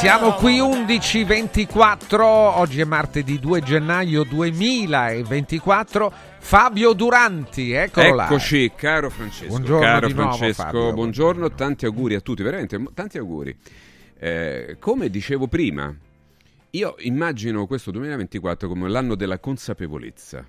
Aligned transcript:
Siamo 0.00 0.32
qui 0.32 0.60
11.24, 0.60 2.20
oggi 2.22 2.80
è 2.80 2.84
martedì 2.84 3.38
2 3.38 3.60
gennaio 3.60 4.24
2024. 4.24 6.12
Fabio 6.38 6.94
Duranti, 6.94 7.72
eccolo 7.72 8.14
là. 8.14 8.24
Eccoci, 8.24 8.72
caro 8.74 9.10
Francesco. 9.10 9.48
Buongiorno 9.48 9.84
caro 9.84 10.06
di 10.06 10.14
nuovo, 10.14 10.36
Francesco, 10.36 10.62
Fabio. 10.62 10.92
buongiorno, 10.94 11.52
tanti 11.52 11.84
auguri 11.84 12.14
a 12.14 12.20
tutti, 12.20 12.42
veramente 12.42 12.82
tanti 12.94 13.18
auguri. 13.18 13.54
Eh, 14.18 14.78
come 14.80 15.10
dicevo 15.10 15.48
prima, 15.48 15.94
io 16.70 16.94
immagino 17.00 17.66
questo 17.66 17.90
2024 17.90 18.68
come 18.68 18.88
l'anno 18.88 19.14
della 19.14 19.38
consapevolezza. 19.38 20.48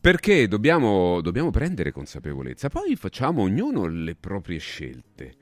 Perché 0.00 0.48
dobbiamo, 0.48 1.20
dobbiamo 1.20 1.50
prendere 1.50 1.92
consapevolezza, 1.92 2.70
poi 2.70 2.96
facciamo 2.96 3.42
ognuno 3.42 3.84
le 3.86 4.14
proprie 4.14 4.58
scelte. 4.58 5.34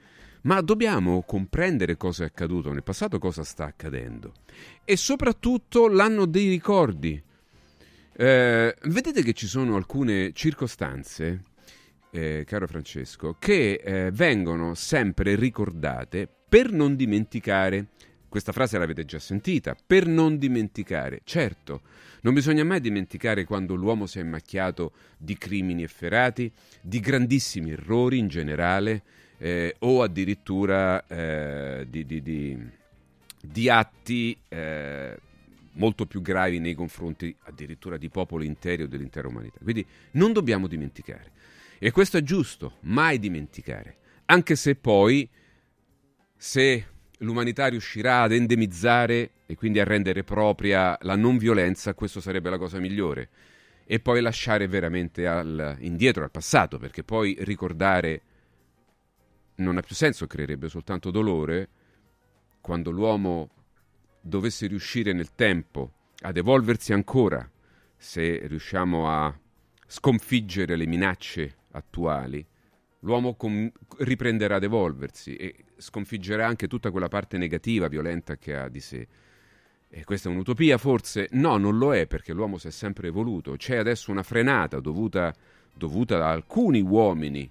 Ma 0.47 0.61
dobbiamo 0.61 1.23
comprendere 1.23 1.97
cosa 1.97 2.23
è 2.23 2.27
accaduto 2.27 2.73
nel 2.73 2.85
passato, 2.85 3.19
cosa 3.19 3.43
sta 3.43 3.65
accadendo. 3.65 4.33
E 4.85 4.97
soprattutto 4.97 5.89
l'anno 5.89 6.25
dei 6.25 6.49
ricordi. 6.49 7.21
Eh, 8.19 8.77
vedete 8.85 9.23
che 9.25 9.33
ci 9.33 9.49
sono 9.49 9.75
alcune 9.75 10.31
circostanze, 10.33 11.43
eh, 12.13 12.45
caro 12.47 12.69
Francesco, 12.69 13.35
che 13.41 13.81
eh, 13.83 14.11
vengono 14.13 14.75
sempre 14.75 15.35
ricordate 15.35 16.29
per 16.49 16.71
non 16.71 16.95
dimenticare. 16.95 17.89
Questa 18.29 18.53
frase 18.53 18.79
l'avete 18.79 19.05
già 19.05 19.19
sentita, 19.19 19.77
per 19.85 20.07
non 20.07 20.39
dimenticare. 20.39 21.23
Certo, 21.25 21.83
non 22.21 22.35
bisogna 22.35 22.63
mai 22.63 22.81
dimenticare 22.81 23.45
quando 23.45 23.75
l'uomo 23.75 24.07
si 24.07 24.21
è 24.21 24.23
macchiato 24.23 24.93
di 25.19 25.37
crimini 25.37 25.83
efferati, 25.83 26.53
di 26.81 27.01
grandissimi 27.01 27.73
errori 27.73 28.19
in 28.19 28.29
generale, 28.29 29.03
eh, 29.39 29.77
o 29.81 30.03
addirittura 30.03 31.05
eh, 31.07 31.87
di, 31.89 32.07
di- 32.07 32.23
di- 32.23 32.71
di 33.41 33.69
atti 33.69 34.37
eh, 34.49 35.17
molto 35.73 36.07
più 36.07 36.21
gravi 36.23 36.59
nei 36.59 36.75
confronti 36.75 37.35
addirittura 37.45 37.97
di 37.97 38.09
popoli 38.09 38.47
interi 38.47 38.83
o 38.83 38.89
dell'intera 38.89 39.29
umanità. 39.29 39.59
Quindi 39.63 39.87
non 40.13 40.33
dobbiamo 40.33 40.67
dimenticare. 40.67 41.33
E 41.79 41.91
questo 41.91 42.17
è 42.17 42.23
giusto, 42.23 42.79
mai 42.81 43.19
dimenticare. 43.19 43.97
Anche 44.27 44.57
se 44.57 44.75
poi, 44.75 45.29
se 46.37 46.87
l'umanità 47.19 47.67
riuscirà 47.67 48.23
ad 48.23 48.33
endemizzare 48.33 49.31
e 49.47 49.55
quindi 49.55 49.79
a 49.79 49.85
rendere 49.85 50.25
propria 50.25 50.99
la 51.03 51.17
non 51.17 51.37
violenza, 51.39 51.95
questo 51.95 52.21
sarebbe 52.21 52.51
la 52.51 52.59
cosa 52.59 52.79
migliore. 52.79 53.29
E 53.85 54.01
poi 54.01 54.21
lasciare 54.21 54.67
veramente 54.67 55.27
al- 55.27 55.77
indietro, 55.81 56.25
al 56.25 56.31
passato, 56.31 56.79
perché 56.79 57.05
poi 57.05 57.37
ricordare 57.41 58.23
non 59.57 59.77
ha 59.77 59.83
più 59.83 59.95
senso, 59.95 60.27
creerebbe 60.27 60.69
soltanto 60.69 61.11
dolore, 61.11 61.69
quando 62.61 62.91
l'uomo 62.91 63.51
dovesse 64.21 64.67
riuscire 64.67 65.13
nel 65.13 65.35
tempo 65.35 65.93
ad 66.21 66.37
evolversi 66.37 66.93
ancora, 66.93 67.49
se 67.97 68.47
riusciamo 68.47 69.09
a 69.09 69.39
sconfiggere 69.87 70.77
le 70.77 70.87
minacce 70.87 71.57
attuali, 71.73 72.45
l'uomo 73.01 73.35
com- 73.35 73.71
riprenderà 73.99 74.57
ad 74.57 74.65
evolversi 74.65 75.37
e 75.37 75.55
sconfiggerà 75.77 76.47
anche 76.47 76.67
tutta 76.67 76.91
quella 76.91 77.09
parte 77.09 77.39
negativa, 77.39 77.89
violenta 77.89 78.37
che 78.37 78.57
ha 78.57 78.69
di 78.69 78.81
sé. 78.81 79.07
E 79.89 80.05
questa 80.05 80.29
è 80.29 80.33
un'utopia 80.33 80.79
forse? 80.79 81.29
No, 81.33 81.57
non 81.57 81.79
lo 81.79 81.95
è 81.95 82.07
perché 82.07 82.33
l'uomo 82.33 82.59
si 82.59 82.67
è 82.67 82.71
sempre 82.71 83.09
evoluto. 83.09 83.55
C'è 83.57 83.77
adesso 83.77 84.11
una 84.11 84.25
frenata 84.25 84.81
dovuta, 84.81 85.33
dovuta 85.73 86.19
da 86.19 86.31
alcuni 86.31 86.81
uomini, 86.81 87.49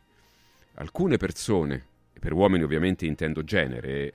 alcune 0.76 1.18
persone, 1.18 1.86
per 2.20 2.34
uomini 2.34 2.64
ovviamente 2.64 3.06
intendo 3.06 3.44
genere, 3.44 4.14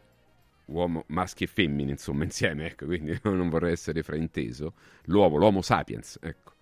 uomo, 0.67 1.05
maschi 1.09 1.45
e 1.45 1.47
femmine 1.47 1.91
insomma 1.91 2.25
insieme, 2.25 2.67
ecco, 2.67 2.87
quindi 2.87 3.19
non 3.25 3.49
vorrei 3.49 3.73
essere 3.73 4.03
frainteso, 4.03 4.75
l'uomo, 5.05 5.37
l'homo 5.37 5.63
sapiens, 5.63 6.19
ecco, 6.21 6.55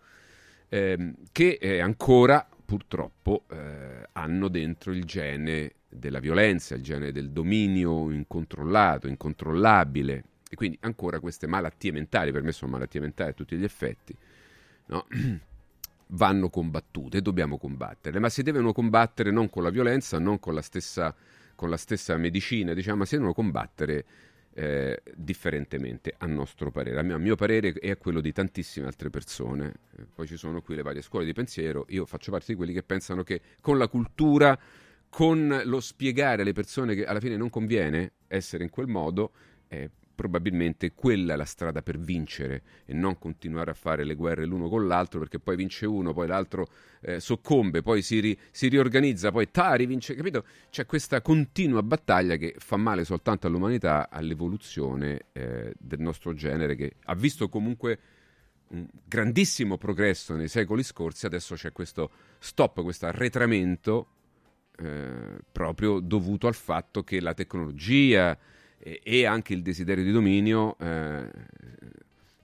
ehm, 0.68 1.14
che 1.32 1.58
eh, 1.60 1.80
ancora 1.80 2.46
purtroppo 2.64 3.44
eh, 3.50 4.08
hanno 4.12 4.48
dentro 4.48 4.92
il 4.92 5.04
gene 5.04 5.72
della 5.88 6.20
violenza, 6.20 6.74
il 6.74 6.82
gene 6.82 7.12
del 7.12 7.30
dominio 7.30 8.10
incontrollato, 8.10 9.08
incontrollabile, 9.08 10.24
e 10.50 10.56
quindi 10.56 10.78
ancora 10.82 11.20
queste 11.20 11.46
malattie 11.46 11.92
mentali, 11.92 12.32
per 12.32 12.42
me 12.42 12.52
sono 12.52 12.72
malattie 12.72 13.00
mentali 13.00 13.30
a 13.30 13.34
tutti 13.34 13.56
gli 13.56 13.64
effetti, 13.64 14.16
no? 14.86 15.06
vanno 16.08 16.48
combattute 16.48 17.20
dobbiamo 17.20 17.58
combatterle, 17.58 18.18
ma 18.18 18.28
si 18.28 18.42
devono 18.42 18.72
combattere 18.72 19.30
non 19.30 19.50
con 19.50 19.62
la 19.62 19.70
violenza, 19.70 20.18
non 20.18 20.38
con 20.38 20.54
la 20.54 20.62
stessa, 20.62 21.14
con 21.54 21.68
la 21.68 21.76
stessa 21.76 22.16
medicina, 22.16 22.72
diciamo, 22.72 22.98
ma 22.98 23.04
si 23.04 23.14
devono 23.16 23.34
combattere 23.34 24.04
eh, 24.58 25.02
differentemente, 25.14 26.14
a 26.18 26.26
nostro 26.26 26.70
parere. 26.70 26.98
A 26.98 27.02
mio, 27.02 27.14
a 27.14 27.18
mio 27.18 27.36
parere 27.36 27.72
e 27.74 27.90
a 27.90 27.96
quello 27.96 28.20
di 28.20 28.32
tantissime 28.32 28.86
altre 28.86 29.10
persone. 29.10 29.74
Eh, 29.96 30.06
poi 30.12 30.26
ci 30.26 30.36
sono 30.36 30.62
qui 30.62 30.74
le 30.74 30.82
varie 30.82 31.02
scuole 31.02 31.24
di 31.24 31.32
pensiero, 31.32 31.84
io 31.90 32.06
faccio 32.06 32.30
parte 32.30 32.46
di 32.48 32.54
quelli 32.56 32.72
che 32.72 32.82
pensano 32.82 33.22
che 33.22 33.40
con 33.60 33.78
la 33.78 33.88
cultura, 33.88 34.58
con 35.08 35.62
lo 35.64 35.80
spiegare 35.80 36.42
alle 36.42 36.52
persone 36.52 36.94
che 36.94 37.04
alla 37.04 37.20
fine 37.20 37.36
non 37.36 37.50
conviene 37.50 38.12
essere 38.26 38.64
in 38.64 38.70
quel 38.70 38.88
modo, 38.88 39.30
eh, 39.68 39.90
probabilmente 40.18 40.94
quella 40.94 41.34
è 41.34 41.36
la 41.36 41.44
strada 41.44 41.80
per 41.80 41.96
vincere 41.96 42.62
e 42.86 42.92
non 42.92 43.20
continuare 43.20 43.70
a 43.70 43.74
fare 43.74 44.02
le 44.02 44.16
guerre 44.16 44.46
l'uno 44.46 44.68
con 44.68 44.88
l'altro 44.88 45.20
perché 45.20 45.38
poi 45.38 45.54
vince 45.54 45.86
uno, 45.86 46.12
poi 46.12 46.26
l'altro 46.26 46.66
eh, 47.02 47.20
soccombe, 47.20 47.82
poi 47.82 48.02
si, 48.02 48.18
ri- 48.18 48.36
si 48.50 48.66
riorganizza, 48.66 49.30
poi 49.30 49.48
ta, 49.52 49.74
rivince, 49.74 50.16
capito? 50.16 50.44
C'è 50.70 50.86
questa 50.86 51.22
continua 51.22 51.84
battaglia 51.84 52.34
che 52.34 52.56
fa 52.58 52.76
male 52.76 53.04
soltanto 53.04 53.46
all'umanità, 53.46 54.08
all'evoluzione 54.10 55.26
eh, 55.34 55.72
del 55.78 56.00
nostro 56.00 56.34
genere 56.34 56.74
che 56.74 56.94
ha 57.04 57.14
visto 57.14 57.48
comunque 57.48 57.98
un 58.70 58.88
grandissimo 59.04 59.78
progresso 59.78 60.34
nei 60.34 60.48
secoli 60.48 60.82
scorsi, 60.82 61.26
adesso 61.26 61.54
c'è 61.54 61.70
questo 61.70 62.10
stop, 62.40 62.82
questo 62.82 63.06
arretramento 63.06 64.08
eh, 64.78 65.38
proprio 65.52 66.00
dovuto 66.00 66.48
al 66.48 66.56
fatto 66.56 67.04
che 67.04 67.20
la 67.20 67.34
tecnologia 67.34 68.36
e, 68.78 69.26
anche 69.26 69.54
il 69.54 69.62
desiderio 69.62 70.04
di 70.04 70.12
dominio 70.12 70.76
eh, 70.78 71.30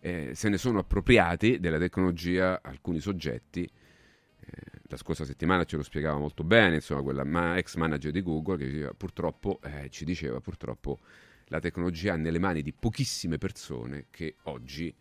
eh, 0.00 0.34
se 0.34 0.48
ne 0.48 0.58
sono 0.58 0.80
appropriati 0.80 1.60
della 1.60 1.78
tecnologia 1.78 2.60
alcuni 2.62 3.00
soggetti. 3.00 3.62
Eh, 3.62 4.50
la 4.88 4.96
scorsa 4.96 5.24
settimana 5.24 5.64
ce 5.64 5.76
lo 5.76 5.82
spiegava 5.82 6.18
molto 6.18 6.44
bene, 6.44 6.76
insomma, 6.76 7.02
quella 7.02 7.24
ma- 7.24 7.56
ex 7.56 7.76
manager 7.76 8.12
di 8.12 8.22
Google 8.22 8.58
che 8.58 8.66
diceva, 8.66 8.92
purtroppo 8.92 9.60
ci 9.88 10.04
diceva 10.04 10.40
purtroppo 10.40 10.98
la 11.46 11.60
tecnologia 11.60 12.14
è 12.14 12.16
nelle 12.16 12.38
mani 12.38 12.62
di 12.62 12.72
pochissime 12.72 13.38
persone 13.38 14.06
che 14.10 14.36
oggi 14.44 14.94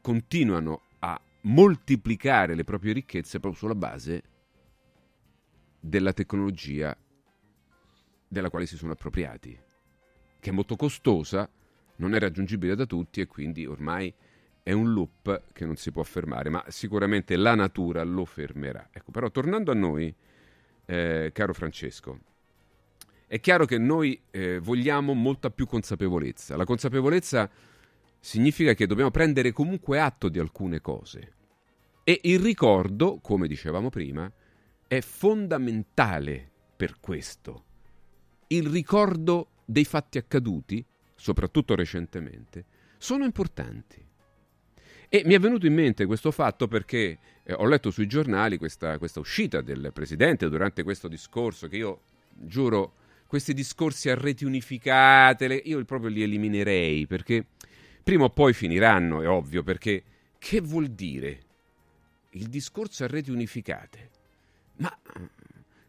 continuano 0.00 0.82
a 1.00 1.20
moltiplicare 1.42 2.54
le 2.54 2.64
proprie 2.64 2.92
ricchezze 2.92 3.38
proprio 3.38 3.60
sulla 3.60 3.74
base 3.74 4.22
della 5.78 6.12
tecnologia 6.12 6.96
della 8.26 8.50
quale 8.50 8.66
si 8.66 8.76
sono 8.76 8.92
appropriati, 8.92 9.56
che 10.44 10.50
è 10.50 10.52
molto 10.52 10.76
costosa, 10.76 11.48
non 11.96 12.14
è 12.14 12.18
raggiungibile 12.18 12.74
da 12.74 12.84
tutti 12.84 13.22
e 13.22 13.26
quindi 13.26 13.64
ormai 13.64 14.12
è 14.62 14.72
un 14.72 14.92
loop 14.92 15.44
che 15.54 15.64
non 15.64 15.76
si 15.76 15.90
può 15.90 16.02
fermare, 16.02 16.50
ma 16.50 16.62
sicuramente 16.68 17.34
la 17.36 17.54
natura 17.54 18.02
lo 18.04 18.26
fermerà. 18.26 18.90
Ecco, 18.92 19.10
però 19.10 19.30
tornando 19.30 19.70
a 19.70 19.74
noi, 19.74 20.14
eh, 20.84 21.30
caro 21.32 21.54
Francesco, 21.54 22.18
è 23.26 23.40
chiaro 23.40 23.64
che 23.64 23.78
noi 23.78 24.20
eh, 24.30 24.58
vogliamo 24.58 25.14
molta 25.14 25.48
più 25.48 25.66
consapevolezza. 25.66 26.58
La 26.58 26.66
consapevolezza 26.66 27.48
significa 28.20 28.74
che 28.74 28.86
dobbiamo 28.86 29.10
prendere 29.10 29.50
comunque 29.50 29.98
atto 29.98 30.28
di 30.28 30.38
alcune 30.38 30.82
cose. 30.82 31.32
E 32.04 32.20
il 32.24 32.38
ricordo, 32.38 33.18
come 33.22 33.48
dicevamo 33.48 33.88
prima, 33.88 34.30
è 34.86 35.00
fondamentale 35.00 36.50
per 36.76 37.00
questo. 37.00 37.64
Il 38.48 38.68
ricordo 38.68 39.48
dei 39.64 39.84
fatti 39.84 40.18
accaduti, 40.18 40.84
soprattutto 41.14 41.74
recentemente, 41.74 42.64
sono 42.98 43.24
importanti. 43.24 44.02
E 45.08 45.22
mi 45.24 45.34
è 45.34 45.38
venuto 45.38 45.66
in 45.66 45.74
mente 45.74 46.06
questo 46.06 46.30
fatto 46.30 46.66
perché 46.66 47.18
eh, 47.42 47.52
ho 47.52 47.66
letto 47.66 47.90
sui 47.90 48.06
giornali 48.06 48.58
questa, 48.58 48.98
questa 48.98 49.20
uscita 49.20 49.60
del 49.60 49.90
Presidente 49.92 50.48
durante 50.48 50.82
questo 50.82 51.08
discorso 51.08 51.68
che 51.68 51.76
io 51.76 52.00
giuro, 52.34 52.94
questi 53.26 53.54
discorsi 53.54 54.08
a 54.08 54.14
reti 54.14 54.44
unificate, 54.44 55.46
le- 55.46 55.62
io 55.64 55.84
proprio 55.84 56.10
li 56.10 56.22
eliminerei 56.22 57.06
perché 57.06 57.46
Prima 58.04 58.24
o 58.24 58.30
poi 58.30 58.52
finiranno, 58.52 59.22
è 59.22 59.28
ovvio, 59.28 59.62
perché 59.62 60.02
che 60.36 60.60
vuol 60.60 60.88
dire 60.88 61.40
il 62.32 62.48
discorso 62.48 63.02
a 63.02 63.06
reti 63.06 63.30
unificate? 63.30 64.10
Ma 64.76 64.94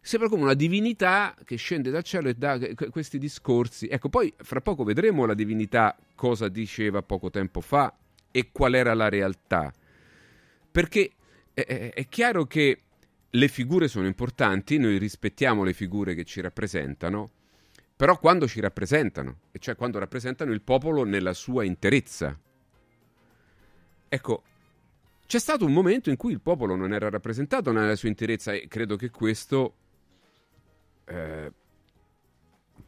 sembra 0.06 0.30
come 0.30 0.44
una 0.44 0.54
divinità 0.54 1.36
che 1.44 1.56
scende 1.56 1.90
dal 1.90 2.04
cielo 2.04 2.30
e 2.30 2.36
dà 2.36 2.60
questi 2.92 3.18
discorsi. 3.18 3.88
Ecco, 3.88 4.08
poi 4.08 4.32
fra 4.38 4.62
poco 4.62 4.84
vedremo 4.84 5.26
la 5.26 5.34
divinità 5.34 5.98
cosa 6.14 6.48
diceva 6.48 7.02
poco 7.02 7.32
tempo 7.32 7.60
fa 7.60 7.92
e 8.30 8.52
qual 8.52 8.76
era 8.76 8.94
la 8.94 9.10
realtà. 9.10 9.74
Perché 10.72 11.12
è, 11.56 11.92
è 11.92 12.08
chiaro 12.08 12.46
che 12.46 12.82
le 13.28 13.48
figure 13.48 13.88
sono 13.88 14.06
importanti, 14.06 14.78
noi 14.78 15.00
rispettiamo 15.00 15.64
le 15.64 15.74
figure 15.74 16.14
che 16.14 16.24
ci 16.24 16.40
rappresentano, 16.40 17.32
però 17.96 18.20
quando 18.20 18.48
ci 18.48 18.60
rappresentano, 18.60 19.40
e 19.52 19.58
cioè 19.58 19.76
quando 19.76 19.98
rappresentano 19.98 20.52
il 20.52 20.62
popolo 20.62 21.04
nella 21.04 21.34
sua 21.34 21.64
interezza. 21.64 22.40
Ecco, 24.08 24.44
c'è 25.26 25.40
stato 25.40 25.66
un 25.66 25.74
momento 25.74 26.12
in 26.12 26.16
cui 26.16 26.32
il 26.32 26.42
popolo 26.42 26.76
non 26.76 26.94
era 26.94 27.10
rappresentato 27.10 27.72
nella 27.72 27.96
sua 27.96 28.10
interezza 28.10 28.54
e 28.54 28.68
credo 28.68 28.98
che 28.98 29.10
questo 29.10 29.78
eh, 31.06 31.52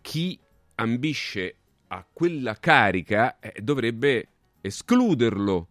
chi 0.02 0.40
ambisce 0.75 1.56
a 1.88 2.06
quella 2.12 2.56
carica 2.56 3.40
eh, 3.40 3.62
dovrebbe 3.62 4.28
escluderlo 4.62 5.68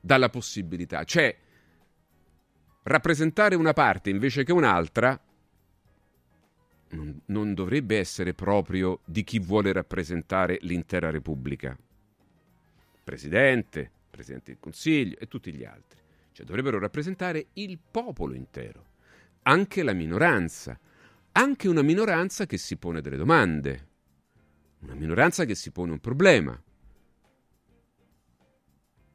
dalla 0.00 0.30
possibilità. 0.30 1.04
Cioè, 1.04 1.36
rappresentare 2.84 3.54
una 3.54 3.72
parte 3.72 4.10
invece 4.10 4.44
che 4.44 4.52
un'altra 4.52 5.20
non, 6.90 7.20
non 7.26 7.54
dovrebbe 7.54 7.98
essere 7.98 8.34
proprio 8.34 9.00
di 9.04 9.22
chi 9.22 9.38
vuole 9.38 9.72
rappresentare 9.72 10.58
l'intera 10.62 11.10
Repubblica. 11.10 11.76
Presidente, 13.04 13.90
Presidente 14.10 14.52
del 14.52 14.60
Consiglio 14.60 15.16
e 15.18 15.28
tutti 15.28 15.52
gli 15.52 15.64
altri. 15.64 15.98
Cioè 16.32 16.46
dovrebbero 16.46 16.78
rappresentare 16.78 17.48
il 17.54 17.78
popolo 17.78 18.34
intero, 18.34 18.84
anche 19.42 19.82
la 19.82 19.92
minoranza, 19.92 20.78
anche 21.32 21.68
una 21.68 21.82
minoranza 21.82 22.46
che 22.46 22.58
si 22.58 22.76
pone 22.76 23.00
delle 23.00 23.16
domande, 23.16 23.88
una 24.80 24.94
minoranza 24.94 25.44
che 25.44 25.54
si 25.54 25.70
pone 25.70 25.92
un 25.92 26.00
problema. 26.00 26.60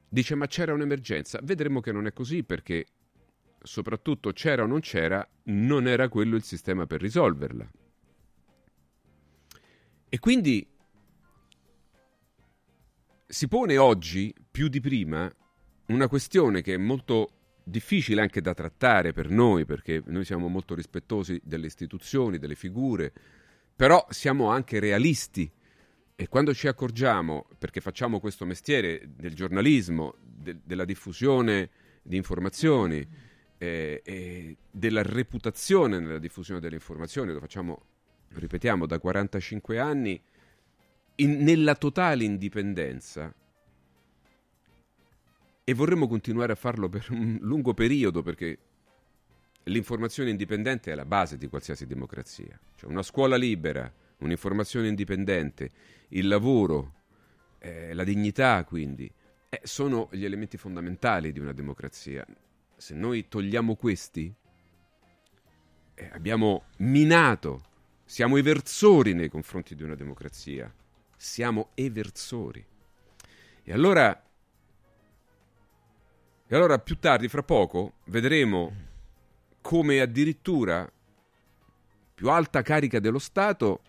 Dice 0.07 0.35
ma 0.35 0.47
c'era 0.47 0.73
un'emergenza, 0.73 1.39
vedremo 1.43 1.81
che 1.81 1.91
non 1.91 2.07
è 2.07 2.13
così 2.13 2.43
perché 2.43 2.85
soprattutto 3.61 4.31
c'era 4.31 4.63
o 4.63 4.67
non 4.67 4.79
c'era, 4.79 5.27
non 5.45 5.87
era 5.87 6.07
quello 6.07 6.35
il 6.35 6.43
sistema 6.43 6.85
per 6.85 7.01
risolverla. 7.01 7.69
E 10.07 10.19
quindi 10.19 10.65
si 13.27 13.47
pone 13.47 13.77
oggi, 13.77 14.33
più 14.49 14.69
di 14.69 14.79
prima, 14.79 15.29
una 15.87 16.07
questione 16.07 16.61
che 16.61 16.75
è 16.75 16.77
molto 16.77 17.34
difficile 17.67 18.21
anche 18.21 18.41
da 18.41 18.53
trattare 18.53 19.11
per 19.11 19.29
noi, 19.29 19.65
perché 19.65 20.01
noi 20.05 20.23
siamo 20.23 20.47
molto 20.47 20.75
rispettosi 20.75 21.41
delle 21.43 21.65
istituzioni, 21.65 22.37
delle 22.37 22.55
figure, 22.55 23.11
però 23.75 24.05
siamo 24.09 24.49
anche 24.49 24.79
realisti. 24.79 25.51
E 26.15 26.27
quando 26.29 26.53
ci 26.53 26.67
accorgiamo, 26.67 27.47
perché 27.57 27.81
facciamo 27.81 28.19
questo 28.19 28.45
mestiere 28.45 29.09
del 29.17 29.33
giornalismo, 29.33 30.15
de- 30.21 30.59
della 30.63 30.85
diffusione 30.85 31.69
di 32.03 32.15
informazioni, 32.15 33.05
eh, 33.57 34.01
e 34.03 34.57
della 34.69 35.01
reputazione 35.01 35.99
nella 35.99 36.19
diffusione 36.19 36.59
delle 36.59 36.75
informazioni, 36.75 37.33
lo 37.33 37.39
facciamo, 37.39 37.81
ripetiamo, 38.29 38.85
da 38.85 38.99
45 38.99 39.79
anni, 39.79 40.21
in, 41.15 41.43
nella 41.43 41.75
totale 41.75 42.23
indipendenza, 42.23 43.33
e 45.65 45.73
vorremmo 45.73 46.07
continuare 46.07 46.53
a 46.53 46.55
farlo 46.55 46.87
per 46.87 47.07
un 47.09 47.37
lungo 47.41 47.73
periodo 47.73 48.21
perché 48.21 48.57
l'informazione 49.63 50.29
indipendente 50.29 50.93
è 50.93 50.95
la 50.95 51.05
base 51.05 51.37
di 51.37 51.47
qualsiasi 51.47 51.85
democrazia. 51.85 52.57
Cioè 52.75 52.89
una 52.89 53.03
scuola 53.03 53.35
libera, 53.35 53.91
un'informazione 54.19 54.87
indipendente, 54.87 55.71
il 56.09 56.29
lavoro, 56.29 56.93
eh, 57.59 57.93
la 57.93 58.05
dignità 58.05 58.63
quindi, 58.63 59.11
eh, 59.49 59.59
sono 59.63 60.07
gli 60.11 60.23
elementi 60.23 60.55
fondamentali 60.55 61.33
di 61.33 61.39
una 61.39 61.51
democrazia 61.51 62.25
se 62.77 62.93
noi 62.93 63.27
togliamo 63.27 63.75
questi, 63.75 64.33
eh, 65.93 66.09
abbiamo 66.13 66.65
minato, 66.77 67.63
siamo 68.03 68.37
eversori 68.37 69.13
nei 69.13 69.29
confronti 69.29 69.75
di 69.75 69.83
una 69.83 69.95
democrazia. 69.95 70.73
Siamo 71.15 71.69
eversori. 71.73 72.63
E 73.63 73.73
allora, 73.73 74.24
e 76.47 76.55
allora 76.55 76.77
più 76.79 76.99
tardi, 76.99 77.27
fra 77.27 77.43
poco, 77.43 77.93
vedremo 78.05 78.83
come 79.61 79.99
addirittura 79.99 80.89
più 82.13 82.29
alta 82.29 82.61
carica 82.61 82.99
dello 82.99 83.19
Stato 83.19 83.81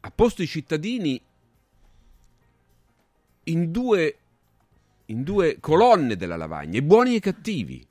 ha 0.00 0.10
posto 0.10 0.42
i 0.42 0.46
cittadini 0.46 1.20
in 3.44 3.70
due 3.70 4.18
in 5.06 5.22
due 5.22 5.58
colonne 5.60 6.16
della 6.16 6.36
lavagna, 6.36 6.78
i 6.78 6.82
buoni 6.82 7.12
e 7.12 7.16
i 7.16 7.20
cattivi. 7.20 7.86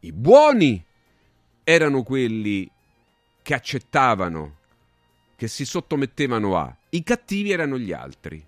I 0.00 0.12
buoni 0.12 0.84
erano 1.64 2.02
quelli 2.02 2.70
che 3.42 3.54
accettavano, 3.54 4.58
che 5.36 5.48
si 5.48 5.64
sottomettevano 5.64 6.56
a, 6.56 6.74
i 6.90 7.02
cattivi 7.02 7.50
erano 7.50 7.78
gli 7.78 7.92
altri. 7.92 8.46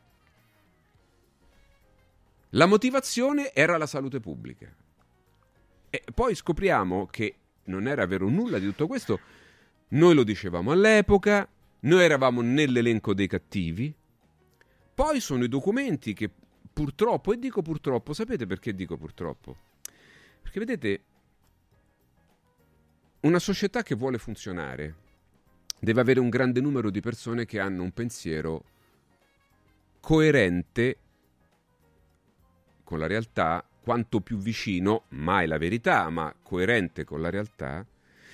La 2.54 2.66
motivazione 2.66 3.54
era 3.54 3.78
la 3.78 3.86
salute 3.86 4.20
pubblica. 4.20 4.70
E 5.88 6.04
poi 6.14 6.34
scopriamo 6.34 7.06
che 7.06 7.34
non 7.64 7.86
era 7.86 8.04
vero 8.06 8.28
nulla 8.28 8.58
di 8.58 8.66
tutto 8.66 8.86
questo. 8.86 9.20
Noi 9.88 10.14
lo 10.14 10.22
dicevamo 10.22 10.70
all'epoca, 10.70 11.48
noi 11.80 12.02
eravamo 12.02 12.42
nell'elenco 12.42 13.14
dei 13.14 13.26
cattivi. 13.26 13.94
Poi 14.94 15.20
sono 15.20 15.44
i 15.44 15.48
documenti 15.48 16.12
che 16.12 16.30
purtroppo, 16.72 17.32
e 17.32 17.38
dico 17.38 17.62
purtroppo, 17.62 18.12
sapete 18.12 18.46
perché 18.46 18.74
dico 18.74 18.98
purtroppo? 18.98 19.56
Perché 20.42 20.58
vedete, 20.58 21.02
una 23.20 23.38
società 23.38 23.82
che 23.82 23.94
vuole 23.94 24.18
funzionare 24.18 24.96
deve 25.78 26.00
avere 26.02 26.20
un 26.20 26.28
grande 26.28 26.60
numero 26.60 26.90
di 26.90 27.00
persone 27.00 27.46
che 27.46 27.58
hanno 27.60 27.82
un 27.82 27.92
pensiero 27.92 28.64
coerente 30.00 30.98
con 32.92 33.00
la 33.00 33.06
realtà, 33.06 33.66
quanto 33.80 34.20
più 34.20 34.36
vicino, 34.36 35.04
mai 35.10 35.46
la 35.46 35.56
verità, 35.56 36.10
ma 36.10 36.34
coerente 36.42 37.04
con 37.04 37.22
la 37.22 37.30
realtà. 37.30 37.86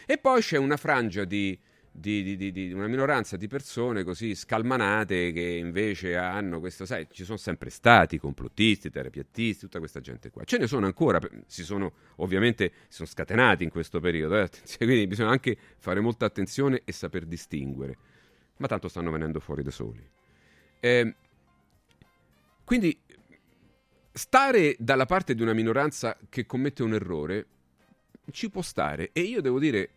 E 0.05 0.19
poi 0.19 0.41
c'è 0.41 0.57
una 0.57 0.77
frangia 0.77 1.25
di 1.25 1.57
di, 1.91 2.37
di, 2.37 2.53
di, 2.53 2.73
una 2.73 2.87
minoranza 2.87 3.37
di 3.37 3.49
persone 3.49 4.05
così 4.05 4.37
scalmanate 4.37 5.33
che 5.33 5.43
invece 5.43 6.17
hanno 6.17 6.61
questo, 6.61 6.87
sai, 6.87 7.09
ci 7.11 7.25
sono 7.25 7.37
sempre 7.37 7.71
stati 7.71 8.19
complottisti, 8.19 8.89
terapiattisti, 8.89 9.63
tutta 9.63 9.79
questa 9.79 10.01
gente 10.01 10.31
qua. 10.31 10.45
Ce 10.45 10.59
ne 10.59 10.67
sono 10.67 10.87
ancora, 10.87 11.21
si 11.47 11.65
sono 11.65 11.93
ovviamente 12.17 12.71
si 12.87 12.97
sono 12.97 13.09
scatenati 13.09 13.65
in 13.65 13.71
questo 13.71 13.99
periodo, 14.01 14.41
eh? 14.41 14.49
quindi 14.79 15.07
bisogna 15.07 15.31
anche 15.31 15.57
fare 15.79 16.01
molta 16.01 16.25
attenzione 16.25 16.83
e 16.85 16.93
saper 16.93 17.27
distinguere. 17.27 17.97
Ma 18.59 18.67
tanto 18.67 18.89
stanno 18.89 19.11
venendo 19.11 19.39
fuori 19.41 19.63
da 19.63 19.71
soli. 19.71 20.05
Eh, 20.81 21.15
quindi 22.65 22.97
stare 24.19 24.75
dalla 24.81 25.07
parte 25.07 25.35
di 25.37 25.43
una 25.43 25.55
minoranza 25.55 26.19
che 26.29 26.45
commette 26.45 26.83
un 26.83 26.93
errore 26.93 27.47
ci 28.33 28.51
può 28.51 28.61
stare. 28.61 29.11
E 29.13 29.21
io 29.21 29.41
devo 29.41 29.61
dire 29.61 29.91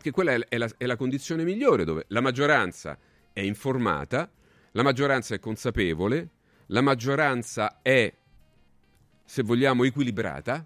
che 0.00 0.12
quella 0.12 0.32
è, 0.48 0.56
la, 0.56 0.70
è 0.76 0.86
la 0.86 0.96
condizione 0.96 1.42
migliore 1.42 1.84
dove 1.84 2.04
la 2.08 2.20
maggioranza 2.20 2.96
è 3.32 3.40
informata, 3.40 4.30
la 4.70 4.82
maggioranza 4.82 5.34
è 5.34 5.40
consapevole, 5.40 6.28
la 6.66 6.80
maggioranza 6.82 7.80
è, 7.82 8.14
se 9.24 9.42
vogliamo, 9.42 9.82
equilibrata 9.82 10.64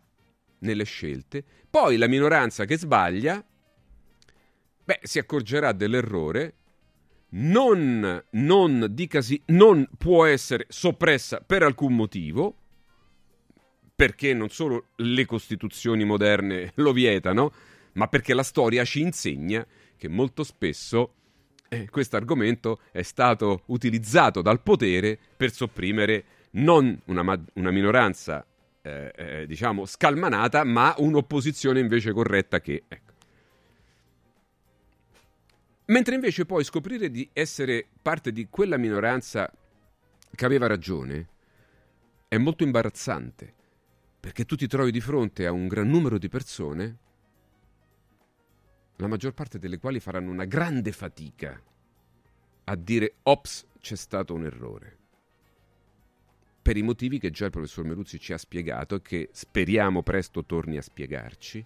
nelle 0.59 0.85
scelte, 0.85 1.43
poi 1.71 1.97
la 1.97 2.09
minoranza 2.09 2.67
che 2.67 2.77
sbaglia, 2.77 3.43
beh, 4.85 5.01
si 5.03 5.19
accorgerà 5.19 5.73
dell'errore, 5.73 6.58
non, 7.31 8.23
non, 8.31 8.87
dicasi, 8.91 9.41
non 9.47 9.89
può 9.99 10.25
essere 10.25 10.67
soppressa 10.69 11.41
per 11.41 11.63
alcun 11.63 11.95
motivo, 11.95 12.57
perché 13.95 14.33
non 14.33 14.49
solo 14.49 14.91
le 14.97 15.27
costituzioni 15.27 16.05
moderne 16.05 16.73
lo 16.77 16.93
vietano, 16.93 17.53
ma 17.95 18.07
perché 18.07 18.33
la 18.33 18.43
storia 18.43 18.85
ci 18.85 19.01
insegna 19.01 19.67
che 19.97 20.09
molto 20.09 20.45
spesso 20.45 21.15
eh, 21.69 21.89
questo 21.91 22.17
argomento 22.17 22.81
è 22.93 23.03
stato 23.03 23.63
utilizzato 23.67 24.41
dal 24.41 24.63
potere 24.63 25.19
per 25.37 25.53
sopprimere 25.53 26.25
non 26.53 26.99
una, 27.07 27.23
ma- 27.23 27.43
una 27.55 27.71
minoranza, 27.71 28.47
eh, 28.81 29.13
eh, 29.15 29.47
diciamo, 29.47 29.85
scalmanata, 29.85 30.65
ma 30.65 30.95
un'opposizione 30.99 31.81
invece 31.81 32.13
corretta 32.13 32.61
che... 32.61 32.85
Ecco. 32.89 33.08
Mentre 35.89 36.15
invece 36.15 36.45
poi 36.45 36.65
scoprire 36.65 37.11
di 37.11 37.29
essere 37.33 37.87
parte 38.03 38.31
di 38.31 38.49
quella 38.51 38.77
minoranza 38.77 39.51
che 40.35 40.45
aveva 40.45 40.67
ragione 40.67 41.29
è 42.29 42.37
molto 42.37 42.63
imbarazzante, 42.63 43.55
perché 44.21 44.45
tu 44.45 44.55
ti 44.55 44.67
trovi 44.67 44.91
di 44.91 45.01
fronte 45.01 45.47
a 45.47 45.53
un 45.53 45.67
gran 45.67 45.89
numero 45.89 46.19
di 46.19 46.29
persone, 46.29 46.99
la 48.97 49.07
maggior 49.07 49.33
parte 49.33 49.59
delle 49.59 49.79
quali 49.79 49.99
faranno 49.99 50.31
una 50.31 50.45
grande 50.45 50.93
fatica 50.93 51.59
a 52.65 52.77
dire 52.77 53.15
ops, 53.23 53.67
c'è 53.81 53.97
stato 53.97 54.35
un 54.35 54.45
errore. 54.45 54.99
Per 56.61 56.77
i 56.77 56.83
motivi 56.83 57.19
che 57.19 57.31
già 57.31 57.47
il 57.47 57.51
professor 57.51 57.87
Meruzzi 57.87 58.19
ci 58.19 58.35
ha 58.35 58.39
spiegato 58.39 58.97
e 58.97 59.01
che 59.01 59.31
speriamo 59.33 60.03
presto 60.03 60.45
torni 60.45 60.77
a 60.77 60.83
spiegarci. 60.83 61.65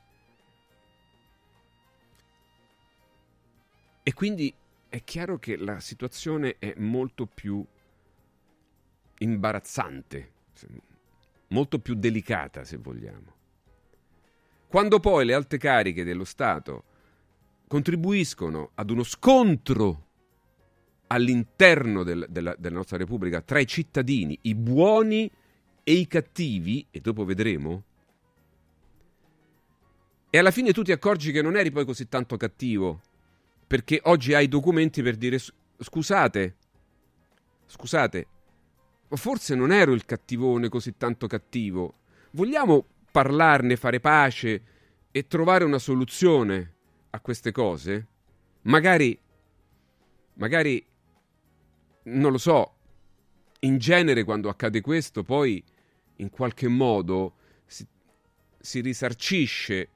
E 4.03 4.13
quindi 4.15 4.53
è 4.89 5.05
chiaro 5.05 5.39
che 5.39 5.57
la 5.57 5.81
situazione 5.81 6.57
è 6.59 6.75
molto 6.77 7.27
più 7.27 7.65
imbarazzante, 9.19 10.33
molto 11.49 11.79
più 11.79 11.95
delicata 11.95 12.65
se 12.65 12.77
vogliamo. 12.77 13.41
Quando 14.67 15.01
poi 15.01 15.25
le 15.25 15.35
alte 15.35 15.59
cariche 15.59 16.03
dello 16.03 16.25
Stato 16.25 16.85
contribuiscono 17.69 18.71
ad 18.75 18.91
uno 18.91 19.03
scontro 19.03 20.07
all'interno 21.07 22.03
del, 22.03 22.27
della, 22.29 22.55
della 22.59 22.77
nostra 22.77 22.97
Repubblica 22.97 23.41
tra 23.41 23.61
i 23.61 23.67
cittadini, 23.67 24.39
i 24.43 24.55
buoni 24.55 25.31
e 25.85 25.93
i 25.93 26.07
cattivi, 26.07 26.87
e 26.91 27.01
dopo 27.01 27.25
vedremo, 27.25 27.85
e 30.31 30.39
alla 30.39 30.51
fine 30.51 30.73
tu 30.73 30.83
ti 30.83 30.93
accorgi 30.93 31.31
che 31.33 31.43
non 31.43 31.57
eri 31.57 31.71
poi 31.71 31.85
così 31.85 32.09
tanto 32.09 32.37
cattivo, 32.39 33.01
perché 33.73 34.03
oggi 34.05 34.35
hai 34.35 34.45
i 34.45 34.49
documenti 34.49 35.01
per 35.01 35.17
dire 35.17 35.39
scusate, 35.79 36.57
scusate, 37.65 38.27
forse 39.09 39.55
non 39.55 39.73
ero 39.73 39.95
il 39.95 40.05
cattivone 40.05 40.69
così 40.69 40.99
tanto 40.99 41.27
cattivo. 41.27 42.01
Vogliamo 42.33 42.85
parlarne, 43.11 43.77
fare 43.77 43.99
pace 43.99 44.63
e 45.11 45.27
trovare 45.27 45.65
una 45.65 45.79
soluzione 45.79 46.75
a 47.09 47.21
queste 47.21 47.51
cose? 47.51 48.09
Magari, 48.65 49.19
magari 50.35 50.85
non 52.03 52.31
lo 52.31 52.37
so, 52.37 52.75
in 53.61 53.79
genere 53.79 54.25
quando 54.25 54.51
accade 54.51 54.83
questo 54.83 55.23
poi 55.23 55.65
in 56.17 56.29
qualche 56.29 56.69
modo 56.69 57.37
si, 57.65 57.87
si 58.61 58.81
risarcisce 58.83 59.89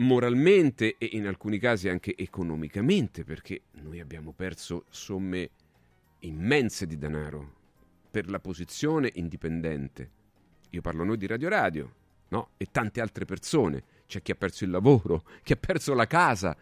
moralmente 0.00 0.96
e 0.98 1.10
in 1.12 1.26
alcuni 1.26 1.58
casi 1.58 1.88
anche 1.88 2.16
economicamente 2.16 3.24
perché 3.24 3.62
noi 3.82 4.00
abbiamo 4.00 4.32
perso 4.32 4.84
somme 4.88 5.50
immense 6.20 6.86
di 6.86 6.98
denaro 6.98 7.58
per 8.10 8.28
la 8.28 8.40
posizione 8.40 9.10
indipendente. 9.14 10.10
Io 10.70 10.80
parlo 10.80 11.04
noi 11.04 11.16
di 11.16 11.26
Radio 11.26 11.48
Radio, 11.48 11.94
no? 12.28 12.50
E 12.56 12.68
tante 12.70 13.00
altre 13.00 13.24
persone. 13.24 13.84
C'è 14.06 14.22
chi 14.22 14.32
ha 14.32 14.34
perso 14.34 14.64
il 14.64 14.70
lavoro, 14.70 15.24
chi 15.42 15.52
ha 15.52 15.56
perso 15.56 15.94
la 15.94 16.06
casa 16.06 16.56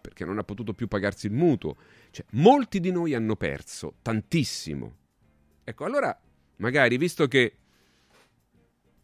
perché 0.00 0.24
non 0.24 0.38
ha 0.38 0.44
potuto 0.44 0.72
più 0.72 0.88
pagarsi 0.88 1.26
il 1.26 1.32
mutuo. 1.32 1.76
Cioè, 2.10 2.24
molti 2.30 2.80
di 2.80 2.90
noi 2.90 3.14
hanno 3.14 3.36
perso 3.36 3.96
tantissimo. 4.00 4.96
Ecco, 5.62 5.84
allora, 5.84 6.18
magari, 6.56 6.96
visto 6.96 7.28
che, 7.28 7.56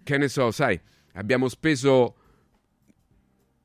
che 0.03 0.17
ne 0.17 0.29
so, 0.29 0.51
sai, 0.51 0.81
abbiamo 1.13 1.49
speso 1.49 2.17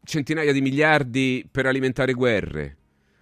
centinaia 0.03 0.51
di 0.51 0.61
miliardi 0.61 1.47
per 1.49 1.65
alimentare 1.65 2.13
guerre, 2.13 2.77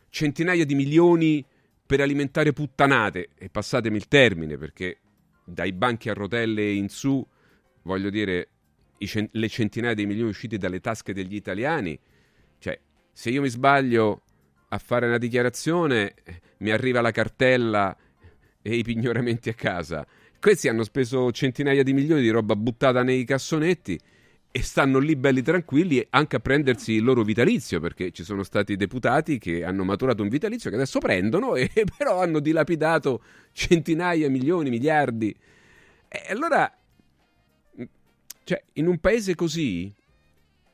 centinaia 0.09 0.65
di 0.65 0.75
milioni 0.75 1.45
per 1.85 2.01
alimentare 2.01 2.53
puttanate, 2.53 3.29
e 3.37 3.49
passatemi 3.49 3.97
il 3.97 4.07
termine, 4.07 4.57
perché 4.57 4.99
dai 5.43 5.73
banchi 5.73 6.09
a 6.09 6.13
rotelle 6.13 6.71
in 6.71 6.89
su, 6.89 7.25
voglio 7.83 8.09
dire, 8.09 8.49
cent- 8.99 9.29
le 9.31 9.49
centinaia 9.49 9.95
di 9.95 10.05
milioni 10.05 10.29
usciti 10.29 10.57
dalle 10.57 10.79
tasche 10.79 11.13
degli 11.13 11.35
italiani, 11.35 11.99
cioè, 12.59 12.79
se 13.11 13.29
io 13.29 13.41
mi 13.41 13.49
sbaglio 13.49 14.21
a 14.69 14.77
fare 14.77 15.07
una 15.07 15.17
dichiarazione, 15.17 16.13
mi 16.59 16.69
arriva 16.69 17.01
la 17.01 17.11
cartella 17.11 17.97
e 18.61 18.75
i 18.75 18.83
pignoramenti 18.83 19.49
a 19.49 19.53
casa. 19.53 20.05
Questi 20.39 20.67
hanno 20.67 20.83
speso 20.83 21.31
centinaia 21.31 21.83
di 21.83 21.93
milioni 21.93 22.21
di 22.21 22.29
roba 22.29 22.55
buttata 22.55 23.03
nei 23.03 23.25
cassonetti 23.25 23.99
e 24.51 24.63
stanno 24.63 24.97
lì 24.97 25.15
belli 25.15 25.43
tranquilli 25.43 26.05
anche 26.09 26.37
a 26.37 26.39
prendersi 26.39 26.93
il 26.93 27.03
loro 27.03 27.23
vitalizio 27.23 27.79
perché 27.79 28.11
ci 28.11 28.23
sono 28.23 28.41
stati 28.41 28.75
deputati 28.75 29.37
che 29.37 29.63
hanno 29.63 29.83
maturato 29.83 30.23
un 30.23 30.29
vitalizio 30.29 30.69
che 30.71 30.75
adesso 30.75 30.99
prendono 30.99 31.53
e 31.55 31.69
però 31.97 32.21
hanno 32.21 32.39
dilapidato 32.39 33.21
centinaia, 33.51 34.29
milioni, 34.29 34.69
miliardi. 34.69 35.35
E 36.07 36.31
allora, 36.31 36.71
cioè, 38.43 38.63
in 38.73 38.87
un 38.87 38.97
paese 38.97 39.35
così 39.35 39.93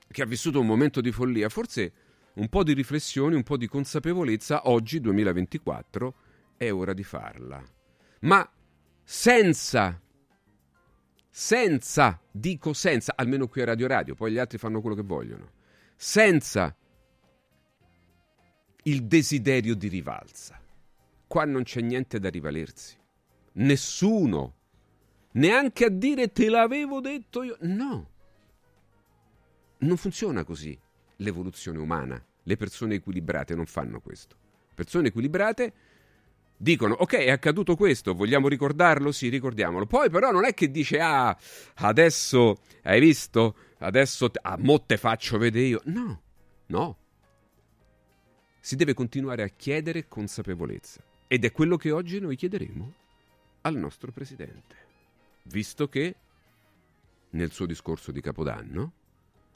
che 0.08 0.22
ha 0.22 0.25
vissuto 0.25 0.62
un 0.62 0.65
momento 0.65 1.01
di 1.01 1.12
follia, 1.12 1.50
forse 1.50 1.91
un 2.36 2.48
po' 2.48 2.63
di 2.63 2.74
riflessione, 2.74 3.36
un 3.36 3.44
po' 3.44 3.58
di 3.58 3.67
consapevolezza, 3.67 4.70
oggi 4.70 5.01
2024 5.01 6.13
è 6.55 6.72
ora 6.72 6.94
di 6.94 7.03
farla. 7.03 7.62
Ma 8.22 8.50
senza, 9.03 10.01
senza, 11.38 12.18
dico 12.32 12.72
senza, 12.72 13.12
almeno 13.13 13.50
qui 13.50 13.62
a 13.62 13.65
Radio 13.65 13.88
Radio, 13.88 14.15
poi 14.15 14.32
gli 14.32 14.38
altri 14.38 14.58
fanno 14.58 14.80
quello 14.80 14.96
che 14.96 15.01
vogliono, 15.01 15.51
senza 15.94 16.74
il 18.84 19.04
desiderio 19.04 19.75
di 19.75 19.89
rivalsa. 19.89 20.58
Qua 21.27 21.44
non 21.44 21.63
c'è 21.63 21.82
niente 21.82 22.20
da 22.20 22.30
rivalersi. 22.30 22.98
Nessuno. 23.54 24.56
Neanche 25.32 25.84
a 25.84 25.89
dire 25.89 26.32
te 26.32 26.48
l'avevo 26.48 27.01
detto 27.01 27.44
io. 27.44 27.58
No. 27.60 28.10
Non 29.80 29.98
funziona 29.98 30.46
così 30.46 30.80
l'evoluzione 31.18 31.80
umana. 31.80 32.25
Le 32.44 32.56
persone 32.56 32.96
equilibrate 32.96 33.56
non 33.56 33.65
fanno 33.65 34.00
questo. 34.00 34.38
Persone 34.74 35.10
equilibrate 35.10 35.74
dicono 36.57 36.93
ok 36.95 37.13
è 37.15 37.31
accaduto 37.31 37.75
questo, 37.75 38.13
vogliamo 38.13 38.47
ricordarlo? 38.47 39.12
Sì, 39.12 39.29
ricordiamolo. 39.29 39.85
Poi 39.85 40.09
però 40.09 40.31
non 40.31 40.45
è 40.45 40.53
che 40.53 40.69
dice 40.71 41.00
ah, 41.00 41.38
adesso 41.75 42.62
hai 42.83 43.00
visto? 43.00 43.55
Adesso 43.79 44.31
te, 44.31 44.39
ah, 44.41 44.57
mo 44.57 44.83
faccio 44.88 45.38
vedere 45.38 45.65
io. 45.65 45.81
No, 45.85 46.21
no. 46.67 46.97
Si 48.59 48.75
deve 48.75 48.93
continuare 48.93 49.43
a 49.43 49.47
chiedere 49.47 50.07
consapevolezza. 50.07 51.03
Ed 51.27 51.43
è 51.43 51.51
quello 51.51 51.77
che 51.77 51.91
oggi 51.91 52.19
noi 52.19 52.35
chiederemo 52.35 52.93
al 53.62 53.75
nostro 53.75 54.12
Presidente. 54.12 54.75
Visto 55.43 55.88
che 55.88 56.15
nel 57.31 57.51
suo 57.51 57.65
discorso 57.65 58.12
di 58.12 58.21
Capodanno 58.21 58.91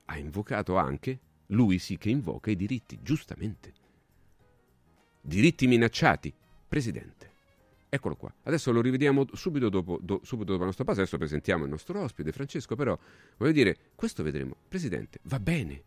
ha 0.05 0.17
invocato 0.17 0.75
anche 0.75 1.19
lui 1.47 1.79
sì 1.79 1.97
che 1.97 2.09
invoca 2.09 2.51
i 2.51 2.55
diritti, 2.55 2.99
giustamente. 3.01 3.73
Diritti 5.21 5.67
minacciati. 5.67 6.33
Presidente. 6.69 7.31
Eccolo 7.89 8.15
qua. 8.15 8.31
Adesso 8.43 8.71
lo 8.71 8.81
rivediamo 8.81 9.25
subito 9.33 9.67
dopo, 9.69 9.97
do, 9.99 10.21
subito 10.23 10.51
dopo 10.51 10.59
la 10.59 10.65
nostra 10.67 10.85
pausa. 10.85 11.01
Adesso 11.01 11.17
presentiamo 11.17 11.63
il 11.63 11.71
nostro 11.71 11.99
ospite, 11.99 12.31
Francesco. 12.31 12.75
Però, 12.75 12.97
voglio 13.37 13.51
dire, 13.51 13.77
questo 13.95 14.21
vedremo. 14.21 14.55
Presidente, 14.67 15.19
va 15.23 15.39
bene. 15.39 15.83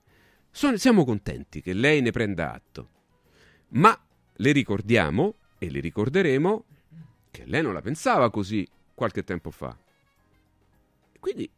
Sono, 0.51 0.77
siamo 0.77 1.05
contenti 1.05 1.63
che 1.63 1.73
lei 1.73 2.01
ne 2.03 2.11
prenda 2.11 2.53
atto. 2.53 2.89
Ma 3.69 3.97
le 4.35 4.53
ricordiamo 4.53 5.37
e 5.59 5.71
le 5.71 5.79
ricorderemo 5.79 6.65
che 7.31 7.45
lei 7.47 7.63
non 7.63 7.73
la 7.73 7.81
pensava 7.81 8.29
così 8.31 8.67
qualche 8.93 9.23
tempo 9.23 9.53
fa. 9.53 9.79
Quindi 11.21 11.49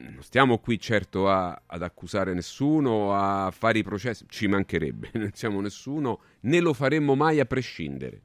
non 0.00 0.22
stiamo 0.22 0.58
qui 0.58 0.78
certo 0.78 1.28
a, 1.28 1.62
ad 1.66 1.82
accusare 1.82 2.32
nessuno, 2.34 3.14
a 3.14 3.50
fare 3.50 3.78
i 3.78 3.82
processi, 3.82 4.24
ci 4.28 4.46
mancherebbe, 4.46 5.10
non 5.18 5.30
siamo 5.34 5.60
nessuno, 5.60 6.20
né 6.40 6.60
lo 6.60 6.72
faremmo 6.72 7.14
mai 7.14 7.40
a 7.40 7.44
prescindere, 7.44 8.22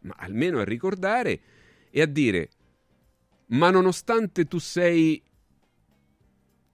ma 0.00 0.14
almeno 0.18 0.58
a 0.58 0.64
ricordare 0.64 1.40
e 1.90 2.02
a 2.02 2.06
dire, 2.06 2.48
ma 3.46 3.70
nonostante 3.70 4.46
tu 4.46 4.58
sei 4.58 5.22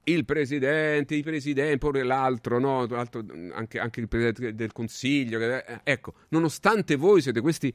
il 0.04 0.24
presidente, 0.24 1.14
i 1.14 1.22
presidenti, 1.22 1.78
pure 1.78 2.02
l'altro, 2.02 2.58
no? 2.58 2.86
l'altro 2.86 3.24
anche, 3.52 3.78
anche, 3.78 4.00
il 4.00 4.08
presidente 4.08 4.54
del 4.54 4.72
consiglio, 4.72 5.38
ecco, 5.84 6.14
nonostante 6.28 6.96
voi 6.96 7.20
siete 7.20 7.40
questi 7.40 7.72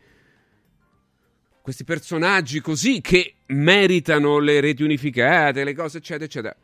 questi 1.67 1.83
personaggi 1.83 2.61
così 2.61 3.01
che 3.01 3.39
meritano 3.47 4.39
le 4.39 4.61
reti 4.61 4.83
unificate, 4.83 5.65
le 5.65 5.73
cose, 5.73 5.97
eccetera, 5.97 6.23
eccetera. 6.23 6.55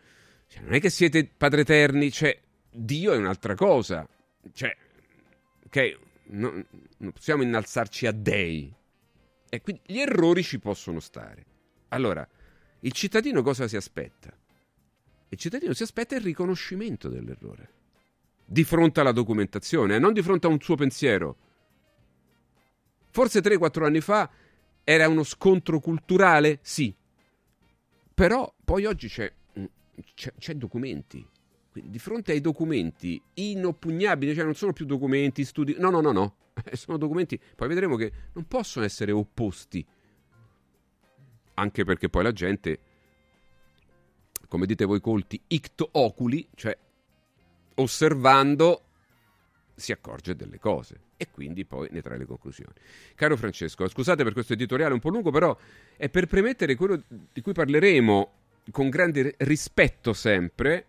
Cioè, 0.48 0.62
non 0.62 0.76
è 0.76 0.80
che 0.80 0.90
siete 0.90 1.26
padre 1.26 1.60
eterni, 1.60 2.10
cioè, 2.10 2.40
Dio 2.72 3.12
è 3.12 3.18
un'altra 3.18 3.54
cosa. 3.54 4.08
Cioè, 4.54 4.74
ok, 5.66 5.98
no, 6.28 6.66
non 7.00 7.12
possiamo 7.12 7.44
innalzarci 7.44 8.08
a 8.08 8.14
dei. 8.14 8.74
E 9.50 9.62
quindi 9.62 9.82
gli 9.88 10.00
errori 10.00 10.42
ci 10.42 10.58
possono 10.60 11.02
stare. 11.02 11.46
Allora, 11.90 12.26
il 12.80 12.92
cittadino 12.94 13.42
cosa 13.42 13.68
si 13.68 13.76
aspetta? 13.76 14.34
Il 15.28 15.38
cittadino 15.38 15.74
si 15.74 15.84
aspetta 15.84 16.16
il 16.16 16.22
riconoscimento 16.22 17.10
dell'errore. 17.10 17.72
Di 18.46 18.64
fronte 18.64 19.02
alla 19.02 19.12
documentazione, 19.12 20.00
non 20.00 20.14
di 20.14 20.22
fronte 20.22 20.48
a 20.48 20.50
un 20.50 20.62
suo 20.62 20.76
pensiero. 20.76 21.36
Forse 23.10 23.42
3-4 23.42 23.84
anni 23.84 24.00
fa 24.00 24.32
Era 24.84 25.08
uno 25.08 25.24
scontro 25.24 25.80
culturale? 25.80 26.60
Sì. 26.62 26.94
Però 28.14 28.54
poi 28.64 28.86
oggi 28.86 29.08
c'è, 29.08 29.32
c'è, 30.14 30.34
c'è 30.38 30.54
documenti. 30.56 31.26
Quindi 31.72 31.90
di 31.90 32.00
fronte 32.00 32.34
ai 32.34 32.42
documenti 32.42 33.20
inoppugnabili, 33.34 34.36
cioè 34.36 34.44
non 34.44 34.54
sono 34.54 34.74
più 34.74 34.86
documenti, 34.86 35.44
studi... 35.44 35.76
No, 35.80 35.90
no, 35.90 36.02
no, 36.02 36.12
no. 36.12 36.36
Sono 36.74 36.98
documenti, 36.98 37.40
poi 37.56 37.68
vedremo 37.68 37.96
che 37.96 38.12
non 38.34 38.46
possono 38.46 38.86
essere 38.86 39.12
opposti. 39.12 39.84
Anche 41.56 41.84
perché 41.84 42.10
poi 42.10 42.24
la 42.24 42.32
gente, 42.32 42.80
come 44.48 44.68
dite 44.68 44.86
voi 44.86 45.02
colti, 45.02 45.42
ict 45.48 45.88
oculi, 45.94 46.48
cioè 46.54 46.78
osservando 47.76 48.84
si 49.74 49.92
accorge 49.92 50.36
delle 50.36 50.60
cose 50.60 51.00
e 51.24 51.32
quindi 51.32 51.66
poi 51.66 51.88
ne 51.92 52.02
trae 52.02 52.18
le 52.18 52.26
conclusioni. 52.26 52.74
Caro 53.16 53.38
Francesco, 53.38 53.88
scusate 53.88 54.24
per 54.24 54.34
questo 54.34 54.54
editoriale 54.54 54.94
un 54.94 55.00
po' 55.00 55.10
lungo, 55.10 55.32
però 55.32 55.58
è 55.96 56.10
per 56.10 56.28
premettere 56.28 56.76
quello 56.76 57.02
di 57.08 57.42
cui 57.42 57.54
parleremo 57.54 58.32
con 58.72 58.90
grande 58.90 59.36
rispetto 59.40 60.14
sempre, 60.14 60.86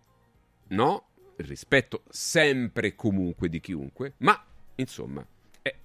no? 0.67 1.07
Rispetto 1.37 2.03
sempre 2.09 2.87
e 2.87 2.95
comunque 2.95 3.49
di 3.49 3.59
chiunque, 3.59 4.13
ma 4.17 4.41
insomma, 4.75 5.25
eh, 5.61 5.75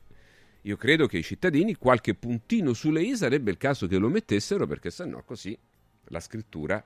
io 0.62 0.76
credo 0.76 1.06
che 1.06 1.18
i 1.18 1.22
cittadini 1.22 1.76
qualche 1.76 2.14
puntino 2.14 2.72
sulle 2.72 3.02
i 3.02 3.16
sarebbe 3.16 3.50
il 3.50 3.56
caso 3.56 3.86
che 3.86 3.98
lo 3.98 4.08
mettessero 4.08 4.66
perché 4.66 4.90
sennò 4.90 5.22
così 5.22 5.56
la 6.04 6.20
scrittura 6.20 6.84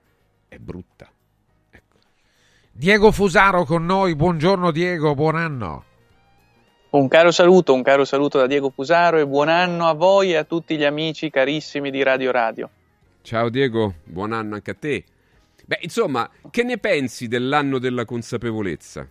è 0.49 0.59
brutta. 0.59 1.11
Ecco. 1.71 1.99
Diego 2.71 3.11
Fusaro 3.11 3.65
con 3.65 3.85
noi, 3.87 4.15
buongiorno 4.15 4.71
Diego, 4.71 5.15
buon 5.15 5.37
anno. 5.37 5.93
Un 6.95 7.09
caro 7.09 7.33
saluto, 7.33 7.75
un 7.75 7.83
caro 7.83 8.05
saluto 8.05 8.39
da 8.39 8.47
Diego 8.47 8.71
Fusaro 8.71 9.19
e 9.19 9.27
buon 9.27 9.49
anno 9.49 9.89
a 9.89 9.95
voi 9.95 10.31
e 10.31 10.37
a 10.37 10.45
tutti 10.45 10.77
gli 10.77 10.85
amici 10.85 11.29
carissimi 11.29 11.91
di 11.91 12.05
Radio 12.05 12.31
Radio. 12.31 12.71
Ciao 13.23 13.49
Diego, 13.49 13.95
buon 14.05 14.33
anno 14.33 14.55
anche 14.55 14.71
a 14.71 14.77
te. 14.79 15.03
Beh, 15.65 15.81
insomma, 15.81 16.31
che 16.53 16.63
ne 16.63 16.79
pensi 16.79 17.27
dell'anno 17.27 17.81
della 17.81 18.05
consapevolezza? 18.05 19.09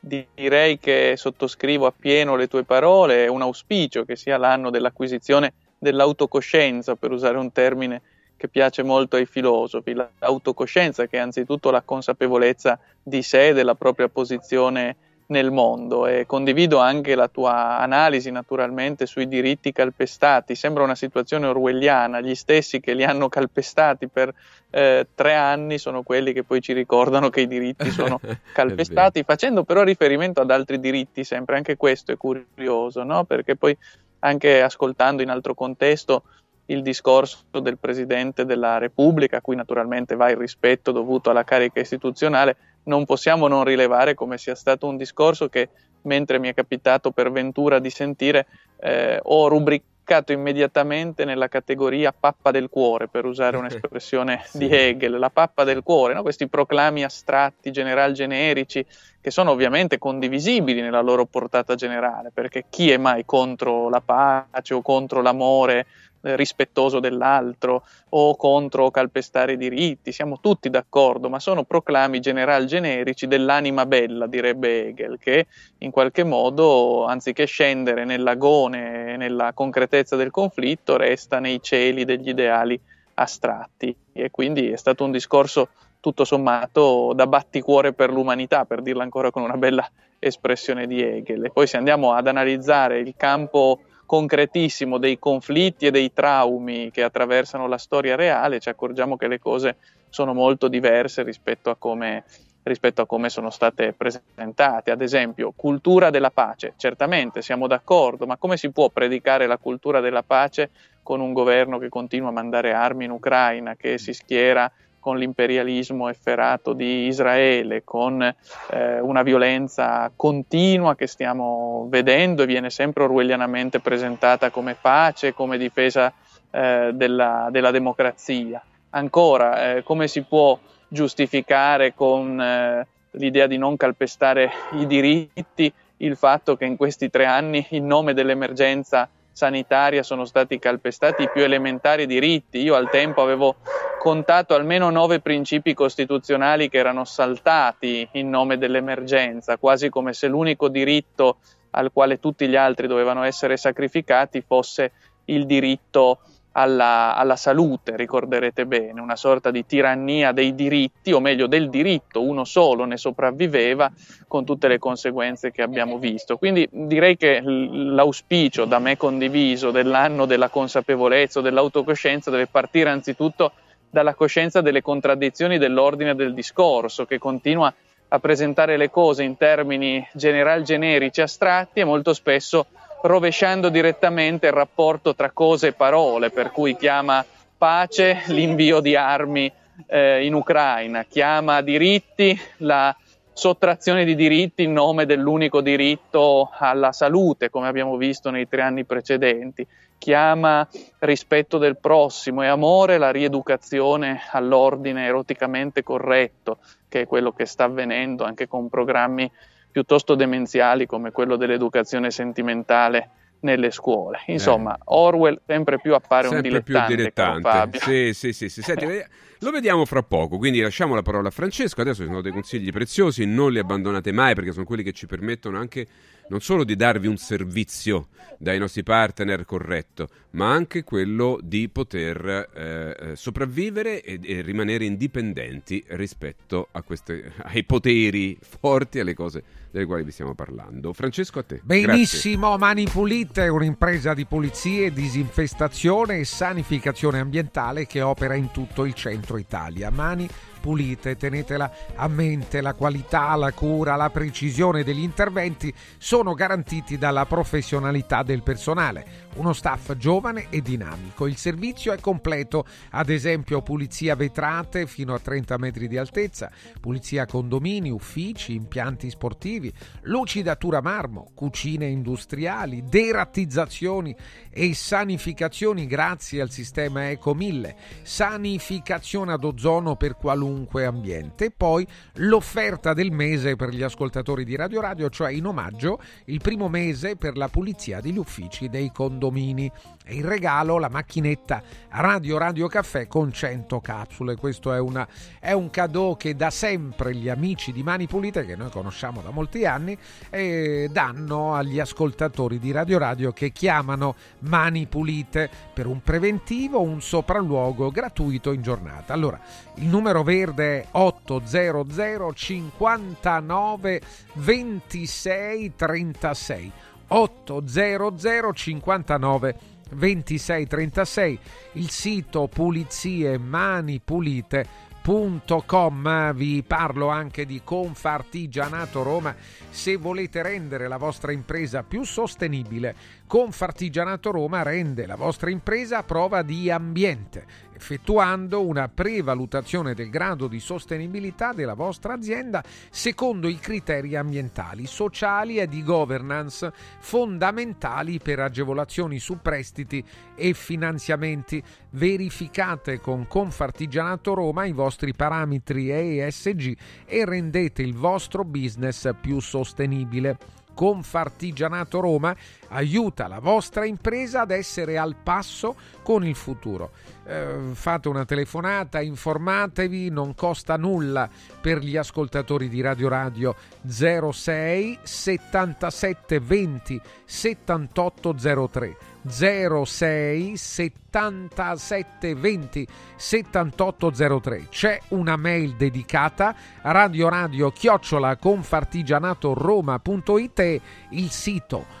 Direi 0.00 0.78
che 0.78 1.16
sottoscrivo 1.18 1.84
appieno 1.84 2.34
le 2.34 2.48
tue 2.48 2.64
parole, 2.64 3.26
è 3.26 3.28
un 3.28 3.42
auspicio 3.42 4.06
che 4.06 4.16
sia 4.16 4.38
l'anno 4.38 4.70
dell'acquisizione 4.70 5.52
dell'autocoscienza, 5.78 6.96
per 6.96 7.10
usare 7.10 7.36
un 7.36 7.52
termine 7.52 8.00
che 8.38 8.48
piace 8.48 8.82
molto 8.82 9.16
ai 9.16 9.26
filosofi, 9.26 9.92
l'autocoscienza 9.92 11.04
che 11.04 11.18
è 11.18 11.20
anzitutto 11.20 11.70
la 11.70 11.82
consapevolezza 11.82 12.78
di 13.02 13.20
sé, 13.20 13.52
della 13.52 13.74
propria 13.74 14.08
posizione 14.08 14.96
nel 15.32 15.50
mondo 15.50 16.06
e 16.06 16.26
condivido 16.26 16.78
anche 16.78 17.16
la 17.16 17.26
tua 17.26 17.78
analisi 17.78 18.30
naturalmente 18.30 19.06
sui 19.06 19.26
diritti 19.26 19.72
calpestati. 19.72 20.54
Sembra 20.54 20.84
una 20.84 20.94
situazione 20.94 21.46
orwelliana, 21.48 22.20
gli 22.20 22.36
stessi 22.36 22.78
che 22.78 22.94
li 22.94 23.02
hanno 23.02 23.28
calpestati 23.28 24.06
per 24.06 24.32
eh, 24.70 25.06
tre 25.14 25.34
anni 25.34 25.78
sono 25.78 26.02
quelli 26.02 26.32
che 26.32 26.44
poi 26.44 26.62
ci 26.62 26.72
ricordano 26.72 27.28
che 27.28 27.42
i 27.42 27.46
diritti 27.46 27.90
sono 27.90 28.20
calpestati, 28.54 29.22
facendo 29.22 29.64
però 29.64 29.82
riferimento 29.82 30.40
ad 30.40 30.50
altri 30.50 30.78
diritti 30.78 31.24
sempre, 31.24 31.56
anche 31.56 31.76
questo 31.76 32.12
è 32.12 32.16
curioso, 32.16 33.02
no? 33.02 33.24
perché 33.24 33.56
poi 33.56 33.76
anche 34.20 34.62
ascoltando 34.62 35.22
in 35.22 35.30
altro 35.30 35.54
contesto 35.54 36.22
il 36.66 36.82
discorso 36.82 37.60
del 37.60 37.76
Presidente 37.76 38.44
della 38.44 38.78
Repubblica, 38.78 39.38
a 39.38 39.40
cui 39.40 39.56
naturalmente 39.56 40.14
va 40.16 40.30
il 40.30 40.36
rispetto 40.36 40.92
dovuto 40.92 41.30
alla 41.30 41.44
carica 41.44 41.80
istituzionale, 41.80 42.56
non 42.84 43.04
possiamo 43.04 43.48
non 43.48 43.64
rilevare 43.64 44.14
come 44.14 44.38
sia 44.38 44.54
stato 44.54 44.86
un 44.86 44.96
discorso 44.96 45.48
che, 45.48 45.68
mentre 46.02 46.38
mi 46.38 46.48
è 46.48 46.54
capitato 46.54 47.10
per 47.10 47.30
ventura 47.30 47.78
di 47.78 47.90
sentire, 47.90 48.46
eh, 48.80 49.20
ho 49.22 49.48
rubricato 49.48 49.90
immediatamente 50.32 51.24
nella 51.24 51.48
categoria 51.48 52.12
pappa 52.12 52.50
del 52.50 52.68
cuore, 52.68 53.08
per 53.08 53.24
usare 53.24 53.56
un'espressione 53.58 54.42
sì. 54.44 54.58
di 54.58 54.68
Hegel, 54.68 55.18
la 55.18 55.30
pappa 55.30 55.64
del 55.64 55.82
cuore, 55.82 56.14
no? 56.14 56.22
questi 56.22 56.48
proclami 56.48 57.04
astratti, 57.04 57.70
general 57.70 58.12
generici, 58.12 58.84
che 59.20 59.30
sono 59.30 59.52
ovviamente 59.52 59.98
condivisibili 59.98 60.80
nella 60.80 61.00
loro 61.00 61.24
portata 61.26 61.74
generale, 61.74 62.30
perché 62.32 62.64
chi 62.68 62.90
è 62.90 62.96
mai 62.96 63.24
contro 63.24 63.88
la 63.88 64.00
pace 64.00 64.74
o 64.74 64.82
contro 64.82 65.22
l'amore 65.22 65.86
eh, 66.24 66.36
rispettoso 66.36 67.00
dell'altro 67.00 67.84
o 68.10 68.36
contro 68.36 68.92
calpestare 68.92 69.54
i 69.54 69.56
diritti, 69.56 70.12
siamo 70.12 70.38
tutti 70.40 70.70
d'accordo, 70.70 71.28
ma 71.28 71.40
sono 71.40 71.64
proclami 71.64 72.20
general 72.20 72.64
generici 72.66 73.26
dell'anima 73.26 73.86
bella, 73.86 74.28
direbbe 74.28 74.88
Hegel, 74.88 75.18
che 75.18 75.46
in 75.78 75.90
qualche 75.90 76.22
modo, 76.22 77.06
anziché 77.06 77.44
scendere 77.46 78.04
nell'agone 78.04 79.14
e 79.14 79.16
nella 79.16 79.52
concretezza 79.52 80.01
del 80.16 80.30
conflitto, 80.30 80.96
resta 80.96 81.38
nei 81.38 81.60
cieli 81.62 82.04
degli 82.04 82.28
ideali 82.28 82.78
astratti. 83.14 83.94
E 84.12 84.30
quindi 84.30 84.70
è 84.70 84.76
stato 84.76 85.04
un 85.04 85.10
discorso 85.10 85.68
tutto 86.00 86.24
sommato 86.24 87.12
da 87.14 87.26
batticuore 87.26 87.92
per 87.92 88.12
l'umanità, 88.12 88.64
per 88.64 88.82
dirla 88.82 89.04
ancora 89.04 89.30
con 89.30 89.42
una 89.42 89.56
bella 89.56 89.88
espressione 90.18 90.86
di 90.86 91.00
Hegel. 91.00 91.44
E 91.44 91.50
poi 91.50 91.66
se 91.66 91.76
andiamo 91.76 92.12
ad 92.12 92.26
analizzare 92.26 92.98
il 92.98 93.14
campo 93.16 93.80
concretissimo 94.04 94.98
dei 94.98 95.18
conflitti 95.18 95.86
e 95.86 95.90
dei 95.90 96.12
traumi 96.12 96.90
che 96.90 97.02
attraversano 97.02 97.66
la 97.66 97.78
storia 97.78 98.14
reale, 98.14 98.60
ci 98.60 98.68
accorgiamo 98.68 99.16
che 99.16 99.28
le 99.28 99.38
cose 99.38 99.76
sono 100.10 100.34
molto 100.34 100.68
diverse 100.68 101.22
rispetto 101.22 101.70
a 101.70 101.76
come, 101.76 102.24
rispetto 102.62 103.02
a 103.02 103.06
come 103.06 103.28
sono 103.28 103.50
state 103.50 103.92
presentate. 103.92 104.90
Ad 104.90 105.02
esempio, 105.02 105.52
cultura 105.54 106.10
della 106.10 106.30
pace. 106.30 106.74
Certamente 106.76 107.42
siamo 107.42 107.66
d'accordo, 107.66 108.26
ma 108.26 108.36
come 108.36 108.56
si 108.56 108.70
può 108.70 108.88
predicare 108.88 109.46
la 109.46 109.58
cultura 109.58 110.00
della 110.00 110.22
pace 110.22 110.70
con 111.02 111.20
un 111.20 111.32
governo 111.32 111.78
che 111.78 111.88
continua 111.88 112.28
a 112.28 112.32
mandare 112.32 112.72
armi 112.72 113.04
in 113.04 113.10
Ucraina, 113.10 113.74
che 113.74 113.98
si 113.98 114.12
schiera 114.12 114.70
con 115.02 115.18
l'imperialismo 115.18 116.08
efferato 116.08 116.74
di 116.74 117.06
Israele, 117.06 117.82
con 117.82 118.22
eh, 118.22 119.00
una 119.00 119.22
violenza 119.22 120.08
continua 120.14 120.94
che 120.94 121.08
stiamo 121.08 121.88
vedendo 121.90 122.44
e 122.44 122.46
viene 122.46 122.70
sempre 122.70 123.02
orwellianamente 123.02 123.80
presentata 123.80 124.50
come 124.50 124.76
pace, 124.80 125.34
come 125.34 125.58
difesa 125.58 126.12
eh, 126.52 126.92
della, 126.94 127.48
della, 127.50 127.72
democrazia. 127.72 128.62
Ancora, 128.90 129.74
eh, 129.74 129.82
come 129.82 130.06
si 130.06 130.22
può 130.22 130.56
giustificare 130.92 131.94
con 131.94 132.38
eh, 132.38 132.86
l'idea 133.12 133.46
di 133.46 133.56
non 133.56 133.76
calpestare 133.76 134.50
i 134.72 134.86
diritti 134.86 135.72
il 135.98 136.16
fatto 136.16 136.56
che 136.56 136.66
in 136.66 136.76
questi 136.76 137.08
tre 137.08 137.24
anni, 137.24 137.64
in 137.70 137.86
nome 137.86 138.12
dell'emergenza 138.12 139.08
sanitaria 139.30 140.02
sono 140.02 140.26
stati 140.26 140.58
calpestati 140.58 141.22
i 141.22 141.30
più 141.32 141.42
elementari 141.42 142.06
diritti. 142.06 142.60
Io 142.60 142.74
al 142.74 142.90
tempo 142.90 143.22
avevo 143.22 143.56
contato 143.98 144.54
almeno 144.54 144.90
nove 144.90 145.20
principi 145.20 145.72
costituzionali 145.72 146.68
che 146.68 146.78
erano 146.78 147.04
saltati 147.04 148.06
in 148.12 148.28
nome 148.28 148.58
dell'emergenza, 148.58 149.56
quasi 149.56 149.88
come 149.88 150.12
se 150.12 150.26
l'unico 150.26 150.68
diritto 150.68 151.38
al 151.70 151.90
quale 151.92 152.18
tutti 152.18 152.46
gli 152.48 152.56
altri 152.56 152.86
dovevano 152.86 153.22
essere 153.22 153.56
sacrificati 153.56 154.42
fosse 154.42 154.92
il 155.26 155.46
diritto 155.46 156.18
alla, 156.52 157.16
alla, 157.16 157.36
salute, 157.36 157.96
ricorderete 157.96 158.66
bene, 158.66 159.00
una 159.00 159.16
sorta 159.16 159.50
di 159.50 159.64
tirannia 159.64 160.32
dei 160.32 160.54
diritti, 160.54 161.12
o 161.12 161.20
meglio 161.20 161.46
del 161.46 161.70
diritto, 161.70 162.22
uno 162.22 162.44
solo 162.44 162.84
ne 162.84 162.96
sopravviveva 162.96 163.90
con 164.28 164.44
tutte 164.44 164.68
le 164.68 164.78
conseguenze 164.78 165.50
che 165.50 165.62
abbiamo 165.62 165.98
visto. 165.98 166.36
Quindi 166.36 166.68
direi 166.70 167.16
che 167.16 167.40
l'auspicio 167.42 168.64
da 168.64 168.78
me 168.78 168.96
condiviso 168.96 169.70
dell'anno 169.70 170.26
della 170.26 170.48
consapevolezza 170.48 171.40
dell'autocoscienza 171.40 172.30
deve 172.30 172.46
partire 172.46 172.90
anzitutto 172.90 173.52
dalla 173.90 174.14
coscienza 174.14 174.60
delle 174.60 174.80
contraddizioni 174.80 175.58
dell'ordine 175.58 176.14
del 176.14 176.34
discorso, 176.34 177.04
che 177.04 177.18
continua 177.18 177.72
a 178.08 178.18
presentare 178.18 178.76
le 178.76 178.90
cose 178.90 179.22
in 179.22 179.36
termini 179.36 180.06
general 180.12 180.62
generici 180.62 181.22
astratti 181.22 181.80
e 181.80 181.84
molto 181.84 182.12
spesso 182.12 182.66
rovesciando 183.02 183.68
direttamente 183.68 184.46
il 184.46 184.52
rapporto 184.52 185.14
tra 185.14 185.30
cose 185.30 185.68
e 185.68 185.72
parole, 185.72 186.30
per 186.30 186.50
cui 186.50 186.76
chiama 186.76 187.24
pace 187.56 188.22
l'invio 188.26 188.80
di 188.80 188.96
armi 188.96 189.50
eh, 189.86 190.24
in 190.24 190.34
Ucraina, 190.34 191.04
chiama 191.04 191.60
diritti 191.60 192.38
la 192.58 192.94
sottrazione 193.32 194.04
di 194.04 194.14
diritti 194.14 194.62
in 194.62 194.72
nome 194.72 195.06
dell'unico 195.06 195.60
diritto 195.60 196.50
alla 196.58 196.92
salute, 196.92 197.50
come 197.50 197.68
abbiamo 197.68 197.96
visto 197.96 198.30
nei 198.30 198.46
tre 198.48 198.62
anni 198.62 198.84
precedenti, 198.84 199.66
chiama 199.98 200.66
rispetto 200.98 201.58
del 201.58 201.78
prossimo 201.78 202.42
e 202.42 202.48
amore 202.48 202.98
la 202.98 203.10
rieducazione 203.10 204.20
all'ordine 204.32 205.06
eroticamente 205.06 205.82
corretto, 205.82 206.58
che 206.88 207.02
è 207.02 207.06
quello 207.06 207.32
che 207.32 207.46
sta 207.46 207.64
avvenendo 207.64 208.24
anche 208.24 208.48
con 208.48 208.68
programmi 208.68 209.30
piuttosto 209.72 210.14
demenziali 210.14 210.86
come 210.86 211.10
quello 211.10 211.36
dell'educazione 211.36 212.10
sentimentale 212.10 213.08
nelle 213.40 213.70
scuole. 213.70 214.20
Insomma, 214.26 214.76
eh. 214.76 214.80
Orwell 214.84 215.40
sempre 215.46 215.80
più 215.80 215.94
appare 215.94 216.28
sempre 216.28 216.36
un 216.36 216.42
dilettante. 216.42 216.86
Più 216.86 216.96
dilettante. 216.96 217.78
Sì, 217.78 218.12
sì, 218.12 218.32
sì, 218.32 218.48
sì. 218.48 218.62
Senti, 218.62 218.86
lo 219.42 219.50
vediamo 219.50 219.84
fra 219.84 220.02
poco, 220.02 220.38
quindi 220.38 220.60
lasciamo 220.60 220.94
la 220.94 221.02
parola 221.02 221.28
a 221.28 221.30
Francesco. 221.32 221.80
Adesso 221.80 222.02
ci 222.02 222.06
sono 222.06 222.20
dei 222.20 222.32
consigli 222.32 222.70
preziosi, 222.70 223.24
non 223.24 223.50
li 223.52 223.58
abbandonate 223.58 224.12
mai 224.12 224.34
perché 224.34 224.52
sono 224.52 224.64
quelli 224.64 224.84
che 224.84 224.92
ci 224.92 225.06
permettono 225.06 225.58
anche 225.58 225.86
non 226.28 226.40
solo 226.40 226.64
di 226.64 226.76
darvi 226.76 227.08
un 227.08 227.16
servizio 227.16 228.08
dai 228.38 228.58
nostri 228.58 228.82
partner 228.82 229.44
corretto, 229.44 230.08
ma 230.30 230.50
anche 230.50 230.82
quello 230.82 231.38
di 231.42 231.68
poter 231.68 232.48
eh, 232.54 233.10
eh 233.10 233.16
sopravvivere 233.16 234.02
e, 234.02 234.18
e, 234.22 234.40
rimanere 234.40 234.84
indipendenti 234.84 235.84
rispetto 235.88 236.68
queste, 236.84 237.32
ai 237.44 237.64
poteri 237.64 238.38
forti, 238.40 239.00
alle 239.00 239.14
cose 239.14 239.42
delle 239.70 239.86
quali 239.86 240.04
vi 240.04 240.10
stiamo 240.10 240.34
parlando. 240.34 240.92
Francesco, 240.92 241.38
a 241.38 241.42
te. 241.42 241.60
Benissimo, 241.62 242.56
Grazie. 242.56 242.58
Mani 242.58 242.84
Pulite 242.84 243.44
è 243.44 243.48
un'impresa 243.48 244.14
di 244.14 244.26
pulizie, 244.26 244.92
disinfestazione 244.92 246.18
e 246.18 246.24
sanificazione 246.24 247.20
ambientale 247.20 247.86
che 247.86 248.00
opera 248.00 248.34
in 248.34 248.50
tutto 248.50 248.84
il 248.84 248.94
centro 248.94 249.31
Italia. 249.38 249.90
Mani 249.90 250.28
pulite, 250.62 251.16
tenetela 251.16 251.70
a 251.96 252.06
mente, 252.06 252.60
la 252.60 252.72
qualità, 252.72 253.34
la 253.34 253.52
cura, 253.52 253.96
la 253.96 254.10
precisione 254.10 254.84
degli 254.84 255.02
interventi 255.02 255.74
sono 255.98 256.34
garantiti 256.34 256.96
dalla 256.96 257.26
professionalità 257.26 258.22
del 258.22 258.44
personale, 258.44 259.28
uno 259.34 259.52
staff 259.52 259.96
giovane 259.96 260.46
e 260.50 260.62
dinamico. 260.62 261.26
Il 261.26 261.36
servizio 261.36 261.92
è 261.92 261.98
completo, 261.98 262.64
ad 262.90 263.10
esempio 263.10 263.60
pulizia 263.60 264.14
vetrate 264.14 264.86
fino 264.86 265.14
a 265.14 265.18
30 265.18 265.58
metri 265.58 265.88
di 265.88 265.98
altezza, 265.98 266.50
pulizia 266.80 267.26
condomini, 267.26 267.90
uffici, 267.90 268.54
impianti 268.54 269.10
sportivi, 269.10 269.72
lucidatura 270.02 270.80
marmo, 270.80 271.32
cucine 271.34 271.86
industriali, 271.86 272.84
derattizzazioni 272.88 274.14
e 274.48 274.72
sanificazioni 274.74 275.86
grazie 275.86 276.40
al 276.40 276.50
sistema 276.50 277.10
Eco 277.10 277.34
1000, 277.34 277.76
sanificazione 278.02 279.32
ad 279.32 279.42
ozono 279.42 279.96
per 279.96 280.14
qualunque 280.16 280.50
qualunque 280.52 280.84
ambiente. 280.84 281.50
Poi 281.50 281.86
l'offerta 282.14 282.92
del 282.92 283.10
mese 283.10 283.56
per 283.56 283.70
gli 283.70 283.82
ascoltatori 283.82 284.44
di 284.44 284.54
Radio 284.54 284.80
Radio, 284.80 285.08
cioè 285.08 285.32
in 285.32 285.46
omaggio 285.46 286.00
il 286.26 286.40
primo 286.40 286.68
mese 286.68 287.16
per 287.16 287.36
la 287.36 287.48
pulizia 287.48 288.00
degli 288.00 288.18
uffici 288.18 288.68
dei 288.68 288.92
condomini. 288.92 289.70
E 290.04 290.14
in 290.14 290.26
regalo 290.26 290.78
la 290.78 290.88
macchinetta 290.88 291.62
Radio 291.90 292.36
Radio 292.36 292.66
Caffè 292.66 293.06
con 293.06 293.32
100 293.32 293.80
capsule. 293.80 294.36
Questo 294.36 294.72
è, 294.72 294.80
una, 294.80 295.06
è 295.38 295.52
un 295.52 295.70
cadeau 295.70 296.16
che 296.16 296.34
da 296.34 296.50
sempre 296.50 297.14
gli 297.14 297.28
amici 297.28 297.72
di 297.72 297.82
Mani 297.82 298.06
Pulite, 298.06 298.44
che 298.44 298.56
noi 298.56 298.70
conosciamo 298.70 299.22
da 299.22 299.30
molti 299.30 299.64
anni, 299.64 299.96
eh, 300.30 300.88
danno 300.90 301.54
agli 301.54 301.78
ascoltatori 301.78 302.58
di 302.58 302.72
Radio 302.72 302.98
Radio 302.98 303.32
che 303.32 303.52
chiamano 303.52 304.16
Mani 304.40 304.86
Pulite 304.86 305.48
per 305.72 305.86
un 305.86 306.02
preventivo, 306.02 306.80
un 306.80 307.00
sopralluogo 307.00 307.90
gratuito 307.90 308.50
in 308.52 308.62
giornata. 308.62 309.12
Allora, 309.12 309.40
il 309.76 309.86
numero 309.86 310.24
verde 310.42 310.80
è 310.82 310.86
800 310.90 312.32
59 312.34 314.00
26 314.34 315.72
36 315.76 316.72
800 317.08 318.52
59 318.52 319.56
26 319.90 320.66
36 320.66 321.38
il 321.72 321.90
sito 321.90 322.48
pulizie 322.48 323.38
mani 323.38 324.00
pulite 324.00 324.90
Com, 325.02 326.32
vi 326.32 326.62
parlo 326.62 327.08
anche 327.08 327.44
di 327.44 327.62
Confartigianato 327.64 329.02
Roma. 329.02 329.34
Se 329.68 329.96
volete 329.96 330.42
rendere 330.42 330.86
la 330.86 330.96
vostra 330.96 331.32
impresa 331.32 331.82
più 331.82 332.04
sostenibile 332.04 332.94
Confartigianato 333.26 334.30
Roma 334.30 334.62
rende 334.62 335.04
la 335.04 335.16
vostra 335.16 335.50
impresa 335.50 335.98
a 335.98 336.02
prova 336.04 336.42
di 336.42 336.70
ambiente 336.70 337.46
effettuando 337.82 338.64
una 338.64 338.88
prevalutazione 338.88 339.92
del 339.92 340.08
grado 340.08 340.46
di 340.46 340.60
sostenibilità 340.60 341.52
della 341.52 341.74
vostra 341.74 342.14
azienda 342.14 342.62
secondo 342.90 343.48
i 343.48 343.58
criteri 343.58 344.14
ambientali, 344.14 344.86
sociali 344.86 345.58
e 345.58 345.66
di 345.66 345.82
governance 345.82 346.72
fondamentali 347.00 348.20
per 348.20 348.38
agevolazioni 348.38 349.18
su 349.18 349.40
prestiti 349.42 350.02
e 350.36 350.54
finanziamenti. 350.54 351.60
Verificate 351.90 353.00
con 353.00 353.26
Confartigianato 353.26 354.32
Roma 354.32 354.64
i 354.64 354.72
vostri 354.72 355.12
parametri 355.12 355.90
ESG 355.90 356.76
e 357.04 357.24
rendete 357.24 357.82
il 357.82 357.94
vostro 357.94 358.44
business 358.44 359.10
più 359.20 359.40
sostenibile. 359.40 360.38
Confartigianato 360.72 362.00
Roma 362.00 362.34
aiuta 362.72 363.28
la 363.28 363.38
vostra 363.38 363.84
impresa 363.84 364.40
ad 364.40 364.50
essere 364.50 364.98
al 364.98 365.14
passo 365.22 365.76
con 366.02 366.26
il 366.26 366.34
futuro. 366.34 366.90
Eh, 367.24 367.70
fate 367.72 368.08
una 368.08 368.24
telefonata, 368.24 369.00
informatevi, 369.00 370.10
non 370.10 370.34
costa 370.34 370.76
nulla 370.76 371.28
per 371.60 371.78
gli 371.78 371.96
ascoltatori 371.96 372.68
di 372.68 372.80
Radio 372.80 373.08
Radio 373.08 373.54
06 373.86 374.98
77 375.02 376.40
20 376.40 377.00
7803 377.24 378.96
06 379.24 380.56
77 380.56 382.34
20 382.34 382.88
7803 383.14 384.66
c'è 384.68 385.00
una 385.10 385.36
mail 385.36 385.76
dedicata 385.76 386.56
radio 386.82 387.28
radio 387.28 387.70
chiocciola 387.70 388.36
confartigianatoroma.it 388.36 390.58
e 390.58 390.80
il 391.10 391.30
sito 391.30 392.00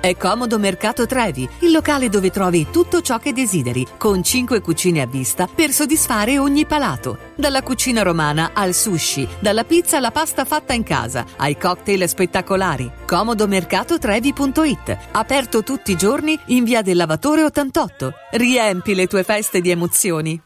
È 0.00 0.16
Comodo 0.16 0.60
Mercato 0.60 1.06
Trevi, 1.06 1.48
il 1.58 1.72
locale 1.72 2.08
dove 2.08 2.30
trovi 2.30 2.68
tutto 2.70 3.00
ciò 3.00 3.18
che 3.18 3.32
desideri, 3.32 3.84
con 3.96 4.22
5 4.22 4.60
cucine 4.60 5.00
a 5.00 5.06
vista 5.06 5.48
per 5.52 5.72
soddisfare 5.72 6.38
ogni 6.38 6.66
palato. 6.66 7.18
Dalla 7.34 7.62
cucina 7.62 8.02
romana 8.02 8.50
al 8.52 8.74
sushi, 8.74 9.26
dalla 9.40 9.64
pizza 9.64 9.96
alla 9.96 10.12
pasta 10.12 10.44
fatta 10.44 10.72
in 10.72 10.84
casa, 10.84 11.26
ai 11.38 11.58
cocktail 11.58 12.08
spettacolari. 12.08 12.88
Comodomercatotrevi.it, 13.06 14.98
aperto 15.10 15.64
tutti 15.64 15.90
i 15.90 15.96
giorni 15.96 16.38
in 16.46 16.62
via 16.62 16.80
del 16.80 16.96
Lavatore 16.96 17.42
88. 17.42 18.12
Riempi 18.30 18.94
le 18.94 19.08
tue 19.08 19.24
feste 19.24 19.60
di 19.60 19.70
emozioni. 19.70 20.40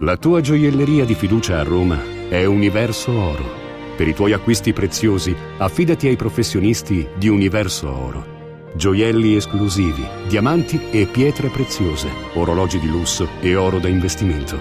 La 0.00 0.18
tua 0.18 0.42
gioielleria 0.42 1.06
di 1.06 1.14
fiducia 1.14 1.58
a 1.58 1.62
Roma 1.62 1.98
è 2.28 2.44
Universo 2.44 3.12
Oro. 3.12 3.58
Per 3.96 4.06
i 4.06 4.12
tuoi 4.12 4.34
acquisti 4.34 4.74
preziosi, 4.74 5.34
affidati 5.56 6.06
ai 6.06 6.16
professionisti 6.16 7.08
di 7.16 7.28
Universo 7.28 7.90
Oro. 7.90 8.39
Gioielli 8.72 9.34
esclusivi, 9.34 10.06
diamanti 10.28 10.80
e 10.90 11.06
pietre 11.06 11.48
preziose, 11.48 12.08
orologi 12.34 12.78
di 12.78 12.88
lusso 12.88 13.28
e 13.40 13.56
oro 13.56 13.78
da 13.78 13.88
investimento. 13.88 14.58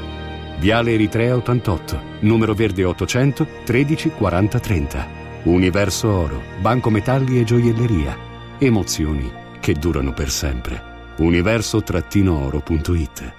Viale 0.60 0.94
Eritrea 0.94 1.36
88, 1.36 2.02
numero 2.22 2.54
verde 2.54 2.84
800 2.84 3.48
13 3.64 4.10
40 4.10 4.60
30. 4.60 5.08
Universo 5.44 6.10
Oro, 6.10 6.42
Banco 6.60 6.90
Metalli 6.90 7.40
e 7.40 7.44
Gioielleria. 7.44 8.18
Emozioni 8.58 9.32
che 9.60 9.74
durano 9.74 10.14
per 10.14 10.30
sempre. 10.30 10.82
Universo-oro.it 11.18 13.39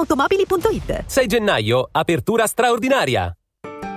automobili.it. 0.00 1.04
6 1.06 1.26
gennaio, 1.26 1.88
apertura 1.92 2.46
straordinaria. 2.46 3.32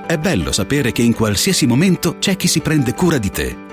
È 0.06 0.18
bello 0.18 0.52
sapere 0.52 0.92
che 0.92 1.02
in 1.02 1.13
qualsiasi 1.13 1.66
momento 1.66 2.18
c'è 2.20 2.36
chi 2.36 2.48
si 2.48 2.60
prende 2.60 2.94
cura 2.94 3.18
di 3.18 3.30
te. 3.30 3.73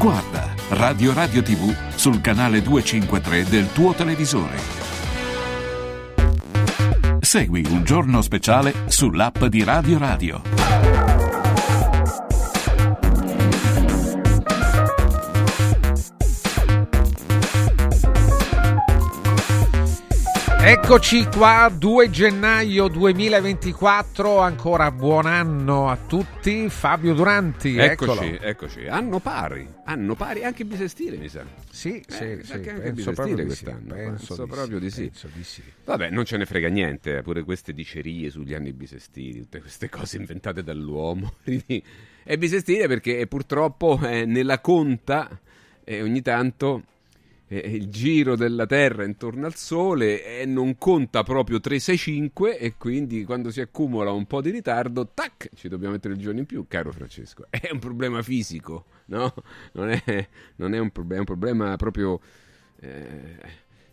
Guarda 0.00 0.54
Radio 0.70 1.12
Radio 1.12 1.42
TV 1.42 1.76
sul 1.94 2.22
canale 2.22 2.62
253 2.62 3.44
del 3.44 3.70
tuo 3.70 3.92
televisore. 3.92 4.56
Segui 7.20 7.66
un 7.68 7.84
giorno 7.84 8.22
speciale 8.22 8.72
sull'app 8.86 9.44
di 9.44 9.62
Radio 9.62 9.98
Radio. 9.98 11.09
Eccoci 20.62 21.24
qua, 21.24 21.72
2 21.74 22.10
gennaio 22.10 22.86
2024, 22.88 24.38
ancora 24.38 24.90
buon 24.92 25.24
anno 25.26 25.88
a 25.88 25.96
tutti. 25.96 26.68
Fabio 26.68 27.14
Duranti, 27.14 27.76
Eccoci, 27.76 28.20
eccolo. 28.20 28.40
eccoci. 28.40 28.86
Anno 28.86 29.18
pari, 29.20 29.66
anno 29.86 30.14
pari 30.14 30.44
anche 30.44 30.64
bisestile, 30.66 31.16
mi 31.16 31.28
sa. 31.28 31.44
Sì, 31.70 32.02
sì, 32.06 32.22
Eh, 32.24 32.40
sì, 32.44 32.52
anche 32.52 32.72
penso 32.74 33.10
bisestile 33.10 33.44
di 33.44 33.54
sì, 33.54 33.64
quest'anno. 33.64 33.94
penso 33.94 34.34
di 34.44 34.50
proprio 34.50 34.78
sì, 34.78 34.84
di 34.84 34.90
sì. 34.90 35.00
penso 35.06 35.28
di 35.34 35.44
sì. 35.44 35.62
Vabbè, 35.86 36.10
non 36.10 36.24
ce 36.26 36.36
ne 36.36 36.44
frega 36.46 36.68
niente, 36.68 37.16
eh, 37.16 37.22
pure 37.22 37.42
queste 37.42 37.72
dicerie 37.72 38.30
sugli 38.30 38.52
anni 38.54 38.72
bisestili, 38.74 39.40
tutte 39.40 39.60
queste 39.60 39.88
cose 39.88 40.18
inventate 40.18 40.62
dall'uomo. 40.62 41.34
È 42.22 42.36
bisestile 42.36 42.86
perché 42.86 43.26
purtroppo 43.26 43.98
eh, 44.04 44.24
nella 44.26 44.60
conta 44.60 45.40
eh, 45.82 46.02
ogni 46.02 46.20
tanto 46.20 46.84
il 47.56 47.88
giro 47.88 48.36
della 48.36 48.64
Terra 48.64 49.04
intorno 49.04 49.46
al 49.46 49.56
Sole 49.56 50.40
eh, 50.40 50.46
non 50.46 50.78
conta 50.78 51.24
proprio 51.24 51.58
365 51.58 52.56
e 52.56 52.74
quindi 52.76 53.24
quando 53.24 53.50
si 53.50 53.60
accumula 53.60 54.12
un 54.12 54.26
po' 54.26 54.40
di 54.40 54.50
ritardo, 54.50 55.08
tac, 55.12 55.50
ci 55.56 55.68
dobbiamo 55.68 55.94
mettere 55.94 56.14
il 56.14 56.20
giorno 56.20 56.38
in 56.38 56.46
più, 56.46 56.66
caro 56.68 56.92
Francesco. 56.92 57.46
È 57.50 57.68
un 57.72 57.80
problema 57.80 58.22
fisico, 58.22 58.84
no? 59.06 59.34
Non 59.72 59.90
è, 59.90 60.28
non 60.56 60.74
è 60.74 60.78
un, 60.78 60.90
problema, 60.90 61.16
è 61.16 61.18
un 61.18 61.24
problema 61.24 61.76
proprio 61.76 62.20
eh, 62.80 63.36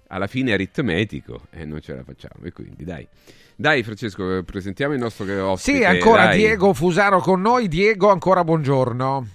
alla 0.08 0.28
fine 0.28 0.54
aritmetico 0.54 1.48
e 1.50 1.66
non 1.66 1.82
ce 1.82 1.96
la 1.96 2.04
facciamo. 2.04 2.46
E 2.46 2.52
quindi 2.52 2.84
dai. 2.84 3.08
Dai 3.56 3.82
Francesco, 3.82 4.44
presentiamo 4.44 4.94
il 4.94 5.00
nostro 5.00 5.26
ospite. 5.50 5.78
Sì, 5.78 5.84
ancora 5.84 6.26
dai. 6.26 6.38
Diego 6.38 6.74
Fusaro 6.74 7.20
con 7.22 7.42
noi. 7.42 7.68
Diego, 7.68 8.12
ancora 8.12 8.44
buongiorno. 8.44 9.28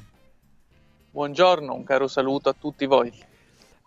Buongiorno, 1.11 1.75
un 1.75 1.83
caro 1.83 2.07
saluto 2.07 2.49
a 2.49 2.55
tutti 2.57 2.87
voi. 2.87 3.13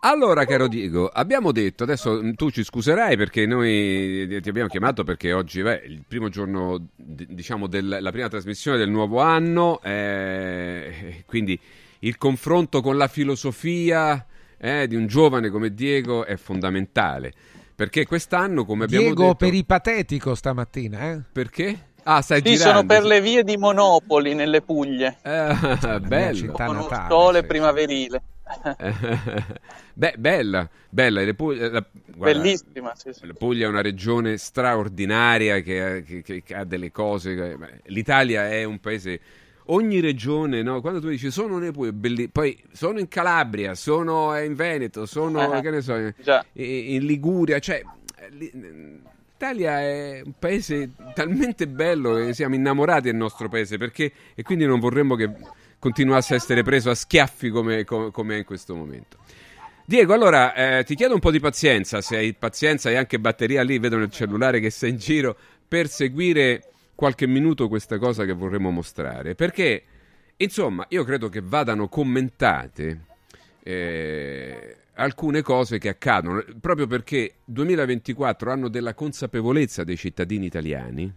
Allora, 0.00 0.44
caro 0.44 0.68
Diego, 0.68 1.08
abbiamo 1.08 1.50
detto, 1.52 1.82
adesso 1.82 2.22
mm, 2.22 2.32
tu 2.32 2.50
ci 2.50 2.62
scuserai 2.62 3.16
perché 3.16 3.44
noi 3.46 4.40
ti 4.40 4.48
abbiamo 4.48 4.68
chiamato 4.68 5.02
perché 5.02 5.32
oggi 5.32 5.62
beh, 5.62 5.82
è 5.82 5.86
il 5.86 6.04
primo 6.06 6.28
giorno, 6.28 6.88
diciamo, 6.94 7.66
della 7.66 8.10
prima 8.12 8.28
trasmissione 8.28 8.76
del 8.78 8.90
nuovo 8.90 9.20
anno, 9.20 9.80
eh, 9.82 11.24
quindi 11.26 11.58
il 12.00 12.18
confronto 12.18 12.82
con 12.82 12.96
la 12.96 13.08
filosofia 13.08 14.24
eh, 14.58 14.86
di 14.86 14.94
un 14.94 15.06
giovane 15.06 15.50
come 15.50 15.72
Diego 15.74 16.24
è 16.24 16.36
fondamentale. 16.36 17.32
Perché 17.74 18.06
quest'anno, 18.06 18.64
come 18.64 18.84
abbiamo 18.84 19.04
Diego 19.04 19.22
detto... 19.24 19.34
peripatetico 19.34 20.34
stamattina, 20.34 21.10
eh? 21.10 21.20
Perché? 21.30 21.88
Ah, 22.04 22.22
stai 22.22 22.40
Sì, 22.42 22.54
girando. 22.54 22.70
sono 22.70 22.86
per 22.86 23.04
le 23.04 23.20
vie 23.20 23.42
di 23.42 23.56
Monopoli 23.56 24.34
nelle 24.34 24.62
Puglie. 24.62 25.18
Ah, 25.24 25.98
bello. 26.00 26.36
città 26.36 26.66
Con 26.66 26.76
un 26.76 26.82
natale, 26.82 27.08
sole 27.10 27.40
sì. 27.40 27.46
primaverile. 27.46 28.22
Beh, 29.94 30.14
bella, 30.18 30.68
bella. 30.88 31.22
Le 31.22 31.34
Puglie- 31.34 31.68
la- 31.70 31.84
guarda, 32.14 32.38
Bellissima, 32.40 32.94
sì, 32.94 33.12
sì. 33.12 33.26
La 33.26 33.32
Puglia 33.32 33.66
è 33.66 33.68
una 33.68 33.80
regione 33.82 34.36
straordinaria 34.36 35.60
che, 35.60 36.04
che- 36.22 36.42
che- 36.42 36.54
ha 36.54 36.64
delle 36.64 36.92
cose. 36.92 37.56
L'Italia 37.86 38.48
è 38.48 38.64
un 38.64 38.78
paese. 38.78 39.20
Ogni 39.68 39.98
regione, 39.98 40.62
no? 40.62 40.80
quando 40.80 41.00
tu 41.00 41.08
dici 41.08 41.28
sono 41.32 41.58
nei 41.58 41.72
belli- 41.72 42.28
poi 42.28 42.56
sono 42.70 43.00
in 43.00 43.08
Calabria, 43.08 43.74
sono 43.74 44.38
in 44.38 44.54
Veneto, 44.54 45.06
sono 45.06 45.60
che 45.60 45.70
ne 45.70 45.80
so, 45.80 45.96
in, 45.96 46.12
in 46.52 47.04
Liguria, 47.04 47.58
cioè 47.58 47.82
eh, 48.18 48.28
li- 48.30 48.52
l'Italia 48.54 49.80
è 49.80 50.22
un 50.24 50.34
paese 50.38 50.90
talmente 51.14 51.66
bello 51.66 52.14
che 52.14 52.32
siamo 52.32 52.54
innamorati 52.54 53.02
del 53.08 53.16
nostro 53.16 53.48
paese 53.48 53.76
perché, 53.76 54.12
e 54.36 54.42
quindi 54.44 54.64
non 54.66 54.78
vorremmo 54.78 55.16
che 55.16 55.30
continuasse 55.78 56.34
a 56.34 56.36
essere 56.36 56.62
preso 56.62 56.90
a 56.90 56.94
schiaffi 56.94 57.50
come, 57.50 57.84
come- 57.84 58.10
come 58.10 58.34
è 58.34 58.38
in 58.38 58.44
questo 58.44 58.74
momento. 58.74 59.18
Diego, 59.84 60.14
allora 60.14 60.52
eh, 60.52 60.84
ti 60.84 60.96
chiedo 60.96 61.14
un 61.14 61.20
po' 61.20 61.30
di 61.30 61.38
pazienza, 61.38 62.00
se 62.00 62.16
hai 62.16 62.34
pazienza 62.34 62.90
e 62.90 62.96
anche 62.96 63.20
batteria 63.20 63.62
lì, 63.62 63.78
vedo 63.78 63.96
nel 63.96 64.10
cellulare 64.10 64.58
che 64.58 64.70
sei 64.70 64.90
in 64.90 64.96
giro, 64.96 65.36
per 65.68 65.88
seguire 65.88 66.70
qualche 66.96 67.26
minuto 67.26 67.68
questa 67.68 67.98
cosa 67.98 68.24
che 68.24 68.32
vorremmo 68.32 68.70
mostrare, 68.70 69.34
perché 69.36 69.82
insomma 70.38 70.84
io 70.88 71.04
credo 71.04 71.28
che 71.28 71.40
vadano 71.40 71.88
commentate 71.88 73.04
eh, 73.62 74.76
alcune 74.94 75.42
cose 75.42 75.78
che 75.78 75.90
accadono, 75.90 76.44
proprio 76.60 76.86
perché 76.86 77.36
2024 77.44 78.50
anno 78.50 78.68
della 78.68 78.94
consapevolezza 78.94 79.84
dei 79.84 79.96
cittadini 79.96 80.46
italiani, 80.46 81.12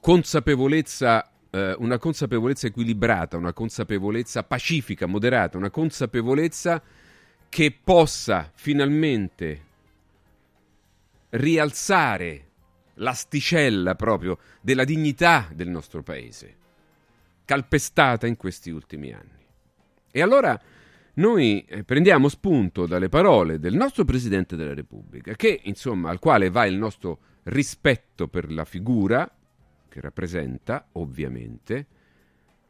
consapevolezza, 0.00 1.31
eh, 1.52 1.76
una 1.78 1.98
consapevolezza 1.98 2.66
equilibrata, 2.66 3.36
una 3.36 3.52
consapevolezza 3.52 4.42
pacifica, 4.42 5.06
moderata, 5.06 5.58
una 5.58 5.70
consapevolezza 5.70 6.82
che 7.48 7.78
possa 7.84 8.50
finalmente 8.54 9.70
rialzare 11.30 12.46
l'asticella 12.94 13.94
proprio 13.94 14.38
della 14.62 14.84
dignità 14.84 15.48
del 15.52 15.68
nostro 15.68 16.02
paese, 16.02 16.56
calpestata 17.44 18.26
in 18.26 18.36
questi 18.36 18.70
ultimi 18.70 19.12
anni. 19.12 19.44
E 20.10 20.22
allora 20.22 20.58
noi 21.14 21.62
eh, 21.68 21.84
prendiamo 21.84 22.30
spunto 22.30 22.86
dalle 22.86 23.10
parole 23.10 23.58
del 23.58 23.74
nostro 23.74 24.06
Presidente 24.06 24.56
della 24.56 24.74
Repubblica, 24.74 25.34
che 25.34 25.60
insomma 25.64 26.08
al 26.08 26.18
quale 26.18 26.48
va 26.48 26.64
il 26.64 26.76
nostro 26.76 27.18
rispetto 27.44 28.28
per 28.28 28.50
la 28.50 28.64
figura 28.64 29.30
che 29.92 30.00
rappresenta, 30.00 30.88
ovviamente, 30.92 31.86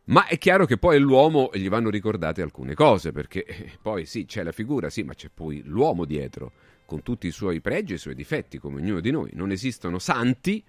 ma 0.04 0.26
è 0.26 0.36
chiaro 0.36 0.66
che 0.66 0.78
poi 0.78 0.98
l'uomo 0.98 1.50
gli 1.54 1.68
vanno 1.68 1.88
ricordate 1.88 2.42
alcune 2.42 2.74
cose, 2.74 3.12
perché 3.12 3.44
eh, 3.44 3.78
poi 3.80 4.04
sì, 4.04 4.24
c'è 4.24 4.42
la 4.42 4.50
figura, 4.50 4.90
sì, 4.90 5.04
ma 5.04 5.14
c'è 5.14 5.30
poi 5.32 5.62
l'uomo 5.64 6.04
dietro, 6.04 6.52
con 6.84 7.02
tutti 7.02 7.28
i 7.28 7.30
suoi 7.30 7.60
pregi 7.60 7.92
e 7.92 7.96
i 7.96 8.00
suoi 8.00 8.16
difetti, 8.16 8.58
come 8.58 8.80
ognuno 8.80 9.00
di 9.00 9.12
noi. 9.12 9.30
Non 9.34 9.52
esistono 9.52 10.00
santi, 10.00 10.62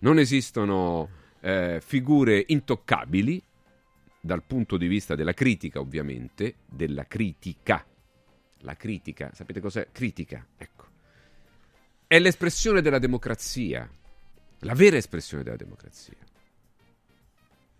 non 0.00 0.18
esistono 0.18 1.08
eh, 1.40 1.80
figure 1.80 2.44
intoccabili, 2.48 3.42
dal 4.20 4.42
punto 4.42 4.76
di 4.76 4.88
vista 4.88 5.14
della 5.14 5.32
critica, 5.32 5.78
ovviamente, 5.78 6.56
della 6.66 7.04
critica. 7.04 7.86
La 8.62 8.74
critica, 8.74 9.30
sapete 9.32 9.60
cos'è? 9.60 9.88
Critica, 9.92 10.44
ecco. 10.56 10.84
È 12.06 12.18
l'espressione 12.18 12.82
della 12.82 12.98
democrazia, 12.98 13.88
la 14.60 14.74
vera 14.74 14.96
espressione 14.96 15.42
della 15.42 15.56
democrazia. 15.56 16.16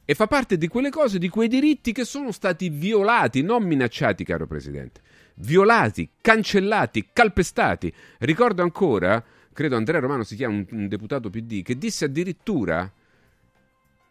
E 0.04 0.14
fa 0.14 0.26
parte 0.26 0.58
di 0.58 0.66
quelle 0.66 0.90
cose, 0.90 1.18
di 1.18 1.28
quei 1.28 1.46
diritti 1.46 1.92
che 1.92 2.04
sono 2.04 2.32
stati 2.32 2.68
violati, 2.68 3.42
non 3.42 3.62
minacciati, 3.62 4.24
caro 4.24 4.46
Presidente. 4.46 5.00
Violati, 5.34 6.10
cancellati, 6.20 7.10
calpestati. 7.12 7.92
Ricordo 8.18 8.62
ancora, 8.62 9.22
credo 9.52 9.76
Andrea 9.76 10.00
Romano 10.00 10.24
si 10.24 10.34
chiama 10.34 10.56
un, 10.56 10.66
un 10.70 10.88
deputato 10.88 11.30
PD, 11.30 11.62
che 11.62 11.78
disse 11.78 12.06
addirittura 12.06 12.90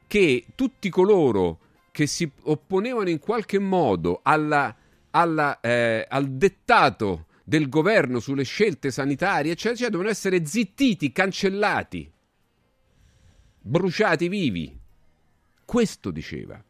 che 0.08 0.46
tutti 0.56 0.90
coloro 0.90 1.60
che 1.92 2.08
si 2.08 2.30
opponevano 2.44 3.10
in 3.10 3.20
qualche 3.20 3.60
modo 3.60 4.22
alla, 4.24 4.74
alla, 5.12 5.60
eh, 5.60 6.06
al 6.08 6.30
dettato 6.30 7.26
del 7.44 7.68
governo 7.68 8.20
sulle 8.20 8.44
scelte 8.44 8.90
sanitarie, 8.90 9.52
eccetera, 9.52 9.74
eccetera, 9.74 9.92
devono 9.98 10.10
essere 10.10 10.46
zittiti, 10.46 11.12
cancellati, 11.12 12.10
bruciati 13.60 14.28
vivi. 14.28 14.78
Questo 15.66 16.12
diceva. 16.12 16.64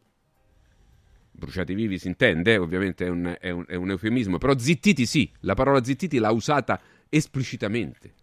Bruciati 1.32 1.74
vivi 1.74 1.98
si 1.98 2.08
intende, 2.08 2.58
ovviamente 2.58 3.06
è 3.06 3.10
un, 3.10 3.38
è, 3.40 3.50
un, 3.50 3.66
è 3.68 3.76
un 3.76 3.90
eufemismo, 3.92 4.38
però 4.38 4.58
zittiti 4.58 5.06
sì, 5.06 5.32
la 5.42 5.54
parola 5.54 5.84
zittiti 5.84 6.18
l'ha 6.18 6.32
usata 6.32 6.82
esplicitamente 7.08 8.14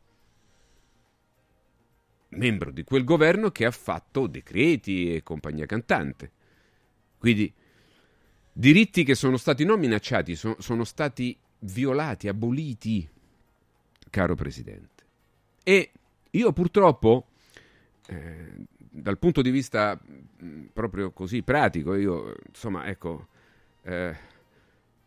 membro 2.36 2.70
di 2.70 2.84
quel 2.84 3.04
governo 3.04 3.50
che 3.50 3.64
ha 3.64 3.70
fatto 3.70 4.26
decreti 4.26 5.14
e 5.14 5.22
compagnia 5.22 5.66
cantante. 5.66 6.32
Quindi 7.18 7.52
diritti 8.52 9.04
che 9.04 9.14
sono 9.14 9.36
stati 9.36 9.64
non 9.64 9.78
minacciati, 9.78 10.36
so, 10.36 10.56
sono 10.60 10.84
stati 10.84 11.36
violati, 11.60 12.28
aboliti, 12.28 13.08
caro 14.10 14.34
Presidente. 14.34 15.04
E 15.62 15.92
io 16.30 16.52
purtroppo, 16.52 17.28
eh, 18.08 18.52
dal 18.78 19.18
punto 19.18 19.42
di 19.42 19.50
vista 19.50 19.98
mh, 20.00 20.66
proprio 20.72 21.10
così 21.10 21.42
pratico, 21.42 21.94
io 21.94 22.34
insomma, 22.48 22.86
ecco, 22.86 23.28
eh, 23.82 24.16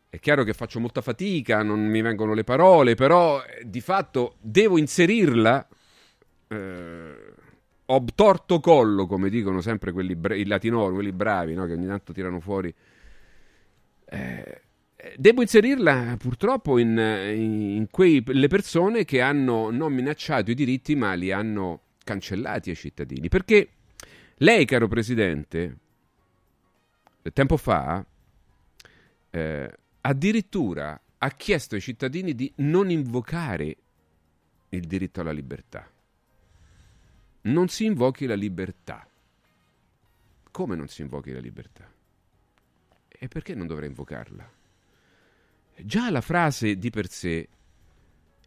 è 0.10 0.20
chiaro 0.20 0.44
che 0.44 0.54
faccio 0.54 0.80
molta 0.80 1.02
fatica, 1.02 1.64
non 1.64 1.86
mi 1.86 2.02
vengono 2.02 2.34
le 2.34 2.44
parole, 2.44 2.96
però 2.96 3.42
eh, 3.44 3.64
di 3.66 3.82
fatto 3.82 4.36
devo 4.42 4.78
inserirla. 4.78 5.68
Eh, 6.48 7.34
obtorto 7.92 8.60
collo, 8.60 9.08
come 9.08 9.30
dicono 9.30 9.62
sempre 9.62 9.92
quelli 9.92 10.16
bra- 10.16 10.36
i 10.36 10.46
latinori, 10.46 10.94
quelli 10.94 11.12
bravi, 11.12 11.54
no? 11.56 11.66
che 11.66 11.74
ogni 11.74 11.88
tanto 11.88 12.14
tirano 12.14 12.40
fuori. 12.40 12.74
Eh, 14.06 14.62
devo 15.16 15.42
inserirla 15.42 16.16
purtroppo 16.20 16.78
in, 16.78 16.98
in 16.98 17.88
quelle 17.90 18.48
persone 18.48 19.06
che 19.06 19.22
hanno 19.22 19.72
non 19.72 19.94
minacciato 19.94 20.52
i 20.52 20.56
diritti, 20.56 20.96
ma 20.96 21.14
li 21.14 21.32
hanno 21.32 21.82
cancellati 22.10 22.72
ai 22.72 22.76
cittadini. 22.76 23.30
Perché 23.30 23.70
lei, 24.38 24.66
caro 24.66 24.88
Presidente, 24.88 25.78
tempo 27.34 27.58
fa, 27.58 28.04
eh, 29.30 29.78
addirittura 30.02 31.00
ha 31.18 31.30
chiesto 31.32 31.76
ai 31.76 31.82
cittadini 31.82 32.34
di 32.34 32.52
non 32.58 32.90
invocare 32.90 33.78
il 34.70 34.88
diritto 34.88 35.22
alla 35.22 35.32
libertà 35.32 35.88
non 37.42 37.68
si 37.68 37.86
invochi 37.86 38.26
la 38.26 38.36
libertà. 38.36 39.08
Come 40.52 40.76
non 40.76 40.88
si 40.88 41.02
invochi 41.02 41.32
la 41.32 41.40
libertà? 41.40 41.90
E 43.08 43.28
perché 43.28 43.56
non 43.56 43.68
dovrei 43.68 43.88
invocarla? 43.90 44.52
Già 45.78 46.10
la 46.10 46.22
frase 46.22 46.78
di 46.78 46.90
per 46.90 47.08
sé 47.10 47.48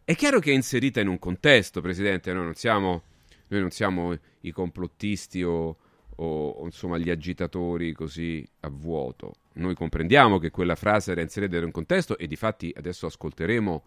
è 0.03 0.15
chiaro 0.15 0.39
che 0.39 0.51
è 0.51 0.53
inserita 0.53 0.99
in 0.99 1.07
un 1.07 1.17
contesto, 1.17 1.81
Presidente, 1.81 2.33
noi 2.33 2.43
non 2.43 2.55
siamo, 2.55 3.03
noi 3.47 3.59
non 3.59 3.71
siamo 3.71 4.17
i 4.41 4.51
complottisti 4.51 5.43
o, 5.43 5.77
o, 6.15 6.61
insomma 6.65 6.97
gli 6.97 7.09
agitatori 7.09 7.93
così 7.93 8.47
a 8.61 8.69
vuoto. 8.69 9.35
Noi 9.53 9.75
comprendiamo 9.75 10.39
che 10.39 10.49
quella 10.49 10.75
frase 10.75 11.11
era 11.11 11.21
inserita 11.21 11.57
in 11.57 11.65
un 11.65 11.71
contesto 11.71 12.17
e 12.17 12.27
di 12.27 12.35
fatti 12.35 12.73
adesso 12.75 13.05
ascolteremo 13.05 13.83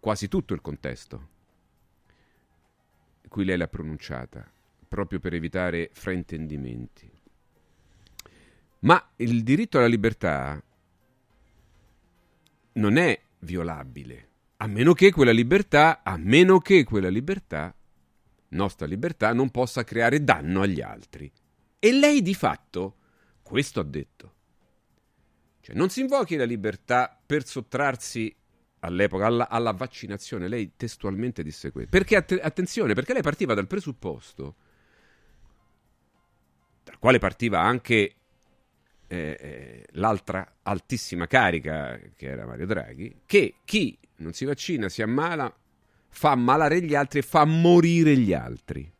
quasi 0.00 0.28
tutto 0.28 0.54
il 0.54 0.60
contesto 0.60 1.32
cui 3.34 3.44
lei 3.44 3.56
l'ha 3.56 3.66
pronunciata, 3.66 4.48
proprio 4.86 5.18
per 5.18 5.34
evitare 5.34 5.90
fraintendimenti. 5.92 7.10
Ma 8.82 9.10
il 9.16 9.42
diritto 9.42 9.78
alla 9.78 9.88
libertà 9.88 10.62
non 12.74 12.96
è 12.96 13.20
violabile, 13.40 14.28
a 14.58 14.68
meno 14.68 14.92
che 14.92 15.10
quella 15.10 15.32
libertà, 15.32 16.04
a 16.04 16.16
meno 16.16 16.60
che 16.60 16.84
quella 16.84 17.08
libertà, 17.08 17.74
nostra 18.54 18.86
libertà, 18.86 19.32
non 19.32 19.50
possa 19.50 19.84
creare 19.84 20.24
danno 20.24 20.62
agli 20.62 20.80
altri. 20.80 21.30
E 21.78 21.92
lei 21.92 22.22
di 22.22 22.34
fatto 22.34 22.96
questo 23.42 23.80
ha 23.80 23.84
detto. 23.84 24.32
Cioè, 25.60 25.74
non 25.76 25.90
si 25.90 26.00
invochi 26.00 26.36
la 26.36 26.44
libertà 26.44 27.18
per 27.24 27.46
sottrarsi 27.46 28.34
all'epoca 28.80 29.26
alla, 29.26 29.48
alla, 29.48 29.72
vaccinazione, 29.72 30.48
lei 30.48 30.72
testualmente 30.76 31.42
disse 31.42 31.70
questo. 31.70 31.90
Perché 31.90 32.16
att- 32.16 32.38
attenzione, 32.42 32.94
perché 32.94 33.12
lei 33.12 33.22
partiva 33.22 33.54
dal 33.54 33.66
presupposto, 33.66 34.56
dal 36.82 36.98
quale 36.98 37.18
partiva 37.18 37.60
anche 37.60 38.14
eh, 39.06 39.36
eh, 39.40 39.86
l'altra 39.92 40.56
altissima 40.62 41.26
carica, 41.26 41.98
che 42.14 42.26
era 42.26 42.46
Mario 42.46 42.66
Draghi, 42.66 43.22
che 43.24 43.56
chi 43.64 43.98
non 44.16 44.32
si 44.32 44.44
vaccina 44.44 44.88
si 44.88 45.02
ammala, 45.02 45.54
fa 46.14 46.30
ammalare 46.30 46.80
gli 46.80 46.94
altri 46.94 47.18
e 47.18 47.22
fa 47.22 47.44
morire 47.44 48.16
gli 48.16 48.32
altri. 48.32 48.90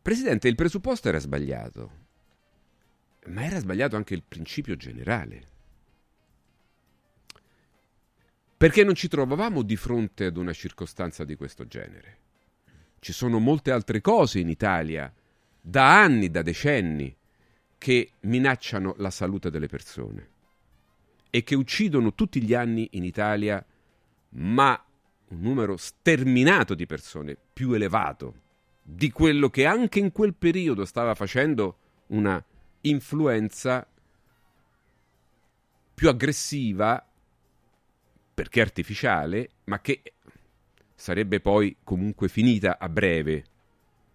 Presidente, 0.00 0.48
il 0.48 0.54
presupposto 0.54 1.08
era 1.08 1.18
sbagliato, 1.18 1.90
ma 3.26 3.44
era 3.44 3.58
sbagliato 3.58 3.96
anche 3.96 4.14
il 4.14 4.22
principio 4.26 4.76
generale. 4.76 5.48
perché 8.60 8.84
non 8.84 8.94
ci 8.94 9.08
trovavamo 9.08 9.62
di 9.62 9.74
fronte 9.74 10.26
ad 10.26 10.36
una 10.36 10.52
circostanza 10.52 11.24
di 11.24 11.34
questo 11.34 11.66
genere. 11.66 12.18
Ci 12.98 13.14
sono 13.14 13.38
molte 13.38 13.70
altre 13.70 14.02
cose 14.02 14.38
in 14.38 14.50
Italia, 14.50 15.10
da 15.58 16.02
anni, 16.02 16.30
da 16.30 16.42
decenni, 16.42 17.16
che 17.78 18.10
minacciano 18.20 18.96
la 18.98 19.08
salute 19.08 19.48
delle 19.48 19.66
persone 19.66 20.39
e 21.30 21.42
che 21.42 21.54
uccidono 21.54 22.14
tutti 22.14 22.42
gli 22.42 22.54
anni 22.54 22.88
in 22.92 23.04
Italia, 23.04 23.64
ma 24.30 24.84
un 25.28 25.40
numero 25.40 25.76
sterminato 25.76 26.74
di 26.74 26.86
persone, 26.86 27.36
più 27.52 27.72
elevato 27.72 28.48
di 28.82 29.10
quello 29.12 29.48
che 29.50 29.66
anche 29.66 30.00
in 30.00 30.10
quel 30.10 30.34
periodo 30.34 30.84
stava 30.84 31.14
facendo 31.14 31.78
una 32.08 32.42
influenza 32.82 33.86
più 35.94 36.08
aggressiva 36.08 37.06
perché 38.34 38.60
artificiale, 38.60 39.50
ma 39.64 39.80
che 39.80 40.14
sarebbe 40.94 41.40
poi 41.40 41.76
comunque 41.84 42.28
finita 42.28 42.78
a 42.78 42.88
breve 42.88 43.44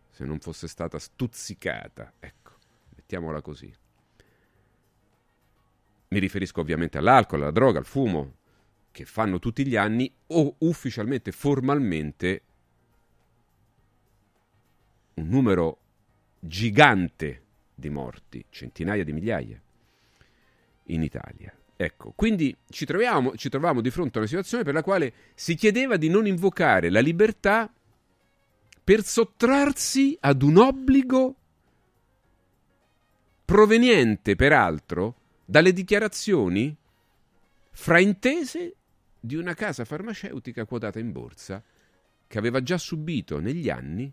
se 0.09 0.25
non 0.25 0.39
fosse 0.39 0.67
stata 0.67 0.99
stuzzicata. 0.99 2.13
Ecco, 2.19 2.51
mettiamola 2.95 3.41
così. 3.41 3.73
Mi 6.15 6.21
riferisco 6.21 6.61
ovviamente 6.61 6.97
all'alcol, 6.97 7.41
alla 7.41 7.51
droga, 7.51 7.77
al 7.77 7.85
fumo, 7.85 8.35
che 8.89 9.03
fanno 9.03 9.37
tutti 9.37 9.67
gli 9.67 9.75
anni 9.75 10.09
o 10.27 10.55
ufficialmente, 10.59 11.33
formalmente, 11.33 12.41
un 15.15 15.27
numero 15.27 15.79
gigante 16.39 17.41
di 17.75 17.89
morti, 17.89 18.45
centinaia 18.47 19.03
di 19.03 19.11
migliaia, 19.11 19.61
in 20.83 21.03
Italia. 21.03 21.53
Ecco, 21.75 22.13
quindi 22.15 22.55
ci 22.69 22.85
troviamo, 22.85 23.35
ci 23.35 23.49
troviamo 23.49 23.81
di 23.81 23.89
fronte 23.89 24.15
a 24.15 24.19
una 24.19 24.29
situazione 24.29 24.63
per 24.63 24.73
la 24.73 24.83
quale 24.83 25.13
si 25.33 25.55
chiedeva 25.55 25.97
di 25.97 26.07
non 26.07 26.25
invocare 26.25 26.89
la 26.89 27.01
libertà 27.01 27.69
per 28.81 29.03
sottrarsi 29.03 30.17
ad 30.21 30.43
un 30.43 30.59
obbligo 30.59 31.35
proveniente, 33.43 34.37
peraltro, 34.37 35.23
dalle 35.45 35.71
dichiarazioni 35.71 36.75
fraintese 37.71 38.75
di 39.19 39.35
una 39.35 39.53
casa 39.53 39.85
farmaceutica 39.85 40.65
quotata 40.65 40.99
in 40.99 41.11
borsa 41.11 41.63
che 42.27 42.37
aveva 42.37 42.61
già 42.61 42.77
subito 42.77 43.39
negli 43.39 43.69
anni 43.69 44.11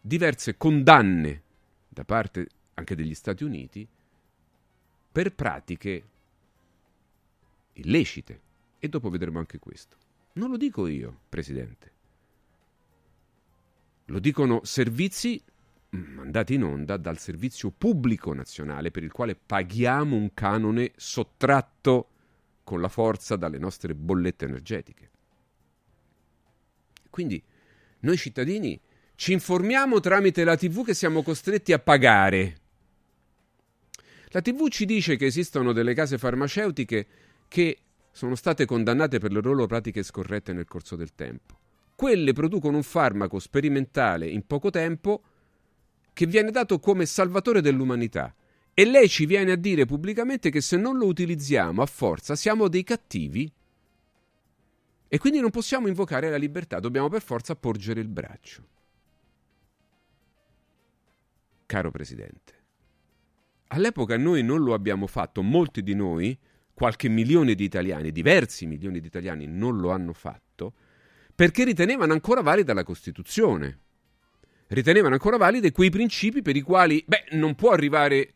diverse 0.00 0.56
condanne 0.56 1.42
da 1.88 2.04
parte 2.04 2.48
anche 2.74 2.94
degli 2.94 3.14
Stati 3.14 3.44
Uniti 3.44 3.88
per 5.10 5.34
pratiche 5.34 6.08
illecite. 7.74 8.40
E 8.78 8.88
dopo 8.88 9.08
vedremo 9.08 9.38
anche 9.38 9.58
questo. 9.58 9.96
Non 10.34 10.50
lo 10.50 10.56
dico 10.56 10.86
io, 10.86 11.20
Presidente. 11.28 11.92
Lo 14.06 14.18
dicono 14.18 14.62
servizi 14.64 15.42
mandati 15.90 16.54
in 16.54 16.64
onda 16.64 16.96
dal 16.96 17.18
servizio 17.18 17.70
pubblico 17.70 18.32
nazionale 18.34 18.90
per 18.90 19.02
il 19.02 19.12
quale 19.12 19.36
paghiamo 19.36 20.16
un 20.16 20.34
canone 20.34 20.92
sottratto 20.96 22.08
con 22.64 22.80
la 22.80 22.88
forza 22.88 23.36
dalle 23.36 23.58
nostre 23.58 23.94
bollette 23.94 24.44
energetiche. 24.44 25.10
Quindi 27.10 27.42
noi 28.00 28.16
cittadini 28.16 28.78
ci 29.14 29.32
informiamo 29.32 30.00
tramite 30.00 30.44
la 30.44 30.56
TV 30.56 30.84
che 30.84 30.94
siamo 30.94 31.22
costretti 31.22 31.72
a 31.72 31.78
pagare. 31.78 32.56
La 34.30 34.42
TV 34.42 34.68
ci 34.68 34.84
dice 34.84 35.16
che 35.16 35.26
esistono 35.26 35.72
delle 35.72 35.94
case 35.94 36.18
farmaceutiche 36.18 37.06
che 37.48 37.78
sono 38.10 38.34
state 38.34 38.66
condannate 38.66 39.18
per 39.18 39.32
le 39.32 39.40
loro 39.40 39.66
pratiche 39.66 40.02
scorrette 40.02 40.52
nel 40.52 40.66
corso 40.66 40.96
del 40.96 41.14
tempo. 41.14 41.58
Quelle 41.94 42.32
producono 42.32 42.76
un 42.76 42.82
farmaco 42.82 43.38
sperimentale 43.38 44.26
in 44.26 44.46
poco 44.46 44.70
tempo 44.70 45.22
che 46.16 46.24
viene 46.24 46.50
dato 46.50 46.78
come 46.78 47.04
salvatore 47.04 47.60
dell'umanità. 47.60 48.34
E 48.72 48.86
lei 48.86 49.06
ci 49.06 49.26
viene 49.26 49.52
a 49.52 49.56
dire 49.56 49.84
pubblicamente 49.84 50.48
che 50.48 50.62
se 50.62 50.78
non 50.78 50.96
lo 50.96 51.04
utilizziamo 51.04 51.82
a 51.82 51.86
forza 51.86 52.34
siamo 52.34 52.68
dei 52.68 52.84
cattivi 52.84 53.52
e 55.06 55.18
quindi 55.18 55.40
non 55.40 55.50
possiamo 55.50 55.88
invocare 55.88 56.30
la 56.30 56.38
libertà, 56.38 56.80
dobbiamo 56.80 57.10
per 57.10 57.20
forza 57.20 57.54
porgere 57.54 58.00
il 58.00 58.08
braccio. 58.08 58.66
Caro 61.66 61.90
Presidente, 61.90 62.64
all'epoca 63.66 64.16
noi 64.16 64.42
non 64.42 64.62
lo 64.62 64.72
abbiamo 64.72 65.06
fatto, 65.06 65.42
molti 65.42 65.82
di 65.82 65.94
noi, 65.94 66.38
qualche 66.72 67.10
milione 67.10 67.54
di 67.54 67.64
italiani, 67.64 68.10
diversi 68.10 68.64
milioni 68.64 69.00
di 69.00 69.06
italiani 69.06 69.46
non 69.46 69.76
lo 69.76 69.90
hanno 69.90 70.14
fatto, 70.14 70.72
perché 71.34 71.64
ritenevano 71.64 72.14
ancora 72.14 72.40
valida 72.40 72.72
la 72.72 72.84
Costituzione. 72.84 73.80
Ritenevano 74.68 75.14
ancora 75.14 75.36
valide 75.36 75.72
quei 75.72 75.90
principi 75.90 76.42
per 76.42 76.56
i 76.56 76.60
quali, 76.60 77.02
beh, 77.06 77.26
non 77.32 77.54
può 77.54 77.70
arrivare 77.70 78.32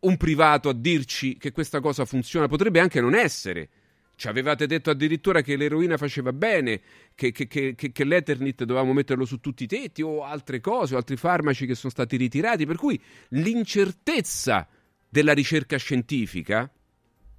un 0.00 0.16
privato 0.16 0.68
a 0.68 0.72
dirci 0.72 1.36
che 1.36 1.52
questa 1.52 1.80
cosa 1.80 2.04
funziona, 2.04 2.46
potrebbe 2.46 2.80
anche 2.80 3.00
non 3.00 3.14
essere. 3.14 3.68
Ci 4.14 4.28
avevate 4.28 4.66
detto 4.66 4.90
addirittura 4.90 5.42
che 5.42 5.56
l'eroina 5.56 5.96
faceva 5.96 6.32
bene, 6.32 6.80
che, 7.14 7.32
che, 7.32 7.46
che, 7.46 7.74
che, 7.74 8.04
l'Eternit 8.04 8.64
dovevamo 8.64 8.92
metterlo 8.92 9.24
su 9.26 9.40
tutti 9.40 9.64
i 9.64 9.66
tetti 9.66 10.00
o 10.00 10.24
altre 10.24 10.60
cose, 10.60 10.94
o 10.94 10.96
altri 10.96 11.16
farmaci 11.16 11.66
che 11.66 11.74
sono 11.74 11.92
stati 11.92 12.16
ritirati. 12.16 12.64
Per 12.64 12.76
cui 12.76 12.98
l'incertezza 13.30 14.66
della 15.08 15.34
ricerca 15.34 15.76
scientifica, 15.76 16.70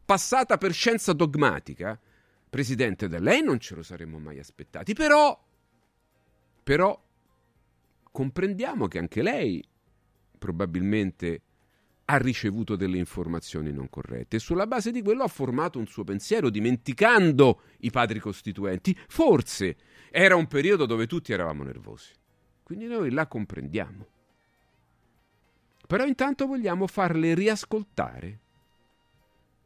passata 0.06 0.58
per 0.58 0.74
scienza 0.74 1.14
dogmatica, 1.14 2.00
Presidente, 2.50 3.10
da 3.10 3.20
lei 3.20 3.44
non 3.44 3.60
ce 3.60 3.76
lo 3.76 3.84
saremmo 3.84 4.20
mai 4.20 4.40
aspettati. 4.40 4.94
Però, 4.94 5.38
però, 6.64 7.07
comprendiamo 8.18 8.88
che 8.88 8.98
anche 8.98 9.22
lei 9.22 9.64
probabilmente 10.40 11.42
ha 12.06 12.18
ricevuto 12.18 12.76
delle 12.76 12.98
informazioni 12.98 13.72
non 13.72 13.92
corrette 13.92 14.38
e 14.38 14.40
sulla 14.40 14.66
base 14.66 14.90
di 14.90 15.04
quello 15.04 15.22
ha 15.22 15.28
formato 15.28 15.78
un 15.78 15.86
suo 15.86 16.04
pensiero 16.04 16.50
dimenticando 16.50 17.62
i 17.82 17.92
padri 17.92 18.18
costituenti. 18.18 18.98
Forse 19.08 19.78
era 20.10 20.36
un 20.36 20.48
periodo 20.48 20.88
dove 20.88 21.06
tutti 21.06 21.32
eravamo 21.32 21.62
nervosi. 21.62 22.12
Quindi 22.64 22.88
noi 22.88 23.12
la 23.12 23.28
comprendiamo. 23.28 24.08
Però 25.86 26.04
intanto 26.04 26.48
vogliamo 26.48 26.88
farle 26.88 27.36
riascoltare 27.36 28.40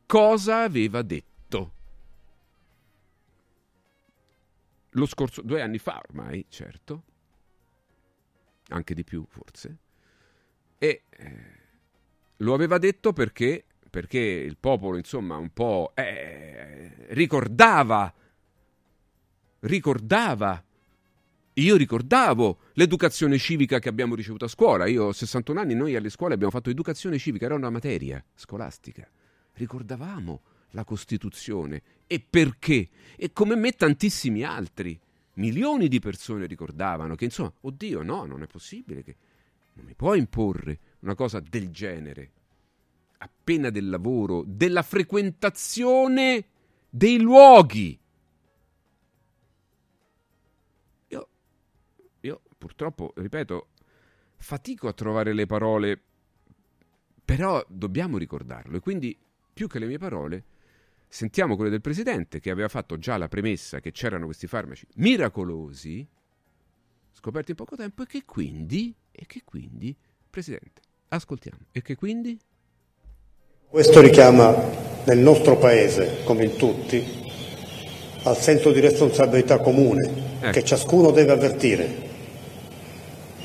cosa 0.05 0.63
aveva 0.63 1.01
detto. 1.03 1.73
Lo 4.89 5.05
scorso, 5.05 5.41
due 5.41 5.61
anni 5.61 5.77
fa 5.77 6.01
ormai, 6.05 6.47
certo, 6.49 7.03
anche 8.71 8.93
di 8.93 9.03
più 9.03 9.25
forse, 9.27 9.77
e 10.77 11.03
eh, 11.09 11.59
lo 12.37 12.53
aveva 12.53 12.77
detto 12.77 13.13
perché, 13.13 13.65
perché 13.89 14.19
il 14.19 14.57
popolo, 14.57 14.97
insomma, 14.97 15.37
un 15.37 15.51
po' 15.51 15.91
eh, 15.93 17.05
ricordava, 17.09 18.11
ricordava, 19.59 20.63
io 21.53 21.75
ricordavo 21.75 22.59
l'educazione 22.73 23.37
civica 23.37 23.79
che 23.79 23.89
abbiamo 23.89 24.15
ricevuto 24.15 24.45
a 24.45 24.47
scuola. 24.47 24.87
Io 24.87 25.05
ho 25.05 25.11
61 25.11 25.59
anni, 25.59 25.75
noi 25.75 25.95
alle 25.95 26.09
scuole 26.09 26.33
abbiamo 26.33 26.51
fatto 26.51 26.69
educazione 26.69 27.17
civica, 27.17 27.45
era 27.45 27.55
una 27.55 27.69
materia 27.69 28.23
scolastica. 28.33 29.07
Ricordavamo 29.53 30.41
la 30.71 30.83
Costituzione 30.83 31.81
e 32.07 32.25
perché? 32.27 32.89
E 33.15 33.31
come 33.33 33.55
me 33.55 33.71
tantissimi 33.73 34.43
altri. 34.43 34.99
Milioni 35.33 35.87
di 35.87 35.99
persone 35.99 36.45
ricordavano 36.45 37.15
che, 37.15 37.25
insomma, 37.25 37.53
oddio, 37.61 38.01
no, 38.03 38.25
non 38.25 38.43
è 38.43 38.47
possibile 38.47 39.01
che 39.01 39.15
non 39.73 39.85
mi 39.85 39.95
può 39.95 40.13
imporre 40.15 40.79
una 40.99 41.15
cosa 41.15 41.39
del 41.39 41.69
genere. 41.69 42.31
Appena 43.17 43.69
del 43.69 43.89
lavoro, 43.89 44.43
della 44.45 44.81
frequentazione 44.81 46.45
dei 46.89 47.19
luoghi. 47.19 47.97
Io, 51.07 51.27
io 52.19 52.41
purtroppo, 52.57 53.13
ripeto, 53.15 53.67
fatico 54.35 54.87
a 54.87 54.93
trovare 54.93 55.33
le 55.33 55.45
parole, 55.45 56.01
però 57.23 57.63
dobbiamo 57.69 58.17
ricordarlo. 58.17 58.77
E 58.77 58.79
quindi, 58.81 59.17
più 59.53 59.67
che 59.67 59.79
le 59.79 59.85
mie 59.85 59.97
parole, 59.97 60.43
sentiamo 61.11 61.57
quelle 61.57 61.69
del 61.69 61.81
Presidente, 61.81 62.39
che 62.39 62.49
aveva 62.49 62.69
fatto 62.69 62.97
già 62.97 63.17
la 63.17 63.27
premessa 63.27 63.81
che 63.81 63.91
c'erano 63.91 64.25
questi 64.25 64.47
farmaci 64.47 64.87
miracolosi, 64.95 66.07
scoperti 67.11 67.51
in 67.51 67.57
poco 67.57 67.75
tempo, 67.75 68.03
e 68.03 68.05
che 68.07 68.23
quindi, 68.23 68.95
e 69.11 69.25
che 69.27 69.41
quindi, 69.43 69.93
Presidente, 70.29 70.81
ascoltiamo, 71.09 71.65
e 71.73 71.81
che 71.81 71.95
quindi... 71.95 72.39
Questo 73.67 73.99
richiama 73.99 74.55
nel 75.03 75.17
nostro 75.17 75.57
Paese, 75.57 76.23
come 76.23 76.45
in 76.45 76.55
tutti, 76.55 77.03
al 78.23 78.37
senso 78.37 78.71
di 78.71 78.79
responsabilità 78.79 79.59
comune 79.59 80.39
Ecco. 80.39 80.51
che 80.51 80.63
ciascuno 80.63 81.11
deve 81.11 81.33
avvertire. 81.33 82.09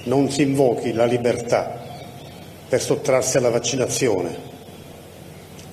Non 0.05 0.31
si 0.31 0.43
invochi 0.43 0.93
la 0.93 1.05
libertà 1.05 1.83
per 2.69 2.81
sottrarsi 2.81 3.39
alla 3.39 3.51
vaccinazione, 3.51 4.46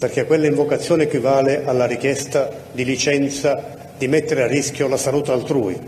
perché 0.04 0.26
quella 0.26 0.48
invocazione 0.48 1.04
equivale 1.04 1.64
alla 1.64 1.86
richiesta 1.86 2.50
di 2.74 2.84
licenza 2.84 3.94
di 3.98 4.10
mettere 4.10 4.44
a 4.44 4.48
rischio 4.48 4.90
la 4.90 4.98
salute 4.98 5.32
altrui 5.32 5.80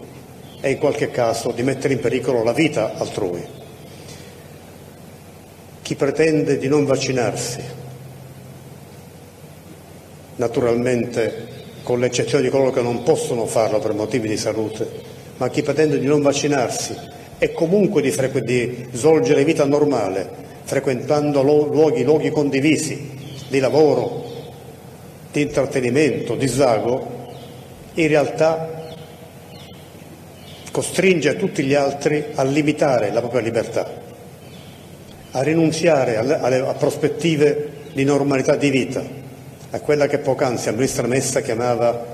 e 0.61 0.71
in 0.71 0.77
qualche 0.77 1.11
caso 1.11 1.51
di 1.51 1.63
mettere 1.63 1.95
in 1.95 1.99
pericolo 1.99 2.41
la 2.41 2.53
vita 2.53 2.93
altrui. 2.95 3.45
Chi 5.81 5.95
pretende 5.95 6.57
di 6.57 6.69
non 6.69 6.85
vaccinarsi, 6.85 7.59
naturalmente 10.37 11.47
con 11.83 11.99
l'eccezione 11.99 12.45
di 12.45 12.49
coloro 12.49 12.71
che 12.71 12.81
non 12.81 13.03
possono 13.03 13.45
farlo 13.45 13.79
per 13.79 13.91
motivi 13.91 14.29
di 14.29 14.37
salute, 14.37 14.89
ma 15.35 15.49
chi 15.49 15.61
pretende 15.61 15.99
di 15.99 16.05
non 16.05 16.21
vaccinarsi 16.21 16.95
e 17.37 17.51
comunque 17.51 18.01
di, 18.01 18.15
di 18.45 18.87
svolgere 18.93 19.43
vita 19.43 19.65
normale, 19.65 20.29
frequentando 20.63 21.41
luoghi, 21.41 22.05
luoghi 22.05 22.29
condivisi, 22.29 23.23
di 23.47 23.59
lavoro, 23.59 24.33
di 25.31 25.41
intrattenimento, 25.41 26.35
di 26.35 26.47
svago, 26.47 27.13
in 27.95 28.07
realtà 28.07 28.93
costringe 30.71 31.37
tutti 31.37 31.63
gli 31.63 31.73
altri 31.73 32.25
a 32.35 32.43
limitare 32.43 33.11
la 33.11 33.19
propria 33.19 33.41
libertà, 33.41 33.89
a 35.31 35.41
rinunziare 35.41 36.17
alle, 36.17 36.39
alle, 36.39 36.59
a 36.59 36.73
prospettive 36.73 37.69
di 37.93 38.03
normalità 38.03 38.55
di 38.55 38.69
vita, 38.69 39.03
a 39.69 39.79
quella 39.79 40.07
che 40.07 40.17
poc'anzi 40.17 40.65
la 40.65 40.71
ministra 40.73 41.07
Messa 41.07 41.41
chiamava 41.41 42.13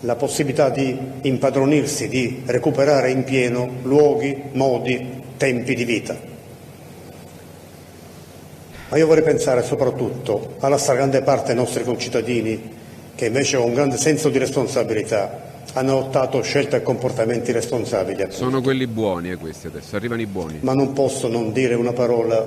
la 0.00 0.16
possibilità 0.16 0.68
di 0.68 0.96
impadronirsi, 1.22 2.08
di 2.08 2.42
recuperare 2.46 3.10
in 3.10 3.24
pieno 3.24 3.68
luoghi, 3.82 4.50
modi, 4.52 5.22
tempi 5.36 5.74
di 5.74 5.84
vita. 5.84 6.31
Ma 8.92 8.98
io 8.98 9.06
vorrei 9.06 9.22
pensare 9.22 9.62
soprattutto 9.62 10.56
alla 10.60 10.76
stragrande 10.76 11.22
parte 11.22 11.54
dei 11.54 11.54
nostri 11.54 11.82
concittadini 11.82 12.60
che 13.14 13.24
invece 13.24 13.56
con 13.56 13.68
un 13.68 13.72
grande 13.72 13.96
senso 13.96 14.28
di 14.28 14.36
responsabilità 14.36 15.62
hanno 15.72 15.96
adottato 15.96 16.42
scelte 16.42 16.76
e 16.76 16.82
comportamenti 16.82 17.52
responsabili. 17.52 18.26
Sono 18.28 18.60
quelli 18.60 18.86
buoni 18.86 19.30
eh, 19.30 19.36
questi 19.36 19.68
adesso, 19.68 19.96
arrivano 19.96 20.20
i 20.20 20.26
buoni. 20.26 20.58
Ma 20.60 20.74
non 20.74 20.92
posso 20.92 21.28
non 21.28 21.54
dire 21.54 21.72
una 21.72 21.94
parola 21.94 22.46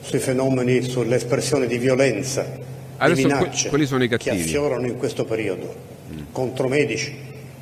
sui 0.00 0.18
fenomeni, 0.18 0.82
sull'espressione 0.82 1.68
di 1.68 1.78
violenza, 1.78 2.44
Adesso 2.96 3.14
di 3.14 3.22
que- 3.22 3.38
minacce 3.38 3.68
quelli 3.68 3.86
sono 3.86 4.02
i 4.02 4.08
che 4.08 4.30
affiorano 4.30 4.88
in 4.88 4.96
questo 4.96 5.24
periodo, 5.24 5.72
contro 6.32 6.66
medici, 6.66 7.16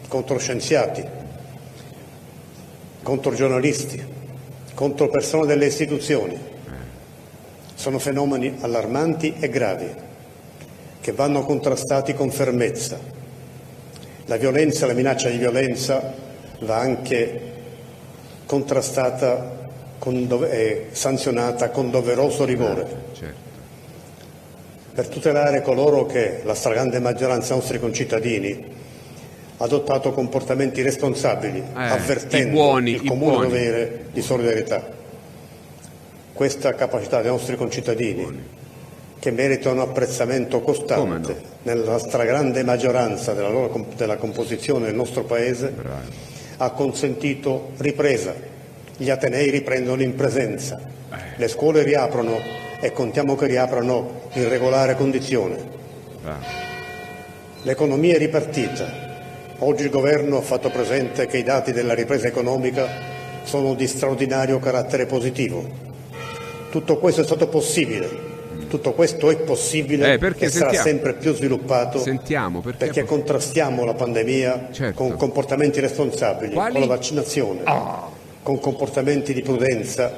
contro 0.08 0.38
scienziati, 0.38 1.04
contro 3.02 3.34
giornalisti, 3.34 4.02
contro 4.72 5.10
persone 5.10 5.44
delle 5.44 5.66
istituzioni. 5.66 6.52
Sono 7.84 7.98
fenomeni 7.98 8.56
allarmanti 8.60 9.34
e 9.38 9.50
gravi 9.50 9.86
che 11.02 11.12
vanno 11.12 11.44
contrastati 11.44 12.14
con 12.14 12.30
fermezza. 12.30 12.98
La 14.24 14.38
violenza, 14.38 14.86
la 14.86 14.94
minaccia 14.94 15.28
di 15.28 15.36
violenza 15.36 16.14
va 16.60 16.78
anche 16.78 17.40
contrastata 18.46 19.68
e 20.50 20.86
sanzionata 20.92 21.68
con 21.68 21.90
doveroso 21.90 22.46
rigore 22.46 22.86
Certo. 23.12 23.34
per 24.94 25.08
tutelare 25.08 25.60
coloro 25.60 26.06
che 26.06 26.40
la 26.42 26.54
stragrande 26.54 27.00
maggioranza 27.00 27.48
dei 27.48 27.58
nostri 27.58 27.78
concittadini 27.78 28.64
ha 29.58 29.62
adottato 29.62 30.12
comportamenti 30.12 30.80
responsabili, 30.80 31.62
avvertendo 31.74 32.48
i 32.48 32.50
buoni, 32.50 32.90
il 32.92 33.04
comune 33.04 33.32
buoni. 33.32 33.46
dovere 33.46 34.04
di 34.10 34.22
solidarietà. 34.22 35.02
Questa 36.34 36.74
capacità 36.74 37.22
dei 37.22 37.30
nostri 37.30 37.54
concittadini, 37.54 38.26
che 39.20 39.30
meritano 39.30 39.82
apprezzamento 39.82 40.62
costante 40.62 41.40
nella 41.62 41.96
stragrande 42.00 42.64
maggioranza 42.64 43.34
della, 43.34 43.50
loro 43.50 43.86
della 43.96 44.16
composizione 44.16 44.86
del 44.86 44.96
nostro 44.96 45.22
Paese, 45.22 45.72
ha 46.56 46.70
consentito 46.72 47.70
ripresa. 47.76 48.34
Gli 48.96 49.10
Atenei 49.10 49.48
riprendono 49.50 50.02
in 50.02 50.16
presenza, 50.16 50.80
le 51.36 51.46
scuole 51.46 51.84
riaprono 51.84 52.36
e 52.80 52.90
contiamo 52.90 53.36
che 53.36 53.46
riaprano 53.46 54.22
in 54.32 54.48
regolare 54.48 54.96
condizione. 54.96 55.56
L'economia 57.62 58.16
è 58.16 58.18
ripartita. 58.18 58.92
Oggi 59.58 59.84
il 59.84 59.90
Governo 59.90 60.38
ha 60.38 60.42
fatto 60.42 60.68
presente 60.68 61.26
che 61.26 61.38
i 61.38 61.44
dati 61.44 61.70
della 61.70 61.94
ripresa 61.94 62.26
economica 62.26 62.88
sono 63.44 63.74
di 63.74 63.86
straordinario 63.86 64.58
carattere 64.58 65.06
positivo. 65.06 65.93
Tutto 66.74 66.96
questo 66.98 67.20
è 67.20 67.24
stato 67.24 67.46
possibile. 67.46 68.32
Tutto 68.68 68.94
questo 68.94 69.30
è 69.30 69.36
possibile 69.36 70.14
Eh, 70.14 70.18
perché 70.18 70.46
e 70.46 70.50
sarà 70.50 70.72
sentiamo- 70.72 70.88
sempre 70.88 71.14
più 71.14 71.32
sviluppato 71.32 72.00
Sentiamo 72.00 72.60
perché, 72.62 72.86
perché 72.86 73.04
contrastiamo 73.04 73.84
la 73.84 73.94
pandemia 73.94 74.70
con 74.92 75.14
comportamenti 75.14 75.78
responsabili, 75.78 76.52
Quali? 76.52 76.72
con 76.72 76.80
la 76.80 76.88
vaccinazione, 76.88 77.60
con 78.42 78.58
comportamenti 78.58 79.32
di 79.32 79.42
prudenza 79.42 80.12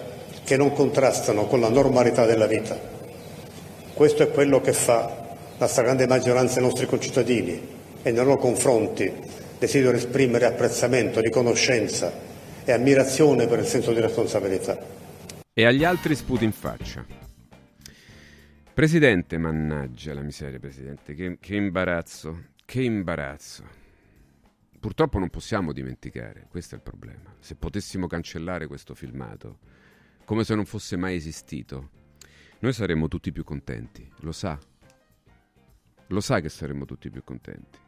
che 0.45 0.57
non 0.57 0.73
contrastano 0.73 1.45
con 1.45 1.61
la 1.61 1.69
normalità 1.69 2.25
della 2.25 2.47
vita. 2.47 2.75
Questo 3.93 4.23
è 4.23 4.31
quello 4.31 4.63
che 4.63 4.73
fa 4.73 5.15
la 5.59 5.67
stragrande 5.67 6.07
maggioranza 6.07 6.55
dei 6.55 6.63
nostri 6.63 6.87
concittadini 6.87 7.53
e 8.03 8.11
nei 8.11 8.25
loro 8.25 8.39
confronti 8.39 9.13
desidero 9.59 9.95
esprimere 9.95 10.47
apprezzamento, 10.47 11.21
riconoscenza 11.21 12.11
e 12.65 12.73
ammirazione 12.73 13.47
per 13.47 13.59
il 13.59 13.67
senso 13.67 13.93
di 13.93 14.01
responsabilità. 14.01 14.96
E 15.59 15.65
agli 15.65 15.85
altri 15.85 16.15
sputi 16.15 16.45
in 16.45 16.53
faccia. 16.53 17.03
Presidente, 18.75 19.39
mannaggia 19.39 20.13
la 20.13 20.21
miseria, 20.21 20.59
Presidente, 20.59 21.15
che, 21.15 21.39
che 21.41 21.57
imbarazzo, 21.57 22.49
che 22.67 22.83
imbarazzo. 22.83 23.65
Purtroppo 24.79 25.19
non 25.19 25.31
possiamo 25.31 25.73
dimenticare, 25.73 26.47
questo 26.51 26.75
è 26.75 26.77
il 26.77 26.85
problema. 26.85 27.35
Se 27.39 27.55
potessimo 27.55 28.07
cancellare 28.07 28.67
questo 28.67 28.95
filmato, 28.95 29.61
come 30.27 30.45
se 30.45 30.55
non 30.55 30.67
fosse 30.67 30.99
mai 30.99 31.17
esistito, 31.17 31.89
noi 32.59 32.75
saremmo 32.75 33.09
tutti 33.09 33.33
più 33.33 33.43
contenti, 33.43 34.07
lo 34.19 34.33
sa. 34.33 34.59
Lo 36.09 36.21
sa 36.21 36.41
che 36.41 36.51
saremmo 36.51 36.85
tutti 36.85 37.09
più 37.09 37.25
contenti. 37.25 37.79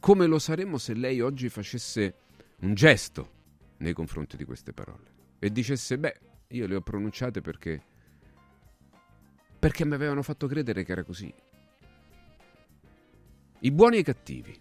Come 0.00 0.26
lo 0.26 0.40
saremmo 0.40 0.78
se 0.78 0.94
lei 0.94 1.20
oggi 1.20 1.48
facesse 1.48 2.14
un 2.62 2.74
gesto 2.74 3.30
nei 3.76 3.92
confronti 3.92 4.36
di 4.36 4.44
queste 4.44 4.72
parole 4.72 5.14
e 5.38 5.52
dicesse, 5.52 5.96
beh, 5.96 6.27
io 6.48 6.66
le 6.66 6.76
ho 6.76 6.80
pronunciate 6.80 7.40
perché 7.40 7.82
perché 9.58 9.84
mi 9.84 9.94
avevano 9.94 10.22
fatto 10.22 10.46
credere 10.46 10.84
che 10.84 10.92
era 10.92 11.02
così. 11.02 11.32
I 13.60 13.70
buoni 13.72 13.96
e 13.96 13.98
i 14.00 14.04
cattivi. 14.04 14.56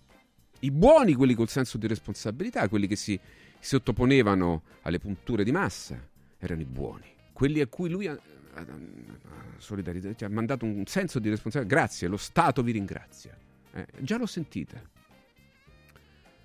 I 0.61 0.71
buoni, 0.71 1.13
quelli 1.13 1.35
col 1.35 1.49
senso 1.49 1.77
di 1.77 1.85
responsabilità, 1.85 2.67
quelli 2.67 2.87
che 2.87 2.95
si 2.95 3.17
sottoponevano 3.59 4.63
alle 4.81 4.97
punture 4.97 5.43
di 5.43 5.51
massa, 5.51 6.03
erano 6.39 6.61
i 6.61 6.65
buoni. 6.65 7.05
Quelli 7.31 7.61
a 7.61 7.67
cui 7.67 7.89
lui 7.91 8.07
ha, 8.07 8.19
ha- 8.53 8.61
ha- 8.61 10.15
cioè, 10.15 10.29
mandato 10.29 10.65
un 10.65 10.85
senso 10.87 11.19
di 11.19 11.29
responsabilità. 11.29 11.75
Grazie, 11.75 12.07
lo 12.07 12.17
Stato 12.17 12.63
vi 12.63 12.71
ringrazia. 12.71 13.37
Eh, 13.73 13.85
già 13.99 14.17
l'ho 14.17 14.25
sentita. 14.25 14.81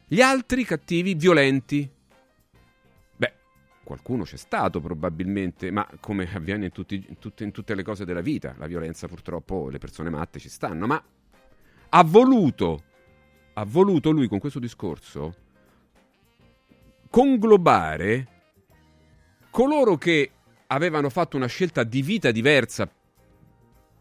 Gli 0.07 0.20
altri 0.20 0.64
cattivi, 0.64 1.14
violenti. 1.14 1.90
Qualcuno 3.85 4.22
c'è 4.24 4.37
stato 4.37 4.80
probabilmente, 4.80 5.70
ma 5.70 5.87
come 6.01 6.28
avviene 6.33 6.66
in, 6.66 6.72
tutti- 6.72 7.05
in 7.09 7.18
tutte, 7.18 7.45
in 7.45 7.51
tutte 7.51 7.74
le 7.74 7.83
cose 7.83 8.05
della 8.05 8.20
vita, 8.20 8.55
la 8.59 8.66
violenza 8.66 9.09
purtroppo, 9.09 9.68
le 9.68 9.78
persone 9.78 10.09
matte 10.09 10.39
ci 10.39 10.49
stanno, 10.49 10.87
ma 10.87 11.03
ha 11.89 12.05
voluto, 12.05 12.83
ha 13.55 13.64
voluto 13.64 14.11
lui 14.11 14.28
con 14.28 14.39
questo 14.39 14.59
discorso 14.59 15.35
conglobare 17.11 18.28
coloro 19.51 19.99
che 19.99 20.30
avevano 20.68 21.11
fatto 21.11 21.37
una 21.37 21.47
scelta 21.47 21.83
di 21.83 22.01
vita 22.01 22.30
diversa 22.30 22.91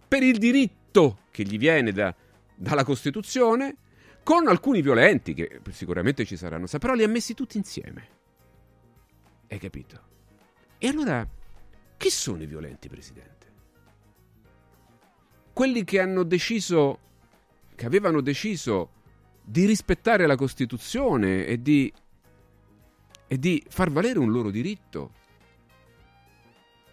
per 0.08 0.24
il 0.24 0.38
diritto 0.38 1.24
che 1.30 1.44
gli 1.44 1.58
viene 1.58 1.92
da- 1.92 2.16
dalla 2.56 2.86
Costituzione, 2.86 3.76
con 4.24 4.48
alcuni 4.48 4.82
violenti 4.82 5.34
che 5.34 5.60
sicuramente 5.72 6.24
ci 6.24 6.38
saranno, 6.38 6.68
sa- 6.68 6.78
però 6.78 6.94
li 6.94 7.04
ha 7.04 7.08
messi 7.10 7.34
tutti 7.34 7.58
insieme. 7.58 8.20
Hai 9.52 9.60
capito? 9.60 10.00
E 10.78 10.88
allora, 10.88 11.28
chi 11.98 12.10
sono 12.10 12.42
i 12.42 12.46
violenti, 12.46 12.88
Presidente? 12.88 13.48
Quelli 15.52 15.84
che 15.84 16.00
hanno 16.00 16.24
deciso, 16.24 17.00
che 17.76 17.86
avevano 17.86 18.22
deciso 18.22 18.92
di 19.44 19.66
rispettare 19.66 20.26
la 20.26 20.38
Costituzione 20.38 21.46
e 21.46 21.62
di, 21.62 21.92
e 23.28 23.38
di 23.38 23.62
far 23.68 23.92
valere 23.92 24.20
un 24.20 24.32
loro 24.32 24.52
diritto? 24.52 25.12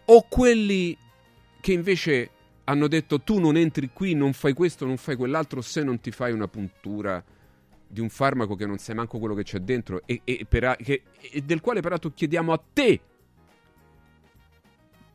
O 0.03 0.27
quelli 0.27 0.97
che 1.61 1.71
invece 1.71 2.29
hanno 2.65 2.89
detto 2.89 3.21
tu 3.21 3.39
non 3.39 3.55
entri 3.55 3.89
qui, 3.93 4.15
non 4.15 4.33
fai 4.33 4.51
questo, 4.51 4.85
non 4.85 4.97
fai 4.97 5.15
quell'altro 5.15 5.61
se 5.61 5.81
non 5.81 6.01
ti 6.01 6.11
fai 6.11 6.33
una 6.33 6.49
puntura 6.49 7.23
di 7.89 8.01
un 8.01 8.09
farmaco 8.09 8.55
che 8.55 8.65
non 8.67 8.77
sai 8.77 8.95
manco 8.95 9.17
quello 9.17 9.33
che 9.33 9.43
c'è 9.43 9.59
dentro 9.59 10.03
e, 10.05 10.21
e 10.23 10.45
per- 10.47 10.77
che- 10.77 11.03
e 11.19 11.41
del 11.41 11.59
quale 11.59 11.81
peraltro 11.81 12.11
chiediamo 12.11 12.53
a 12.53 12.63
te 12.71 13.01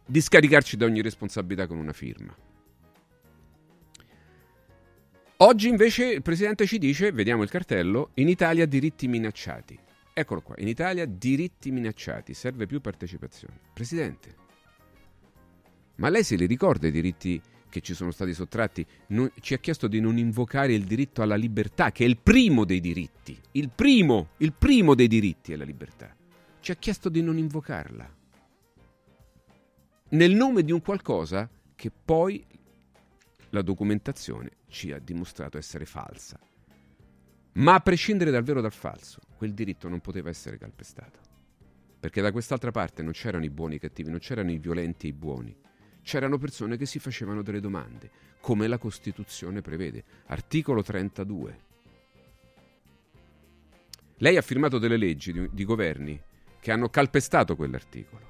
di 0.05 0.21
scaricarci 0.21 0.77
da 0.77 0.85
ogni 0.85 1.01
responsabilità 1.01 1.67
con 1.67 1.79
una 1.79 1.93
firma. 1.93 2.37
Oggi 5.39 5.69
invece 5.69 6.07
il 6.07 6.23
Presidente 6.23 6.67
ci 6.67 6.79
dice, 6.79 7.13
vediamo 7.13 7.43
il 7.43 7.51
cartello, 7.51 8.11
in 8.15 8.29
Italia 8.29 8.67
diritti 8.67 9.09
minacciati. 9.09 9.79
Eccolo 10.13 10.43
qua, 10.43 10.55
in 10.59 10.69
Italia 10.69 11.07
diritti 11.07 11.71
minacciati, 11.71 12.35
serve 12.35 12.67
più 12.67 12.81
partecipazione. 12.81 13.59
Presidente, 13.73 14.35
ma 15.97 16.09
lei 16.09 16.23
se 16.25 16.37
li 16.37 16.47
ricorda 16.47 16.87
i 16.87 16.93
diritti 16.93 17.41
che 17.75 17.81
ci 17.81 17.95
sono 17.95 18.13
stati 18.13 18.33
sottratti? 18.33 18.87
Non- 19.09 19.33
ci 19.41 19.53
ha 19.53 19.59
chiesto 19.59 19.89
di 19.89 19.99
non 19.99 20.17
invocare 20.17 20.75
il 20.75 20.85
diritto 20.85 21.23
alla 21.23 21.35
libertà, 21.35 21.91
che 21.91 22.05
è 22.05 22.07
il 22.07 22.19
primo 22.19 22.65
dei 22.65 22.79
diritti. 22.79 23.37
Il 23.53 23.69
primo, 23.75 24.29
il 24.37 24.53
primo 24.53 24.95
dei 24.95 25.09
diritti 25.09 25.53
è 25.53 25.57
la 25.57 25.65
libertà. 25.65 26.15
Ci 26.61 26.71
ha 26.71 26.77
chiesto 26.77 27.09
di 27.09 27.21
non 27.21 27.37
invocarla. 27.37 28.15
Nel 30.11 30.35
nome 30.37 30.63
di 30.63 30.71
un 30.71 30.81
qualcosa 30.83 31.51
che 31.75 31.91
poi 31.91 32.47
la 33.51 33.63
documentazione 33.63 34.51
ci 34.69 34.93
ha 34.93 35.01
dimostrato 35.01 35.59
essere 35.59 35.85
falsa. 35.85 36.39
Ma 37.55 37.75
a 37.75 37.81
prescindere 37.81 38.31
dal 38.31 38.45
vero 38.45 38.61
o 38.61 38.63
dal 38.63 38.73
falso, 38.73 39.19
quel 39.37 39.53
diritto 39.53 39.89
non 39.89 39.99
poteva 39.99 40.29
essere 40.29 40.59
calpestato. 40.59 41.19
Perché 41.99 42.21
da 42.21 42.31
quest'altra 42.31 42.71
parte 42.71 43.03
non 43.03 43.13
c'erano 43.13 43.45
i 43.45 43.51
buoni 43.51 43.75
e 43.75 43.77
i 43.79 43.81
cattivi, 43.81 44.11
non 44.11 44.21
c'erano 44.21 44.53
i 44.53 44.59
violenti 44.59 45.07
e 45.07 45.11
i 45.11 45.13
buoni. 45.13 45.57
C'erano 46.05 46.37
persone 46.37 46.77
che 46.77 46.85
si 46.85 46.99
facevano 46.99 47.43
delle 47.43 47.61
domande, 47.61 48.11
come 48.41 48.69
la 48.69 48.77
Costituzione 48.77 49.63
prevede. 49.63 50.05
Articolo 50.27 50.83
32. 50.83 51.59
Lei 54.19 54.37
ha 54.37 54.43
firmato 54.43 54.79
delle 54.79 54.99
leggi 54.99 55.33
di, 55.33 55.49
di 55.51 55.65
governi 55.65 56.21
che 56.61 56.71
hanno 56.71 56.91
calpestato 56.91 57.57
quell'articolo, 57.57 58.27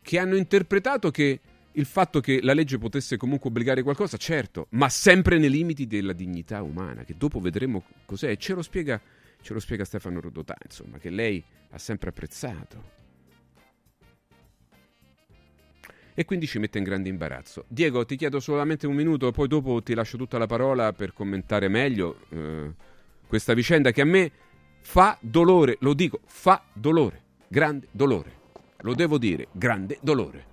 che 0.00 0.18
hanno 0.18 0.36
interpretato 0.36 1.10
che 1.10 1.40
il 1.72 1.84
fatto 1.84 2.20
che 2.20 2.40
la 2.42 2.54
legge 2.54 2.78
potesse 2.78 3.18
comunque 3.18 3.50
obbligare 3.50 3.82
qualcosa, 3.82 4.16
certo, 4.16 4.66
ma 4.70 4.88
sempre 4.88 5.36
nei 5.38 5.50
limiti 5.50 5.86
della 5.86 6.14
dignità 6.14 6.62
umana, 6.62 7.04
che 7.04 7.16
dopo 7.18 7.38
vedremo 7.38 7.84
cos'è. 8.06 8.36
Ce 8.38 8.54
lo 8.54 8.62
spiega, 8.62 9.00
ce 9.40 9.52
lo 9.52 9.60
spiega 9.60 9.84
Stefano 9.84 10.20
Rodotà, 10.20 10.56
insomma, 10.64 10.96
che 10.96 11.10
lei 11.10 11.42
ha 11.70 11.78
sempre 11.78 12.08
apprezzato. 12.08 13.00
E 16.14 16.24
quindi 16.24 16.46
ci 16.46 16.58
mette 16.58 16.78
in 16.78 16.84
grande 16.84 17.08
imbarazzo. 17.08 17.64
Diego, 17.68 18.04
ti 18.04 18.16
chiedo 18.16 18.38
solamente 18.40 18.86
un 18.86 18.94
minuto, 18.94 19.30
poi 19.30 19.48
dopo 19.48 19.82
ti 19.82 19.94
lascio 19.94 20.16
tutta 20.16 20.38
la 20.38 20.46
parola 20.46 20.92
per 20.92 21.12
commentare 21.12 21.68
meglio 21.68 22.18
eh, 22.28 22.70
questa 23.26 23.54
vicenda 23.54 23.90
che 23.92 24.02
a 24.02 24.06
me 24.06 24.30
fa 24.80 25.16
dolore, 25.20 25.76
lo 25.80 25.94
dico, 25.94 26.20
fa 26.24 26.62
dolore, 26.72 27.22
grande 27.48 27.88
dolore. 27.90 28.40
Lo 28.82 28.94
devo 28.94 29.16
dire, 29.16 29.48
grande 29.52 29.98
dolore 30.02 30.50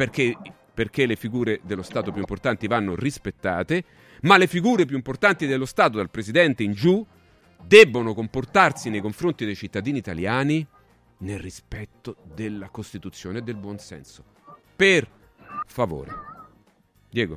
perché, 0.00 0.34
perché 0.72 1.04
le 1.04 1.14
figure 1.14 1.60
dello 1.62 1.82
Stato 1.82 2.10
più 2.10 2.20
importanti 2.20 2.66
vanno 2.66 2.94
rispettate, 2.94 3.84
ma 4.22 4.38
le 4.38 4.46
figure 4.46 4.86
più 4.86 4.96
importanti 4.96 5.46
dello 5.46 5.66
Stato, 5.66 5.98
dal 5.98 6.08
Presidente 6.08 6.62
in 6.62 6.72
giù, 6.72 7.04
debbono 7.62 8.14
comportarsi 8.14 8.88
nei 8.88 9.02
confronti 9.02 9.44
dei 9.44 9.54
cittadini 9.54 9.98
italiani 9.98 10.66
nel 11.18 11.38
rispetto 11.38 12.16
della 12.34 12.70
Costituzione 12.70 13.38
e 13.38 13.42
del 13.42 13.56
buonsenso. 13.56 14.24
Per 14.80 15.06
favore. 15.66 16.10
Diego. 17.10 17.36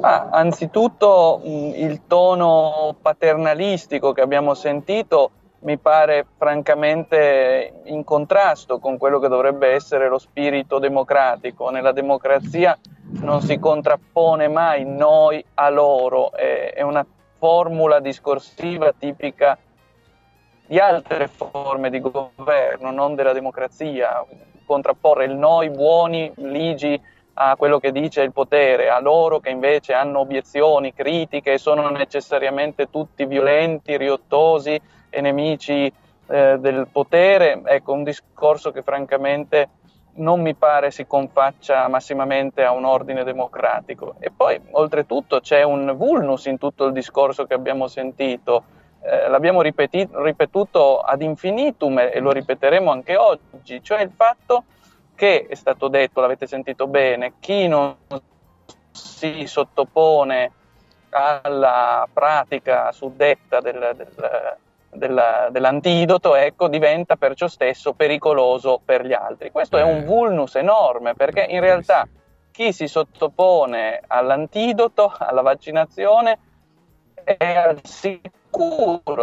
Ah, 0.00 0.30
anzitutto 0.32 1.40
mh, 1.44 1.48
il 1.76 2.00
tono 2.08 2.96
paternalistico 3.00 4.10
che 4.10 4.20
abbiamo 4.20 4.54
sentito 4.54 5.30
mi 5.60 5.78
pare 5.78 6.26
francamente 6.36 7.82
in 7.84 8.02
contrasto 8.02 8.80
con 8.80 8.98
quello 8.98 9.20
che 9.20 9.28
dovrebbe 9.28 9.68
essere 9.68 10.08
lo 10.08 10.18
spirito 10.18 10.80
democratico. 10.80 11.70
Nella 11.70 11.92
democrazia 11.92 12.76
non 13.20 13.40
si 13.40 13.60
contrappone 13.60 14.48
mai 14.48 14.84
noi 14.84 15.44
a 15.54 15.68
loro, 15.68 16.32
è 16.32 16.82
una 16.82 17.06
formula 17.38 18.00
discorsiva 18.00 18.92
tipica 18.98 19.56
di 20.66 20.80
altre 20.80 21.28
forme 21.28 21.90
di 21.90 22.00
governo, 22.00 22.90
non 22.90 23.14
della 23.14 23.32
democrazia, 23.32 24.26
contrapporre 24.70 25.24
il 25.24 25.34
noi 25.34 25.68
buoni, 25.68 26.30
ligi 26.36 27.00
a 27.34 27.56
quello 27.56 27.80
che 27.80 27.90
dice 27.90 28.22
il 28.22 28.30
potere, 28.30 28.88
a 28.88 29.00
loro 29.00 29.40
che 29.40 29.50
invece 29.50 29.94
hanno 29.94 30.20
obiezioni, 30.20 30.94
critiche, 30.94 31.58
sono 31.58 31.88
necessariamente 31.88 32.88
tutti 32.88 33.24
violenti, 33.24 33.96
riottosi, 33.96 34.80
e 35.10 35.20
nemici 35.20 35.92
eh, 36.28 36.56
del 36.60 36.86
potere, 36.92 37.62
ecco 37.64 37.94
un 37.94 38.04
discorso 38.04 38.70
che 38.70 38.82
francamente 38.82 39.70
non 40.14 40.40
mi 40.40 40.54
pare 40.54 40.92
si 40.92 41.04
confaccia 41.04 41.88
massimamente 41.88 42.62
a 42.62 42.70
un 42.70 42.84
ordine 42.84 43.24
democratico. 43.24 44.14
E 44.20 44.30
poi 44.30 44.60
oltretutto 44.70 45.40
c'è 45.40 45.64
un 45.64 45.94
vulnus 45.96 46.44
in 46.44 46.58
tutto 46.58 46.84
il 46.84 46.92
discorso 46.92 47.44
che 47.44 47.54
abbiamo 47.54 47.88
sentito, 47.88 48.62
eh, 49.02 49.28
l'abbiamo 49.28 49.62
ripeti- 49.62 50.08
ripetuto 50.10 51.00
ad 51.00 51.22
infinitum 51.22 51.98
e 51.98 52.18
lo 52.20 52.32
ripeteremo 52.32 52.90
anche 52.90 53.16
oggi, 53.16 53.82
cioè 53.82 54.02
il 54.02 54.12
fatto 54.14 54.64
che 55.14 55.46
è 55.48 55.54
stato 55.54 55.88
detto, 55.88 56.20
l'avete 56.20 56.46
sentito 56.46 56.86
bene, 56.86 57.34
chi 57.40 57.68
non 57.68 57.94
si 58.90 59.46
sottopone 59.46 60.52
alla 61.10 62.08
pratica 62.12 62.90
suddetta 62.92 63.60
del, 63.60 63.94
del 63.96 64.58
del, 64.92 65.48
dell'antidoto 65.50 66.34
ecco, 66.34 66.68
diventa 66.68 67.16
perciò 67.16 67.46
stesso 67.46 67.92
pericoloso 67.92 68.80
per 68.84 69.06
gli 69.06 69.12
altri. 69.12 69.50
Questo 69.50 69.76
eh. 69.76 69.80
è 69.80 69.84
un 69.84 69.98
eh. 69.98 70.04
vulnus 70.04 70.56
enorme 70.56 71.14
perché 71.14 71.46
in 71.48 71.60
realtà 71.60 72.08
chi 72.50 72.72
si 72.72 72.88
sottopone 72.88 74.00
all'antidoto, 74.06 75.14
alla 75.16 75.42
vaccinazione, 75.42 76.38
è 77.22 77.54
al 77.54 77.78
sicuro 77.84 78.38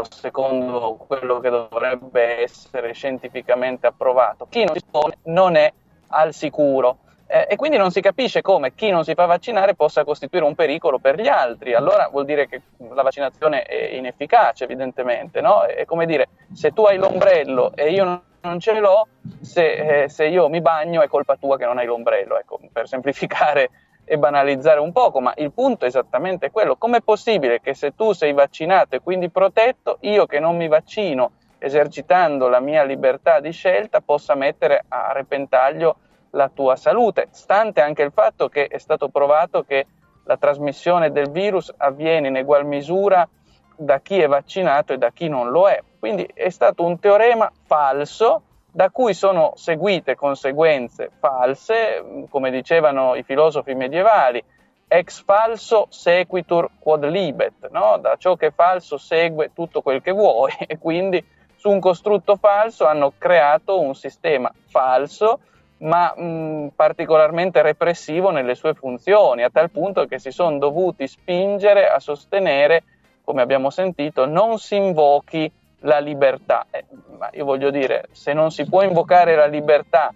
secondo 0.09 0.95
quello 1.07 1.39
che 1.39 1.49
dovrebbe 1.49 2.41
essere 2.41 2.93
scientificamente 2.93 3.87
approvato. 3.87 4.47
Chi 4.49 4.63
non 4.63 4.75
si 4.75 4.83
pone 4.89 5.17
non 5.23 5.55
è 5.55 5.71
al 6.09 6.33
sicuro. 6.33 6.99
Eh, 7.29 7.45
e 7.49 7.55
quindi 7.57 7.75
non 7.75 7.91
si 7.91 7.99
capisce 7.99 8.41
come 8.41 8.73
chi 8.73 8.89
non 8.89 9.03
si 9.03 9.13
fa 9.13 9.25
vaccinare 9.25 9.75
possa 9.75 10.05
costituire 10.05 10.45
un 10.45 10.55
pericolo 10.55 10.97
per 10.97 11.19
gli 11.19 11.27
altri. 11.27 11.73
Allora 11.73 12.07
vuol 12.09 12.23
dire 12.23 12.47
che 12.47 12.61
la 12.93 13.01
vaccinazione 13.01 13.63
è 13.63 13.95
inefficace, 13.95 14.63
evidentemente. 14.63 15.41
No? 15.41 15.63
È 15.63 15.83
come 15.85 16.05
dire, 16.05 16.29
se 16.53 16.71
tu 16.71 16.83
hai 16.83 16.97
l'ombrello 16.97 17.73
e 17.75 17.91
io 17.91 18.21
non 18.39 18.59
ce 18.59 18.79
l'ho, 18.79 19.07
se, 19.41 20.03
eh, 20.03 20.09
se 20.09 20.25
io 20.25 20.47
mi 20.47 20.61
bagno 20.61 21.01
è 21.01 21.07
colpa 21.07 21.35
tua 21.35 21.57
che 21.57 21.65
non 21.65 21.77
hai 21.77 21.85
l'ombrello. 21.85 22.37
Ecco, 22.37 22.59
per 22.71 22.87
semplificare 22.87 23.69
e 24.09 24.17
banalizzare 24.17 24.79
un 24.79 24.93
poco, 24.93 25.19
ma 25.19 25.33
il 25.35 25.51
punto 25.51 25.83
è 25.83 25.89
esattamente 25.89 26.49
quello. 26.49 26.77
Com'è 26.77 27.01
possibile 27.01 27.59
che 27.59 27.73
se 27.73 27.93
tu 27.93 28.13
sei 28.13 28.31
vaccinato 28.31 28.95
e 28.95 29.01
quindi 29.01 29.29
protetto, 29.29 29.97
io 30.01 30.25
che 30.25 30.39
non 30.39 30.55
mi 30.55 30.69
vaccino, 30.69 31.31
esercitando 31.57 32.47
la 32.47 32.61
mia 32.61 32.83
libertà 32.83 33.41
di 33.41 33.51
scelta, 33.51 33.99
possa 33.99 34.33
mettere 34.33 34.85
a 34.87 35.11
repentaglio 35.11 35.97
la 36.31 36.49
tua 36.53 36.77
salute, 36.77 37.27
stante 37.31 37.81
anche 37.81 38.03
il 38.03 38.13
fatto 38.13 38.47
che 38.47 38.67
è 38.67 38.77
stato 38.77 39.09
provato 39.09 39.63
che 39.63 39.87
la 40.23 40.37
trasmissione 40.37 41.11
del 41.11 41.29
virus 41.29 41.73
avviene 41.75 42.29
in 42.29 42.37
egual 42.37 42.65
misura 42.65 43.27
da 43.75 43.99
chi 43.99 44.19
è 44.19 44.27
vaccinato 44.27 44.93
e 44.93 44.97
da 44.97 45.11
chi 45.11 45.27
non 45.27 45.49
lo 45.49 45.67
è. 45.67 45.81
Quindi 45.99 46.29
è 46.33 46.49
stato 46.49 46.85
un 46.85 46.97
teorema 46.99 47.51
falso 47.65 48.43
da 48.77 48.91
cui 48.91 49.15
sono 49.15 49.53
seguite 49.55 50.13
conseguenze 50.13 51.09
false, 51.19 52.27
come 52.29 52.51
dicevano 52.51 53.15
i 53.15 53.23
filosofi 53.23 53.73
medievali, 53.73 54.43
ex 54.87 55.23
falso 55.23 55.87
sequitur 55.89 56.69
quod 56.77 57.05
libet, 57.05 57.69
no? 57.71 57.97
da 57.99 58.17
ciò 58.19 58.35
che 58.35 58.45
è 58.45 58.51
falso 58.51 58.97
segue 58.97 59.49
tutto 59.51 59.81
quel 59.81 60.03
che 60.03 60.11
vuoi 60.11 60.51
e 60.67 60.77
quindi 60.77 61.25
su 61.55 61.71
un 61.71 61.79
costrutto 61.79 62.35
falso 62.35 62.85
hanno 62.85 63.13
creato 63.17 63.79
un 63.79 63.95
sistema 63.95 64.53
falso 64.67 65.39
ma 65.79 66.13
mh, 66.15 66.73
particolarmente 66.75 67.63
repressivo 67.63 68.29
nelle 68.29 68.53
sue 68.53 68.75
funzioni, 68.75 69.41
a 69.41 69.49
tal 69.49 69.71
punto 69.71 70.05
che 70.05 70.19
si 70.19 70.29
sono 70.29 70.59
dovuti 70.59 71.07
spingere 71.07 71.89
a 71.89 71.97
sostenere, 71.97 72.83
come 73.23 73.41
abbiamo 73.41 73.71
sentito, 73.71 74.27
non 74.27 74.59
si 74.59 74.75
invochi 74.75 75.51
la 75.79 75.99
libertà. 75.99 76.67
Eh, 76.69 76.85
ma 77.17 77.29
io 77.33 77.45
voglio 77.45 77.69
dire, 77.69 78.07
se 78.11 78.33
non 78.33 78.51
si 78.51 78.65
può 78.65 78.83
invocare 78.83 79.35
la 79.35 79.47
libertà 79.47 80.13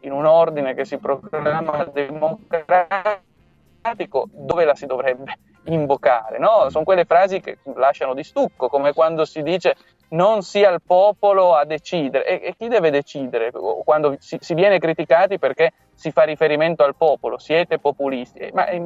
in 0.00 0.12
un 0.12 0.26
ordine 0.26 0.74
che 0.74 0.84
si 0.84 0.98
proclama 0.98 1.84
democratico, 1.92 4.28
dove 4.30 4.64
la 4.64 4.74
si 4.74 4.86
dovrebbe 4.86 5.38
invocare? 5.64 6.38
No? 6.38 6.68
Sono 6.70 6.84
quelle 6.84 7.04
frasi 7.04 7.40
che 7.40 7.58
lasciano 7.74 8.14
di 8.14 8.24
stucco, 8.24 8.68
come 8.68 8.92
quando 8.92 9.24
si 9.24 9.42
dice 9.42 9.76
non 10.10 10.42
sia 10.42 10.70
il 10.70 10.82
popolo 10.84 11.54
a 11.54 11.64
decidere. 11.64 12.26
E, 12.26 12.48
e 12.48 12.54
chi 12.56 12.68
deve 12.68 12.90
decidere? 12.90 13.50
Quando 13.50 14.16
si, 14.18 14.36
si, 14.40 14.54
viene 14.54 14.78
criticati 14.78 15.38
perché 15.38 15.72
si 15.94 16.10
fa 16.10 16.22
riferimento 16.24 16.84
al 16.84 16.96
popolo, 16.96 17.38
siete 17.38 17.78
populisti. 17.78 18.50
Ma 18.52 18.66
eh, 18.66 18.82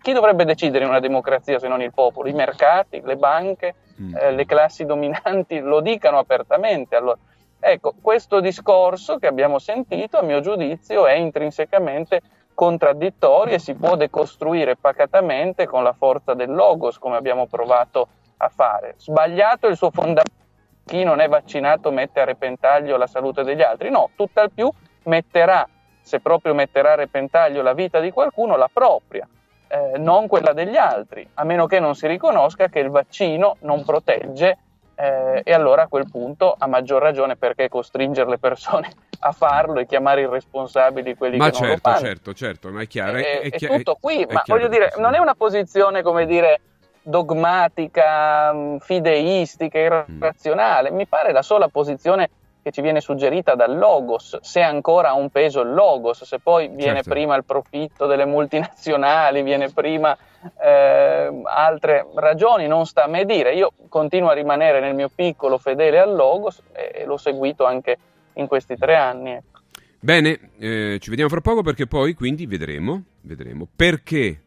chi 0.00 0.12
dovrebbe 0.12 0.44
decidere 0.44 0.84
in 0.84 0.90
una 0.90 1.00
democrazia 1.00 1.58
se 1.58 1.68
non 1.68 1.82
il 1.82 1.92
popolo? 1.92 2.28
I 2.28 2.32
mercati, 2.32 3.00
le 3.04 3.16
banche, 3.16 3.74
mm. 4.00 4.16
eh, 4.16 4.30
le 4.32 4.46
classi 4.46 4.84
dominanti 4.84 5.58
lo 5.60 5.80
dicano 5.80 6.18
apertamente. 6.18 6.96
Allora, 6.96 7.18
ecco, 7.58 7.94
questo 8.00 8.40
discorso 8.40 9.18
che 9.18 9.26
abbiamo 9.26 9.58
sentito, 9.58 10.18
a 10.18 10.22
mio 10.22 10.40
giudizio, 10.40 11.06
è 11.06 11.14
intrinsecamente 11.14 12.20
contraddittorio 12.54 13.54
e 13.54 13.58
si 13.58 13.74
può 13.74 13.96
decostruire 13.96 14.76
pacatamente 14.76 15.66
con 15.66 15.82
la 15.82 15.92
forza 15.92 16.34
del 16.34 16.52
logos, 16.52 16.98
come 16.98 17.16
abbiamo 17.16 17.46
provato 17.46 18.08
a 18.36 18.48
fare. 18.48 18.94
Sbagliato 18.98 19.68
il 19.68 19.76
suo 19.76 19.90
fondamento 19.90 20.40
chi 20.84 21.04
non 21.04 21.20
è 21.20 21.28
vaccinato 21.28 21.90
mette 21.90 22.20
a 22.20 22.24
repentaglio 22.24 22.96
la 22.96 23.06
salute 23.06 23.44
degli 23.44 23.62
altri, 23.62 23.90
no, 23.90 24.10
tutt'al 24.16 24.50
più 24.50 24.70
metterà, 25.04 25.66
se 26.02 26.20
proprio 26.20 26.54
metterà 26.54 26.92
a 26.92 26.96
repentaglio 26.96 27.62
la 27.62 27.72
vita 27.72 28.00
di 28.00 28.10
qualcuno, 28.10 28.56
la 28.56 28.68
propria, 28.70 29.26
eh, 29.68 29.98
non 29.98 30.26
quella 30.26 30.52
degli 30.52 30.76
altri, 30.76 31.26
a 31.34 31.44
meno 31.44 31.66
che 31.66 31.80
non 31.80 31.94
si 31.94 32.06
riconosca 32.06 32.68
che 32.68 32.80
il 32.80 32.90
vaccino 32.90 33.56
non 33.60 33.84
protegge 33.84 34.58
eh, 34.94 35.40
e 35.44 35.52
allora 35.52 35.82
a 35.82 35.88
quel 35.88 36.10
punto 36.10 36.54
a 36.58 36.66
maggior 36.66 37.00
ragione 37.00 37.36
perché 37.36 37.68
costringere 37.68 38.28
le 38.28 38.38
persone 38.38 38.90
a 39.20 39.32
farlo 39.32 39.80
e 39.80 39.86
chiamare 39.86 40.22
irresponsabili 40.22 41.14
quelli 41.14 41.38
ma 41.38 41.46
che 41.46 41.52
certo, 41.52 41.66
non 41.66 41.74
lo 41.74 41.80
fanno. 41.80 42.06
certo, 42.06 42.34
certo, 42.34 42.70
ma 42.70 42.82
è 42.82 42.86
chiaro. 42.86 43.16
È, 43.16 43.40
è, 43.40 43.40
è, 43.40 43.50
è, 43.50 43.68
è 43.68 43.76
tutto 43.76 43.96
qui, 44.00 44.26
ma 44.28 44.42
voglio 44.46 44.68
dire, 44.68 44.92
non 44.98 45.14
è 45.14 45.18
una 45.18 45.34
posizione 45.34 46.02
come 46.02 46.26
dire 46.26 46.60
dogmatica, 47.02 48.52
mh, 48.52 48.78
fideistica, 48.78 49.78
irrazionale. 49.78 50.90
Mi 50.90 51.06
pare 51.06 51.32
la 51.32 51.42
sola 51.42 51.68
posizione 51.68 52.30
che 52.62 52.70
ci 52.70 52.80
viene 52.80 53.00
suggerita 53.00 53.54
dal 53.54 53.76
logos, 53.76 54.38
se 54.40 54.60
ancora 54.60 55.10
ha 55.10 55.14
un 55.14 55.30
peso 55.30 55.62
il 55.62 55.72
logos, 55.72 56.22
se 56.24 56.38
poi 56.38 56.68
viene 56.68 56.96
Certo. 56.96 57.10
prima 57.10 57.34
il 57.34 57.44
profitto 57.44 58.06
delle 58.06 58.24
multinazionali, 58.24 59.42
viene 59.42 59.70
prima 59.70 60.16
eh, 60.60 61.42
altre 61.44 62.06
ragioni, 62.14 62.66
non 62.66 62.86
sta 62.86 63.04
a 63.04 63.08
me 63.08 63.24
dire. 63.24 63.54
Io 63.54 63.72
continuo 63.88 64.30
a 64.30 64.34
rimanere 64.34 64.80
nel 64.80 64.94
mio 64.94 65.10
piccolo 65.12 65.58
fedele 65.58 65.98
al 65.98 66.14
logos 66.14 66.62
e 66.72 67.04
l'ho 67.04 67.16
seguito 67.16 67.64
anche 67.64 67.98
in 68.34 68.46
questi 68.46 68.76
tre 68.76 68.94
anni. 68.96 69.32
ecco. 69.32 69.60
Bene, 69.98 70.50
eh, 70.58 70.98
ci 71.00 71.10
vediamo 71.10 71.30
fra 71.30 71.40
poco 71.40 71.62
perché 71.62 71.86
poi 71.86 72.14
quindi 72.14 72.46
vedremo, 72.46 73.04
vedremo 73.20 73.68
perché 73.74 74.40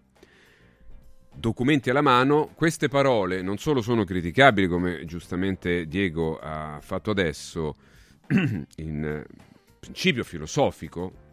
documenti 1.34 1.90
alla 1.90 2.02
mano, 2.02 2.50
queste 2.56 2.88
parole 2.88 3.42
non 3.42 3.58
solo 3.58 3.82
sono 3.82 4.04
criticabili 4.04 4.68
come 4.68 5.06
giustamente 5.06 5.86
Diego 5.86 6.40
ha 6.42 6.80
fatto 6.82 7.12
adesso 7.12 7.74
in 8.78 9.06
eh, 9.06 9.26
principio 9.80 10.24
filosofico 10.24 11.24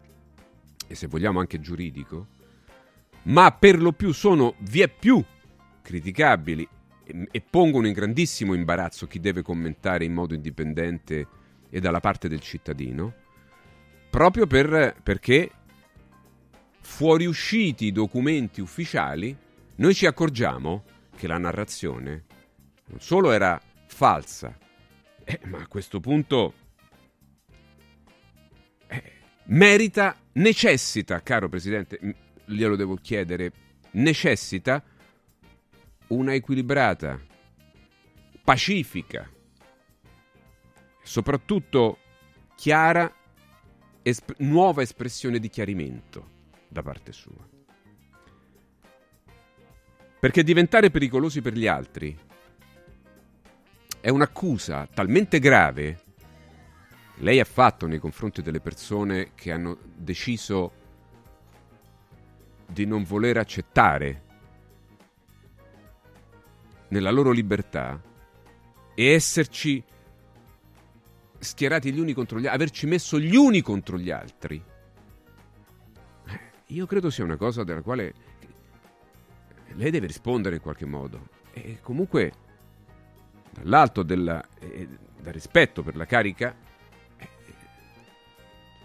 e 0.87 0.95
se 0.95 1.07
vogliamo 1.07 1.39
anche 1.39 1.59
giuridico, 1.59 2.27
ma 3.23 3.51
per 3.51 3.81
lo 3.81 3.93
più 3.93 4.11
sono 4.11 4.55
vie 4.59 4.89
più 4.89 5.23
criticabili 5.81 6.67
e, 7.31 7.41
pongono 7.41 7.87
in 7.87 7.93
grandissimo 7.93 8.53
imbarazzo 8.53 9.07
chi 9.07 9.19
deve 9.19 9.41
commentare 9.41 10.05
in 10.05 10.13
modo 10.13 10.33
indipendente 10.33 11.27
e 11.69 11.79
dalla 11.79 11.99
parte 11.99 12.27
del 12.27 12.39
cittadino, 12.39 13.13
proprio 14.09 14.45
per- 14.45 14.95
perché 15.01 15.51
fuoriusciti 16.79 17.85
i 17.85 17.91
documenti 17.91 18.61
ufficiali, 18.61 19.35
noi 19.75 19.93
ci 19.93 20.05
accorgiamo 20.05 20.83
che 21.15 21.27
la 21.27 21.37
narrazione 21.37 22.25
non 22.85 22.99
solo 22.99 23.31
era 23.31 23.59
falsa, 23.87 24.55
eh, 25.23 25.39
ma 25.45 25.59
a 25.59 25.67
questo 25.67 25.99
punto 25.99 26.53
merita, 29.45 30.17
necessita, 30.33 31.21
caro 31.21 31.49
Presidente, 31.49 31.99
glielo 32.45 32.75
devo 32.75 32.95
chiedere, 32.95 33.51
necessita 33.91 34.83
una 36.07 36.33
equilibrata, 36.33 37.19
pacifica, 38.43 39.29
soprattutto 41.01 41.97
chiara, 42.55 43.11
esp- 44.01 44.35
nuova 44.39 44.81
espressione 44.81 45.39
di 45.39 45.49
chiarimento 45.49 46.29
da 46.67 46.81
parte 46.81 47.11
sua. 47.11 47.47
Perché 50.19 50.43
diventare 50.43 50.89
pericolosi 50.89 51.41
per 51.41 51.53
gli 51.53 51.67
altri 51.67 52.17
è 53.99 54.09
un'accusa 54.09 54.87
talmente 54.93 55.39
grave 55.39 55.99
lei 57.17 57.39
ha 57.39 57.45
fatto 57.45 57.87
nei 57.87 57.99
confronti 57.99 58.41
delle 58.41 58.59
persone 58.59 59.31
che 59.35 59.51
hanno 59.51 59.77
deciso 59.95 60.81
di 62.65 62.85
non 62.85 63.03
voler 63.03 63.37
accettare 63.37 64.21
nella 66.89 67.11
loro 67.11 67.31
libertà 67.31 68.01
e 68.95 69.11
esserci 69.11 69.83
schierati 71.39 71.91
gli 71.91 71.99
uni 71.99 72.13
contro 72.13 72.39
gli 72.39 72.45
altri, 72.45 72.55
averci 72.61 72.85
messo 72.87 73.19
gli 73.19 73.35
uni 73.35 73.61
contro 73.61 73.97
gli 73.97 74.09
altri. 74.09 74.63
Eh, 76.25 76.39
Io 76.67 76.85
credo 76.85 77.09
sia 77.09 77.23
una 77.23 77.37
cosa 77.37 77.63
della 77.63 77.81
quale 77.81 78.13
lei 79.75 79.91
deve 79.91 80.07
rispondere 80.07 80.55
in 80.55 80.61
qualche 80.61 80.85
modo. 80.85 81.29
E 81.51 81.79
comunque, 81.81 82.31
dall'alto 83.51 84.03
della, 84.03 84.43
eh, 84.59 84.87
del 85.21 85.33
rispetto 85.33 85.83
per 85.83 85.95
la 85.95 86.05
carica, 86.05 86.55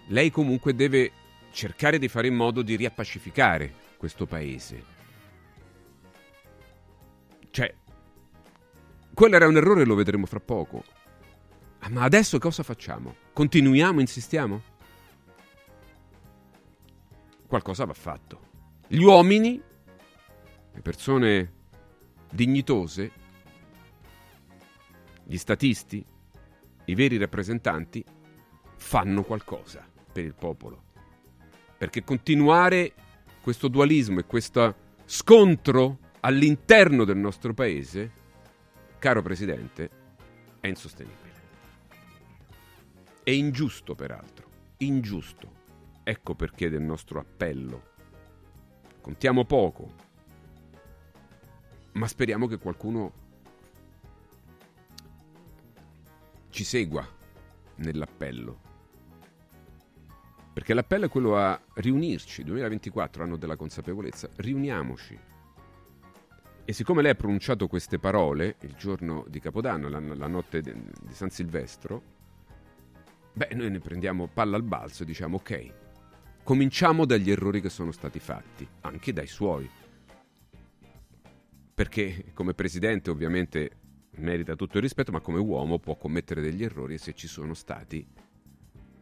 lei 0.09 0.31
comunque 0.31 0.75
deve 0.75 1.13
cercare 1.51 1.99
di 1.99 2.09
fare 2.09 2.29
in 2.29 2.35
modo 2.35 2.63
di 2.63 2.77
riappacificare 2.77 3.73
questo 3.97 4.27
paese. 4.27 4.97
Cioè, 7.51 7.75
quello 9.13 9.37
era 9.37 9.49
un 9.49 9.57
errore, 9.57 9.85
lo 9.85 9.95
vedremo 9.95 10.27
fra 10.27 10.41
poco. 10.41 10.85
Ah, 11.81 11.91
Ma 11.91 12.03
adesso 12.03 12.39
cosa 12.39 12.63
facciamo? 12.63 13.17
Continuiamo, 13.33 14.01
insistiamo? 14.01 14.63
Qualcosa 17.47 17.85
va 17.85 17.95
fatto. 17.95 18.47
Gli 18.87 19.03
uomini, 19.03 19.61
le 20.73 20.81
persone 20.81 21.53
dignitose, 22.31 23.11
gli 25.25 25.37
statisti, 25.37 26.05
i 26.85 26.95
veri 26.95 27.19
rappresentanti, 27.19 28.05
fanno 28.77 29.23
qualcosa 29.23 29.97
per 30.19 30.27
il 30.27 30.35
popolo. 30.35 30.83
Perché 31.77 32.03
continuare 32.03 32.93
questo 33.41 33.69
dualismo 33.69 34.19
e 34.19 34.25
questo 34.25 34.75
scontro 35.05 35.99
all'interno 36.21 37.05
del 37.05 37.17
nostro 37.17 37.55
paese, 37.55 38.11
caro 38.99 39.23
Presidente, 39.23 39.91
è 40.59 40.67
insostenibile. 40.67 41.27
È 43.23 43.31
ingiusto, 43.31 43.95
peraltro. 43.95 44.49
Ingiusto. 44.79 45.57
Ecco 46.03 46.35
perché 46.35 46.69
del 46.69 46.83
nostro 46.83 47.21
appello. 47.21 47.83
Contiamo 49.01 49.45
poco, 49.45 49.93
ma 51.93 52.09
speriamo 52.09 52.49
che 52.49 52.59
qualcuno 52.59 53.13
ci 56.51 56.65
segua 56.65 57.07
nell'appello. 57.77 58.68
Perché 60.59 60.75
l'appello 60.75 61.05
è 61.05 61.09
quello 61.09 61.37
a 61.37 61.57
riunirci. 61.75 62.43
2024, 62.43 63.23
anno 63.23 63.37
della 63.37 63.55
consapevolezza, 63.55 64.29
riuniamoci. 64.39 65.17
E 66.65 66.73
siccome 66.73 67.01
lei 67.01 67.13
ha 67.13 67.15
pronunciato 67.15 67.69
queste 67.69 68.01
parole 68.01 68.57
il 68.63 68.75
giorno 68.77 69.25
di 69.29 69.39
Capodanno, 69.39 69.89
la, 69.89 70.01
la 70.01 70.27
notte 70.27 70.61
de- 70.61 70.75
di 70.75 71.15
San 71.15 71.31
Silvestro, 71.31 72.03
beh, 73.35 73.51
noi 73.53 73.71
ne 73.71 73.79
prendiamo 73.79 74.27
palla 74.27 74.57
al 74.57 74.65
balzo 74.65 75.05
e 75.05 75.07
diciamo 75.07 75.37
ok, 75.37 75.73
cominciamo 76.43 77.05
dagli 77.05 77.31
errori 77.31 77.61
che 77.61 77.71
sono 77.71 77.93
stati 77.93 78.19
fatti, 78.19 78.67
anche 78.81 79.13
dai 79.13 79.29
suoi. 79.29 79.71
Perché 81.73 82.33
come 82.35 82.55
presidente 82.55 83.11
ovviamente 83.11 83.71
merita 84.17 84.57
tutto 84.57 84.79
il 84.79 84.83
rispetto, 84.83 85.13
ma 85.13 85.21
come 85.21 85.39
uomo 85.39 85.79
può 85.79 85.95
commettere 85.95 86.41
degli 86.41 86.65
errori 86.65 86.95
e 86.95 86.99
se 86.99 87.15
ci 87.15 87.29
sono 87.29 87.55
stati, 87.55 88.05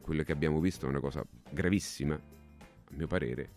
quello 0.07 0.23
che 0.23 0.31
abbiamo 0.31 0.61
visto 0.61 0.87
è 0.87 0.89
una 0.89 1.01
cosa 1.01 1.27
gravissima, 1.51 2.15
a 2.15 2.95
mio 2.95 3.09
parere, 3.09 3.51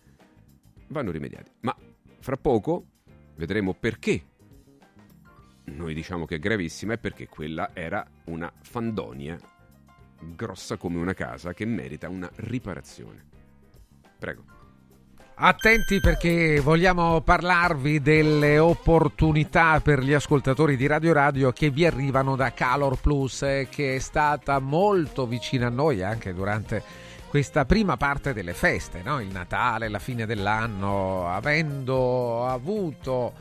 vanno 0.87 1.11
rimediati. 1.11 1.51
Ma 1.59 1.77
fra 2.19 2.37
poco 2.37 2.85
vedremo 3.35 3.75
perché 3.75 4.23
noi 5.65 5.93
diciamo 5.93 6.25
che 6.25 6.35
è 6.35 6.39
gravissima 6.39 6.93
e 6.93 6.97
perché 6.97 7.27
quella 7.27 7.69
era 7.73 8.03
una 8.25 8.51
fandonia 8.61 9.39
grossa 10.21 10.77
come 10.77 10.97
una 10.97 11.13
casa 11.13 11.53
che 11.53 11.65
merita 11.65 12.09
una 12.09 12.29
riparazione. 12.37 13.27
Prego. 14.17 14.58
Attenti 15.41 16.01
perché 16.01 16.59
vogliamo 16.59 17.21
parlarvi 17.21 18.01
delle 18.01 18.59
opportunità 18.59 19.79
per 19.79 20.01
gli 20.01 20.11
ascoltatori 20.11 20.75
di 20.75 20.85
Radio 20.85 21.13
Radio 21.13 21.53
che 21.53 21.69
vi 21.69 21.85
arrivano 21.85 22.35
da 22.35 22.51
Calor 22.51 22.99
Plus, 22.99 23.43
eh, 23.43 23.67
che 23.71 23.95
è 23.95 23.99
stata 23.99 24.59
molto 24.59 25.25
vicina 25.25 25.67
a 25.67 25.69
noi 25.69 26.03
anche 26.03 26.33
durante 26.33 26.83
questa 27.29 27.63
prima 27.63 27.95
parte 27.95 28.33
delle 28.33 28.53
feste, 28.53 29.01
no? 29.01 29.21
il 29.21 29.31
Natale, 29.31 29.87
la 29.87 29.99
fine 29.99 30.25
dell'anno, 30.25 31.33
avendo 31.33 32.45
avuto 32.45 33.31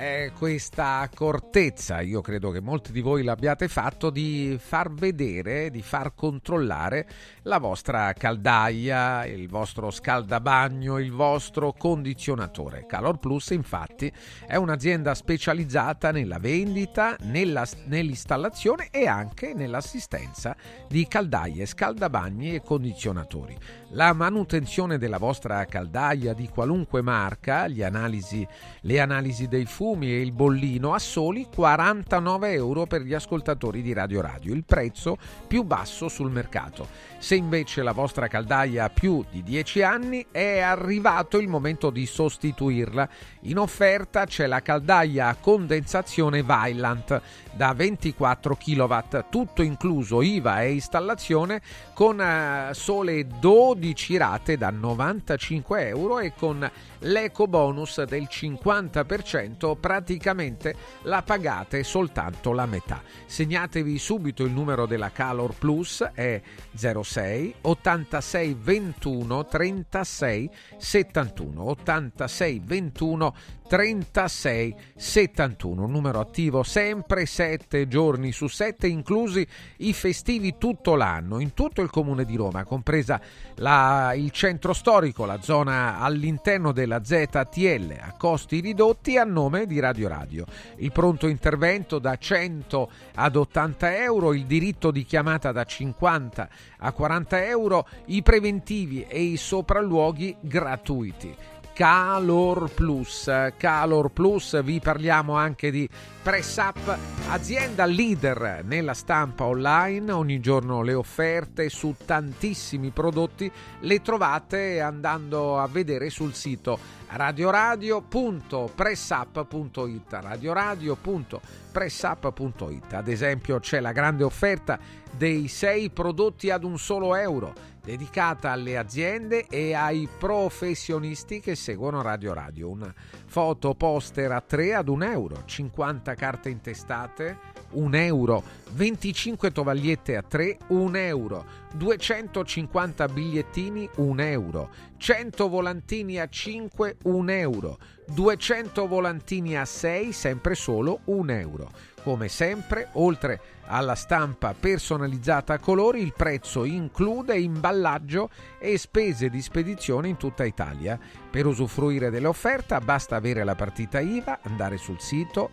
eh, 0.00 0.32
questa 0.34 1.00
accortezza, 1.00 2.00
io 2.00 2.22
credo 2.22 2.50
che 2.50 2.62
molti 2.62 2.90
di 2.90 3.02
voi 3.02 3.22
l'abbiate 3.22 3.68
fatto, 3.68 4.08
di 4.08 4.56
far 4.58 4.90
vedere, 4.90 5.68
di 5.68 5.82
far 5.82 6.14
controllare 6.14 7.06
la 7.42 7.58
vostra 7.58 8.14
caldaia, 8.14 9.26
il 9.26 9.46
vostro 9.46 9.90
scaldabagno, 9.90 10.98
il 10.98 11.12
vostro 11.12 11.74
condizionatore. 11.74 12.86
Calor 12.86 13.18
Plus 13.18 13.50
infatti 13.50 14.10
è 14.46 14.56
un'azienda 14.56 15.14
specializzata 15.14 16.12
nella 16.12 16.38
vendita, 16.38 17.14
nella- 17.24 17.66
nell'installazione 17.84 18.88
e 18.90 19.06
anche 19.06 19.52
nell'assistenza 19.52 20.56
di 20.88 21.06
caldaie, 21.06 21.66
scaldabagni 21.66 22.54
e 22.54 22.62
condizionatori. 22.62 23.54
La 23.90 24.14
manutenzione 24.14 24.96
della 24.96 25.18
vostra 25.18 25.62
caldaia 25.66 26.32
di 26.32 26.48
qualunque 26.48 27.02
marca, 27.02 27.64
analisi- 27.64 28.48
le 28.80 29.00
analisi 29.00 29.46
dei 29.46 29.66
furti, 29.66 29.88
fumi 29.90 30.12
e 30.12 30.20
il 30.20 30.30
bollino 30.30 30.94
a 30.94 31.00
soli 31.00 31.48
49 31.52 32.52
euro 32.52 32.86
per 32.86 33.02
gli 33.02 33.12
ascoltatori 33.12 33.82
di 33.82 33.92
Radio 33.92 34.20
Radio, 34.20 34.54
il 34.54 34.62
prezzo 34.64 35.16
più 35.48 35.64
basso 35.64 36.08
sul 36.08 36.30
mercato. 36.30 36.86
Se 37.18 37.34
invece 37.34 37.82
la 37.82 37.90
vostra 37.90 38.28
caldaia 38.28 38.84
ha 38.84 38.88
più 38.88 39.24
di 39.28 39.42
10 39.42 39.82
anni 39.82 40.26
è 40.30 40.60
arrivato 40.60 41.38
il 41.38 41.48
momento 41.48 41.90
di 41.90 42.06
sostituirla. 42.06 43.08
In 43.42 43.58
offerta 43.58 44.26
c'è 44.26 44.46
la 44.46 44.62
caldaia 44.62 45.26
a 45.26 45.34
condensazione 45.34 46.42
Vaillant 46.42 47.20
da 47.52 47.72
24 47.74 48.56
kW, 48.56 48.98
tutto 49.28 49.62
incluso 49.62 50.22
IVA 50.22 50.62
e 50.62 50.72
installazione 50.72 51.60
con 51.94 52.20
eh, 52.20 52.70
sole 52.72 53.26
12 53.26 54.16
rate 54.16 54.56
da 54.56 54.70
95 54.70 55.86
euro 55.88 56.18
e 56.20 56.32
con 56.34 56.70
l'eco 57.00 57.46
bonus 57.46 58.02
del 58.04 58.28
50%, 58.30 59.76
praticamente 59.78 60.74
la 61.02 61.22
pagate 61.22 61.82
soltanto 61.82 62.52
la 62.52 62.66
metà. 62.66 63.02
Segnatevi 63.26 63.98
subito 63.98 64.44
il 64.44 64.52
numero 64.52 64.86
della 64.86 65.10
Calor 65.10 65.54
Plus, 65.58 66.02
è 66.14 66.40
06 66.74 67.54
86 67.62 68.56
21 68.60 69.46
36 69.46 70.50
71 70.76 71.62
86 71.70 72.60
21 72.64 73.34
36 73.70 74.74
71 74.96 75.86
numero 75.86 76.18
attivo 76.18 76.64
sempre 76.64 77.24
7 77.24 77.86
giorni 77.86 78.32
su 78.32 78.48
7 78.48 78.88
inclusi 78.88 79.46
i 79.76 79.92
festivi 79.92 80.58
tutto 80.58 80.96
l'anno 80.96 81.38
in 81.38 81.54
tutto 81.54 81.80
il 81.80 81.88
comune 81.88 82.24
di 82.24 82.34
Roma 82.34 82.64
compresa 82.64 83.20
la, 83.58 84.12
il 84.16 84.32
centro 84.32 84.72
storico 84.72 85.24
la 85.24 85.40
zona 85.40 86.00
all'interno 86.00 86.72
della 86.72 87.04
ZTL 87.04 87.96
a 88.00 88.14
costi 88.18 88.58
ridotti 88.58 89.16
a 89.16 89.22
nome 89.22 89.66
di 89.66 89.78
Radio 89.78 90.08
Radio. 90.08 90.46
Il 90.78 90.90
pronto 90.90 91.28
intervento 91.28 92.00
da 92.00 92.16
100 92.16 92.90
ad 93.14 93.36
80 93.36 94.02
euro 94.02 94.34
il 94.34 94.46
diritto 94.46 94.90
di 94.90 95.04
chiamata 95.04 95.52
da 95.52 95.62
50 95.62 96.48
a 96.78 96.90
40 96.90 97.44
euro 97.46 97.86
i 98.06 98.20
preventivi 98.22 99.06
e 99.06 99.20
i 99.22 99.36
sopralluoghi 99.36 100.38
gratuiti 100.40 101.58
Calor 101.72 102.70
Plus. 102.72 103.30
Calor 103.56 104.10
Plus, 104.10 104.62
vi 104.62 104.80
parliamo 104.80 105.34
anche 105.34 105.70
di 105.70 105.88
Press 106.22 106.56
Up, 106.56 106.98
azienda 107.28 107.86
leader 107.86 108.62
nella 108.64 108.94
stampa 108.94 109.44
online. 109.44 110.10
Ogni 110.12 110.40
giorno 110.40 110.82
le 110.82 110.94
offerte 110.94 111.70
su 111.70 111.94
tantissimi 112.04 112.90
prodotti 112.90 113.50
le 113.80 114.02
trovate 114.02 114.80
andando 114.80 115.58
a 115.58 115.66
vedere 115.66 116.10
sul 116.10 116.34
sito 116.34 116.98
radioradio.pressup.it 117.12 120.04
radioradio.pressup.it 120.10 122.92
ad 122.92 123.08
esempio 123.08 123.58
c'è 123.58 123.80
la 123.80 123.90
grande 123.92 124.22
offerta 124.22 124.78
dei 125.10 125.48
sei 125.48 125.90
prodotti 125.90 126.50
ad 126.50 126.62
un 126.62 126.78
solo 126.78 127.16
euro 127.16 127.52
dedicata 127.82 128.50
alle 128.50 128.76
aziende 128.76 129.46
e 129.48 129.74
ai 129.74 130.08
professionisti 130.18 131.40
che 131.40 131.54
seguono 131.54 132.02
Radio 132.02 132.32
Radio. 132.32 132.68
Una 132.68 132.92
foto 133.26 133.74
poster 133.74 134.32
a 134.32 134.40
3 134.40 134.74
ad 134.74 134.88
1 134.88 135.04
euro, 135.04 135.42
50 135.44 136.14
carte 136.14 136.48
intestate, 136.50 137.38
1 137.70 137.96
euro, 137.96 138.42
25 138.72 139.50
tovagliette 139.52 140.16
a 140.16 140.22
3, 140.22 140.58
1 140.68 140.96
euro, 140.98 141.44
250 141.74 143.08
bigliettini, 143.08 143.88
1 143.96 144.22
euro, 144.22 144.70
100 144.96 145.48
volantini 145.48 146.18
a 146.18 146.28
5, 146.28 146.96
1 147.02 147.30
euro, 147.32 147.78
200 148.06 148.86
volantini 148.86 149.56
a 149.56 149.64
6, 149.64 150.12
sempre 150.12 150.54
solo 150.54 151.00
1 151.04 151.32
euro. 151.32 151.70
Come 152.02 152.28
sempre, 152.28 152.88
oltre 152.92 153.40
alla 153.66 153.94
stampa 153.94 154.54
personalizzata 154.58 155.54
a 155.54 155.58
colori, 155.58 156.00
il 156.00 156.14
prezzo 156.16 156.64
include 156.64 157.38
imballaggio 157.38 158.30
e 158.58 158.78
spese 158.78 159.28
di 159.28 159.40
spedizione 159.42 160.08
in 160.08 160.16
tutta 160.16 160.44
Italia. 160.44 160.98
Per 161.30 161.46
usufruire 161.46 162.10
dell'offerta 162.10 162.80
basta 162.80 163.16
avere 163.16 163.44
la 163.44 163.54
partita 163.54 164.00
IVA, 164.00 164.40
andare 164.42 164.78
sul 164.78 164.98
sito 164.98 165.50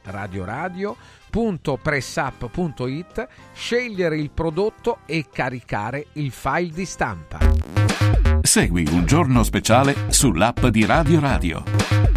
radioradio.pressup.it, 1.31 3.27
scegliere 3.53 4.17
il 4.17 4.31
prodotto 4.31 4.99
e 5.05 5.25
caricare 5.31 6.07
il 6.13 6.31
file 6.31 6.71
di 6.73 6.85
stampa. 6.85 7.39
Segui 8.41 8.87
un 8.91 9.05
giorno 9.05 9.43
speciale 9.43 9.95
sull'app 10.09 10.65
di 10.67 10.85
Radio 10.85 11.19
Radio. 11.19 12.16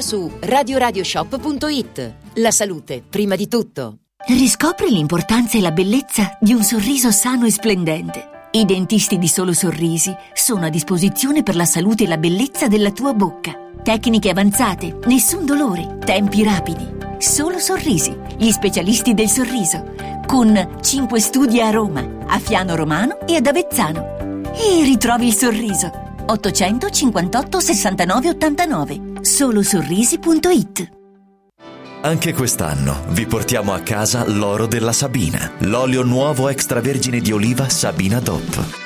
su 0.00 0.30
radioradioshop.it. 0.40 2.14
La 2.36 2.50
salute, 2.50 3.02
prima 3.06 3.36
di 3.36 3.46
tutto. 3.46 3.98
Riscopri 4.26 4.88
l'importanza 4.88 5.58
e 5.58 5.60
la 5.60 5.70
bellezza 5.70 6.38
di 6.40 6.54
un 6.54 6.62
sorriso 6.62 7.10
sano 7.10 7.44
e 7.44 7.50
splendente. 7.50 8.48
I 8.52 8.64
dentisti 8.64 9.18
di 9.18 9.28
Solo 9.28 9.52
Sorrisi 9.52 10.16
sono 10.32 10.64
a 10.64 10.70
disposizione 10.70 11.42
per 11.42 11.56
la 11.56 11.66
salute 11.66 12.04
e 12.04 12.06
la 12.08 12.16
bellezza 12.16 12.68
della 12.68 12.90
tua 12.90 13.12
bocca. 13.12 13.52
Tecniche 13.82 14.30
avanzate, 14.30 14.98
nessun 15.04 15.44
dolore, 15.44 15.98
tempi 16.04 16.42
rapidi. 16.42 16.94
Solo 17.18 17.58
Sorrisi, 17.58 18.16
gli 18.38 18.50
specialisti 18.50 19.12
del 19.12 19.28
sorriso, 19.28 19.92
con 20.26 20.78
5 20.80 21.20
studi 21.20 21.60
a 21.60 21.68
Roma, 21.68 22.24
a 22.26 22.38
Fiano 22.38 22.74
Romano 22.76 23.26
e 23.26 23.36
ad 23.36 23.46
Avezzano. 23.46 24.42
E 24.54 24.84
ritrovi 24.84 25.26
il 25.26 25.34
sorriso. 25.34 26.05
858 26.26 27.60
69 27.60 28.28
89 28.28 29.00
solosorrisi.it 29.22 30.90
Anche 32.02 32.34
quest'anno 32.34 33.04
vi 33.08 33.26
portiamo 33.26 33.72
a 33.72 33.80
casa 33.80 34.28
l'oro 34.28 34.66
della 34.66 34.92
Sabina, 34.92 35.50
l'olio 35.60 36.02
nuovo 36.02 36.48
extravergine 36.48 37.20
di 37.20 37.32
oliva 37.32 37.68
Sabina 37.68 38.20
DOP. 38.20 38.85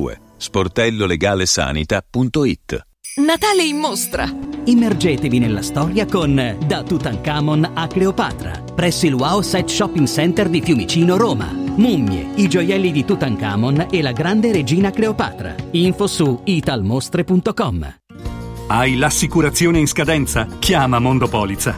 sportellolegalesanita.it 0.37 2.85
Natale 3.17 3.63
in 3.63 3.75
mostra! 3.75 4.25
Immergetevi 4.63 5.37
nella 5.37 5.61
storia 5.61 6.05
con 6.05 6.55
Da 6.65 6.81
Tutankhamon 6.81 7.71
a 7.73 7.85
Cleopatra, 7.87 8.63
presso 8.73 9.05
il 9.05 9.15
Wow 9.15 9.41
Set 9.41 9.67
Shopping 9.67 10.07
Center 10.07 10.47
di 10.47 10.61
Fiumicino, 10.61 11.17
Roma. 11.17 11.51
Mummie, 11.51 12.29
i 12.35 12.47
gioielli 12.47 12.93
di 12.93 13.03
Tutankhamon 13.03 13.87
e 13.91 14.01
la 14.01 14.13
grande 14.13 14.53
regina 14.53 14.91
Cleopatra. 14.91 15.55
Info 15.71 16.07
su 16.07 16.39
italmostre.com. 16.45 17.97
Hai 18.67 18.95
l'assicurazione 18.95 19.79
in 19.79 19.87
scadenza? 19.87 20.47
Chiama 20.59 20.99
Mondopolizza. 20.99 21.77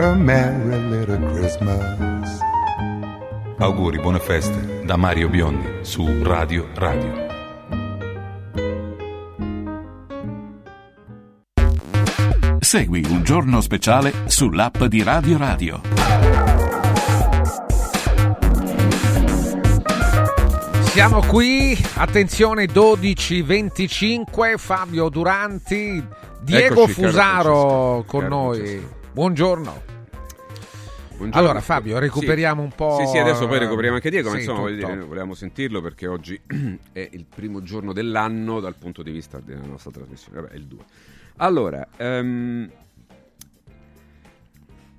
a 0.00 0.14
merry 0.14 0.78
little 0.88 1.18
Christmas. 1.32 2.38
Auguri, 3.58 3.98
buone 3.98 4.20
feste 4.20 4.84
da 4.84 4.96
Mario 4.96 5.28
Biondi 5.28 5.84
su 5.84 6.22
Radio 6.22 6.68
Radio. 6.74 7.26
Segui 12.60 13.04
un 13.08 13.24
giorno 13.24 13.60
speciale 13.60 14.12
sull'app 14.26 14.84
di 14.84 15.02
Radio 15.02 15.36
Radio. 15.36 15.80
Siamo 20.84 21.22
qui, 21.22 21.76
attenzione 21.96 22.66
12.25, 22.66 24.56
Fabio 24.58 25.08
Duranti, 25.08 26.06
Diego 26.40 26.84
Eccoci, 26.84 26.92
Fusaro 26.92 28.04
con 28.06 28.20
Caro 28.20 28.28
noi. 28.28 28.86
Buongiorno. 29.12 29.87
Buongiorno. 31.18 31.44
Allora 31.46 31.60
Fabio, 31.60 31.98
recuperiamo 31.98 32.60
Sì. 32.60 32.66
un 32.68 32.72
po'. 32.76 32.96
Sì, 33.00 33.06
sì, 33.10 33.18
adesso 33.18 33.48
poi 33.48 33.58
recuperiamo 33.58 33.96
anche 33.96 34.08
Diego, 34.08 34.28
ma 34.28 34.34
Sì, 34.36 34.40
insomma, 34.42 34.60
voglio 34.60 34.76
tutto. 34.80 34.92
dire, 34.94 35.04
volevamo 35.04 35.34
sentirlo 35.34 35.80
perché 35.82 36.06
oggi 36.06 36.40
è 36.92 37.08
il 37.10 37.24
primo 37.24 37.60
giorno 37.62 37.92
dell'anno 37.92 38.60
dal 38.60 38.76
punto 38.76 39.02
di 39.02 39.10
vista 39.10 39.40
della 39.40 39.64
nostra 39.66 39.90
trasmissione. 39.90 40.40
Vabbè, 40.42 40.52
è 40.52 40.56
il 40.56 40.66
2. 40.66 40.78
Allora, 41.38 41.88
ehm, 41.96 42.70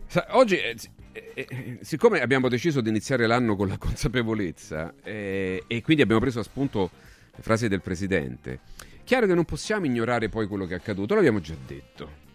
sa- 0.07 0.27
oggi, 0.31 0.57
eh, 0.57 0.75
eh, 1.13 1.31
eh, 1.35 1.79
siccome 1.83 2.19
abbiamo 2.19 2.49
deciso 2.49 2.81
di 2.81 2.89
iniziare 2.89 3.25
l'anno 3.25 3.55
con 3.55 3.69
la 3.69 3.77
consapevolezza 3.79 4.93
eh, 5.01 5.63
e 5.67 5.81
quindi 5.81 6.03
abbiamo 6.03 6.19
preso 6.19 6.41
a 6.41 6.43
spunto 6.43 6.89
le 7.33 7.41
frasi 7.41 7.69
del 7.69 7.79
Presidente, 7.81 8.59
chiaro 9.05 9.25
che 9.25 9.33
non 9.35 9.45
possiamo 9.45 9.85
ignorare 9.85 10.27
poi 10.27 10.47
quello 10.47 10.65
che 10.65 10.73
è 10.73 10.77
accaduto, 10.77 11.15
l'abbiamo 11.15 11.39
già 11.39 11.55
detto. 11.65 12.27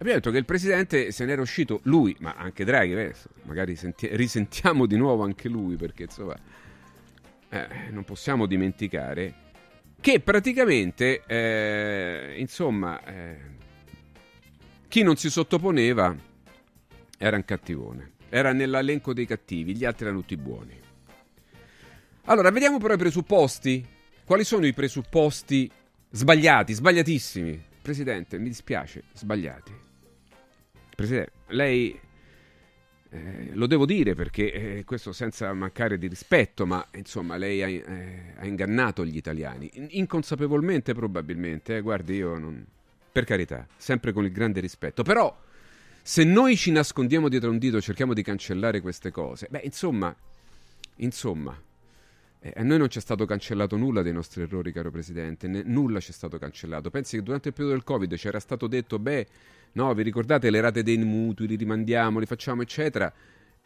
Abbiamo 0.00 0.18
detto 0.18 0.30
che 0.30 0.38
il 0.38 0.46
presidente 0.46 1.12
se 1.12 1.26
n'era 1.26 1.42
uscito, 1.42 1.80
lui, 1.82 2.16
ma 2.20 2.32
anche 2.34 2.64
Draghi, 2.64 2.92
adesso 2.92 3.28
magari 3.42 3.76
senti- 3.76 4.08
risentiamo 4.16 4.86
di 4.86 4.96
nuovo 4.96 5.24
anche 5.24 5.46
lui, 5.46 5.76
perché 5.76 6.04
insomma 6.04 6.34
eh, 7.50 7.68
non 7.90 8.04
possiamo 8.04 8.46
dimenticare 8.46 9.34
che 10.00 10.20
praticamente, 10.20 11.22
eh, 11.26 12.34
insomma, 12.38 13.04
eh, 13.04 13.36
chi 14.88 15.02
non 15.02 15.16
si 15.16 15.28
sottoponeva 15.28 16.16
era 17.18 17.36
un 17.36 17.44
cattivone, 17.44 18.12
era 18.30 18.54
nell'elenco 18.54 19.12
dei 19.12 19.26
cattivi, 19.26 19.76
gli 19.76 19.84
altri 19.84 20.06
erano 20.06 20.20
tutti 20.20 20.38
buoni. 20.38 20.80
Allora, 22.24 22.50
vediamo 22.50 22.78
però 22.78 22.94
i 22.94 22.98
presupposti. 22.98 23.86
Quali 24.24 24.44
sono 24.44 24.64
i 24.64 24.72
presupposti 24.72 25.70
sbagliati, 26.08 26.72
sbagliatissimi? 26.72 27.64
Presidente, 27.82 28.38
mi 28.38 28.48
dispiace, 28.48 29.02
sbagliati. 29.12 29.88
Presidente, 31.00 31.32
lei 31.48 31.98
eh, 33.08 33.50
lo 33.54 33.66
devo 33.66 33.86
dire 33.86 34.14
perché 34.14 34.52
eh, 34.52 34.84
questo 34.84 35.12
senza 35.12 35.50
mancare 35.54 35.96
di 35.96 36.06
rispetto, 36.08 36.66
ma 36.66 36.86
insomma 36.92 37.36
lei 37.36 37.62
ha, 37.62 37.68
eh, 37.68 38.34
ha 38.36 38.44
ingannato 38.44 39.06
gli 39.06 39.16
italiani, 39.16 39.70
In- 39.74 39.86
inconsapevolmente 39.90 40.92
probabilmente, 40.92 41.76
eh, 41.76 41.80
guardi 41.80 42.16
io 42.16 42.36
non... 42.36 42.62
per 43.10 43.24
carità, 43.24 43.66
sempre 43.78 44.12
con 44.12 44.26
il 44.26 44.30
grande 44.30 44.60
rispetto, 44.60 45.02
però 45.02 45.34
se 46.02 46.22
noi 46.24 46.54
ci 46.56 46.70
nascondiamo 46.70 47.30
dietro 47.30 47.50
un 47.50 47.56
dito 47.56 47.80
cerchiamo 47.80 48.12
di 48.12 48.22
cancellare 48.22 48.82
queste 48.82 49.10
cose, 49.10 49.46
beh 49.48 49.62
insomma, 49.64 50.14
insomma, 50.96 51.58
eh, 52.40 52.52
a 52.56 52.62
noi 52.62 52.76
non 52.76 52.88
c'è 52.88 53.00
stato 53.00 53.24
cancellato 53.24 53.76
nulla 53.76 54.02
dei 54.02 54.12
nostri 54.12 54.42
errori, 54.42 54.70
caro 54.70 54.90
Presidente, 54.90 55.48
né- 55.48 55.62
nulla 55.64 55.98
c'è 55.98 56.12
stato 56.12 56.38
cancellato. 56.38 56.90
Pensi 56.90 57.16
che 57.16 57.22
durante 57.22 57.48
il 57.48 57.54
periodo 57.54 57.74
del 57.74 57.84
Covid 57.84 58.14
c'era 58.16 58.40
stato 58.40 58.66
detto, 58.66 58.98
beh, 58.98 59.26
no, 59.72 59.92
vi 59.94 60.02
ricordate 60.02 60.50
le 60.50 60.60
rate 60.60 60.82
dei 60.82 60.98
mutui, 60.98 61.46
li 61.46 61.56
rimandiamo, 61.56 62.18
li 62.18 62.26
facciamo, 62.26 62.62
eccetera. 62.62 63.12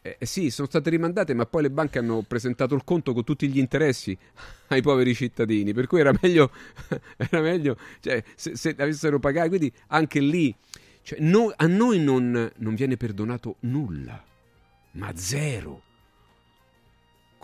Eh, 0.01 0.17
eh 0.19 0.25
sì, 0.25 0.51
sono 0.51 0.67
state 0.67 0.89
rimandate, 0.89 1.33
ma 1.33 1.45
poi 1.45 1.63
le 1.63 1.71
banche 1.71 1.99
hanno 1.99 2.23
presentato 2.27 2.75
il 2.75 2.83
conto 2.83 3.13
con 3.13 3.23
tutti 3.23 3.47
gli 3.47 3.57
interessi 3.57 4.17
ai 4.69 4.81
poveri 4.81 5.15
cittadini, 5.15 5.73
per 5.73 5.87
cui 5.87 5.99
era 5.99 6.13
meglio, 6.21 6.51
era 7.17 7.41
meglio 7.41 7.77
cioè, 7.99 8.23
se, 8.35 8.55
se 8.55 8.75
avessero 8.77 9.19
pagato. 9.19 9.49
Quindi 9.49 9.71
anche 9.87 10.19
lì, 10.19 10.55
cioè, 11.01 11.19
no- 11.21 11.53
a 11.55 11.67
noi 11.67 11.99
non, 11.99 12.51
non 12.55 12.75
viene 12.75 12.97
perdonato 12.97 13.55
nulla, 13.61 14.23
ma 14.91 15.11
zero 15.15 15.81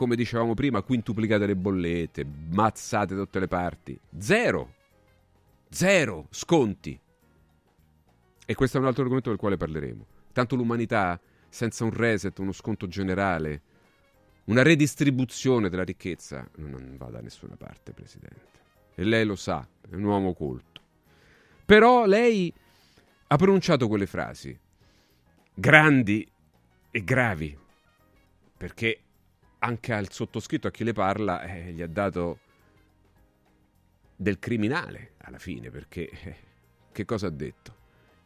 come 0.01 0.15
dicevamo 0.15 0.55
prima, 0.55 0.81
quintuplicate 0.81 1.45
le 1.45 1.55
bollette, 1.55 2.25
mazzate 2.25 3.13
da 3.13 3.21
tutte 3.21 3.39
le 3.39 3.47
parti. 3.47 3.99
Zero. 4.17 4.73
Zero 5.69 6.25
sconti. 6.31 6.99
E 8.51 8.53
questo 8.53 8.75
è 8.75 8.81
un 8.81 8.87
altro 8.87 9.03
argomento 9.03 9.29
del 9.29 9.39
quale 9.39 9.55
parleremo. 9.55 10.05
Tanto 10.33 10.57
l'umanità, 10.57 11.17
senza 11.47 11.85
un 11.85 11.91
reset, 11.91 12.37
uno 12.39 12.51
sconto 12.51 12.85
generale, 12.85 13.61
una 14.45 14.61
redistribuzione 14.61 15.69
della 15.69 15.85
ricchezza, 15.85 16.45
non 16.57 16.97
va 16.97 17.05
da 17.05 17.21
nessuna 17.21 17.55
parte, 17.55 17.93
Presidente. 17.93 18.59
E 18.93 19.05
lei 19.05 19.23
lo 19.23 19.37
sa, 19.37 19.65
è 19.89 19.95
un 19.95 20.03
uomo 20.03 20.33
colto. 20.33 20.81
Però 21.63 22.05
lei 22.05 22.53
ha 23.27 23.35
pronunciato 23.37 23.87
quelle 23.87 24.05
frasi, 24.05 24.59
grandi 25.53 26.29
e 26.91 27.03
gravi, 27.05 27.57
perché 28.57 28.99
anche 29.59 29.93
al 29.93 30.11
sottoscritto, 30.11 30.67
a 30.67 30.71
chi 30.71 30.83
le 30.83 30.91
parla, 30.91 31.41
eh, 31.43 31.71
gli 31.71 31.81
ha 31.81 31.87
dato 31.87 32.39
del 34.13 34.39
criminale 34.39 35.13
alla 35.19 35.39
fine, 35.39 35.69
perché 35.69 36.09
eh, 36.09 36.35
che 36.91 37.05
cosa 37.05 37.27
ha 37.27 37.31
detto? 37.31 37.79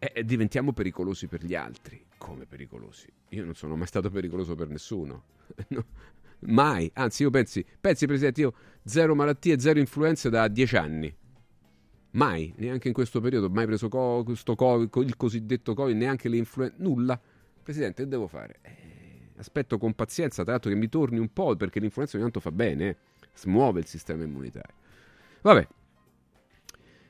Eh, 0.05 0.19
eh, 0.19 0.23
diventiamo 0.25 0.71
pericolosi 0.71 1.27
per 1.27 1.43
gli 1.43 1.55
altri. 1.55 2.05
Come 2.17 2.45
pericolosi? 2.45 3.07
Io 3.29 3.43
non 3.43 3.55
sono 3.55 3.75
mai 3.75 3.87
stato 3.87 4.09
pericoloso 4.09 4.55
per 4.55 4.69
nessuno. 4.69 5.23
No, 5.69 5.83
mai. 6.41 6.89
Anzi, 6.93 7.23
io 7.23 7.29
pensi, 7.31 7.65
pensi, 7.79 8.05
Presidente, 8.05 8.41
io 8.41 8.53
zero 8.83 9.15
malattie, 9.15 9.59
zero 9.59 9.79
influenze 9.79 10.29
da 10.29 10.47
dieci 10.47 10.75
anni. 10.77 11.15
mai, 12.11 12.53
neanche 12.57 12.87
in 12.87 12.93
questo 12.93 13.19
periodo, 13.19 13.49
mai 13.49 13.65
preso 13.65 13.89
co- 13.89 14.23
COVID, 14.23 15.03
il 15.03 15.15
cosiddetto 15.17 15.73
Covid, 15.73 15.95
neanche 15.95 16.29
le 16.29 16.37
influenze, 16.37 16.75
nulla. 16.79 17.19
Presidente, 17.63 18.03
che 18.03 18.09
devo 18.09 18.27
fare? 18.27 18.59
Eh, 18.61 19.31
aspetto 19.37 19.77
con 19.77 19.93
pazienza, 19.93 20.43
tra 20.43 20.51
l'altro 20.53 20.69
che 20.71 20.77
mi 20.77 20.87
torni 20.89 21.17
un 21.19 21.31
po', 21.33 21.55
perché 21.55 21.79
l'influenza 21.79 22.15
ogni 22.15 22.25
tanto 22.25 22.39
fa 22.39 22.51
bene, 22.51 22.89
eh. 22.89 22.97
smuove 23.33 23.79
il 23.79 23.85
sistema 23.87 24.23
immunitario. 24.23 24.75
Vabbè. 25.41 25.67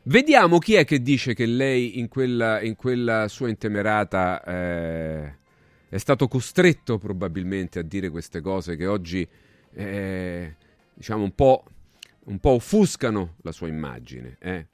Vediamo 0.08 0.60
chi 0.60 0.76
è 0.76 0.86
che 0.86 1.02
dice 1.02 1.34
che 1.34 1.48
lei 1.48 1.98
in 1.98 2.10
quella, 2.10 2.62
in 2.62 2.76
quella 2.76 3.28
sua 3.28 3.50
intemerata 3.50 4.44
eh, 4.44 5.36
è 5.90 5.98
stato 5.98 6.28
costretto 6.28 7.00
probabilmente 7.00 7.80
a 7.80 7.82
dire 7.82 8.12
queste 8.12 8.40
cose 8.40 8.76
che 8.76 8.86
oggi 8.86 9.28
eh, 9.74 10.56
diciamo 10.94 11.24
un 11.24 11.34
po', 11.34 11.64
un 12.26 12.38
po' 12.38 12.52
offuscano 12.52 13.38
la 13.42 13.52
sua 13.52 13.68
immagine. 13.68 14.38
Eh. 14.40 14.68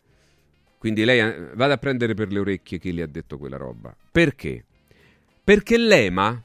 Quindi 0.77 1.05
lei 1.05 1.19
eh, 1.19 1.55
vada 1.55 1.75
a 1.75 1.77
prendere 1.77 2.13
per 2.13 2.29
le 2.29 2.39
orecchie 2.39 2.77
chi 2.77 2.91
le 2.91 3.03
ha 3.03 3.07
detto 3.07 3.37
quella 3.37 3.55
roba. 3.55 3.95
Perché? 4.11 4.65
Perché 5.41 5.77
l'EMA, 5.77 6.43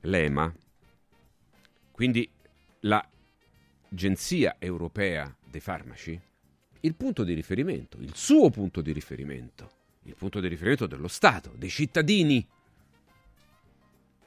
l'EMA, 0.00 0.52
quindi 1.92 2.28
l'Agenzia 2.80 4.56
Europea 4.58 5.32
dei 5.48 5.60
Farmaci, 5.60 6.20
il 6.80 6.94
punto 6.94 7.24
di 7.24 7.34
riferimento, 7.34 7.98
il 8.00 8.14
suo 8.14 8.50
punto 8.50 8.80
di 8.80 8.92
riferimento, 8.92 9.70
il 10.04 10.14
punto 10.14 10.40
di 10.40 10.48
riferimento 10.48 10.86
dello 10.86 11.08
Stato, 11.08 11.52
dei 11.56 11.68
cittadini, 11.68 12.46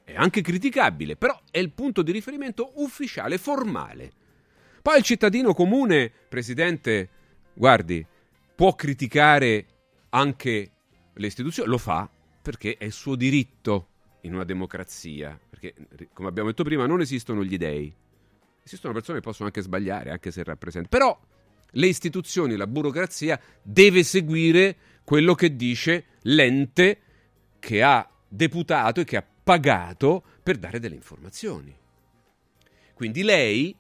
è 0.04 0.16
anche 0.16 0.42
criticabile, 0.42 1.16
però 1.16 1.40
è 1.50 1.60
il 1.60 1.72
punto 1.72 2.02
di 2.02 2.12
riferimento 2.12 2.74
ufficiale, 2.76 3.38
formale. 3.38 4.12
Poi 4.82 4.98
il 4.98 5.04
cittadino 5.04 5.54
comune, 5.54 6.12
Presidente, 6.28 7.10
guardi, 7.54 8.06
può 8.56 8.76
criticare 8.76 9.66
anche 10.10 10.72
le 11.14 11.28
istituzioni, 11.28 11.70
lo 11.70 11.78
fa 11.78 12.10
perché 12.42 12.76
è 12.78 12.84
il 12.84 12.92
suo 12.92 13.16
diritto 13.16 13.88
in 14.22 14.34
una 14.34 14.44
democrazia, 14.44 15.40
perché 15.50 15.74
come 16.12 16.28
abbiamo 16.28 16.50
detto 16.50 16.64
prima 16.64 16.86
non 16.86 17.00
esistono 17.00 17.44
gli 17.44 17.58
dei, 17.58 17.94
esistono 18.64 18.94
persone 18.94 19.20
che 19.20 19.24
possono 19.24 19.48
anche 19.48 19.62
sbagliare, 19.62 20.12
anche 20.12 20.32
se 20.32 20.44
rappresentano, 20.44 20.90
però 20.90 21.20
le 21.76 21.88
istituzioni, 21.88 22.56
la 22.56 22.68
burocrazia 22.68 23.40
deve 23.62 24.04
seguire 24.04 24.76
quello 25.04 25.36
che 25.36 25.56
dice 25.56 26.06
l'ente 26.24 27.00
che 27.60 27.84
ha 27.84 28.08
deputato 28.28 29.02
e 29.02 29.04
che 29.04 29.18
ha 29.18 29.26
pagato 29.44 30.24
per 30.42 30.58
dare 30.58 30.80
delle 30.80 30.96
informazioni. 30.96 31.76
Quindi 32.94 33.24
lei, 33.24 33.76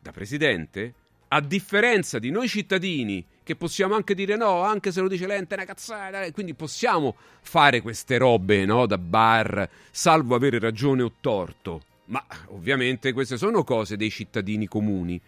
da 0.00 0.10
presidente, 0.12 0.94
a 1.28 1.40
differenza 1.40 2.18
di 2.18 2.30
noi 2.30 2.48
cittadini, 2.48 3.24
che 3.42 3.56
possiamo 3.56 3.94
anche 3.94 4.14
dire 4.14 4.36
no, 4.36 4.62
anche 4.62 4.92
se 4.92 5.00
lo 5.00 5.08
dice 5.08 5.26
l'ente, 5.26 5.54
è 5.54 5.58
una 5.58 5.66
cazzata, 5.66 6.30
quindi 6.32 6.54
possiamo 6.54 7.16
fare 7.40 7.80
queste 7.80 8.18
robe 8.18 8.64
no, 8.64 8.86
da 8.86 8.98
bar, 8.98 9.68
salvo 9.90 10.34
avere 10.34 10.58
ragione 10.58 11.02
o 11.02 11.12
torto. 11.20 11.82
Ma 12.06 12.24
ovviamente 12.48 13.12
queste 13.12 13.36
sono 13.36 13.64
cose 13.64 13.96
dei 13.96 14.10
cittadini 14.10 14.66
comuni. 14.66 15.20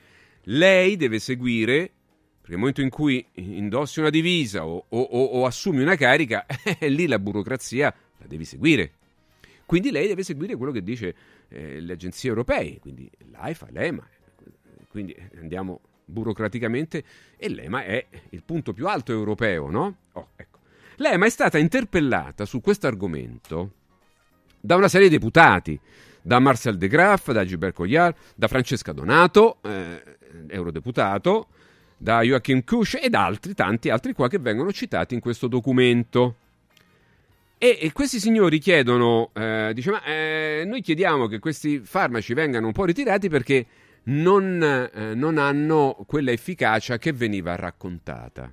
Lei 0.45 0.97
deve 0.97 1.18
seguire, 1.18 1.90
perché 2.40 2.51
nel 2.51 2.59
momento 2.59 2.82
in 2.82 2.90
cui 2.90 3.24
indossi 3.34 4.01
una 4.01 4.11
divisa 4.11 4.66
o, 4.66 4.84
o, 4.88 5.01
o 5.01 5.47
assumi 5.47 5.80
una 5.80 5.97
carica, 5.97 6.47
eh, 6.78 6.88
lì 6.90 7.07
la 7.07 7.18
burocrazia 7.18 7.95
la 8.18 8.26
devi 8.26 8.45
seguire. 8.45 8.92
Quindi 9.66 9.90
lei 9.90 10.07
deve 10.07 10.22
seguire 10.22 10.57
quello 10.57 10.72
che 10.72 10.82
dice 10.82 11.14
eh, 11.49 11.80
le 11.80 11.92
agenzie 11.92 12.28
europee, 12.28 12.78
quindi 12.80 13.11
l'AIFA, 13.30 13.68
l'EMA. 13.70 14.09
Quindi 14.88 15.16
andiamo 15.38 15.80
burocraticamente 16.05 17.03
e 17.36 17.49
l'EMA 17.49 17.84
è 17.84 18.07
il 18.30 18.42
punto 18.45 18.72
più 18.72 18.86
alto 18.86 19.12
europeo, 19.12 19.70
no? 19.70 19.97
Oh, 20.12 20.28
ecco. 20.36 20.59
L'EMA 20.97 21.26
è 21.26 21.30
stata 21.30 21.59
interpellata 21.59 22.45
su 22.45 22.61
questo 22.61 22.86
argomento 22.86 23.72
da 24.61 24.76
una 24.76 24.88
serie 24.88 25.09
di 25.09 25.16
deputati, 25.16 25.78
da 26.27 26.39
Marcel 26.39 26.79
De 26.79 26.89
Graaf, 26.89 27.33
da 27.33 27.45
Gilbert 27.45 27.75
Collard, 27.75 28.16
da 28.35 28.49
Francesca 28.49 28.93
Donato, 28.93 29.59
eh, 29.62 30.03
eurodeputato, 30.49 31.49
da 31.99 32.22
Joachim 32.22 32.64
Kusch 32.64 32.99
ed 32.99 33.14
altri, 33.14 33.53
tanti 33.53 33.91
altri 33.91 34.14
qua 34.14 34.27
che 34.29 34.39
vengono 34.39 34.72
citati 34.72 35.12
in 35.12 35.20
questo 35.20 35.49
documento. 35.49 36.37
E, 37.59 37.79
e 37.79 37.93
questi 37.93 38.20
signori 38.20 38.59
chiedono, 38.59 39.33
eh, 39.35 39.72
dice, 39.75 39.91
ma 39.91 40.03
eh, 40.03 40.64
noi 40.66 40.81
chiediamo 40.81 41.27
che 41.27 41.39
questi 41.39 41.81
farmaci 41.81 42.33
vengano 42.33 42.68
un 42.68 42.72
po' 42.72 42.87
ritirati 42.87 43.29
perché 43.29 43.66
non, 44.05 44.62
eh, 44.62 45.14
non 45.14 45.37
hanno 45.37 46.05
quella 46.07 46.31
efficacia 46.31 46.97
che 46.97 47.12
veniva 47.12 47.55
raccontata. 47.55 48.51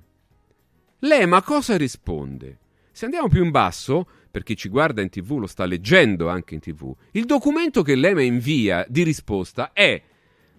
L'EMA 0.98 1.42
cosa 1.42 1.78
risponde? 1.78 2.58
Se 2.92 3.06
andiamo 3.06 3.28
più 3.28 3.42
in 3.42 3.50
basso, 3.50 4.06
per 4.32 4.42
chi 4.42 4.56
ci 4.56 4.70
guarda 4.70 5.02
in 5.02 5.10
tv 5.10 5.38
lo 5.38 5.46
sta 5.46 5.66
leggendo 5.66 6.28
anche 6.28 6.54
in 6.54 6.60
tv, 6.60 6.92
il 7.12 7.26
documento 7.26 7.82
che 7.82 7.94
l'EMA 7.94 8.22
invia 8.22 8.84
di 8.88 9.04
risposta 9.04 9.72
è 9.72 10.02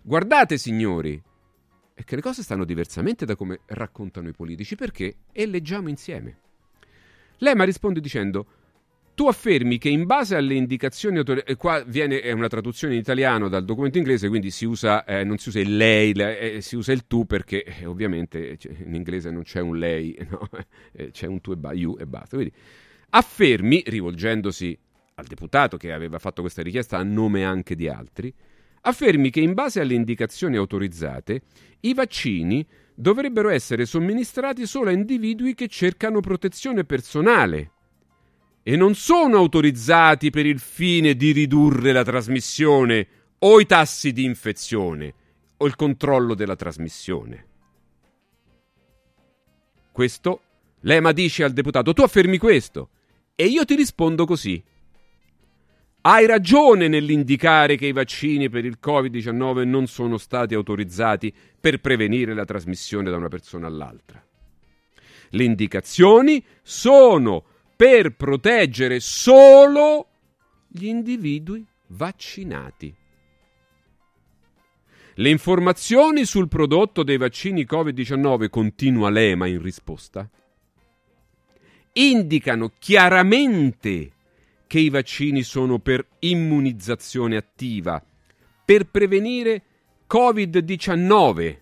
guardate 0.02 0.60
signori, 0.60 1.22
è 1.96 2.04
che 2.04 2.16
le 2.16 2.22
cose 2.22 2.44
stanno 2.44 2.66
diversamente 2.66 3.26
da 3.26 3.36
come 3.36 3.62
raccontano 3.66 4.30
i 4.30 4.34
politici, 4.34 4.76
perché? 4.76 5.16
E 5.32 5.48
leggiamo 5.48 5.90
insieme. 5.90 6.38
L'EMA 7.38 7.64
risponde 7.64 8.00
dicendo 8.00 8.46
tu 9.16 9.28
affermi 9.28 9.78
che 9.78 9.90
in 9.90 10.06
base 10.06 10.36
alle 10.36 10.54
indicazioni 10.54 11.18
autorizzate, 11.18 11.56
qua 11.56 11.84
viene 11.84 12.22
è 12.22 12.32
una 12.32 12.48
traduzione 12.48 12.94
in 12.94 13.00
italiano 13.00 13.48
dal 13.48 13.66
documento 13.66 13.98
inglese, 13.98 14.28
quindi 14.28 14.52
si 14.52 14.66
usa, 14.66 15.04
eh, 15.06 15.24
non 15.24 15.38
si 15.38 15.50
usa 15.50 15.60
il 15.60 15.76
lei, 15.76 16.12
eh, 16.12 16.62
si 16.62 16.76
usa 16.76 16.92
il 16.92 17.06
tu 17.08 17.26
perché 17.26 17.64
eh, 17.64 17.86
ovviamente 17.86 18.58
cioè, 18.58 18.72
in 18.86 18.94
inglese 18.94 19.32
non 19.32 19.44
c'è 19.44 19.62
un 19.62 19.78
lei, 19.78 20.16
no? 20.30 20.48
Eh, 20.92 21.12
c'è 21.12 21.28
un 21.28 21.42
tu 21.42 21.52
e 21.52 21.58
ba, 21.58 21.74
you 21.74 21.98
e 22.00 22.06
basta. 22.06 22.36
Quindi 22.38 22.54
affermi, 23.16 23.84
rivolgendosi 23.86 24.78
al 25.16 25.26
deputato 25.26 25.78
che 25.78 25.94
aveva 25.94 26.18
fatto 26.18 26.42
questa 26.42 26.64
richiesta 26.64 26.98
a 26.98 27.04
nome 27.04 27.44
anche 27.44 27.76
di 27.76 27.88
altri, 27.88 28.34
affermi 28.82 29.30
che 29.30 29.40
in 29.40 29.54
base 29.54 29.80
alle 29.80 29.94
indicazioni 29.94 30.58
autorizzate 30.58 31.42
i 31.82 31.94
vaccini 31.94 32.66
dovrebbero 32.96 33.50
essere 33.50 33.86
somministrati 33.86 34.66
solo 34.66 34.90
a 34.90 34.94
individui 34.94 35.54
che 35.54 35.68
cercano 35.68 36.22
protezione 36.22 36.84
personale 36.86 37.72
e 38.64 38.76
non 38.76 38.96
sono 38.96 39.38
autorizzati 39.38 40.30
per 40.30 40.46
il 40.46 40.60
fine 40.60 41.16
di 41.16 41.32
ridurre 41.32 41.92
la 41.92 42.04
trasmissione 42.04 43.08
o 43.40 43.60
i 43.60 43.66
tassi 43.66 44.12
di 44.12 44.24
infezione 44.24 45.14
o 45.58 45.66
il 45.68 45.76
controllo 45.76 46.34
della 46.34 46.56
trasmissione. 46.56 47.48
Questo 49.92 50.42
l'EMA 50.82 51.12
dice 51.12 51.44
al 51.44 51.54
deputato, 51.54 51.94
tu 51.94 52.02
affermi 52.02 52.38
questo 52.38 52.90
e 53.44 53.48
io 53.48 53.66
ti 53.66 53.76
rispondo 53.76 54.26
così. 54.26 54.64
Hai 56.00 56.26
ragione 56.26 56.88
nell'indicare 56.88 57.76
che 57.76 57.88
i 57.88 57.92
vaccini 57.92 58.48
per 58.48 58.64
il 58.64 58.78
Covid-19 58.82 59.68
non 59.68 59.86
sono 59.88 60.18
stati 60.18 60.54
autorizzati 60.54 61.34
per 61.60 61.82
prevenire 61.82 62.34
la 62.34 62.46
trasmissione 62.46 63.10
da 63.10 63.18
una 63.18 63.28
persona 63.28 63.68
all'altra. 63.68 64.26
Le 65.32 65.44
indicazioni 65.44 66.42
sono 66.62 67.44
per 67.76 68.16
proteggere 68.16 69.02
solo 69.02 70.08
gli 70.66 70.86
individui 70.86 71.66
vaccinati. 71.88 72.96
Le 75.16 75.30
informazioni 75.30 76.24
sul 76.24 76.48
prodotto 76.48 77.04
dei 77.04 77.18
vaccini 77.18 77.66
Covid-19, 77.70 78.48
continua 78.48 79.10
l'EMA 79.10 79.48
in 79.48 79.62
risposta, 79.62 80.30
indicano 81.94 82.72
chiaramente 82.80 84.12
che 84.68 84.80
i 84.80 84.90
vaccini 84.90 85.44
sono 85.44 85.80
per 85.80 86.06
immunizzazione 86.20 87.38
attiva, 87.38 88.04
per 88.66 88.86
prevenire 88.86 89.62
Covid-19. 90.10 91.58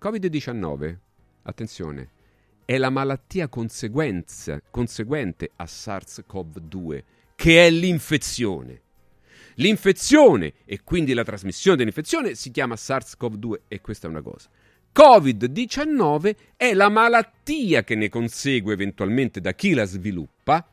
Covid-19, 0.00 0.96
attenzione, 1.42 2.10
è 2.64 2.78
la 2.78 2.90
malattia 2.90 3.48
conseguente 3.48 4.60
a 5.56 5.64
SARS-CoV-2, 5.64 7.02
che 7.34 7.66
è 7.66 7.70
l'infezione. 7.70 8.82
L'infezione 9.54 10.52
e 10.64 10.82
quindi 10.84 11.12
la 11.12 11.24
trasmissione 11.24 11.76
dell'infezione 11.76 12.36
si 12.36 12.52
chiama 12.52 12.76
SARS-CoV-2 12.76 13.62
e 13.66 13.80
questa 13.80 14.06
è 14.06 14.10
una 14.10 14.22
cosa. 14.22 14.48
Covid-19 14.94 16.36
è 16.56 16.74
la 16.74 16.88
malattia 16.88 17.84
che 17.84 17.94
ne 17.94 18.08
consegue 18.08 18.72
eventualmente 18.72 19.40
da 19.40 19.52
chi 19.52 19.72
la 19.72 19.84
sviluppa 19.84 20.68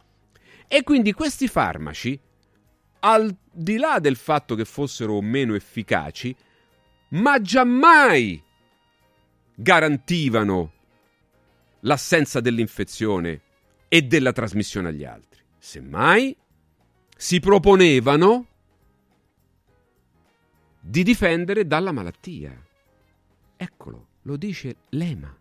e 0.68 0.84
quindi 0.84 1.14
questi 1.14 1.48
farmaci, 1.48 2.20
al 3.00 3.36
di 3.52 3.78
là 3.78 4.00
del 4.00 4.16
fatto 4.16 4.56
che 4.56 4.66
fossero 4.66 5.22
meno 5.22 5.56
efficaci, 5.56 6.36
ma 7.10 7.40
giammai 7.40 8.44
garantivano 9.56 10.74
l'assenza 11.82 12.42
dell'infezione 12.42 13.42
e 13.88 14.02
della 14.02 14.34
trasmissione 14.34 14.90
agli 14.90 15.06
altri. 15.06 15.42
Semmai 15.58 16.36
si 17.16 17.40
proponevano 17.40 18.46
di 20.80 21.04
difendere 21.04 21.66
dalla 21.66 21.92
malattia. 21.92 22.67
Eccolo, 23.58 24.08
lo 24.22 24.38
dice 24.38 24.76
l'EMA. 24.90 25.36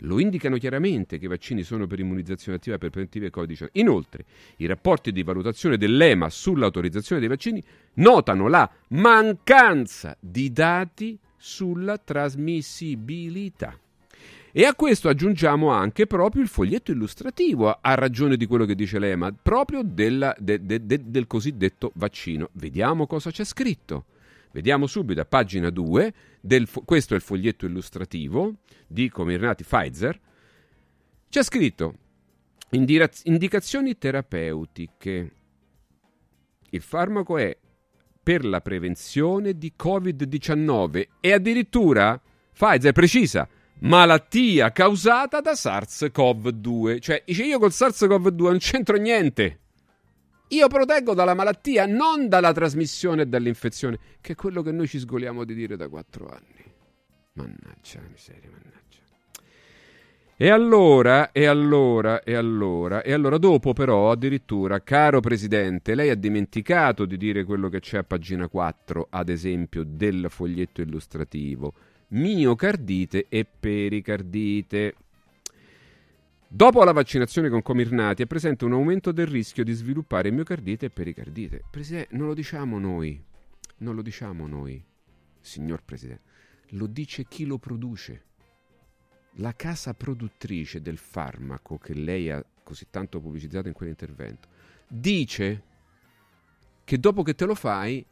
lo 0.00 0.18
indicano 0.20 0.58
chiaramente 0.58 1.18
che 1.18 1.24
i 1.24 1.28
vaccini 1.28 1.62
sono 1.62 1.86
per 1.86 2.00
immunizzazione 2.00 2.58
attiva 2.58 2.76
per 2.76 2.90
preventive 2.90 3.30
Covid-19. 3.30 3.68
Inoltre, 3.72 4.24
i 4.56 4.66
rapporti 4.66 5.10
di 5.10 5.22
valutazione 5.22 5.78
dell'EMA 5.78 6.28
sull'autorizzazione 6.28 7.20
dei 7.20 7.30
vaccini 7.30 7.62
notano 7.94 8.48
la 8.48 8.70
mancanza 8.88 10.14
di 10.20 10.52
dati 10.52 11.18
sulla 11.36 11.96
trasmissibilità. 11.96 13.78
E 14.52 14.64
a 14.64 14.74
questo 14.74 15.08
aggiungiamo 15.08 15.68
anche 15.68 16.06
proprio 16.06 16.42
il 16.42 16.48
foglietto 16.48 16.90
illustrativo, 16.90 17.78
a 17.80 17.94
ragione 17.94 18.36
di 18.36 18.46
quello 18.46 18.64
che 18.64 18.74
dice 18.74 18.98
l'EMA, 18.98 19.32
proprio 19.32 19.82
della, 19.82 20.34
de, 20.38 20.64
de, 20.64 20.84
de, 20.84 21.10
del 21.10 21.26
cosiddetto 21.26 21.92
vaccino. 21.94 22.48
Vediamo 22.52 23.06
cosa 23.06 23.30
c'è 23.30 23.44
scritto. 23.44 24.04
Vediamo 24.56 24.86
subito 24.86 25.20
a 25.20 25.26
pagina 25.26 25.68
2, 25.68 26.14
del, 26.40 26.66
questo 26.86 27.12
è 27.12 27.16
il 27.16 27.22
foglietto 27.22 27.66
illustrativo 27.66 28.54
di 28.86 29.10
Comirnati 29.10 29.64
Pfizer. 29.64 30.18
C'è 31.28 31.42
scritto 31.42 31.94
indicazioni 32.70 33.98
terapeutiche. 33.98 35.32
Il 36.70 36.80
farmaco 36.80 37.36
è 37.36 37.54
per 38.22 38.46
la 38.46 38.62
prevenzione 38.62 39.58
di 39.58 39.74
Covid-19 39.78 41.06
e 41.20 41.32
addirittura 41.34 42.18
Pfizer 42.54 42.92
precisa 42.92 43.46
malattia 43.80 44.72
causata 44.72 45.42
da 45.42 45.52
SARS-CoV-2. 45.52 46.98
Cioè, 47.00 47.22
dice 47.26 47.44
io 47.44 47.58
col 47.58 47.72
SARS-CoV-2 47.72 48.42
non 48.42 48.56
c'entro 48.56 48.96
niente. 48.96 49.60
Io 50.48 50.68
proteggo 50.68 51.14
dalla 51.14 51.34
malattia, 51.34 51.86
non 51.86 52.28
dalla 52.28 52.52
trasmissione 52.52 53.22
e 53.22 53.26
dall'infezione, 53.26 53.98
che 54.20 54.32
è 54.32 54.34
quello 54.36 54.62
che 54.62 54.70
noi 54.70 54.86
ci 54.86 54.98
sgoliamo 54.98 55.44
di 55.44 55.54
dire 55.54 55.76
da 55.76 55.88
quattro 55.88 56.28
anni. 56.28 56.64
Mannaggia 57.32 58.00
la 58.00 58.08
miseria, 58.10 58.50
mannaggia. 58.50 58.74
E 60.38 60.50
allora, 60.50 61.32
e 61.32 61.46
allora, 61.46 62.22
e 62.22 62.34
allora, 62.34 63.02
e 63.02 63.12
allora 63.12 63.38
dopo 63.38 63.72
però 63.72 64.10
addirittura, 64.10 64.82
caro 64.82 65.20
Presidente, 65.20 65.94
lei 65.94 66.10
ha 66.10 66.14
dimenticato 66.14 67.06
di 67.06 67.16
dire 67.16 67.44
quello 67.44 67.68
che 67.68 67.80
c'è 67.80 67.98
a 67.98 68.04
pagina 68.04 68.46
4, 68.46 69.08
ad 69.10 69.28
esempio, 69.30 69.82
del 69.84 70.26
foglietto 70.28 70.80
illustrativo 70.80 71.74
miocardite 72.08 73.26
e 73.28 73.44
pericardite. 73.44 74.94
Dopo 76.56 76.82
la 76.84 76.92
vaccinazione 76.92 77.50
con 77.50 77.60
Comirnati 77.60 78.22
è 78.22 78.26
presente 78.26 78.64
un 78.64 78.72
aumento 78.72 79.12
del 79.12 79.26
rischio 79.26 79.62
di 79.62 79.74
sviluppare 79.74 80.30
miocardite 80.30 80.86
e 80.86 80.88
pericardite. 80.90 81.62
Presidente, 81.70 82.16
non 82.16 82.28
lo 82.28 82.32
diciamo 82.32 82.78
noi, 82.78 83.22
non 83.80 83.94
lo 83.94 84.00
diciamo 84.00 84.46
noi, 84.46 84.82
signor 85.38 85.82
Presidente, 85.84 86.22
lo 86.68 86.86
dice 86.86 87.24
chi 87.24 87.44
lo 87.44 87.58
produce. 87.58 88.22
La 89.32 89.54
casa 89.54 89.92
produttrice 89.92 90.80
del 90.80 90.96
farmaco 90.96 91.76
che 91.76 91.92
lei 91.92 92.30
ha 92.30 92.42
così 92.62 92.86
tanto 92.88 93.20
pubblicizzato 93.20 93.68
in 93.68 93.74
quell'intervento 93.74 94.48
dice 94.88 95.62
che 96.84 96.98
dopo 96.98 97.22
che 97.22 97.34
te 97.34 97.44
lo 97.44 97.54
fai, 97.54 98.02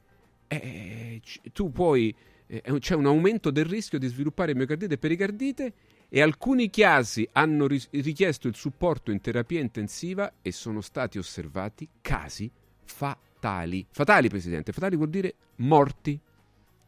eh, 0.48 1.22
tu 1.50 1.72
puoi 1.72 2.14
eh, 2.46 2.62
c'è 2.78 2.94
un 2.94 3.06
aumento 3.06 3.50
del 3.50 3.64
rischio 3.64 3.98
di 3.98 4.06
sviluppare 4.06 4.54
miocardite 4.54 4.94
e 4.94 4.98
pericardite 4.98 5.72
e 6.16 6.22
alcuni 6.22 6.70
casi 6.70 7.28
hanno 7.32 7.66
richiesto 7.66 8.46
il 8.46 8.54
supporto 8.54 9.10
in 9.10 9.20
terapia 9.20 9.58
intensiva 9.58 10.34
e 10.42 10.52
sono 10.52 10.80
stati 10.80 11.18
osservati 11.18 11.88
casi 12.00 12.48
fatali. 12.84 13.84
Fatali, 13.90 14.28
Presidente, 14.28 14.70
fatali 14.70 14.94
vuol 14.94 15.10
dire 15.10 15.34
morti. 15.56 16.16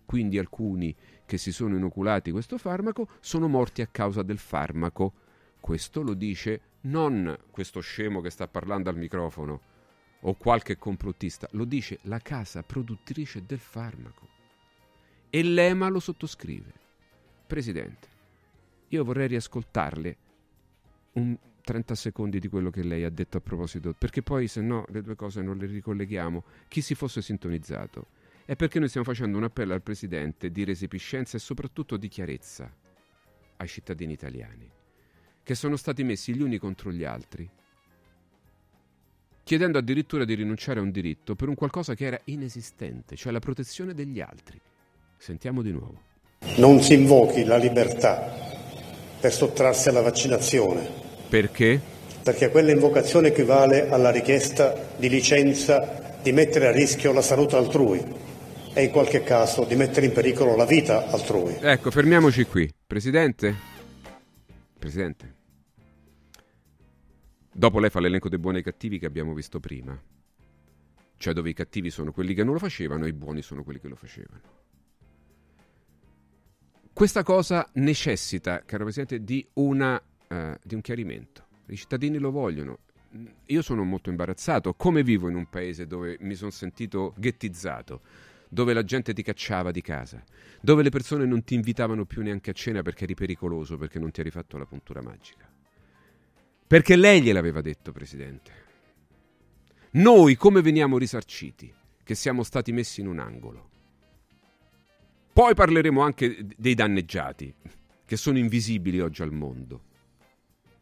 Quindi 0.04 0.38
alcuni 0.38 0.94
che 1.24 1.38
si 1.38 1.50
sono 1.50 1.74
inoculati 1.74 2.30
questo 2.30 2.56
farmaco 2.56 3.08
sono 3.18 3.48
morti 3.48 3.82
a 3.82 3.88
causa 3.88 4.22
del 4.22 4.38
farmaco. 4.38 5.12
Questo 5.58 6.02
lo 6.02 6.14
dice 6.14 6.60
non 6.82 7.36
questo 7.50 7.80
scemo 7.80 8.20
che 8.20 8.30
sta 8.30 8.46
parlando 8.46 8.90
al 8.90 8.96
microfono 8.96 9.60
o 10.20 10.34
qualche 10.34 10.78
complottista, 10.78 11.48
lo 11.50 11.64
dice 11.64 11.98
la 12.02 12.20
casa 12.20 12.62
produttrice 12.62 13.42
del 13.44 13.58
farmaco 13.58 14.28
e 15.30 15.42
l'EMA 15.42 15.88
lo 15.88 15.98
sottoscrive. 15.98 16.72
Presidente, 17.44 18.14
io 18.88 19.04
vorrei 19.04 19.28
riascoltarle 19.28 20.16
un 21.12 21.36
30 21.66 21.94
secondi 21.96 22.38
di 22.38 22.46
quello 22.46 22.70
che 22.70 22.84
lei 22.84 23.02
ha 23.02 23.10
detto 23.10 23.38
a 23.38 23.40
proposito, 23.40 23.92
perché 23.92 24.22
poi 24.22 24.46
se 24.46 24.60
no 24.60 24.84
le 24.90 25.02
due 25.02 25.16
cose 25.16 25.42
non 25.42 25.58
le 25.58 25.66
ricolleghiamo. 25.66 26.44
Chi 26.68 26.80
si 26.80 26.94
fosse 26.94 27.20
sintonizzato 27.20 28.06
è 28.44 28.54
perché 28.54 28.78
noi 28.78 28.88
stiamo 28.88 29.04
facendo 29.04 29.36
un 29.36 29.42
appello 29.42 29.74
al 29.74 29.82
Presidente 29.82 30.52
di 30.52 30.62
resipiscenza 30.62 31.36
e 31.36 31.40
soprattutto 31.40 31.96
di 31.96 32.06
chiarezza 32.06 32.72
ai 33.56 33.66
cittadini 33.66 34.12
italiani, 34.12 34.70
che 35.42 35.54
sono 35.56 35.74
stati 35.74 36.04
messi 36.04 36.32
gli 36.32 36.42
uni 36.42 36.58
contro 36.58 36.92
gli 36.92 37.02
altri, 37.02 37.50
chiedendo 39.42 39.78
addirittura 39.78 40.24
di 40.24 40.34
rinunciare 40.34 40.78
a 40.78 40.82
un 40.82 40.92
diritto 40.92 41.34
per 41.34 41.48
un 41.48 41.56
qualcosa 41.56 41.94
che 41.94 42.04
era 42.04 42.20
inesistente, 42.26 43.16
cioè 43.16 43.32
la 43.32 43.40
protezione 43.40 43.92
degli 43.92 44.20
altri. 44.20 44.60
Sentiamo 45.16 45.62
di 45.62 45.72
nuovo. 45.72 46.00
Non 46.58 46.80
si 46.80 46.94
invochi 46.94 47.42
la 47.44 47.56
libertà 47.56 48.55
per 49.26 49.34
sottrarsi 49.34 49.88
alla 49.88 50.02
vaccinazione. 50.02 50.88
Perché? 51.28 51.80
Perché 52.22 52.48
quella 52.48 52.70
invocazione 52.70 53.28
equivale 53.28 53.88
alla 53.88 54.12
richiesta 54.12 54.72
di 54.96 55.08
licenza 55.08 56.14
di 56.22 56.30
mettere 56.30 56.68
a 56.68 56.70
rischio 56.70 57.12
la 57.12 57.22
salute 57.22 57.56
altrui 57.56 58.04
e 58.72 58.84
in 58.84 58.90
qualche 58.92 59.24
caso 59.24 59.64
di 59.64 59.74
mettere 59.74 60.06
in 60.06 60.12
pericolo 60.12 60.54
la 60.54 60.64
vita 60.64 61.08
altrui. 61.08 61.56
Ecco, 61.60 61.90
fermiamoci 61.90 62.44
qui. 62.44 62.72
Presidente? 62.86 63.56
Presidente? 64.78 65.34
Dopo 67.52 67.80
lei 67.80 67.90
fa 67.90 67.98
l'elenco 67.98 68.28
dei 68.28 68.38
buoni 68.38 68.58
e 68.60 68.62
cattivi 68.62 69.00
che 69.00 69.06
abbiamo 69.06 69.34
visto 69.34 69.58
prima. 69.58 70.00
Cioè 71.16 71.32
dove 71.32 71.50
i 71.50 71.54
cattivi 71.54 71.90
sono 71.90 72.12
quelli 72.12 72.32
che 72.32 72.44
non 72.44 72.52
lo 72.52 72.60
facevano 72.60 73.06
e 73.06 73.08
i 73.08 73.12
buoni 73.12 73.42
sono 73.42 73.64
quelli 73.64 73.80
che 73.80 73.88
lo 73.88 73.96
facevano. 73.96 74.40
Questa 76.96 77.22
cosa 77.22 77.68
necessita, 77.74 78.62
caro 78.64 78.84
Presidente, 78.84 79.22
di, 79.22 79.46
una, 79.56 80.02
uh, 80.28 80.34
di 80.62 80.74
un 80.74 80.80
chiarimento. 80.80 81.44
I 81.66 81.76
cittadini 81.76 82.16
lo 82.16 82.30
vogliono. 82.30 82.78
Io 83.44 83.60
sono 83.60 83.84
molto 83.84 84.08
imbarazzato. 84.08 84.72
Come 84.72 85.02
vivo 85.02 85.28
in 85.28 85.34
un 85.34 85.46
paese 85.50 85.86
dove 85.86 86.16
mi 86.20 86.34
sono 86.34 86.50
sentito 86.50 87.12
ghettizzato? 87.18 88.00
dove 88.48 88.72
la 88.72 88.82
gente 88.82 89.12
ti 89.12 89.22
cacciava 89.22 89.72
di 89.72 89.82
casa, 89.82 90.24
dove 90.62 90.82
le 90.82 90.88
persone 90.88 91.26
non 91.26 91.44
ti 91.44 91.54
invitavano 91.54 92.06
più 92.06 92.22
neanche 92.22 92.50
a 92.50 92.54
cena 92.54 92.80
perché 92.80 93.04
eri 93.04 93.14
pericoloso, 93.14 93.76
perché 93.76 93.98
non 93.98 94.10
ti 94.10 94.20
eri 94.20 94.30
fatto 94.30 94.56
la 94.56 94.64
puntura 94.64 95.02
magica. 95.02 95.46
Perché 96.66 96.96
lei 96.96 97.20
gliel'aveva 97.20 97.60
detto, 97.60 97.92
Presidente. 97.92 98.52
Noi 99.90 100.36
come 100.36 100.62
veniamo 100.62 100.96
risarciti? 100.96 101.70
Che 102.02 102.14
siamo 102.14 102.42
stati 102.42 102.72
messi 102.72 103.02
in 103.02 103.08
un 103.08 103.18
angolo. 103.18 103.74
Poi 105.36 105.52
parleremo 105.52 106.00
anche 106.00 106.46
dei 106.56 106.72
danneggiati, 106.72 107.54
che 108.06 108.16
sono 108.16 108.38
invisibili 108.38 109.00
oggi 109.00 109.20
al 109.20 109.34
mondo. 109.34 109.82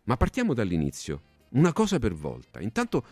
Ma 0.05 0.17
partiamo 0.17 0.55
dall'inizio, 0.55 1.23
una 1.55 1.73
cosa 1.73 1.99
per 1.99 2.15
volta. 2.15 2.61
Intanto, 2.61 3.05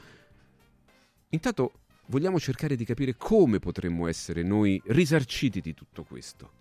intanto 1.31 1.73
vogliamo 2.07 2.39
cercare 2.39 2.77
di 2.77 2.85
capire 2.85 3.17
come 3.17 3.59
potremmo 3.59 4.07
essere 4.07 4.45
noi 4.45 4.81
risarciti 4.87 5.61
di 5.61 5.75
tutto 5.75 6.05
questo. 6.05 6.53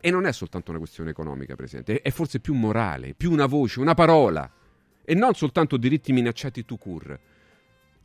E 0.00 0.10
non 0.12 0.26
è 0.26 0.32
soltanto 0.32 0.70
una 0.70 0.78
questione 0.78 1.10
economica, 1.10 1.56
Presidente, 1.56 2.02
è 2.02 2.10
forse 2.12 2.38
più 2.38 2.54
morale, 2.54 3.14
più 3.14 3.32
una 3.32 3.46
voce, 3.46 3.80
una 3.80 3.94
parola, 3.94 4.48
e 5.04 5.14
non 5.14 5.34
soltanto 5.34 5.76
diritti 5.76 6.12
minacciati 6.12 6.64
tu 6.64 6.78
cur. 6.78 7.18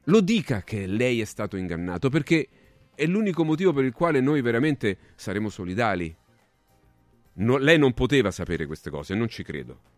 Lo 0.05 0.21
dica 0.21 0.63
che 0.63 0.87
lei 0.87 1.21
è 1.21 1.25
stato 1.25 1.55
ingannato, 1.55 2.09
perché 2.09 2.49
è 2.95 3.05
l'unico 3.05 3.43
motivo 3.43 3.73
per 3.73 3.83
il 3.83 3.93
quale 3.93 4.21
noi 4.21 4.41
veramente 4.41 4.97
saremo 5.15 5.49
solidali. 5.49 6.15
No, 7.33 7.57
lei 7.57 7.77
non 7.77 7.93
poteva 7.93 8.31
sapere 8.31 8.65
queste 8.65 8.89
cose, 8.89 9.13
non 9.13 9.27
ci 9.27 9.43
credo. 9.43 9.93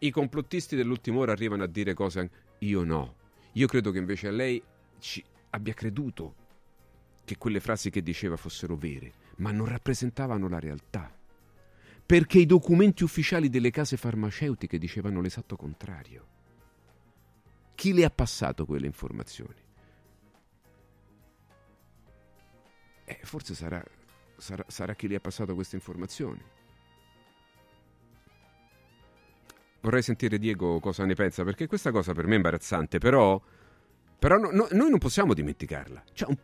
I 0.00 0.10
complottisti 0.10 0.74
dell'ultima 0.74 1.18
ora 1.18 1.32
arrivano 1.32 1.62
a 1.62 1.68
dire 1.68 1.94
cose. 1.94 2.30
Io 2.58 2.82
no. 2.82 3.16
Io 3.52 3.66
credo 3.66 3.90
che 3.90 3.98
invece 3.98 4.28
a 4.28 4.32
lei 4.32 4.60
ci 4.98 5.22
abbia 5.50 5.74
creduto 5.74 6.34
che 7.24 7.36
quelle 7.36 7.60
frasi 7.60 7.90
che 7.90 8.02
diceva 8.02 8.36
fossero 8.36 8.74
vere, 8.76 9.12
ma 9.36 9.52
non 9.52 9.66
rappresentavano 9.66 10.48
la 10.48 10.58
realtà. 10.58 11.14
Perché 12.04 12.38
i 12.38 12.46
documenti 12.46 13.04
ufficiali 13.04 13.48
delle 13.48 13.70
case 13.70 13.96
farmaceutiche 13.96 14.78
dicevano 14.78 15.20
l'esatto 15.20 15.56
contrario. 15.56 16.26
Chi 17.74 17.92
le 17.92 18.04
ha 18.04 18.10
passato 18.10 18.66
quelle 18.66 18.86
informazioni? 18.86 19.61
Eh, 23.12 23.18
forse 23.22 23.54
sarà, 23.54 23.82
sarà, 24.36 24.64
sarà 24.68 24.94
chi 24.94 25.08
le 25.08 25.16
ha 25.16 25.20
passato 25.20 25.54
queste 25.54 25.76
informazioni. 25.76 26.40
Vorrei 29.80 30.02
sentire 30.02 30.38
Diego 30.38 30.78
cosa 30.80 31.04
ne 31.04 31.14
pensa, 31.14 31.44
perché 31.44 31.66
questa 31.66 31.90
cosa 31.90 32.12
per 32.12 32.26
me 32.26 32.34
è 32.34 32.36
imbarazzante, 32.36 32.98
però, 32.98 33.40
però 34.18 34.38
no, 34.38 34.50
no, 34.52 34.68
noi 34.70 34.90
non 34.90 34.98
possiamo 34.98 35.34
dimenticarla. 35.34 36.04
Cioè, 36.12 36.28
un, 36.28 36.36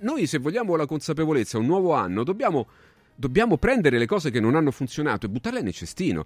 noi 0.00 0.26
se 0.26 0.38
vogliamo 0.38 0.76
la 0.76 0.86
consapevolezza, 0.86 1.58
un 1.58 1.66
nuovo 1.66 1.94
anno, 1.94 2.24
dobbiamo 2.24 2.68
Dobbiamo 3.14 3.58
prendere 3.58 3.98
le 3.98 4.06
cose 4.06 4.30
che 4.30 4.40
non 4.40 4.54
hanno 4.54 4.70
funzionato 4.70 5.26
e 5.26 5.28
buttarle 5.28 5.60
nel 5.60 5.74
cestino 5.74 6.24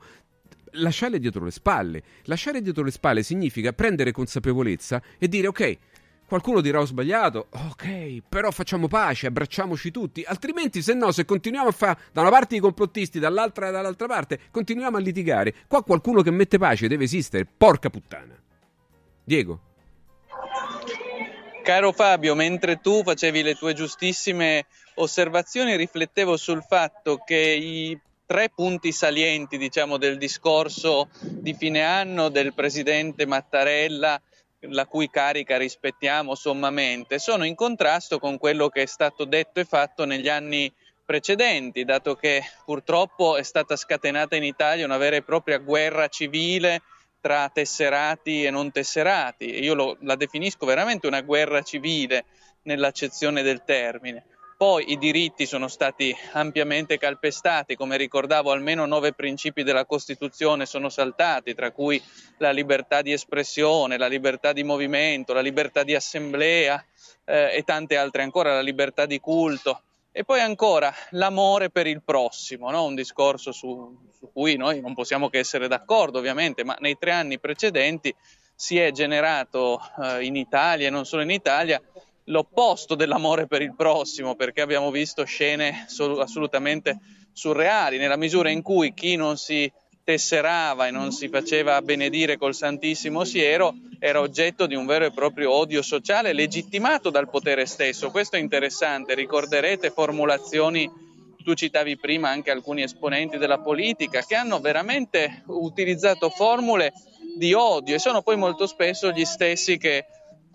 lasciarle 0.72 1.18
dietro 1.18 1.44
le 1.44 1.50
spalle. 1.50 2.02
Lasciare 2.24 2.62
dietro 2.62 2.84
le 2.84 2.90
spalle 2.90 3.22
significa 3.22 3.72
prendere 3.72 4.12
consapevolezza 4.12 5.02
e 5.18 5.28
dire 5.28 5.46
ok, 5.48 5.78
qualcuno 6.27 6.61
dirà 6.61 6.81
ho 6.81 6.85
sbagliato, 6.85 7.47
ok, 7.51 8.23
però 8.28 8.51
facciamo 8.51 8.89
pace, 8.89 9.28
abbracciamoci 9.28 9.90
tutti, 9.90 10.23
altrimenti 10.27 10.82
se 10.82 10.94
no, 10.94 11.12
se 11.12 11.24
continuiamo 11.24 11.69
a 11.69 11.73
fare 11.73 11.98
da 12.12 12.20
una 12.20 12.31
parte 12.31 12.57
i 12.57 12.61
complottisti, 12.61 13.19
dall'altra 13.19 13.70
dall'altra 13.70 14.07
parte, 14.07 14.40
continuiamo 14.51 14.97
a 14.97 15.01
litigare. 15.01 15.55
Qua 15.66 15.82
qualcuno 15.82 16.23
che 16.23 16.31
mette 16.31 16.59
pace 16.59 16.89
deve 16.89 17.05
esistere, 17.05 17.47
porca 17.47 17.90
puttana. 17.90 18.35
Diego. 19.24 19.61
Caro 21.62 21.90
Fabio, 21.90 22.36
mentre 22.36 22.81
tu 22.81 23.03
facevi 23.03 23.43
le 23.43 23.55
tue 23.55 23.74
giustissime 23.74 24.66
osservazioni, 24.94 25.74
riflettevo 25.74 26.36
sul 26.36 26.62
fatto 26.62 27.16
che 27.24 27.36
i 27.36 27.98
tre 28.24 28.51
punti 28.55 28.93
salienti 28.93 29.59
diciamo, 29.59 29.97
del 29.97 30.19
discorso 30.19 31.09
di 31.20 31.55
fine 31.55 31.82
anno 31.82 32.28
del 32.28 32.55
presidente 32.55 33.27
Mattarella, 33.27 34.20
la 34.61 34.87
cui 34.87 35.09
carica 35.11 35.57
rispettiamo 35.57 36.35
sommamente, 36.35 37.19
sono 37.19 37.45
in 37.45 37.55
contrasto 37.55 38.19
con 38.19 38.39
quello 38.39 38.69
che 38.69 38.83
è 38.83 38.87
stato 38.87 39.24
detto 39.24 39.61
e 39.61 39.65
fatto 39.65 40.05
negli 40.05 40.28
anni 40.28 40.73
precedenti, 41.05 41.85
dato 41.85 42.16
che 42.16 42.43
purtroppo 42.65 43.37
è 43.37 43.43
stata 43.43 43.77
scatenata 43.77 44.35
in 44.37 44.43
Italia 44.43 44.85
una 44.85 44.97
vera 44.97 45.16
e 45.16 45.23
propria 45.23 45.59
guerra 45.59 46.09
civile 46.09 46.83
tra 47.20 47.49
tesserati 47.53 48.45
e 48.45 48.51
non 48.51 48.73
tesserati. 48.73 49.62
Io 49.62 49.74
lo, 49.74 49.97
la 50.01 50.16
definisco 50.16 50.66
veramente 50.66 51.07
una 51.07 51.23
guerra 51.23 51.62
civile 51.62 52.24
nell'accezione 52.62 53.43
del 53.43 53.62
termine. 53.65 54.24
Poi 54.59 54.91
i 54.91 54.97
diritti 54.97 55.45
sono 55.45 55.69
stati 55.69 56.16
ampiamente 56.33 56.97
calpestati, 56.97 57.77
come 57.77 57.99
ricordavo 57.99 58.53
almeno 58.53 58.87
nove 58.87 59.12
principi 59.12 59.62
della 59.62 59.85
Costituzione 59.85 60.65
sono 60.65 60.89
saltati, 60.89 61.55
tra 61.55 61.73
cui 61.73 62.03
la 62.39 62.53
libertà 62.53 63.03
di 63.03 63.12
espressione, 63.12 63.99
la 63.99 64.07
libertà 64.07 64.55
di 64.55 64.65
movimento, 64.65 65.35
la 65.35 65.43
libertà 65.43 65.83
di 65.83 65.95
assemblea 65.95 66.83
eh, 67.27 67.55
e 67.55 67.65
tante 67.65 67.99
altre 67.99 68.23
ancora, 68.23 68.55
la 68.55 68.62
libertà 68.62 69.05
di 69.05 69.20
culto. 69.20 69.83
E 70.11 70.24
poi 70.24 70.41
ancora 70.41 70.91
l'amore 71.11 71.69
per 71.69 71.87
il 71.87 72.03
prossimo, 72.03 72.70
no? 72.70 72.85
un 72.85 72.95
discorso 72.95 73.53
su, 73.53 73.95
su 74.19 74.31
cui 74.33 74.57
noi 74.57 74.81
non 74.81 74.95
possiamo 74.95 75.28
che 75.28 75.39
essere 75.39 75.69
d'accordo 75.69 76.19
ovviamente, 76.19 76.65
ma 76.65 76.74
nei 76.81 76.97
tre 76.97 77.11
anni 77.11 77.39
precedenti 77.39 78.15
si 78.55 78.78
è 78.78 78.91
generato 78.91 79.78
eh, 80.03 80.24
in 80.24 80.35
Italia 80.35 80.87
e 80.87 80.91
non 80.91 81.05
solo 81.05 81.20
in 81.20 81.31
Italia 81.31 81.78
l'opposto 82.27 82.94
dell'amore 82.94 83.47
per 83.47 83.62
il 83.62 83.74
prossimo, 83.74 84.35
perché 84.35 84.61
abbiamo 84.61 84.90
visto 84.90 85.24
scene 85.24 85.85
sol- 85.89 86.20
assolutamente 86.20 86.98
surreali, 87.32 87.98
nella 87.98 88.16
misura 88.16 88.51
in 88.51 88.62
cui 88.62 88.94
chi 88.94 89.16
non 89.16 89.36
si 89.36 89.70
tesserava 90.03 90.86
e 90.86 90.93
non 90.93 91.11
si 91.11 91.28
faceva 91.28 91.82
benedire 91.82 92.36
col 92.36 92.55
Santissimo 92.55 93.24
Siero 93.24 93.74
era 93.98 94.20
oggetto 94.20 94.66
di 94.66 94.77
un 94.77 94.86
vero 94.86 95.07
e 95.07 95.11
proprio 95.11 95.53
odio 95.53 95.82
sociale 95.82 96.32
legittimato 96.32 97.11
dal 97.11 97.28
potere 97.28 97.66
stesso. 97.66 98.12
Questo 98.12 98.36
è 98.36 98.39
interessante, 98.39 99.15
ricorderete 99.15 99.90
formulazioni, 99.90 100.89
tu 101.43 101.55
citavi 101.55 101.98
prima 101.98 102.28
anche 102.28 102.53
alcuni 102.53 102.82
esponenti 102.82 103.36
della 103.36 103.59
politica, 103.59 104.23
che 104.23 104.36
hanno 104.36 104.61
veramente 104.61 105.43
utilizzato 105.47 106.31
formule 106.31 106.93
di 107.36 107.53
odio 107.53 107.97
e 107.97 107.98
sono 107.98 108.23
poi 108.23 108.36
molto 108.36 108.66
spesso 108.66 109.11
gli 109.11 109.24
stessi 109.24 109.77
che 109.77 110.07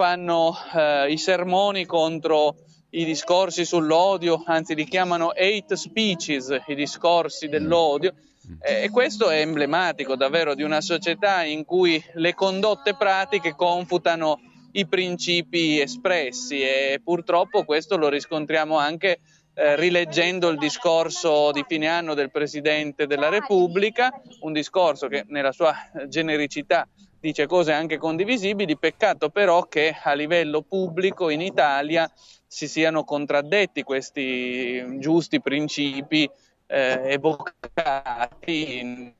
fanno 0.02 0.58
eh, 0.74 1.12
i 1.12 1.18
sermoni 1.20 1.86
contro 1.86 2.56
i 2.90 3.06
discorsi 3.06 3.66
sull'odio, 3.66 4.42
anzi 4.48 4.74
li 4.74 4.86
chiamano 4.86 5.30
hate 5.30 5.76
speeches, 5.76 6.64
i 6.66 6.74
discorsi 6.74 7.48
dell'odio. 7.48 8.12
E 8.60 8.90
questo 8.90 9.30
è 9.30 9.42
emblematico 9.42 10.16
davvero 10.16 10.56
di 10.56 10.64
una 10.64 10.82
società 10.82 11.44
in 11.44 11.66
cui 11.66 12.04
le 12.16 12.34
condotte 12.34 12.96
pratiche 12.96 13.54
confutano 13.56 14.40
i 14.72 14.88
principi 14.88 15.80
espressi 15.80 16.62
e 16.62 17.00
purtroppo 17.04 17.64
questo 17.64 17.96
lo 17.96 18.10
riscontriamo 18.10 18.80
anche 18.80 19.20
eh, 19.54 19.76
rileggendo 19.76 20.50
il 20.50 20.58
discorso 20.58 21.52
di 21.52 21.64
fine 21.68 21.88
anno 21.88 22.16
del 22.16 22.32
Presidente 22.32 23.06
della 23.06 23.30
Repubblica, 23.30 24.12
un 24.40 24.52
discorso 24.52 25.08
che 25.08 25.26
nella 25.28 25.52
sua 25.52 25.76
genericità 26.08 26.88
dice 27.22 27.46
cose 27.46 27.72
anche 27.72 27.98
condivisibili, 27.98 28.78
peccato 28.78 29.30
però 29.30 29.64
che 29.68 29.96
a 30.04 30.14
livello 30.14 30.64
pubblico 30.64 31.30
in 31.30 31.40
Italia 31.40 32.12
si 32.48 32.68
siano 32.68 33.04
contraddetti 33.04 33.84
questi 33.84 35.00
giusti 35.00 35.40
principi 35.40 36.30
eh, 36.66 37.02
evocati 37.06 38.80
in, 38.80 39.14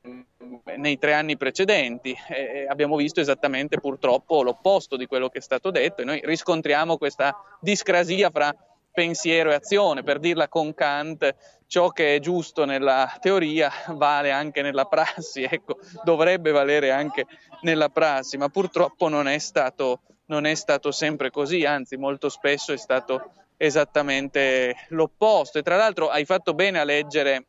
nei 0.76 0.98
tre 0.98 1.14
anni 1.14 1.36
precedenti. 1.36 2.14
Eh, 2.28 2.66
abbiamo 2.68 2.96
visto 2.96 3.20
esattamente 3.20 3.78
purtroppo 3.78 4.42
l'opposto 4.42 4.96
di 4.96 5.06
quello 5.06 5.28
che 5.28 5.38
è 5.38 5.42
stato 5.42 5.70
detto 5.70 6.02
e 6.02 6.04
noi 6.04 6.20
riscontriamo 6.24 6.98
questa 6.98 7.34
discrasia 7.60 8.30
fra 8.30 8.52
pensiero 8.92 9.50
e 9.50 9.54
azione, 9.54 10.02
per 10.02 10.18
dirla 10.18 10.48
con 10.48 10.74
Kant, 10.74 11.34
ciò 11.66 11.88
che 11.88 12.14
è 12.14 12.20
giusto 12.20 12.64
nella 12.64 13.16
teoria 13.20 13.70
vale 13.88 14.30
anche 14.30 14.62
nella 14.62 14.84
prassi, 14.84 15.42
ecco, 15.50 15.78
dovrebbe 16.04 16.50
valere 16.50 16.90
anche 16.90 17.26
nella 17.62 17.88
prassi, 17.88 18.36
ma 18.36 18.48
purtroppo 18.48 19.08
non 19.08 19.26
è 19.26 19.38
stato, 19.38 20.00
non 20.26 20.44
è 20.44 20.54
stato 20.54 20.92
sempre 20.92 21.30
così, 21.30 21.64
anzi 21.64 21.96
molto 21.96 22.28
spesso 22.28 22.72
è 22.72 22.76
stato 22.76 23.32
esattamente 23.56 24.74
l'opposto. 24.88 25.58
E 25.58 25.62
tra 25.62 25.76
l'altro 25.76 26.08
hai 26.08 26.24
fatto 26.24 26.52
bene 26.52 26.78
a 26.78 26.84
leggere 26.84 27.46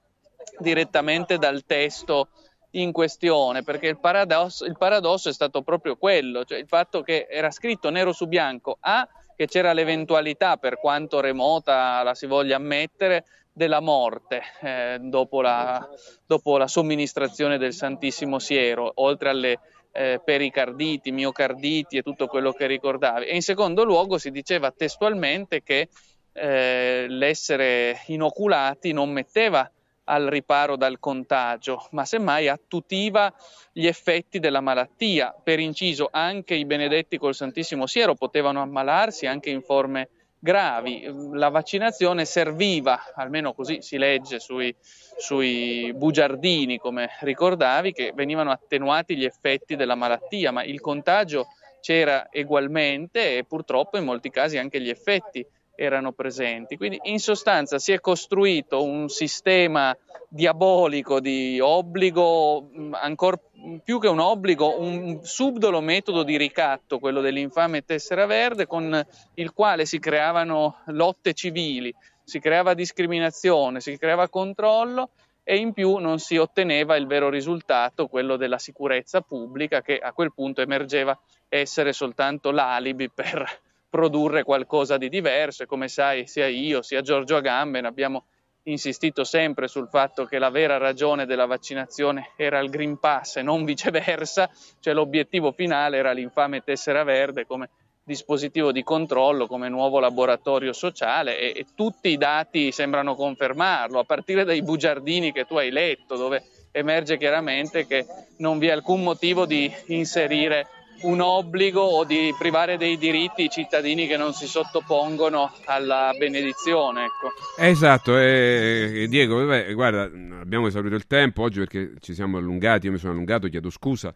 direttamente 0.60 1.38
dal 1.38 1.66
testo 1.66 2.30
in 2.72 2.92
questione, 2.92 3.64
perché 3.64 3.88
il 3.88 4.00
paradosso, 4.00 4.66
il 4.66 4.78
paradosso 4.78 5.30
è 5.30 5.34
stato 5.34 5.62
proprio 5.62 5.96
quello, 5.96 6.44
cioè 6.44 6.58
il 6.58 6.68
fatto 6.68 7.02
che 7.02 7.28
era 7.30 7.52
scritto 7.52 7.90
nero 7.90 8.14
su 8.14 8.28
bianco 8.28 8.78
A 8.80 9.08
che 9.36 9.48
c'era 9.48 9.74
l'eventualità, 9.74 10.58
per 10.58 10.78
quanto 10.78 11.20
remota 11.20 12.04
la 12.04 12.14
si 12.14 12.26
voglia 12.26 12.56
ammettere, 12.56 13.26
della 13.54 13.80
morte 13.80 14.42
eh, 14.62 14.98
dopo, 15.00 15.42
la, 15.42 15.88
dopo, 16.26 16.58
la, 16.58 16.68
somministrazione 16.68 17.60
del 17.60 17.74
Santissimo 17.74 18.40
Siero, 18.40 18.92
oltre 18.96 19.30
alle 19.30 19.60
eh, 19.92 20.20
pericarditi, 20.24 21.12
miocarditi 21.12 21.98
e 21.98 22.02
tutto 22.02 22.26
quello 22.26 22.52
che 22.52 22.66
ricordavi. 22.66 23.26
E 23.26 23.36
in 23.36 23.44
secondo 23.44 23.84
luogo 23.84 24.18
si 24.18 24.32
diceva 24.32 24.72
testualmente 24.72 25.62
che 25.62 25.88
eh, 26.34 27.06
l'essere 27.08 28.02
inoculati 28.08 28.92
non 28.92 29.12
metteva 29.12 29.70
al 30.06 30.28
riparo 30.28 30.76
dal 30.76 31.00
contagio, 31.00 31.88
ma 31.92 32.06
semmai 32.06 32.48
attutiva 32.48 33.34
gli 33.72 33.88
effetti 33.88 34.40
della 34.40 34.62
malattia. 34.62 35.34
Per 35.42 35.60
inciso, 35.60 36.10
anche 36.12 36.56
i 36.56 36.66
benedetti 36.66 37.18
col 37.18 37.36
Santissimo 37.36 37.86
Siero 37.86 38.16
potevano 38.16 38.62
ammalarsi 38.62 39.26
anche 39.26 39.50
in 39.50 39.62
forme 39.62 40.10
gravi. 40.40 41.10
La 41.32 41.50
vaccinazione 41.50 42.26
serviva, 42.26 43.14
almeno 43.16 43.54
così 43.54 43.82
si 43.82 43.98
legge 43.98 44.40
sui, 44.40 44.76
sui 45.18 45.94
bugiardini, 45.96 46.78
come 46.78 47.10
ricordavi, 47.22 47.94
che 47.94 48.12
venivano 48.14 48.52
attenuati 48.52 49.16
gli 49.16 49.24
effetti 49.24 49.76
della 49.78 49.96
malattia, 49.96 50.52
ma 50.52 50.64
il 50.64 50.82
contagio 50.82 51.48
c'era 51.80 52.28
ugualmente 52.32 53.38
e 53.38 53.44
purtroppo 53.46 53.98
in 53.98 54.06
molti 54.06 54.30
casi 54.30 54.58
anche 54.58 54.80
gli 54.80 54.90
effetti 54.90 55.46
erano 55.76 56.12
presenti. 56.12 56.78
Quindi 56.78 57.00
in 57.04 57.20
sostanza 57.20 57.80
si 57.80 57.92
è 57.92 58.00
costruito 58.00 58.84
un 58.84 59.10
sistema 59.10 59.96
diabolico 60.30 61.20
di 61.20 61.60
obbligo, 61.62 62.70
ancora 62.92 63.40
più 63.84 64.00
che 64.00 64.08
un 64.08 64.20
obbligo, 64.20 64.80
un 64.80 65.20
subdolo 65.24 65.80
metodo 65.82 66.24
di 66.24 66.38
ricatto, 66.38 67.00
quello 67.00 67.22
dell'infame 67.22 67.86
tessera 67.86 68.26
verde, 68.26 68.68
con 68.68 69.06
il 69.36 69.54
quale 69.54 69.86
si 69.86 70.00
creavano 70.00 70.78
lotte 70.88 71.34
civili, 71.34 71.94
si 72.24 72.40
creava 72.40 72.74
discriminazione, 72.74 73.80
si 73.80 73.98
creava 73.98 74.30
controllo 74.30 75.10
e 75.44 75.58
in 75.58 75.74
più 75.74 75.98
non 75.98 76.20
si 76.20 76.38
otteneva 76.38 76.96
il 76.96 77.06
vero 77.06 77.30
risultato, 77.30 78.08
quello 78.08 78.38
della 78.38 78.58
sicurezza 78.58 79.22
pubblica, 79.22 79.82
che 79.82 79.98
a 79.98 80.14
quel 80.14 80.34
punto 80.34 80.62
emergeva 80.62 81.18
essere 81.50 81.94
soltanto 81.94 82.52
l'alibi 82.52 83.10
per 83.10 83.46
produrre 83.94 84.42
qualcosa 84.42 84.98
di 84.98 85.08
diverso. 85.08 85.62
E 85.62 85.66
come 85.68 85.88
sai 85.88 86.26
sia 86.26 86.48
io 86.48 86.82
sia 86.82 87.04
Giorgio 87.04 87.36
Agamben 87.36 87.86
abbiamo 87.86 88.26
insistito 88.64 89.24
sempre 89.24 89.68
sul 89.68 89.88
fatto 89.88 90.26
che 90.26 90.40
la 90.40 90.50
vera 90.50 90.78
ragione 90.78 91.28
della 91.28 91.46
vaccinazione 91.46 92.32
era 92.36 92.58
il 92.58 92.72
Green 92.72 92.98
Pass 92.98 93.36
e 93.36 93.44
non 93.44 93.66
viceversa, 93.66 94.50
cioè 94.80 94.96
l'obiettivo 94.96 95.52
finale 95.52 95.98
era 95.98 96.12
l'infame 96.12 96.64
tessera 96.64 97.04
verde 97.04 97.46
come 97.46 97.70
dispositivo 98.04 98.72
di 98.72 98.82
controllo, 98.82 99.46
come 99.46 99.70
nuovo 99.70 100.00
laboratorio 100.00 100.74
sociale. 100.74 101.38
E, 101.38 101.54
e 101.56 101.66
tutti 101.76 102.10
i 102.10 102.18
dati 102.18 102.72
sembrano 102.72 103.14
confermarlo, 103.14 104.00
a 104.00 104.06
partire 104.06 104.44
dai 104.44 104.64
bugiardini 104.64 105.32
che 105.32 105.46
tu 105.46 105.56
hai 105.56 105.70
letto, 105.70 106.16
dove 106.16 106.44
emerge 106.72 107.18
chiaramente 107.18 107.86
che 107.86 108.08
non 108.38 108.58
vi 108.58 108.70
è 108.70 108.72
alcun 108.72 109.04
motivo 109.04 109.46
di 109.46 109.72
inserire 109.88 110.68
un 111.02 111.20
obbligo 111.20 111.82
o 111.82 112.06
di 112.06 112.34
privare 112.38 112.78
dei 112.78 112.98
diritti 112.98 113.44
i 113.44 113.50
cittadini 113.50 114.08
che 114.08 114.18
non 114.18 114.34
si 114.34 114.48
sottopongono 114.48 115.52
alla 115.66 116.14
benedizione. 116.18 117.06
Ecco. 117.06 117.32
Esatto, 117.58 118.18
eh, 118.18 119.08
Diego, 119.10 119.46
vabbè, 119.46 119.74
guarda, 119.74 120.04
abbiamo 120.04 120.68
esaurito 120.68 120.96
il 120.96 121.08
tempo 121.08 121.42
oggi 121.42 121.60
perché 121.60 121.94
ci 122.00 122.14
siamo 122.14 122.38
allungati, 122.38 122.86
io 122.86 122.94
mi 122.94 122.98
sono 122.98 123.14
allungato, 123.14 123.48
chiedo 123.48 123.70
scusa, 123.70 124.14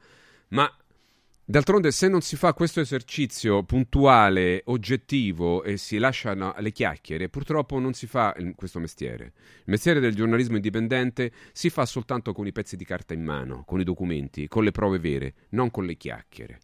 ma 0.49 0.71
D'altronde, 1.49 1.91
se 1.91 2.09
non 2.09 2.19
si 2.19 2.35
fa 2.35 2.51
questo 2.51 2.81
esercizio 2.81 3.63
puntuale, 3.63 4.63
oggettivo 4.65 5.63
e 5.63 5.77
si 5.77 5.97
lasciano 5.97 6.53
le 6.57 6.73
chiacchiere, 6.73 7.29
purtroppo 7.29 7.79
non 7.79 7.93
si 7.93 8.05
fa 8.05 8.35
questo 8.53 8.79
mestiere. 8.79 9.31
Il 9.59 9.63
mestiere 9.67 10.01
del 10.01 10.13
giornalismo 10.13 10.57
indipendente 10.57 11.31
si 11.53 11.69
fa 11.69 11.85
soltanto 11.85 12.33
con 12.33 12.47
i 12.47 12.51
pezzi 12.51 12.75
di 12.75 12.83
carta 12.83 13.13
in 13.13 13.23
mano, 13.23 13.63
con 13.65 13.79
i 13.79 13.85
documenti, 13.85 14.49
con 14.49 14.65
le 14.65 14.71
prove 14.71 14.99
vere, 14.99 15.35
non 15.51 15.71
con 15.71 15.85
le 15.85 15.95
chiacchiere. 15.95 16.59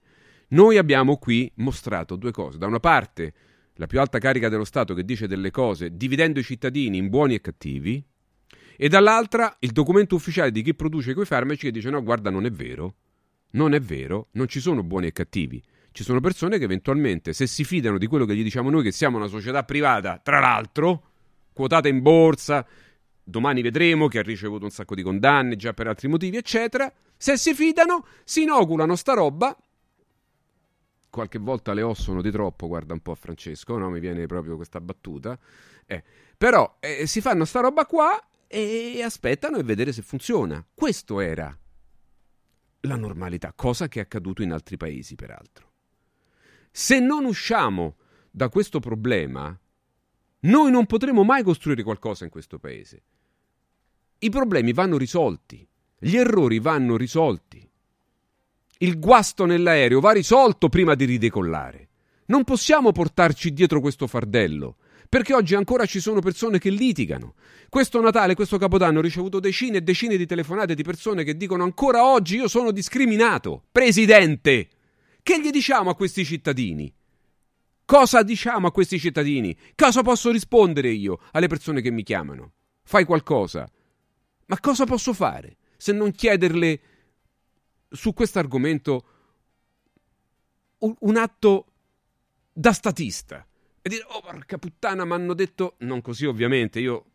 Noi 0.54 0.78
abbiamo 0.78 1.18
qui 1.18 1.52
mostrato 1.56 2.16
due 2.16 2.32
cose. 2.32 2.58
Da 2.58 2.66
una 2.66 2.80
parte, 2.80 3.34
la 3.76 3.86
più 3.86 4.00
alta 4.00 4.18
carica 4.18 4.50
dello 4.50 4.66
Stato 4.66 4.94
che 4.94 5.04
dice 5.04 5.28
delle 5.28 5.52
cose 5.52 5.96
dividendo 5.96 6.40
i 6.40 6.44
cittadini 6.44 6.98
in 6.98 7.10
buoni 7.10 7.36
e 7.36 7.42
cattivi, 7.42 8.04
e 8.76 8.90
dall'altra 8.90 9.56
il 9.60 9.72
documento 9.72 10.16
ufficiale 10.16 10.52
di 10.52 10.64
chi 10.64 10.74
produce 10.74 11.14
quei 11.14 11.26
farmaci 11.28 11.66
che 11.66 11.72
dice 11.72 11.90
no, 11.90 12.02
guarda, 12.02 12.30
non 12.30 12.46
è 12.46 12.52
vero 12.52 12.96
non 13.54 13.74
è 13.74 13.80
vero, 13.80 14.28
non 14.32 14.48
ci 14.48 14.60
sono 14.60 14.84
buoni 14.84 15.08
e 15.08 15.12
cattivi. 15.12 15.62
Ci 15.92 16.04
sono 16.04 16.20
persone 16.20 16.58
che 16.58 16.64
eventualmente, 16.64 17.34
se 17.34 17.46
si 17.46 17.64
fidano 17.64 17.98
di 17.98 18.08
quello 18.08 18.26
che 18.26 18.36
gli 18.36 18.44
diciamo 18.44 18.70
noi, 18.70 18.84
che 18.84 18.92
siamo 18.92 19.18
una 19.18 19.28
società 19.28 19.64
privata, 19.64 20.20
tra 20.24 20.40
l'altro, 20.40 21.04
quotata 21.54 21.88
in 21.88 22.02
borsa, 22.02 22.66
domani 23.24 23.62
vedremo 23.62 24.08
che 24.08 24.20
ha 24.20 24.24
ricevuto 24.24 24.66
un 24.66 24.72
sacco 24.72 24.96
di 24.96 25.04
condanne 25.04 25.56
già 25.56 25.74
per 25.74 25.88
altri 25.88 26.08
motivi, 26.08 26.38
eccetera, 26.38 26.92
se 27.16 27.38
si 27.38 27.54
fidano, 27.54 28.06
si 28.24 28.42
inoculano 28.42 28.96
sta 28.96 29.14
roba. 29.14 29.56
Qualche 31.14 31.38
volta 31.38 31.74
le 31.74 31.84
ossono 31.84 32.24
di 32.24 32.32
troppo, 32.32 32.66
guarda 32.66 32.94
un 32.94 33.00
po' 33.00 33.12
a 33.12 33.16
Francesco, 33.16 33.78
no? 33.78 33.92
Mi 33.92 34.00
viene 34.00 34.26
proprio 34.26 34.56
questa 34.56 34.82
battuta. 34.82 35.38
Eh, 35.86 36.04
però 36.36 36.78
eh, 36.80 37.06
si 37.06 37.22
fanno 37.22 37.46
sta 37.46 37.60
roba 37.60 37.86
qua 37.86 38.20
e 38.48 39.00
aspettano 39.04 39.58
e 39.58 39.64
vedere 39.64 39.92
se 39.94 40.02
funziona. 40.02 40.66
Questo 40.74 41.20
era 41.20 41.56
la 42.80 42.96
normalità, 42.96 43.54
cosa 43.56 43.88
che 43.88 44.00
è 44.00 44.02
accaduto 44.02 44.42
in 44.42 44.54
altri 44.54 44.76
paesi 44.76 45.14
peraltro. 45.14 45.72
Se 46.72 47.00
non 47.00 47.26
usciamo 47.26 47.98
da 48.32 48.50
questo 48.50 48.80
problema, 48.80 49.56
noi 50.40 50.72
non 50.72 50.88
potremo 50.88 51.24
mai 51.24 51.44
costruire 51.44 51.84
qualcosa 51.84 52.24
in 52.24 52.32
questo 52.32 52.58
paese. 52.58 53.04
I 54.18 54.32
problemi 54.32 54.74
vanno 54.74 54.98
risolti, 54.98 55.64
gli 56.00 56.18
errori 56.18 56.58
vanno 56.58 56.98
risolti. 56.98 57.53
Il 58.84 59.00
guasto 59.00 59.46
nell'aereo 59.46 60.02
va 60.02 60.12
risolto 60.12 60.68
prima 60.68 60.94
di 60.94 61.06
ridecollare. 61.06 61.88
Non 62.26 62.44
possiamo 62.44 62.92
portarci 62.92 63.54
dietro 63.54 63.80
questo 63.80 64.08
fardello 64.08 64.76
perché 65.08 65.34
oggi 65.34 65.56
ancora 65.56 65.86
ci 65.86 66.02
sono 66.02 66.20
persone 66.20 66.60
che 66.60 66.70
litigano. 66.70 67.36
Questo 67.70 68.02
Natale, 68.02 68.36
questo 68.36 68.58
Capodanno 68.58 69.00
ho 69.00 69.02
ricevuto 69.02 69.40
decine 69.40 69.78
e 69.78 69.82
decine 69.82 70.18
di 70.18 70.26
telefonate 70.26 70.76
di 70.76 70.84
persone 70.84 71.24
che 71.24 71.38
dicono 71.38 71.64
ancora 71.64 72.04
oggi 72.04 72.36
io 72.36 72.50
sono 72.50 72.72
discriminato. 72.72 73.64
Presidente! 73.72 74.68
Che 75.22 75.40
gli 75.40 75.50
diciamo 75.50 75.92
a 75.92 75.96
questi 75.96 76.26
cittadini? 76.26 76.94
Cosa 77.86 78.22
diciamo 78.22 78.68
a 78.68 78.72
questi 78.72 79.00
cittadini? 79.00 79.56
Cosa 79.76 80.02
posso 80.02 80.30
rispondere 80.30 80.90
io 80.90 81.20
alle 81.32 81.48
persone 81.48 81.80
che 81.80 81.92
mi 81.92 82.04
chiamano? 82.04 82.54
Fai 82.84 83.06
qualcosa. 83.06 83.66
Ma 84.48 84.60
cosa 84.60 84.84
posso 84.86 85.14
fare 85.14 85.56
se 85.78 85.94
non 85.94 86.12
chiederle 86.12 86.80
su 87.94 88.14
questo 88.14 88.40
argomento 88.40 89.06
un, 90.80 90.96
un 91.00 91.18
atto 91.18 91.66
da 92.52 92.74
statista? 92.74 93.48
e 93.86 93.90
dire, 93.90 94.06
oh 94.08 94.22
porca 94.22 94.58
puttana, 94.58 95.04
mi 95.04 95.12
hanno 95.12 95.34
detto, 95.34 95.76
non 95.80 96.00
così 96.00 96.26
ovviamente, 96.26 96.80
io, 96.80 97.08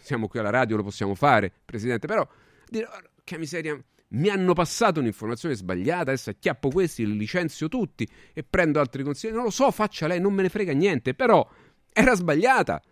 siamo 0.00 0.26
qui 0.26 0.40
alla 0.40 0.50
radio, 0.50 0.74
lo 0.74 0.82
possiamo 0.82 1.14
fare, 1.14 1.52
Presidente, 1.64 2.08
però, 2.08 2.26
dire, 2.68 2.86
oh, 2.86 3.10
che 3.22 3.38
miseria, 3.38 3.80
mi 4.08 4.28
hanno 4.28 4.52
passato 4.52 4.98
un'informazione 4.98 5.54
sbagliata, 5.54 6.10
adesso 6.10 6.30
acchiappo 6.30 6.70
questi, 6.70 7.06
li 7.06 7.16
licenzio 7.16 7.68
tutti 7.68 8.06
e 8.32 8.42
prendo 8.42 8.80
altri 8.80 9.04
consigli, 9.04 9.32
non 9.32 9.44
lo 9.44 9.50
so, 9.50 9.70
faccia 9.70 10.08
lei, 10.08 10.20
non 10.20 10.32
me 10.32 10.42
ne 10.42 10.48
frega 10.48 10.72
niente, 10.72 11.14
però 11.14 11.48
era 11.92 12.16
sbagliata. 12.16 12.82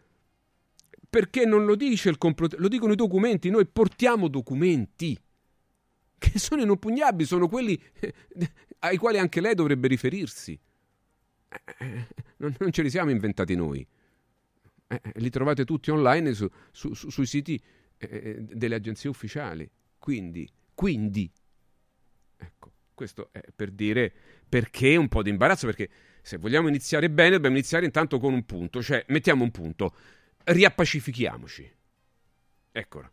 Perché 1.10 1.44
non 1.44 1.64
lo 1.64 1.74
dice 1.74 2.08
il 2.08 2.18
complotto, 2.18 2.56
lo 2.58 2.68
dicono 2.68 2.92
i 2.92 2.96
documenti, 2.96 3.50
noi 3.50 3.66
portiamo 3.66 4.28
documenti 4.28 5.20
che 6.30 6.38
sono 6.38 6.62
inoppugnabili, 6.62 7.26
sono 7.26 7.48
quelli 7.48 7.80
ai 8.80 8.96
quali 8.96 9.18
anche 9.18 9.40
lei 9.40 9.54
dovrebbe 9.54 9.88
riferirsi. 9.88 10.58
Eh, 11.78 12.06
non, 12.38 12.56
ce 12.70 12.82
li 12.82 12.90
siamo 12.90 13.10
inventati 13.10 13.54
noi. 13.54 13.86
Eh, 14.86 15.00
eh, 15.02 15.12
li 15.16 15.30
trovate 15.30 15.64
tutti 15.64 15.90
online 15.90 16.34
su, 16.34 16.48
su, 16.70 16.94
su, 16.94 17.10
sui 17.10 17.26
siti 17.26 17.60
eh, 17.96 18.06
eh, 18.06 18.36
delle 18.40 18.74
agenzie 18.74 19.08
ufficiali. 19.08 19.68
Quindi, 19.98 20.48
quindi, 20.74 21.30
ecco, 22.36 22.72
questo 22.92 23.28
è 23.32 23.40
per 23.54 23.70
dire 23.70 24.12
perché 24.48 24.96
un 24.96 25.08
po' 25.08 25.22
di 25.22 25.30
imbarazzo, 25.30 25.66
perché 25.66 25.88
se 26.22 26.36
vogliamo 26.36 26.68
iniziare 26.68 27.10
bene 27.10 27.30
dobbiamo 27.30 27.56
iniziare 27.56 27.84
intanto 27.84 28.18
con 28.18 28.32
un 28.32 28.44
punto, 28.44 28.82
cioè 28.82 29.04
mettiamo 29.08 29.44
un 29.44 29.50
punto, 29.50 29.94
riappacifichiamoci. 30.44 31.72
Eccolo. 32.72 33.10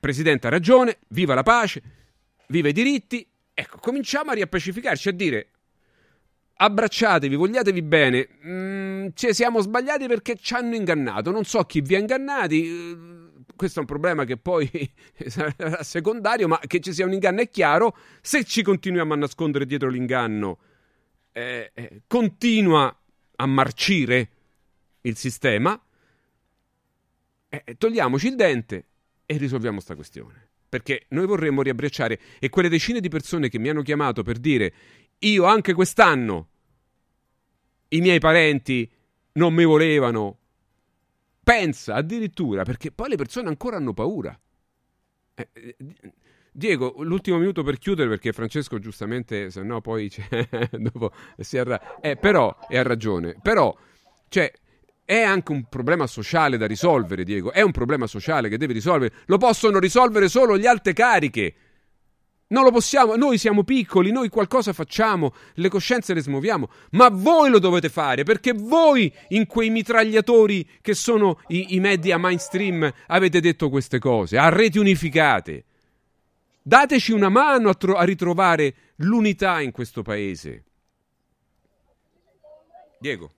Presidente 0.00 0.46
ha 0.46 0.50
ragione, 0.50 0.98
viva 1.08 1.34
la 1.34 1.42
pace, 1.42 1.82
viva 2.48 2.68
i 2.68 2.72
diritti. 2.72 3.26
Ecco, 3.54 3.78
cominciamo 3.78 4.30
a 4.30 4.34
riappacificarci, 4.34 5.08
a 5.08 5.12
dire 5.12 5.50
abbracciatevi, 6.60 7.34
vogliatevi 7.34 7.82
bene. 7.82 8.28
Mm, 8.44 9.08
cioè, 9.14 9.32
siamo 9.32 9.60
sbagliati 9.60 10.06
perché 10.06 10.36
ci 10.36 10.54
hanno 10.54 10.74
ingannato. 10.74 11.30
Non 11.30 11.44
so 11.44 11.62
chi 11.64 11.80
vi 11.80 11.94
ha 11.94 11.98
ingannati. 11.98 12.66
Eh, 12.66 12.98
questo 13.56 13.78
è 13.78 13.80
un 13.80 13.88
problema 13.88 14.24
che 14.24 14.36
poi 14.36 14.68
sarà 15.26 15.82
secondario, 15.82 16.48
ma 16.48 16.58
che 16.58 16.80
ci 16.80 16.92
sia 16.92 17.06
un 17.06 17.12
inganno 17.12 17.40
è 17.40 17.48
chiaro. 17.48 17.96
Se 18.20 18.44
ci 18.44 18.62
continuiamo 18.62 19.14
a 19.14 19.16
nascondere 19.16 19.66
dietro 19.66 19.88
l'inganno, 19.88 20.58
eh, 21.32 21.70
eh, 21.74 22.02
continua 22.06 22.94
a 23.36 23.46
marcire 23.46 24.30
il 25.02 25.16
sistema. 25.16 25.80
Eh, 27.50 27.76
togliamoci 27.78 28.26
il 28.26 28.34
dente 28.34 28.86
e 29.24 29.36
risolviamo 29.36 29.76
questa 29.76 29.94
questione. 29.94 30.47
Perché 30.68 31.06
noi 31.08 31.26
vorremmo 31.26 31.62
riabbracciare 31.62 32.20
e 32.38 32.48
quelle 32.50 32.68
decine 32.68 33.00
di 33.00 33.08
persone 33.08 33.48
che 33.48 33.58
mi 33.58 33.68
hanno 33.70 33.82
chiamato 33.82 34.22
per 34.22 34.38
dire 34.38 34.72
io 35.20 35.44
anche 35.44 35.72
quest'anno 35.72 36.48
i 37.88 38.00
miei 38.00 38.18
parenti 38.18 38.90
non 39.32 39.54
mi 39.54 39.64
volevano. 39.64 40.38
Pensa 41.42 41.94
addirittura, 41.94 42.64
perché 42.64 42.92
poi 42.92 43.08
le 43.08 43.16
persone 43.16 43.48
ancora 43.48 43.76
hanno 43.76 43.94
paura. 43.94 44.38
Eh, 45.34 45.48
eh 45.52 45.76
Diego, 46.50 46.96
l'ultimo 46.98 47.38
minuto 47.38 47.62
per 47.62 47.78
chiudere, 47.78 48.08
perché 48.08 48.32
Francesco 48.32 48.80
giustamente, 48.80 49.50
se 49.50 49.62
no 49.62 49.80
poi 49.80 50.10
dopo 50.76 51.12
si 51.38 51.56
arra... 51.56 52.00
Eh, 52.00 52.16
però, 52.16 52.58
e 52.68 52.76
ha 52.76 52.82
ragione, 52.82 53.36
però, 53.40 53.74
cioè, 54.28 54.52
è 55.08 55.22
anche 55.22 55.52
un 55.52 55.64
problema 55.70 56.06
sociale 56.06 56.58
da 56.58 56.66
risolvere, 56.66 57.24
Diego, 57.24 57.50
è 57.50 57.62
un 57.62 57.70
problema 57.70 58.06
sociale 58.06 58.50
che 58.50 58.58
deve 58.58 58.74
risolvere. 58.74 59.14
Lo 59.24 59.38
possono 59.38 59.78
risolvere 59.78 60.28
solo 60.28 60.58
gli 60.58 60.66
alte 60.66 60.92
cariche 60.92 61.54
non 62.48 62.64
lo 62.64 62.70
possiamo, 62.70 63.16
noi 63.16 63.36
siamo 63.36 63.62
piccoli, 63.62 64.10
noi 64.10 64.28
qualcosa 64.28 64.72
facciamo, 64.72 65.34
le 65.54 65.68
coscienze 65.68 66.14
le 66.14 66.20
smuoviamo, 66.20 66.70
ma 66.90 67.08
voi 67.10 67.50
lo 67.50 67.58
dovete 67.58 67.88
fare 67.88 68.22
perché 68.22 68.52
voi 68.52 69.12
in 69.28 69.46
quei 69.46 69.70
mitragliatori 69.70 70.66
che 70.80 70.94
sono 70.94 71.40
i, 71.48 71.74
i 71.74 71.80
media 71.80 72.16
mainstream 72.16 72.90
avete 73.06 73.40
detto 73.40 73.68
queste 73.68 73.98
cose, 73.98 74.38
a 74.38 74.48
reti 74.48 74.78
unificate. 74.78 75.64
Dateci 76.62 77.12
una 77.12 77.28
mano 77.28 77.70
a, 77.70 77.74
tro- 77.74 77.96
a 77.96 78.04
ritrovare 78.04 78.74
l'unità 78.96 79.60
in 79.60 79.70
questo 79.70 80.02
paese. 80.02 80.64
Diego. 82.98 83.32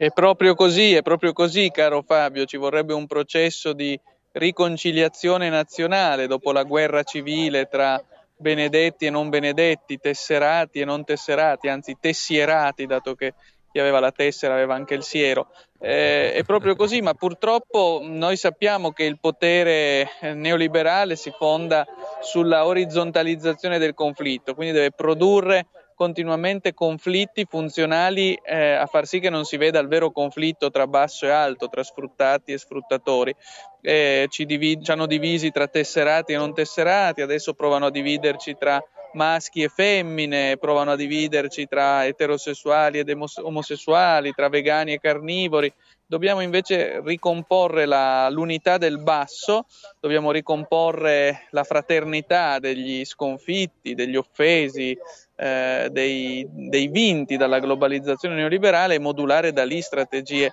È 0.00 0.10
proprio 0.12 0.54
così, 0.54 0.94
è 0.94 1.02
proprio 1.02 1.34
così, 1.34 1.70
caro 1.70 2.00
Fabio, 2.00 2.46
ci 2.46 2.56
vorrebbe 2.56 2.94
un 2.94 3.06
processo 3.06 3.74
di 3.74 4.00
riconciliazione 4.32 5.50
nazionale 5.50 6.26
dopo 6.26 6.52
la 6.52 6.62
guerra 6.62 7.02
civile 7.02 7.66
tra 7.66 8.02
benedetti 8.34 9.04
e 9.04 9.10
non 9.10 9.28
benedetti, 9.28 9.98
tesserati 9.98 10.80
e 10.80 10.86
non 10.86 11.04
tesserati, 11.04 11.68
anzi 11.68 11.98
tessierati, 12.00 12.86
dato 12.86 13.14
che 13.14 13.34
chi 13.70 13.78
aveva 13.78 14.00
la 14.00 14.10
tessera 14.10 14.54
aveva 14.54 14.74
anche 14.74 14.94
il 14.94 15.02
siero. 15.02 15.48
Eh, 15.78 16.32
è 16.32 16.44
proprio 16.44 16.76
così, 16.76 17.02
ma 17.02 17.12
purtroppo 17.12 18.00
noi 18.02 18.38
sappiamo 18.38 18.92
che 18.92 19.04
il 19.04 19.18
potere 19.20 20.08
neoliberale 20.32 21.14
si 21.14 21.30
fonda 21.30 21.86
sulla 22.22 22.64
orizzontalizzazione 22.64 23.76
del 23.76 23.92
conflitto, 23.92 24.54
quindi 24.54 24.72
deve 24.72 24.92
produrre 24.92 25.66
continuamente 26.00 26.72
conflitti 26.72 27.44
funzionali 27.44 28.32
eh, 28.42 28.72
a 28.72 28.86
far 28.86 29.04
sì 29.04 29.20
che 29.20 29.28
non 29.28 29.44
si 29.44 29.58
veda 29.58 29.80
il 29.80 29.86
vero 29.86 30.10
conflitto 30.10 30.70
tra 30.70 30.86
basso 30.86 31.26
e 31.26 31.28
alto, 31.28 31.68
tra 31.68 31.82
sfruttati 31.82 32.52
e 32.52 32.58
sfruttatori. 32.58 33.36
Eh, 33.82 34.24
ci, 34.30 34.46
div- 34.46 34.82
ci 34.82 34.90
hanno 34.90 35.04
divisi 35.04 35.50
tra 35.50 35.66
tesserati 35.66 36.32
e 36.32 36.38
non 36.38 36.54
tesserati, 36.54 37.20
adesso 37.20 37.52
provano 37.52 37.84
a 37.84 37.90
dividerci 37.90 38.56
tra 38.58 38.82
maschi 39.12 39.62
e 39.62 39.68
femmine, 39.68 40.56
provano 40.56 40.92
a 40.92 40.96
dividerci 40.96 41.66
tra 41.66 42.06
eterosessuali 42.06 42.98
ed 42.98 43.14
omosessuali, 43.42 44.32
tra 44.32 44.48
vegani 44.48 44.94
e 44.94 45.00
carnivori. 45.00 45.70
Dobbiamo 46.06 46.40
invece 46.40 47.00
ricomporre 47.04 47.86
la, 47.86 48.28
l'unità 48.30 48.78
del 48.78 48.98
basso, 49.00 49.66
dobbiamo 50.00 50.32
ricomporre 50.32 51.46
la 51.50 51.62
fraternità 51.62 52.58
degli 52.58 53.04
sconfitti, 53.04 53.94
degli 53.94 54.16
offesi, 54.16 54.96
eh, 55.40 55.88
dei, 55.90 56.46
dei 56.50 56.88
vinti 56.88 57.38
dalla 57.38 57.60
globalizzazione 57.60 58.34
neoliberale 58.34 58.96
e 58.96 58.98
modulare 58.98 59.54
da 59.54 59.64
lì 59.64 59.80
strategie 59.80 60.52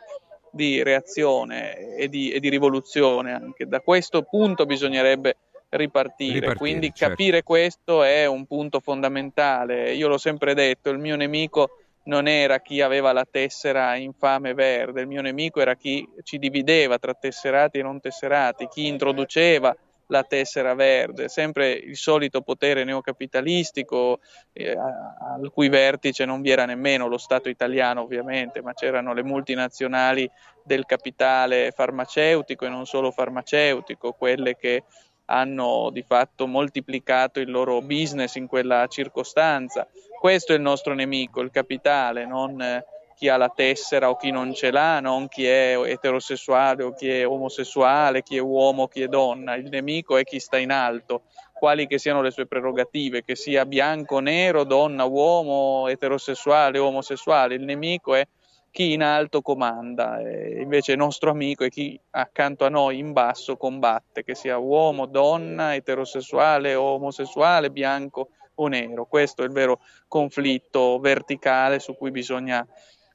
di 0.50 0.82
reazione 0.82 1.98
e 1.98 2.08
di, 2.08 2.32
e 2.32 2.40
di 2.40 2.48
rivoluzione. 2.48 3.34
Anche 3.34 3.68
da 3.68 3.82
questo 3.82 4.24
punto 4.24 4.66
bisognerebbe 4.66 5.36
ripartire. 5.70 6.36
ripartire 6.36 6.56
Quindi 6.56 6.94
certo. 6.94 7.16
capire 7.16 7.44
questo 7.44 8.02
è 8.04 8.26
un 8.28 8.46
punto 8.46 8.80
fondamentale. 8.80 9.94
Io 9.94 10.08
l'ho 10.08 10.18
sempre 10.18 10.54
detto, 10.54 10.90
il 10.90 11.00
mio 11.00 11.18
nemico 11.18 11.80
non 12.04 12.30
era 12.30 12.62
chi 12.62 12.80
aveva 12.80 13.12
la 13.12 13.28
tessera 13.30 13.98
infame 13.98 14.54
verde, 14.54 15.02
il 15.02 15.08
mio 15.08 15.22
nemico 15.22 15.60
era 15.60 15.76
chi 15.76 16.08
ci 16.24 16.38
divideva 16.40 16.98
tra 16.98 17.14
tesserati 17.14 17.80
e 17.80 17.84
non 17.84 18.00
tesserati, 18.00 18.70
chi 18.70 18.88
introduceva 18.88 19.76
la 20.08 20.24
tessera 20.24 20.74
verde, 20.74 21.28
sempre 21.28 21.72
il 21.72 21.98
solito 21.98 22.42
potere 22.42 22.84
neocapitalistico 22.84 24.20
eh, 24.54 24.72
al 24.72 25.52
cui 25.52 25.70
vertice 25.70 26.26
non 26.26 26.42
vi 26.42 26.50
era 26.50 26.66
nemmeno 26.66 27.08
lo 27.08 27.18
Stato 27.18 27.50
italiano 27.50 28.02
ovviamente, 28.02 28.62
ma 28.62 28.74
c'erano 28.74 29.14
le 29.14 29.24
multinazionali 29.24 30.30
del 30.64 30.86
capitale 30.86 31.72
farmaceutico 31.72 32.66
e 32.66 32.70
non 32.70 32.86
solo 32.86 33.12
farmaceutico, 33.12 34.14
quelle 34.14 34.56
che 34.56 34.84
hanno 35.30 35.90
di 35.92 36.04
fatto 36.04 36.48
moltiplicato 36.48 37.40
il 37.40 37.52
loro 37.52 37.82
business 37.82 38.36
in 38.36 38.48
quella 38.48 38.88
circostanza. 38.88 39.88
Questo 40.20 40.54
è 40.54 40.56
il 40.56 40.62
nostro 40.62 40.94
nemico, 40.94 41.42
il 41.42 41.52
capitale, 41.52 42.26
non 42.26 42.62
eh, 42.62 42.86
chi 43.18 43.30
ha 43.30 43.38
la 43.38 43.50
tessera 43.50 44.12
o 44.12 44.16
chi 44.16 44.30
non 44.30 44.54
ce 44.54 44.70
l'ha, 44.70 45.00
non 45.00 45.28
chi 45.28 45.44
è 45.48 45.76
eterosessuale 45.76 46.84
o 46.84 46.94
chi 46.94 47.10
è 47.10 47.28
omosessuale, 47.28 48.22
chi 48.22 48.38
è 48.38 48.40
uomo 48.40 48.84
o 48.84 48.88
chi 48.88 49.02
è 49.02 49.08
donna. 49.08 49.56
Il 49.56 49.70
nemico 49.70 50.18
è 50.18 50.24
chi 50.24 50.40
sta 50.40 50.60
in 50.60 50.70
alto, 50.70 51.24
quali 51.52 51.88
che 51.88 51.98
siano 51.98 52.22
le 52.22 52.30
sue 52.30 52.46
prerogative, 52.46 53.24
che 53.24 53.36
sia 53.36 53.66
bianco, 53.66 54.20
nero, 54.20 54.64
donna, 54.66 55.06
uomo, 55.06 55.88
eterosessuale 55.88 56.78
omosessuale. 56.78 57.56
Il 57.56 57.64
nemico 57.64 58.14
è 58.14 58.24
chi 58.70 58.94
in 58.94 59.02
alto 59.02 59.42
comanda, 59.42 60.20
invece 60.22 60.92
il 60.92 61.00
nostro 61.00 61.32
amico 61.32 61.64
è 61.64 61.70
chi 61.70 62.00
accanto 62.12 62.66
a 62.66 62.70
noi 62.70 63.00
in 63.00 63.14
basso 63.14 63.58
combatte, 63.58 64.24
che 64.24 64.36
sia 64.36 64.60
uomo, 64.60 65.08
donna, 65.08 65.74
eterosessuale 65.74 66.76
omosessuale, 66.76 67.72
bianco 67.72 68.30
o 68.54 68.68
nero. 68.68 69.06
Questo 69.06 69.42
è 69.42 69.46
il 69.46 69.52
vero 69.52 69.80
conflitto 70.08 71.00
verticale 71.00 71.80
su 71.80 71.96
cui 71.96 72.12
bisogna 72.12 72.64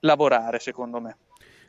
lavorare, 0.02 0.58
secondo 0.58 1.00
me. 1.00 1.16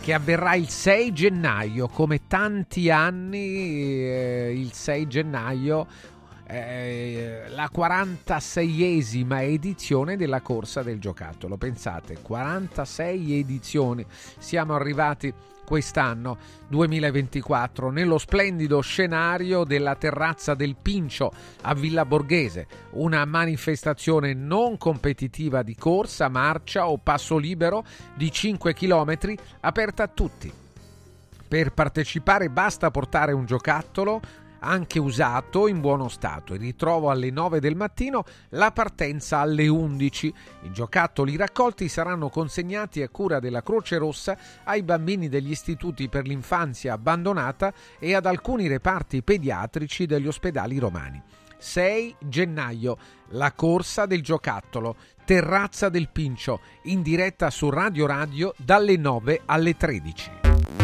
che 0.00 0.12
avverrà 0.12 0.54
il 0.54 0.68
6 0.68 1.12
gennaio 1.14 1.88
come 1.88 2.26
tanti 2.26 2.90
anni 2.90 4.04
eh, 4.04 4.52
il 4.54 4.72
6 4.72 5.06
gennaio 5.06 5.86
eh, 6.46 7.44
la 7.48 7.70
46esima 7.74 9.42
edizione 9.42 10.16
della 10.16 10.40
corsa 10.40 10.82
del 10.82 11.00
giocattolo. 11.00 11.56
Pensate, 11.56 12.18
46 12.20 13.38
edizioni. 13.38 14.04
Siamo 14.38 14.74
arrivati 14.74 15.32
quest'anno 15.64 16.36
2024 16.68 17.90
nello 17.90 18.18
splendido 18.18 18.80
scenario 18.80 19.64
della 19.64 19.94
terrazza 19.96 20.54
del 20.54 20.76
Pincio 20.80 21.32
a 21.62 21.74
Villa 21.74 22.04
Borghese, 22.04 22.66
una 22.90 23.24
manifestazione 23.24 24.34
non 24.34 24.76
competitiva 24.76 25.62
di 25.62 25.74
corsa, 25.74 26.28
marcia 26.28 26.88
o 26.88 26.98
passo 26.98 27.38
libero 27.38 27.84
di 28.14 28.30
5 28.30 28.74
km 28.74 29.34
aperta 29.60 30.02
a 30.02 30.08
tutti. 30.08 30.52
Per 31.46 31.72
partecipare 31.72 32.50
basta 32.50 32.90
portare 32.90 33.32
un 33.32 33.46
giocattolo 33.46 34.20
anche 34.64 34.98
usato 34.98 35.68
in 35.68 35.80
buono 35.80 36.08
stato. 36.08 36.54
Il 36.54 36.60
ritrovo 36.60 37.10
alle 37.10 37.30
9 37.30 37.60
del 37.60 37.76
mattino, 37.76 38.24
la 38.50 38.72
partenza 38.72 39.38
alle 39.38 39.68
11. 39.68 40.34
I 40.62 40.72
giocattoli 40.72 41.36
raccolti 41.36 41.88
saranno 41.88 42.28
consegnati 42.28 43.02
a 43.02 43.08
cura 43.08 43.40
della 43.40 43.62
Croce 43.62 43.98
Rossa 43.98 44.36
ai 44.64 44.82
bambini 44.82 45.28
degli 45.28 45.50
istituti 45.50 46.08
per 46.08 46.26
l'infanzia 46.26 46.94
abbandonata 46.94 47.72
e 47.98 48.14
ad 48.14 48.26
alcuni 48.26 48.66
reparti 48.66 49.22
pediatrici 49.22 50.06
degli 50.06 50.26
ospedali 50.26 50.78
romani. 50.78 51.22
6 51.56 52.16
gennaio, 52.20 52.98
la 53.30 53.52
corsa 53.52 54.04
del 54.04 54.22
giocattolo, 54.22 54.96
Terrazza 55.24 55.88
del 55.88 56.10
Pincio, 56.10 56.60
in 56.84 57.00
diretta 57.00 57.48
su 57.48 57.70
Radio 57.70 58.06
Radio 58.06 58.54
dalle 58.58 58.96
9 58.96 59.42
alle 59.46 59.74
13. 59.74 60.83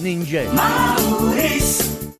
Ninja. 0.00 0.44
Maurício. 0.54 2.19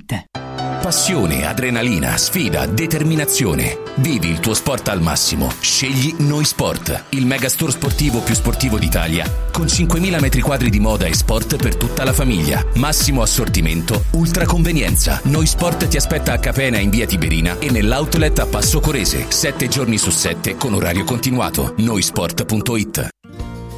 Passione, 0.81 1.45
adrenalina, 1.45 2.17
sfida, 2.17 2.65
determinazione. 2.65 3.77
Vivi 3.95 4.29
il 4.29 4.39
tuo 4.39 4.55
sport 4.55 4.87
al 4.87 4.99
massimo. 4.99 5.51
Scegli 5.59 6.15
Noi 6.17 6.43
Sport, 6.43 7.05
il 7.09 7.27
megastore 7.27 7.71
sportivo 7.71 8.19
più 8.21 8.33
sportivo 8.33 8.79
d'Italia, 8.79 9.31
con 9.51 9.65
5.000 9.65 10.19
metri 10.19 10.41
quadri 10.41 10.71
di 10.71 10.79
moda 10.79 11.05
e 11.05 11.13
sport 11.13 11.57
per 11.57 11.75
tutta 11.75 12.03
la 12.03 12.13
famiglia. 12.13 12.65
Massimo 12.75 13.21
assortimento, 13.21 14.05
ultra 14.13 14.45
convenienza. 14.45 15.19
Noi 15.25 15.45
Sport 15.45 15.87
ti 15.87 15.97
aspetta 15.97 16.33
a 16.33 16.39
Capena 16.39 16.79
in 16.79 16.89
via 16.89 17.05
Tiberina 17.05 17.59
e 17.59 17.69
nell'outlet 17.69 18.39
a 18.39 18.47
Passo 18.47 18.79
Corese, 18.79 19.27
7 19.29 19.67
giorni 19.67 19.99
su 19.99 20.09
7 20.09 20.55
con 20.55 20.73
orario 20.73 21.03
continuato. 21.03 21.75
Noisport.it 21.77 23.09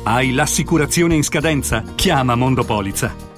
Hai 0.03 0.31
l'assicurazione 0.31 1.15
in 1.15 1.23
scadenza? 1.23 1.83
Chiama 1.95 2.35
Mondopolizza. 2.35 3.31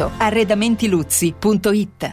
arredamentiluzzi.it 0.00 2.12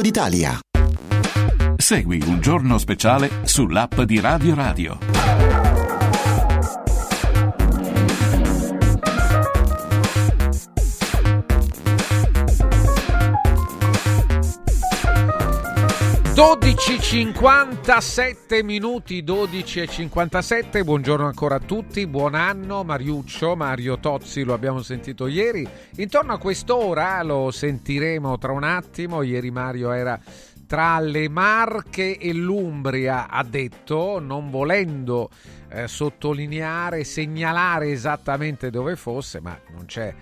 d'Italia. 0.00 0.56
Segui 1.76 2.22
un 2.26 2.38
giorno 2.40 2.78
speciale 2.78 3.40
sull'app 3.42 4.02
di 4.02 4.20
Radio 4.20 4.54
Radio. 4.54 5.63
Dodici 16.34 17.00
57 17.00 18.64
minuti 18.64 19.22
12 19.22 19.82
e 19.82 19.86
57 19.86 20.82
buongiorno 20.82 21.26
ancora 21.26 21.54
a 21.54 21.60
tutti 21.60 22.08
buon 22.08 22.34
anno 22.34 22.82
Mariuccio 22.82 23.54
Mario 23.54 24.00
Tozzi 24.00 24.42
lo 24.42 24.52
abbiamo 24.52 24.82
sentito 24.82 25.28
ieri. 25.28 25.64
Intorno 25.98 26.32
a 26.32 26.38
quest'ora 26.38 27.22
lo 27.22 27.52
sentiremo 27.52 28.36
tra 28.38 28.50
un 28.50 28.64
attimo. 28.64 29.22
Ieri 29.22 29.52
Mario 29.52 29.92
era 29.92 30.18
tra 30.66 30.98
le 30.98 31.28
Marche 31.28 32.18
e 32.18 32.32
l'Umbria, 32.32 33.28
ha 33.28 33.44
detto, 33.44 34.18
non 34.18 34.50
volendo 34.50 35.30
eh, 35.68 35.86
sottolineare, 35.86 37.04
segnalare 37.04 37.92
esattamente 37.92 38.70
dove 38.70 38.96
fosse, 38.96 39.40
ma 39.40 39.56
non 39.72 39.84
c'è 39.86 40.12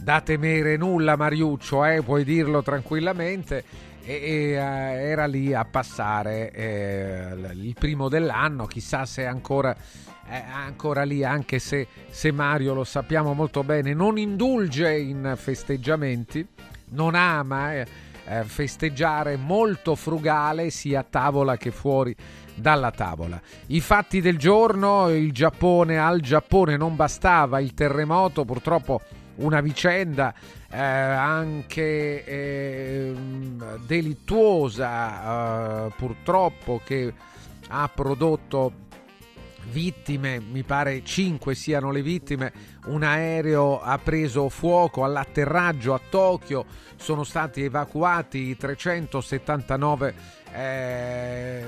da 0.00 0.20
temere 0.20 0.76
nulla 0.76 1.16
Mariuccio, 1.16 1.84
eh, 1.84 2.02
puoi 2.02 2.24
dirlo 2.24 2.60
tranquillamente. 2.62 3.87
E, 4.08 4.14
e, 4.22 4.56
uh, 4.56 4.60
era 4.60 5.26
lì 5.26 5.52
a 5.52 5.66
passare 5.66 6.50
eh, 6.52 7.36
il 7.52 7.74
primo 7.78 8.08
dell'anno, 8.08 8.64
chissà 8.64 9.04
se 9.04 9.24
è 9.24 9.26
ancora, 9.26 9.76
eh, 10.30 10.44
ancora 10.50 11.02
lì, 11.02 11.24
anche 11.24 11.58
se, 11.58 11.86
se 12.08 12.32
Mario 12.32 12.72
lo 12.72 12.84
sappiamo 12.84 13.34
molto 13.34 13.62
bene, 13.64 13.92
non 13.92 14.16
indulge 14.16 14.96
in 14.98 15.34
festeggiamenti, 15.36 16.46
non 16.92 17.14
ama 17.14 17.74
eh, 17.74 17.86
eh 18.24 18.44
festeggiare, 18.44 19.36
molto 19.36 19.94
frugale 19.94 20.70
sia 20.70 21.00
a 21.00 21.06
tavola 21.08 21.58
che 21.58 21.70
fuori 21.70 22.16
dalla 22.54 22.90
tavola. 22.90 23.38
I 23.66 23.80
fatti 23.82 24.22
del 24.22 24.38
giorno, 24.38 25.10
il 25.10 25.32
Giappone 25.32 25.98
al 25.98 26.20
Giappone 26.20 26.78
non 26.78 26.96
bastava 26.96 27.60
il 27.60 27.74
terremoto, 27.74 28.46
purtroppo 28.46 29.02
una 29.34 29.60
vicenda 29.60 30.32
eh, 30.70 30.78
anche 30.78 32.24
eh, 32.24 33.14
delittuosa 33.86 35.86
eh, 35.86 35.92
purtroppo 35.96 36.80
che 36.84 37.14
ha 37.68 37.90
prodotto 37.94 38.86
vittime, 39.70 40.40
mi 40.40 40.62
pare 40.62 41.04
5 41.04 41.54
siano 41.54 41.90
le 41.90 42.02
vittime, 42.02 42.52
un 42.86 43.02
aereo 43.02 43.80
ha 43.80 43.98
preso 43.98 44.48
fuoco 44.48 45.04
all'atterraggio 45.04 45.94
a 45.94 46.00
Tokyo, 46.08 46.64
sono 46.96 47.24
stati 47.24 47.62
evacuati 47.62 48.56
379 48.56 50.14
eh, 50.52 51.62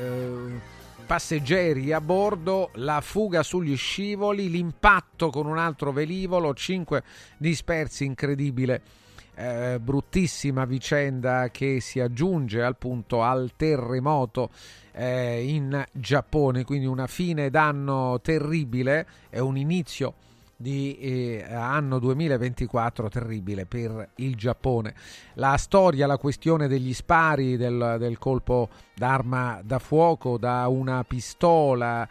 passeggeri 1.10 1.92
a 1.92 2.00
bordo, 2.00 2.70
la 2.74 3.00
fuga 3.00 3.42
sugli 3.42 3.76
scivoli, 3.76 4.48
l'impatto 4.48 5.30
con 5.30 5.46
un 5.46 5.58
altro 5.58 5.90
velivolo, 5.90 6.54
5 6.54 7.02
dispersi, 7.36 8.04
incredibile. 8.04 8.80
Eh, 9.34 9.80
bruttissima 9.80 10.64
vicenda 10.66 11.48
che 11.50 11.80
si 11.80 11.98
aggiunge 11.98 12.62
al 12.62 12.76
punto 12.76 13.24
al 13.24 13.54
terremoto 13.56 14.50
eh, 14.92 15.42
in 15.42 15.84
Giappone, 15.90 16.62
quindi 16.62 16.86
una 16.86 17.08
fine 17.08 17.50
d'anno 17.50 18.20
terribile 18.20 19.04
e 19.30 19.40
un 19.40 19.56
inizio 19.56 20.14
di 20.60 20.98
eh, 20.98 21.46
anno 21.48 21.98
2024 21.98 23.08
terribile 23.08 23.64
per 23.64 24.10
il 24.16 24.36
Giappone. 24.36 24.94
La 25.34 25.56
storia, 25.56 26.06
la 26.06 26.18
questione 26.18 26.68
degli 26.68 26.92
spari, 26.92 27.56
del, 27.56 27.96
del 27.98 28.18
colpo 28.18 28.68
d'arma 28.94 29.62
da 29.64 29.78
fuoco 29.78 30.36
da 30.36 30.68
una 30.68 31.02
pistola 31.04 32.06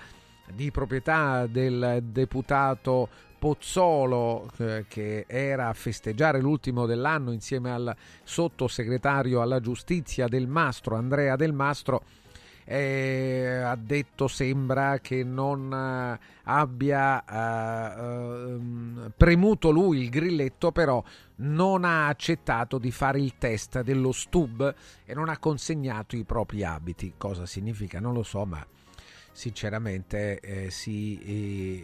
di 0.51 0.71
proprietà 0.71 1.45
del 1.45 1.99
deputato 2.05 3.07
Pozzolo 3.37 4.49
eh, 4.57 4.85
che 4.87 5.25
era 5.27 5.69
a 5.69 5.73
festeggiare 5.73 6.41
l'ultimo 6.41 6.85
dell'anno 6.85 7.31
insieme 7.31 7.71
al 7.71 7.95
sottosegretario 8.23 9.41
alla 9.41 9.61
giustizia 9.61 10.27
del 10.27 10.47
Mastro 10.47 10.95
Andrea 10.95 11.35
Del 11.37 11.53
Mastro 11.53 12.03
eh, 12.71 13.61
ha 13.63 13.75
detto 13.75 14.27
sembra 14.27 14.99
che 14.99 15.23
non 15.23 15.73
eh, 15.73 16.19
abbia 16.43 17.25
eh, 17.25 17.99
ehm, 17.99 19.11
premuto 19.17 19.71
lui 19.71 20.03
il 20.03 20.09
grilletto, 20.09 20.71
però 20.71 21.03
non 21.37 21.83
ha 21.83 22.05
accettato 22.07 22.77
di 22.77 22.91
fare 22.91 23.19
il 23.19 23.39
test 23.39 23.81
dello 23.81 24.11
stub 24.11 24.75
e 25.03 25.15
non 25.15 25.29
ha 25.29 25.39
consegnato 25.39 26.15
i 26.15 26.23
propri 26.23 26.63
abiti. 26.63 27.15
Cosa 27.17 27.47
significa? 27.47 27.99
Non 27.99 28.13
lo 28.13 28.21
so, 28.21 28.45
ma 28.45 28.63
sinceramente 29.31 30.39
eh, 30.39 30.69
sì, 30.69 31.19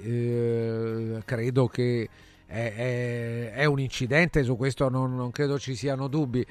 eh, 0.04 1.22
credo 1.26 1.68
che 1.68 2.10
è, 2.46 2.74
è, 2.76 3.52
è, 3.54 3.66
un 3.66 3.80
incidente, 3.80 4.44
su 4.44 4.56
questo 4.56 4.90
non, 4.90 5.16
non, 5.16 5.32
credo 5.32 5.58
ci 5.58 5.76
siano 5.76 6.08
dubbi 6.08 6.46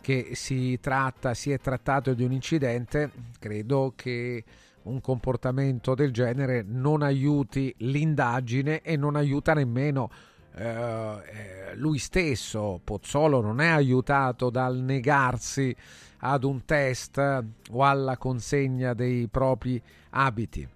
che 0.00 0.30
si 0.34 0.78
tratta, 0.80 1.34
si 1.34 1.50
è 1.50 1.58
trattato 1.58 2.14
di 2.14 2.22
un 2.22 2.32
incidente, 2.32 3.10
credo 3.38 3.92
che 3.96 4.44
un 4.82 5.00
comportamento 5.00 5.94
del 5.94 6.12
genere 6.12 6.64
non 6.66 7.02
aiuti 7.02 7.74
l'indagine 7.78 8.80
e 8.80 8.96
non 8.96 9.16
aiuta 9.16 9.52
nemmeno 9.52 10.10
eh, 10.54 10.64
eh 10.64 11.74
lui 11.76 11.98
stesso. 11.98 12.80
Pozzolo 12.82 13.40
non 13.40 13.60
è 13.60 13.68
aiutato 13.68 14.50
dal 14.50 14.76
negarsi 14.78 15.74
ad 16.18 16.44
un 16.44 16.64
test 16.64 17.18
o 17.70 17.84
alla 17.84 18.16
consegna 18.16 18.94
dei 18.94 19.28
propri 19.28 19.80
abiti. 20.10 20.66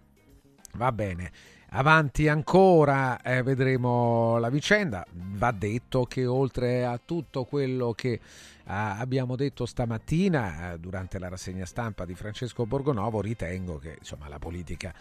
Va 0.74 0.92
bene. 0.92 1.30
Avanti 1.76 2.28
ancora 2.28 3.20
eh, 3.20 3.42
vedremo 3.42 4.38
la 4.38 4.48
vicenda. 4.48 5.04
Va 5.10 5.50
detto 5.50 6.04
che 6.04 6.24
oltre 6.24 6.84
a 6.84 7.00
tutto 7.04 7.42
quello 7.42 7.90
che 7.94 8.12
eh, 8.12 8.20
abbiamo 8.64 9.34
detto 9.34 9.66
stamattina 9.66 10.74
eh, 10.74 10.78
durante 10.78 11.18
la 11.18 11.28
rassegna 11.28 11.66
stampa 11.66 12.04
di 12.04 12.14
Francesco 12.14 12.64
Borgonovo, 12.64 13.20
ritengo 13.20 13.78
che 13.78 13.96
insomma, 13.98 14.28
la 14.28 14.38
politica 14.38 14.94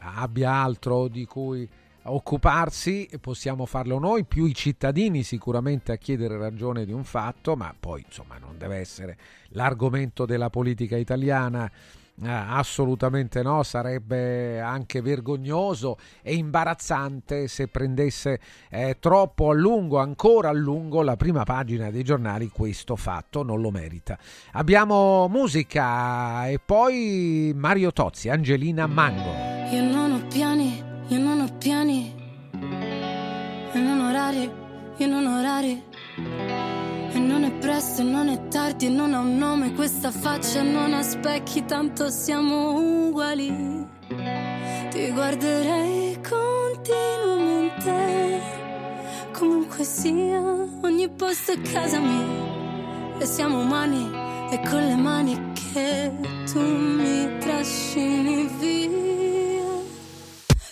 abbia 0.00 0.52
altro 0.52 1.08
di 1.08 1.24
cui 1.24 1.66
occuparsi, 2.02 3.08
possiamo 3.18 3.64
farlo 3.64 3.98
noi, 3.98 4.24
più 4.24 4.44
i 4.44 4.54
cittadini 4.54 5.22
sicuramente 5.22 5.92
a 5.92 5.96
chiedere 5.96 6.36
ragione 6.36 6.84
di 6.84 6.92
un 6.92 7.04
fatto, 7.04 7.56
ma 7.56 7.74
poi 7.78 8.04
insomma 8.04 8.36
non 8.36 8.58
deve 8.58 8.76
essere 8.76 9.16
l'argomento 9.52 10.26
della 10.26 10.50
politica 10.50 10.96
italiana 10.98 11.70
eh, 12.20 12.28
assolutamente 12.28 13.42
no, 13.42 13.62
sarebbe 13.62 14.60
anche 14.60 15.00
vergognoso 15.00 15.96
e 16.20 16.34
imbarazzante 16.34 17.48
se 17.48 17.68
prendesse 17.68 18.38
eh, 18.68 18.98
troppo 19.00 19.50
a 19.50 19.54
lungo, 19.54 19.98
ancora 19.98 20.50
a 20.50 20.52
lungo, 20.52 21.02
la 21.02 21.16
prima 21.16 21.44
pagina 21.44 21.90
dei 21.90 22.04
giornali. 22.04 22.48
Questo 22.48 22.96
fatto 22.96 23.42
non 23.42 23.60
lo 23.60 23.70
merita. 23.70 24.18
Abbiamo 24.52 25.26
musica 25.28 26.48
e 26.48 26.58
poi 26.58 27.52
Mario 27.54 27.92
Tozzi, 27.92 28.28
Angelina 28.28 28.86
Mango. 28.86 29.74
Io 29.74 29.82
non 29.82 30.12
ho 30.12 30.26
piani, 30.26 30.82
io 31.08 31.18
non 31.18 31.40
ho 31.40 31.56
piani, 31.58 32.14
io 33.72 33.80
non 33.80 34.00
orari, 34.00 34.50
io 34.96 35.06
non 35.06 35.26
orari. 35.26 35.90
Presto 37.62 38.02
e 38.02 38.04
non 38.04 38.28
è 38.28 38.48
tardi 38.48 38.86
e 38.86 38.88
non 38.88 39.14
ha 39.14 39.20
un 39.20 39.38
nome 39.38 39.72
questa 39.72 40.10
faccia 40.10 40.62
non 40.62 40.92
ha 40.94 41.02
specchi, 41.02 41.64
tanto 41.64 42.10
siamo 42.10 43.06
uguali. 43.06 43.86
Ti 44.90 45.10
guarderei 45.12 46.18
continuamente, 46.28 48.42
comunque 49.30 49.84
sia, 49.84 50.40
ogni 50.82 51.08
posto 51.08 51.52
è 51.52 51.60
casa 51.60 52.00
mia. 52.00 52.50
E 53.18 53.26
siamo 53.26 53.60
umani 53.60 54.10
e 54.50 54.60
con 54.68 54.84
le 54.84 54.96
mani 54.96 55.52
che 55.52 56.10
tu 56.52 56.58
mi 56.58 57.38
trascini 57.38 58.50
via. 58.58 59.62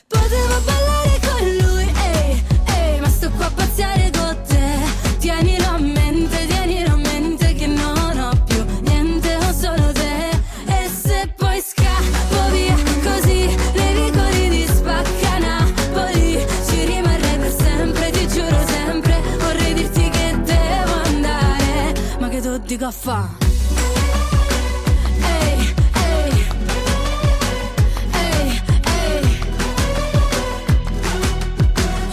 Potevo 0.08 0.60
ballare 0.64 1.20
con 1.24 1.56
lui, 1.62 1.84
ehi, 1.84 2.42
ehi, 2.66 2.98
ma 3.00 3.08
sto 3.08 3.30
qua 3.30 3.46
a 3.46 3.50
pazziare 3.52 4.10
con 4.10 4.36
te. 4.44 4.58
Tienilo 5.18 5.66
a 5.66 5.78
me 5.78 6.10
dico 22.70 22.86
a. 22.86 23.28
Ehi, 25.18 25.74
ehi, 26.06 26.46
ehi, 28.12 28.62
ehi. 28.84 29.38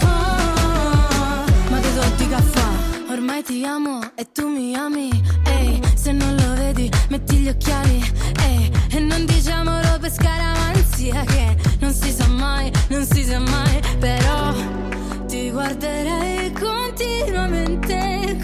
Oh, 0.02 1.44
ma 1.70 1.78
che 1.78 1.90
so 1.94 2.02
dico 2.16 2.34
a 2.34 2.42
fa? 2.42 2.68
Ormai 3.08 3.44
ti 3.44 3.64
amo 3.64 4.00
e 4.16 4.26
tu 4.32 4.48
mi 4.48 4.74
ami. 4.74 5.10
Ehi, 5.44 5.80
se 5.94 6.10
non 6.10 6.34
lo 6.34 6.54
vedi, 6.54 6.90
metti 7.08 7.36
gli 7.36 7.48
occhiali. 7.48 8.02
Ehi, 8.40 8.72
e 8.90 8.98
non 8.98 9.26
diciamolo 9.26 9.98
per 10.00 10.12
scaramanzia 10.12 11.22
che 11.22 11.56
non 11.78 11.92
si 11.92 12.10
sa 12.10 12.26
mai, 12.26 12.72
non 12.88 13.06
si 13.06 13.22
sa 13.22 13.38
mai, 13.38 13.80
però 14.00 14.52
ti 15.28 15.52
guarderei 15.52 16.52
continuamente 16.52 18.36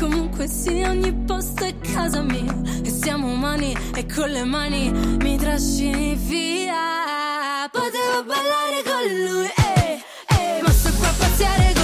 comunque 0.44 0.48
sia 0.48 0.90
ogni 0.90 1.12
posto 1.26 1.64
è 1.64 1.74
casa 1.80 2.22
mia. 2.22 2.54
E 2.82 2.90
siamo 2.90 3.32
umani 3.32 3.76
e 3.94 4.06
con 4.06 4.28
le 4.30 4.44
mani 4.44 4.90
mi 4.90 5.36
trascini 5.36 6.14
via. 6.14 7.68
Potevo 7.70 8.24
ballare 8.24 8.82
con 8.84 9.02
lui 9.24 9.46
eh, 9.46 10.04
eh, 10.28 10.62
ma 10.62 10.70
sto 10.70 10.90
qua 10.98 11.08
a 11.08 11.14
pazziare 11.18 11.64
con 11.64 11.74
te 11.74 11.83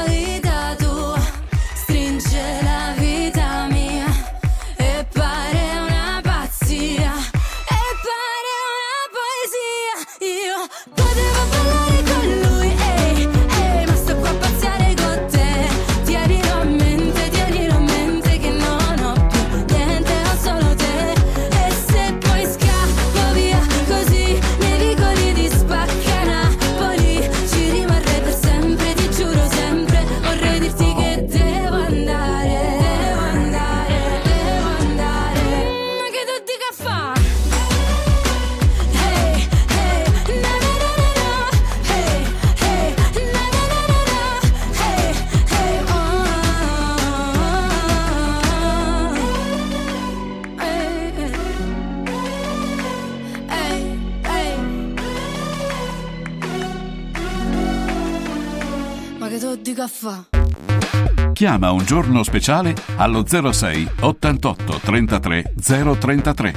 Chiama 61.33 61.71
un 61.71 61.85
giorno 61.85 62.23
speciale 62.23 62.73
allo 62.95 63.23
06 63.23 63.87
88 63.99 64.79
33 64.83 65.53
033. 65.99 66.53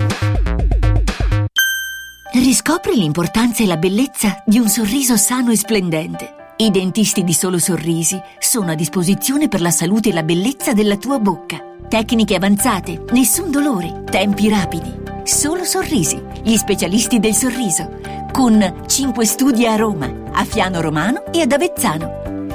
Riscopri 2.33 2.97
l'importanza 2.97 3.63
e 3.63 3.67
la 3.67 3.77
bellezza 3.77 4.43
di 4.47 4.59
un 4.59 4.69
sorriso 4.71 5.19
sano 5.19 5.51
e 5.51 5.57
splendente. 5.59 6.55
I 6.57 6.71
dentisti 6.71 7.23
di 7.23 7.35
Solo 7.35 7.59
Sorrisi 7.59 8.19
sono 8.39 8.71
a 8.71 8.75
disposizione 8.75 9.49
per 9.49 9.61
la 9.61 9.71
salute 9.71 10.09
e 10.09 10.15
la 10.15 10.23
bellezza 10.23 10.73
della 10.73 10.97
tua 10.97 11.19
bocca. 11.19 11.59
Tecniche 11.87 12.37
avanzate, 12.37 13.05
nessun 13.11 13.51
dolore, 13.51 14.05
tempi 14.07 14.49
rapidi. 14.49 15.03
Solo 15.25 15.65
Sorrisi, 15.65 16.19
gli 16.43 16.57
specialisti 16.57 17.21
del 17.21 17.35
sorriso, 17.35 18.01
con 18.33 18.85
5 18.87 19.25
studi 19.27 19.67
a 19.67 19.77
Roma, 19.77 20.11
a 20.33 20.45
Fiano 20.45 20.81
Romano 20.81 21.27
e 21.31 21.43
ad 21.43 21.53
Avezzano. 21.53 22.24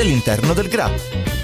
all'interno 0.00 0.54
del 0.54 0.68
GRA. 0.68 1.43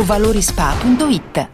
valorispa.it. 0.03 1.49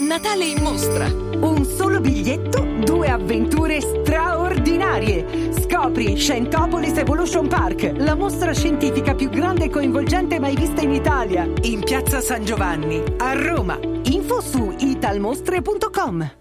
Natale 0.00 0.44
in 0.44 0.62
mostra. 0.62 1.06
Un 1.06 1.64
solo 1.64 2.00
biglietto, 2.00 2.66
due 2.84 3.08
avventure 3.08 3.80
straordinarie. 3.80 5.52
Scopri 5.60 6.16
Scientopolis 6.16 6.96
Evolution 6.96 7.48
Park, 7.48 7.92
la 7.96 8.14
mostra 8.14 8.52
scientifica 8.52 9.14
più 9.14 9.28
grande 9.28 9.64
e 9.64 9.70
coinvolgente 9.70 10.38
mai 10.38 10.56
vista 10.56 10.80
in 10.80 10.92
Italia. 10.92 11.48
In 11.62 11.80
piazza 11.80 12.20
San 12.20 12.44
Giovanni, 12.44 13.02
a 13.18 13.34
Roma. 13.34 13.78
Info 14.04 14.40
su 14.40 14.74
italmostre.com. 14.78 16.38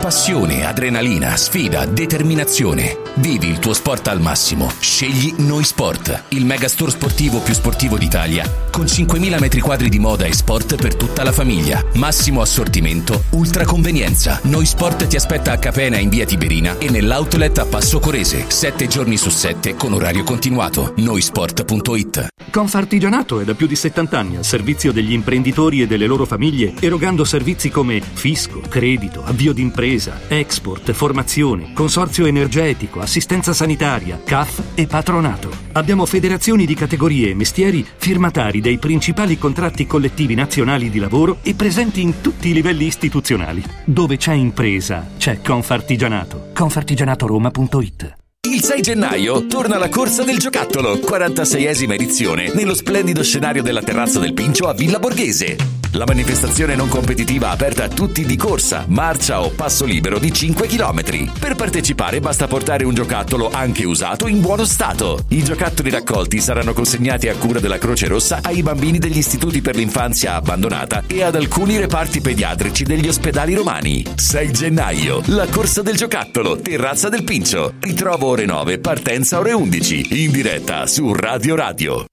Passione, 0.00 0.64
adrenalina, 0.64 1.36
sfida, 1.36 1.84
determinazione. 1.84 2.98
Vivi 3.14 3.48
il 3.48 3.58
tuo 3.58 3.74
sport 3.74 4.06
al 4.06 4.20
massimo. 4.20 4.72
Scegli 4.78 5.34
Noi 5.38 5.64
Sport, 5.64 6.26
il 6.28 6.46
megastore 6.46 6.92
sportivo 6.92 7.40
più 7.40 7.52
sportivo 7.52 7.98
d'Italia, 7.98 8.48
con 8.70 8.84
5.000 8.84 9.40
metri 9.40 9.60
quadri 9.60 9.88
di 9.88 9.98
moda 9.98 10.24
e 10.24 10.32
sport 10.32 10.76
per 10.76 10.94
tutta 10.94 11.24
la 11.24 11.32
famiglia. 11.32 11.84
Massimo 11.94 12.40
assortimento, 12.40 13.24
ultra 13.30 13.64
convenienza. 13.64 14.38
Noi 14.44 14.66
Sport 14.66 15.08
ti 15.08 15.16
aspetta 15.16 15.50
a 15.50 15.58
Capena 15.58 15.98
in 15.98 16.10
via 16.10 16.24
Tiberina 16.24 16.78
e 16.78 16.88
nell'outlet 16.90 17.58
a 17.58 17.66
Passo 17.66 17.98
Corese, 17.98 18.44
7 18.46 18.86
giorni 18.86 19.16
su 19.16 19.30
7 19.30 19.74
con 19.74 19.92
orario 19.92 20.22
continuato. 20.22 20.94
Noisport.it 20.96 22.28
Confartigianato 22.50 23.40
è 23.40 23.44
da 23.44 23.54
più 23.54 23.66
di 23.66 23.76
70 23.76 24.18
anni 24.18 24.36
al 24.36 24.44
servizio 24.44 24.90
degli 24.90 25.12
imprenditori 25.12 25.82
e 25.82 25.86
delle 25.86 26.06
loro 26.06 26.24
famiglie, 26.24 26.74
erogando 26.80 27.24
servizi 27.24 27.68
come 27.68 28.00
fisco, 28.00 28.60
credito, 28.60 29.22
avvio 29.22 29.52
d'impresa, 29.52 29.87
export, 30.28 30.92
formazione, 30.92 31.72
consorzio 31.72 32.26
energetico, 32.26 33.00
assistenza 33.00 33.52
sanitaria, 33.52 34.20
CAF 34.22 34.74
e 34.74 34.86
patronato. 34.86 35.50
Abbiamo 35.72 36.06
federazioni 36.06 36.66
di 36.66 36.74
categorie 36.74 37.30
e 37.30 37.34
mestieri 37.34 37.86
firmatari 37.96 38.60
dei 38.60 38.78
principali 38.78 39.38
contratti 39.38 39.86
collettivi 39.86 40.34
nazionali 40.34 40.90
di 40.90 40.98
lavoro 40.98 41.38
e 41.42 41.54
presenti 41.54 42.00
in 42.02 42.20
tutti 42.20 42.48
i 42.48 42.52
livelli 42.52 42.86
istituzionali. 42.86 43.62
Dove 43.84 44.16
c'è 44.16 44.34
impresa, 44.34 45.06
c'è 45.16 45.40
Confartigianato. 45.40 46.50
Confartigianatoroma.it 46.54 48.27
Il 48.50 48.64
6 48.64 48.80
gennaio 48.80 49.46
torna 49.46 49.76
la 49.76 49.90
corsa 49.90 50.24
del 50.24 50.38
giocattolo, 50.38 50.94
46esima 50.94 51.92
edizione, 51.92 52.50
nello 52.54 52.74
splendido 52.74 53.22
scenario 53.22 53.62
della 53.62 53.82
terrazza 53.82 54.20
del 54.20 54.32
Pincio 54.32 54.68
a 54.68 54.72
Villa 54.72 54.98
Borghese. 54.98 55.76
La 55.92 56.04
manifestazione 56.06 56.74
non 56.74 56.88
competitiva 56.88 57.48
aperta 57.48 57.84
a 57.84 57.88
tutti 57.88 58.24
di 58.26 58.36
corsa, 58.36 58.84
marcia 58.88 59.42
o 59.42 59.50
passo 59.50 59.86
libero 59.86 60.18
di 60.18 60.30
5 60.30 60.66
km. 60.66 61.30
Per 61.38 61.54
partecipare 61.56 62.20
basta 62.20 62.46
portare 62.46 62.84
un 62.84 62.92
giocattolo 62.92 63.50
anche 63.50 63.86
usato 63.86 64.26
in 64.26 64.40
buono 64.40 64.64
stato. 64.64 65.24
I 65.28 65.42
giocattoli 65.42 65.88
raccolti 65.88 66.40
saranno 66.40 66.74
consegnati 66.74 67.28
a 67.28 67.36
cura 67.36 67.58
della 67.58 67.78
Croce 67.78 68.06
Rossa 68.06 68.40
ai 68.42 68.62
bambini 68.62 68.98
degli 68.98 69.16
istituti 69.16 69.62
per 69.62 69.76
l'infanzia 69.76 70.34
abbandonata 70.34 71.04
e 71.06 71.22
ad 71.22 71.36
alcuni 71.36 71.78
reparti 71.78 72.20
pediatrici 72.20 72.84
degli 72.84 73.08
ospedali 73.08 73.54
romani. 73.54 74.04
6 74.14 74.52
gennaio, 74.52 75.22
la 75.26 75.46
corsa 75.46 75.80
del 75.80 75.96
giocattolo, 75.96 76.60
terrazza 76.60 77.08
del 77.08 77.24
Pincio. 77.24 77.74
Ritrovo 77.80 78.34
ore 78.38 78.46
9, 78.46 78.78
partenza 78.78 79.40
ore 79.40 79.52
11, 79.52 80.22
in 80.22 80.30
diretta 80.30 80.86
su 80.86 81.12
Radio 81.12 81.56
Radio. 81.56 82.04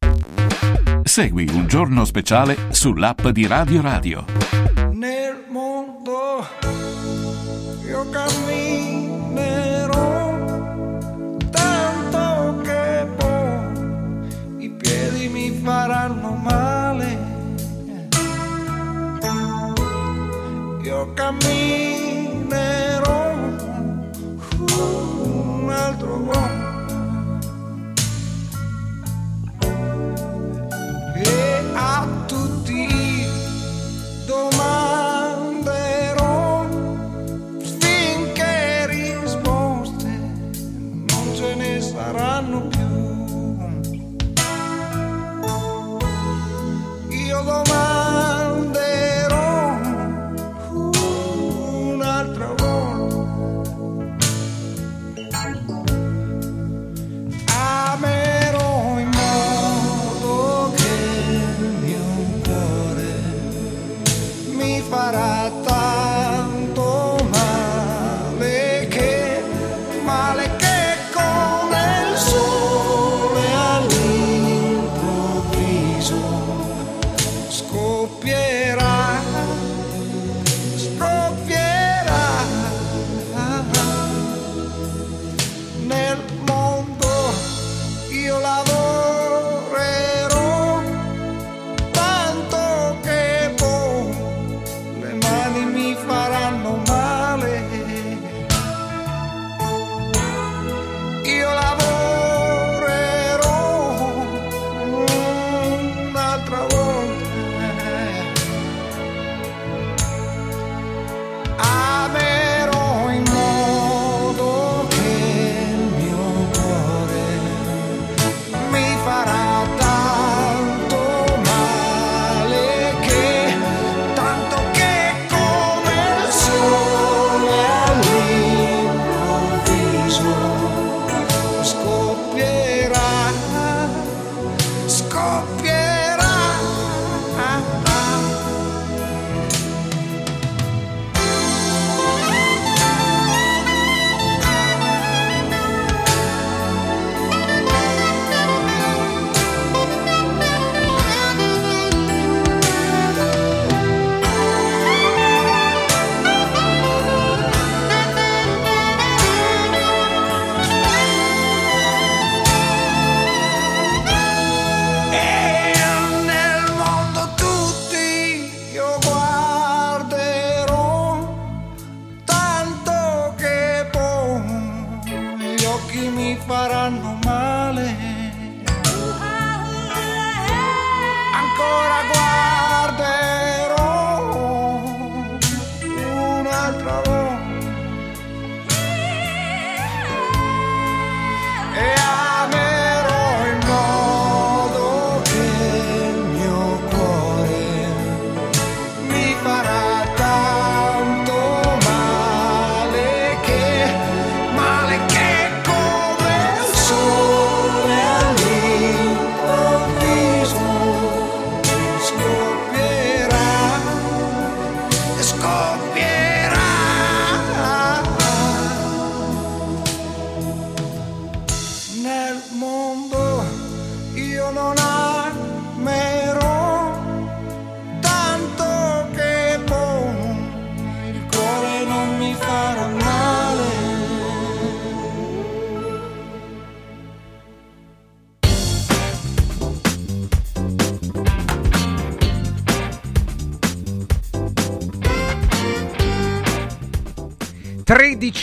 Segui 1.04 1.48
un 1.54 1.68
giorno 1.68 2.04
speciale 2.04 2.58
sull'app 2.72 3.28
di 3.28 3.46
Radio 3.46 3.80
Radio. 3.82 4.26
Nel 4.94 5.46
mondo 5.50 6.48
io 7.86 8.10
camminerò 8.10 9.14
tanto 11.52 12.62
che 12.64 13.08
poi 13.18 14.66
i 14.66 14.70
piedi 14.72 15.28
mi 15.28 15.60
faranno 15.64 16.32
male. 16.32 17.34
Io 20.82 21.14
camminerò 21.14 21.85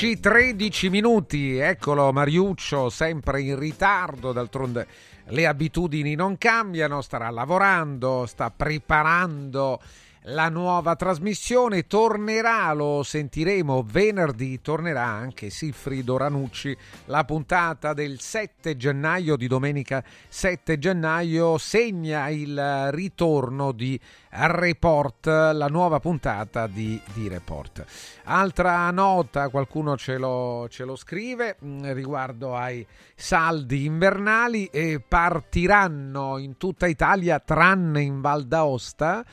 13, 0.03 0.19
13 0.19 0.91
minuti, 0.91 1.59
eccolo 1.59 2.13
Mariuccio, 2.13 2.89
sempre 2.89 3.41
in 3.41 3.57
ritardo, 3.57 4.33
d'altronde 4.33 4.85
le 5.27 5.47
abitudini 5.47 6.17
non 6.17 6.39
cambiano, 6.39 7.03
starà 7.03 7.31
lavorando, 7.31 8.27
sta 8.27 8.51
preparando 8.51 9.81
la 10.27 10.49
nuova 10.49 10.95
trasmissione 10.95 11.89
tornerà, 11.89 12.73
lo 12.73 13.03
sentiremo 13.03 13.83
venerdì, 13.85 14.61
tornerà 14.61 15.05
anche 15.05 15.51
Silfrido 15.51 16.17
Ranucci, 16.17 16.77
la 17.07 17.25
puntata 17.25 17.93
del 17.93 18.21
7 18.21 18.77
gennaio 18.77 19.37
di 19.37 19.49
domenica 19.49 20.05
7 20.29 20.79
gennaio 20.79 21.59
segna 21.59 22.29
il 22.29 22.91
ritorno 22.93 23.73
di 23.73 23.99
Report, 24.31 25.27
la 25.27 25.67
nuova 25.67 25.99
puntata 25.99 26.69
di, 26.69 27.01
di 27.13 27.27
Report. 27.27 27.85
Altra 28.25 28.89
nota, 28.93 29.49
qualcuno 29.49 29.97
ce 29.97 30.19
lo, 30.19 30.69
ce 30.71 30.85
lo 30.85 30.95
scrive 30.95 31.57
mm, 31.65 31.93
riguardo 31.93 32.55
ai 32.55 32.87
saldi 33.15 33.85
invernali 33.87 34.71
partiranno 35.07 36.39
in 36.39 36.57
tutta 36.57 36.87
Italia 36.87 37.41
tranne 37.41 38.03
in 38.03 38.21
Val 38.21 38.45
d'Aosta 38.45 39.25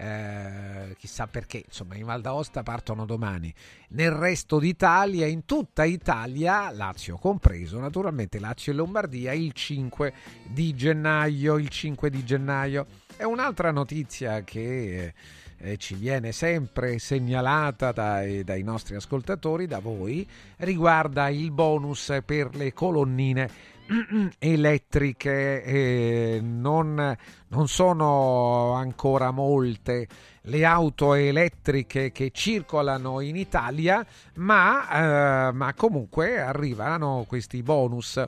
eh, 0.00 0.94
chissà 0.96 1.26
perché, 1.26 1.64
insomma, 1.66 1.96
in 1.96 2.04
Val 2.04 2.20
d'Aosta 2.20 2.62
partono 2.62 3.04
domani. 3.04 3.52
Nel 3.88 4.12
resto 4.12 4.60
d'Italia, 4.60 5.26
in 5.26 5.44
tutta 5.44 5.82
Italia, 5.82 6.70
Lazio 6.70 7.16
compreso, 7.16 7.80
naturalmente 7.80 8.38
Lazio 8.38 8.70
e 8.70 8.76
Lombardia, 8.76 9.32
il 9.32 9.52
5 9.52 10.12
di 10.46 10.72
gennaio. 10.76 11.58
Il 11.58 11.68
5 11.68 12.10
di 12.10 12.24
gennaio. 12.24 12.86
È 13.16 13.24
un'altra 13.24 13.72
notizia 13.72 14.44
che 14.44 15.14
eh, 15.56 15.76
ci 15.78 15.96
viene 15.96 16.30
sempre 16.30 17.00
segnalata 17.00 17.90
dai, 17.90 18.44
dai 18.44 18.62
nostri 18.62 18.94
ascoltatori, 18.94 19.66
da 19.66 19.80
voi, 19.80 20.24
riguarda 20.58 21.28
il 21.28 21.50
bonus 21.50 22.16
per 22.24 22.54
le 22.54 22.72
colonnine 22.72 23.76
elettriche 24.38 25.62
eh, 25.62 26.40
non, 26.42 27.16
non, 27.48 27.68
sono 27.68 28.72
ancora 28.72 29.30
molte 29.30 30.06
le 30.42 30.64
auto 30.64 31.14
elettriche 31.14 32.12
che 32.12 32.30
circolano 32.32 33.20
in 33.20 33.36
Italia 33.36 34.04
ma, 34.34 35.48
eh, 35.48 35.52
ma 35.52 35.74
comunque 35.74 36.40
arrivano 36.40 37.24
questi 37.26 37.62
bonus 37.62 38.22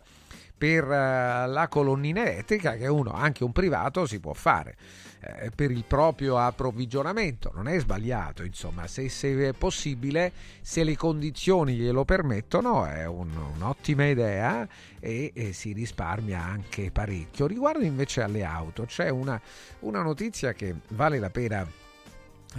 per 0.61 0.85
eh, 0.85 1.47
la 1.47 1.69
colonnina 1.71 2.21
elettrica 2.21 2.77
che 2.77 2.87
uno 2.87 3.13
anche 3.13 3.45
un 3.45 3.53
privato 3.53 4.05
si 4.05 4.21
può 4.21 4.35
fare 4.35 4.77
eh, 5.21 5.51
per 5.55 5.71
il 5.71 5.85
proprio 5.87 6.37
approvvigionamento. 6.37 7.51
Non 7.55 7.67
è 7.67 7.79
sbagliato, 7.79 8.43
insomma, 8.43 8.87
se, 8.87 9.09
se, 9.09 9.49
è 9.49 9.53
possibile, 9.55 10.31
se 10.61 10.85
le 10.85 10.99
condizioni 10.99 11.77
glielo 11.77 12.05
permettono, 12.05 12.85
è 12.85 13.07
un, 13.07 13.31
un'ottima 13.55 14.05
idea 14.07 14.69
e, 15.01 15.33
e, 15.35 15.55
si 15.55 15.73
risparmia 15.73 16.45
anche 16.45 16.91
parecchio. 16.91 17.47
Riguardo 17.47 17.83
invece 17.83 18.21
alle 18.21 18.45
auto, 18.45 18.85
c'è 18.85 19.09
una, 19.09 19.41
una 19.81 20.03
notizia 20.03 20.53
che 20.53 20.75
vale 20.89 21.19
la 21.19 21.31
pena 21.31 21.67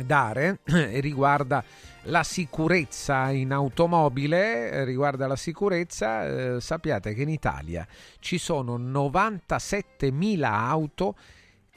dare 0.06 0.60
riguarda 1.02 1.64
la 2.06 2.24
sicurezza 2.24 3.30
in 3.30 3.52
automobile 3.52 4.84
riguarda 4.86 5.28
la 5.28 5.36
sicurezza 5.36 6.56
eh, 6.56 6.62
sappiate 6.62 7.14
che 7.14 7.22
in 7.22 7.30
Italia 7.30 7.86
ci 8.20 8.38
sono 8.38 8.78
97.000 8.78 10.44
auto 10.44 11.16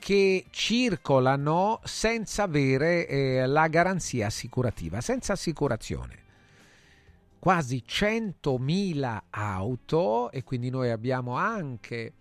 che 0.05 0.45
circolano 0.51 1.81
senza 1.82 2.43
avere 2.43 3.07
eh, 3.07 3.47
la 3.47 3.69
garanzia 3.69 4.27
assicurativa, 4.27 5.01
senza 5.01 5.32
assicurazione. 5.32 6.19
Quasi 7.39 7.82
100.000 7.89 9.20
auto 9.31 10.31
e 10.31 10.45
quindi 10.45 10.69
noi 10.69 10.91
abbiamo 10.91 11.36
anche 11.36 12.12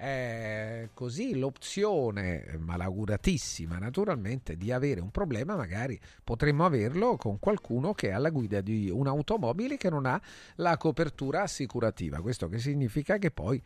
eh, 0.00 0.90
così 0.94 1.38
l'opzione 1.38 2.56
malauguratissima 2.58 3.78
naturalmente 3.78 4.56
di 4.56 4.72
avere 4.72 5.00
un 5.00 5.10
problema 5.10 5.56
magari 5.56 6.00
potremmo 6.24 6.64
averlo 6.64 7.16
con 7.16 7.38
qualcuno 7.38 7.92
che 7.92 8.08
è 8.08 8.12
alla 8.12 8.30
guida 8.30 8.60
di 8.60 8.88
un'automobile 8.90 9.76
che 9.76 9.90
non 9.90 10.06
ha 10.06 10.20
la 10.56 10.76
copertura 10.76 11.42
assicurativa. 11.42 12.20
Questo 12.20 12.48
che 12.48 12.58
significa 12.58 13.18
che 13.18 13.30
poi 13.30 13.62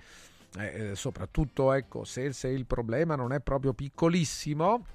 eh, 0.59 0.91
eh, 0.91 0.95
soprattutto 0.95 1.73
ecco, 1.73 2.05
se, 2.05 2.33
se 2.33 2.49
il 2.49 2.67
problema 2.67 3.17
non 3.17 3.33
è 3.33 3.41
proprio 3.41 3.73
piccolissimo, 3.73 4.87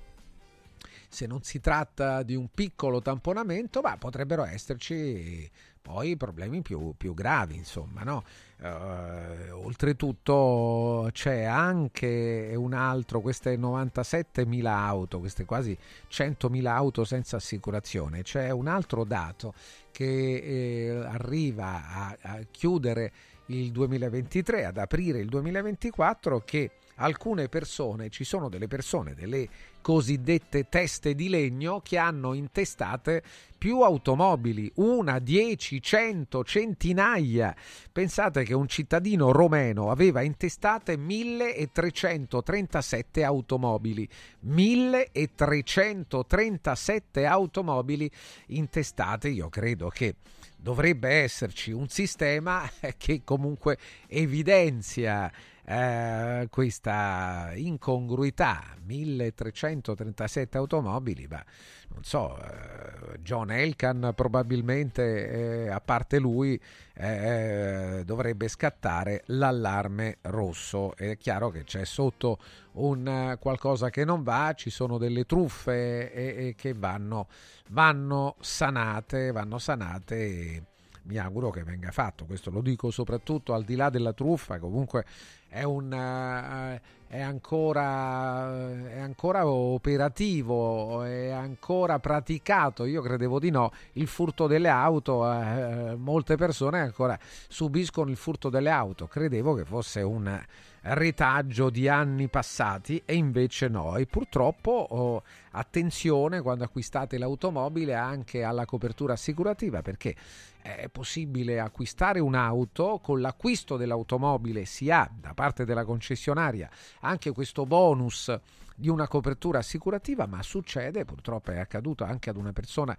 se 1.09 1.25
non 1.25 1.41
si 1.41 1.59
tratta 1.59 2.23
di 2.23 2.35
un 2.35 2.49
piccolo 2.53 3.01
tamponamento, 3.01 3.81
ma 3.81 3.97
potrebbero 3.97 4.43
esserci 4.45 5.49
poi 5.81 6.17
problemi 6.17 6.61
più, 6.61 6.93
più 6.97 7.13
gravi, 7.13 7.55
insomma, 7.55 8.03
no? 8.03 8.23
Uh, 8.61 9.55
oltretutto 9.55 11.09
c'è 11.13 11.43
anche 11.43 12.53
un 12.55 12.73
altro, 12.73 13.21
queste 13.21 13.55
97.000 13.57 14.65
auto, 14.65 15.19
queste 15.19 15.45
quasi 15.45 15.77
100.000 16.09 16.65
auto 16.65 17.05
senza 17.05 17.37
assicurazione, 17.37 18.21
c'è 18.21 18.49
un 18.49 18.67
altro 18.67 19.05
dato 19.05 19.53
che 19.91 20.35
eh, 20.35 21.05
arriva 21.05 21.87
a, 21.87 22.17
a 22.21 22.39
chiudere 22.51 23.11
il 23.47 23.71
2023, 23.71 24.65
ad 24.65 24.77
aprire 24.77 25.19
il 25.19 25.29
2024, 25.29 26.41
che 26.45 26.71
alcune 26.99 27.49
persone, 27.49 28.09
ci 28.09 28.23
sono 28.23 28.47
delle 28.49 28.67
persone, 28.67 29.15
delle 29.15 29.49
cosiddette 29.81 30.69
teste 30.69 31.15
di 31.15 31.29
legno 31.29 31.79
che 31.81 31.97
hanno 31.97 32.33
intestate 32.33 33.23
più 33.57 33.79
automobili, 33.81 34.71
una, 34.75 35.17
dieci, 35.19 35.81
cento, 35.81 36.43
centinaia. 36.43 37.55
Pensate 37.91 38.43
che 38.43 38.53
un 38.53 38.67
cittadino 38.67 39.31
romeno 39.31 39.89
aveva 39.91 40.21
intestate 40.21 40.95
1337 40.97 43.23
automobili, 43.23 44.07
1337 44.41 47.25
automobili 47.25 48.11
intestate, 48.47 49.29
io 49.29 49.49
credo 49.49 49.89
che 49.89 50.15
dovrebbe 50.61 51.09
esserci 51.09 51.71
un 51.71 51.87
sistema 51.87 52.69
che 52.97 53.21
comunque 53.23 53.77
evidenzia 54.07 55.31
eh, 55.69 56.47
questa 56.49 57.51
incongruità 57.53 58.75
1337 58.81 60.57
automobili 60.57 61.27
ma 61.27 61.45
non 61.89 62.03
so 62.03 62.35
eh, 62.41 63.19
John 63.19 63.51
Elkan 63.51 64.13
probabilmente 64.15 65.65
eh, 65.65 65.69
a 65.69 65.79
parte 65.79 66.17
lui 66.17 66.59
eh, 66.95 68.01
dovrebbe 68.03 68.47
scattare 68.47 69.23
l'allarme 69.27 70.17
rosso. 70.21 70.95
È 70.95 71.17
chiaro 71.17 71.49
che 71.49 71.63
c'è 71.63 71.85
sotto 71.85 72.39
un 72.73 73.37
qualcosa 73.39 73.91
che 73.91 74.03
non 74.05 74.23
va 74.23 74.53
ci 74.55 74.71
sono 74.71 74.97
delle 74.97 75.25
truffe 75.25 76.11
e, 76.11 76.47
e 76.47 76.55
che 76.55 76.73
vanno, 76.73 77.27
vanno 77.69 78.35
sanate 78.39 79.31
vanno 79.31 79.59
sanate 79.59 80.15
e, 80.15 80.63
mi 81.09 81.17
auguro 81.17 81.49
che 81.49 81.63
venga 81.63 81.89
fatto. 81.89 82.25
Questo 82.25 82.51
lo 82.51 82.61
dico 82.61 82.91
soprattutto 82.91 83.53
al 83.53 83.63
di 83.63 83.75
là 83.75 83.89
della 83.89 84.13
truffa, 84.13 84.59
comunque 84.59 85.03
è, 85.47 85.63
un, 85.63 85.91
uh, 85.91 86.79
è, 87.07 87.19
ancora, 87.19 88.87
è 88.87 88.99
ancora 88.99 89.47
operativo, 89.47 91.01
è 91.01 91.29
ancora 91.29 91.97
praticato. 91.97 92.85
Io 92.85 93.01
credevo 93.01 93.39
di 93.39 93.49
no. 93.49 93.71
Il 93.93 94.05
furto 94.05 94.45
delle 94.45 94.69
auto, 94.69 95.23
uh, 95.23 95.95
molte 95.97 96.35
persone 96.35 96.79
ancora 96.79 97.17
subiscono 97.47 98.11
il 98.11 98.17
furto 98.17 98.49
delle 98.49 98.69
auto. 98.69 99.07
Credevo 99.07 99.55
che 99.55 99.65
fosse 99.65 100.01
un 100.01 100.39
retaggio 100.81 101.69
di 101.69 101.87
anni 101.87 102.27
passati 102.27 103.01
e 103.05 103.15
invece 103.15 103.67
no. 103.67 103.97
E 103.97 104.05
purtroppo 104.05 104.71
oh, 104.71 105.23
attenzione 105.51 106.41
quando 106.41 106.63
acquistate 106.63 107.17
l'automobile 107.17 107.95
anche 107.95 108.43
alla 108.43 108.65
copertura 108.65 109.13
assicurativa 109.13 109.81
perché 109.81 110.15
è 110.61 110.89
possibile 110.89 111.59
acquistare 111.59 112.19
un'auto, 112.19 112.99
con 113.01 113.21
l'acquisto 113.21 113.77
dell'automobile 113.77 114.65
si 114.65 114.91
ha 114.91 115.09
da 115.11 115.33
parte 115.33 115.65
della 115.65 115.85
concessionaria 115.85 116.69
anche 117.01 117.31
questo 117.31 117.65
bonus 117.65 118.37
di 118.79 118.87
una 118.87 119.09
copertura 119.09 119.59
assicurativa, 119.59 120.25
ma 120.25 120.41
succede, 120.41 121.03
purtroppo 121.03 121.51
è 121.51 121.59
accaduto 121.59 122.05
anche 122.05 122.29
ad 122.29 122.37
una 122.37 122.53
persona 122.53 122.97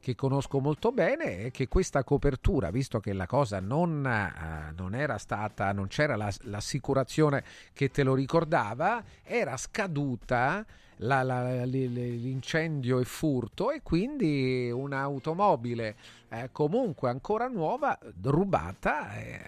che 0.00 0.14
conosco 0.14 0.58
molto 0.58 0.90
bene, 0.90 1.50
che 1.50 1.68
questa 1.68 2.02
copertura, 2.02 2.70
visto 2.70 2.98
che 2.98 3.12
la 3.12 3.26
cosa 3.26 3.60
non, 3.60 4.04
uh, 4.04 4.74
non 4.74 4.94
era 4.94 5.18
stata, 5.18 5.70
non 5.72 5.88
c'era 5.88 6.16
la, 6.16 6.32
l'assicurazione 6.42 7.44
che 7.74 7.90
te 7.90 8.02
lo 8.02 8.14
ricordava, 8.14 9.04
era 9.22 9.56
scaduta 9.58 10.64
la, 11.02 11.22
la, 11.22 11.64
l'incendio 11.64 12.98
e 12.98 13.04
furto 13.04 13.70
e 13.70 13.82
quindi 13.82 14.70
un'automobile 14.70 15.96
eh, 16.30 16.48
comunque 16.50 17.10
ancora 17.10 17.46
nuova 17.46 17.96
rubata 18.22 19.14
eh, 19.16 19.40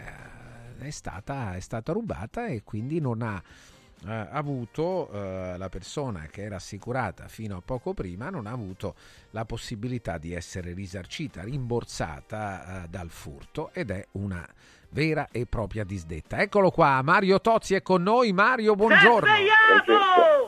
è, 0.79 0.91
stata, 0.91 1.55
è 1.57 1.61
stata 1.61 1.93
rubata 1.93 2.47
e 2.47 2.63
quindi 2.63 3.01
non 3.01 3.23
ha 3.23 3.43
eh, 4.07 4.27
avuto 4.31 5.11
eh, 5.13 5.55
la 5.57 5.69
persona 5.69 6.27
che 6.31 6.43
era 6.43 6.57
assicurata 6.57 7.29
fino 7.29 7.57
a 7.57 7.63
poco 7.65 7.93
prima 7.93 8.31
non 8.31 8.47
ha 8.47 8.53
avuto 8.53 8.95
la 9.31 9.45
possibilità 9.45 10.19
di 10.19 10.33
essere 10.35 10.73
risarcita, 10.73 11.43
rimborsata 11.43 12.85
eh, 12.85 12.89
dal 12.89 13.11
furto 13.11 13.71
ed 13.73 13.91
è 13.91 14.07
una 14.13 14.47
vera 14.91 15.29
e 15.31 15.47
propria 15.47 15.85
disdetta. 15.85 16.39
Eccolo 16.39 16.71
qua, 16.71 17.01
Mario 17.03 17.41
Tozzi 17.41 17.75
è 17.75 17.83
con 17.83 18.03
noi. 18.03 18.33
Mario, 18.33 18.75
buongiorno. 18.75 19.31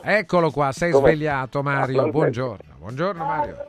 Eccolo 0.03 0.51
qua, 0.51 0.71
sei 0.71 0.91
Come? 0.91 1.09
svegliato 1.09 1.63
Mario, 1.63 2.09
buongiorno. 2.09 2.75
Buongiorno 2.77 3.23
Mario. 3.23 3.67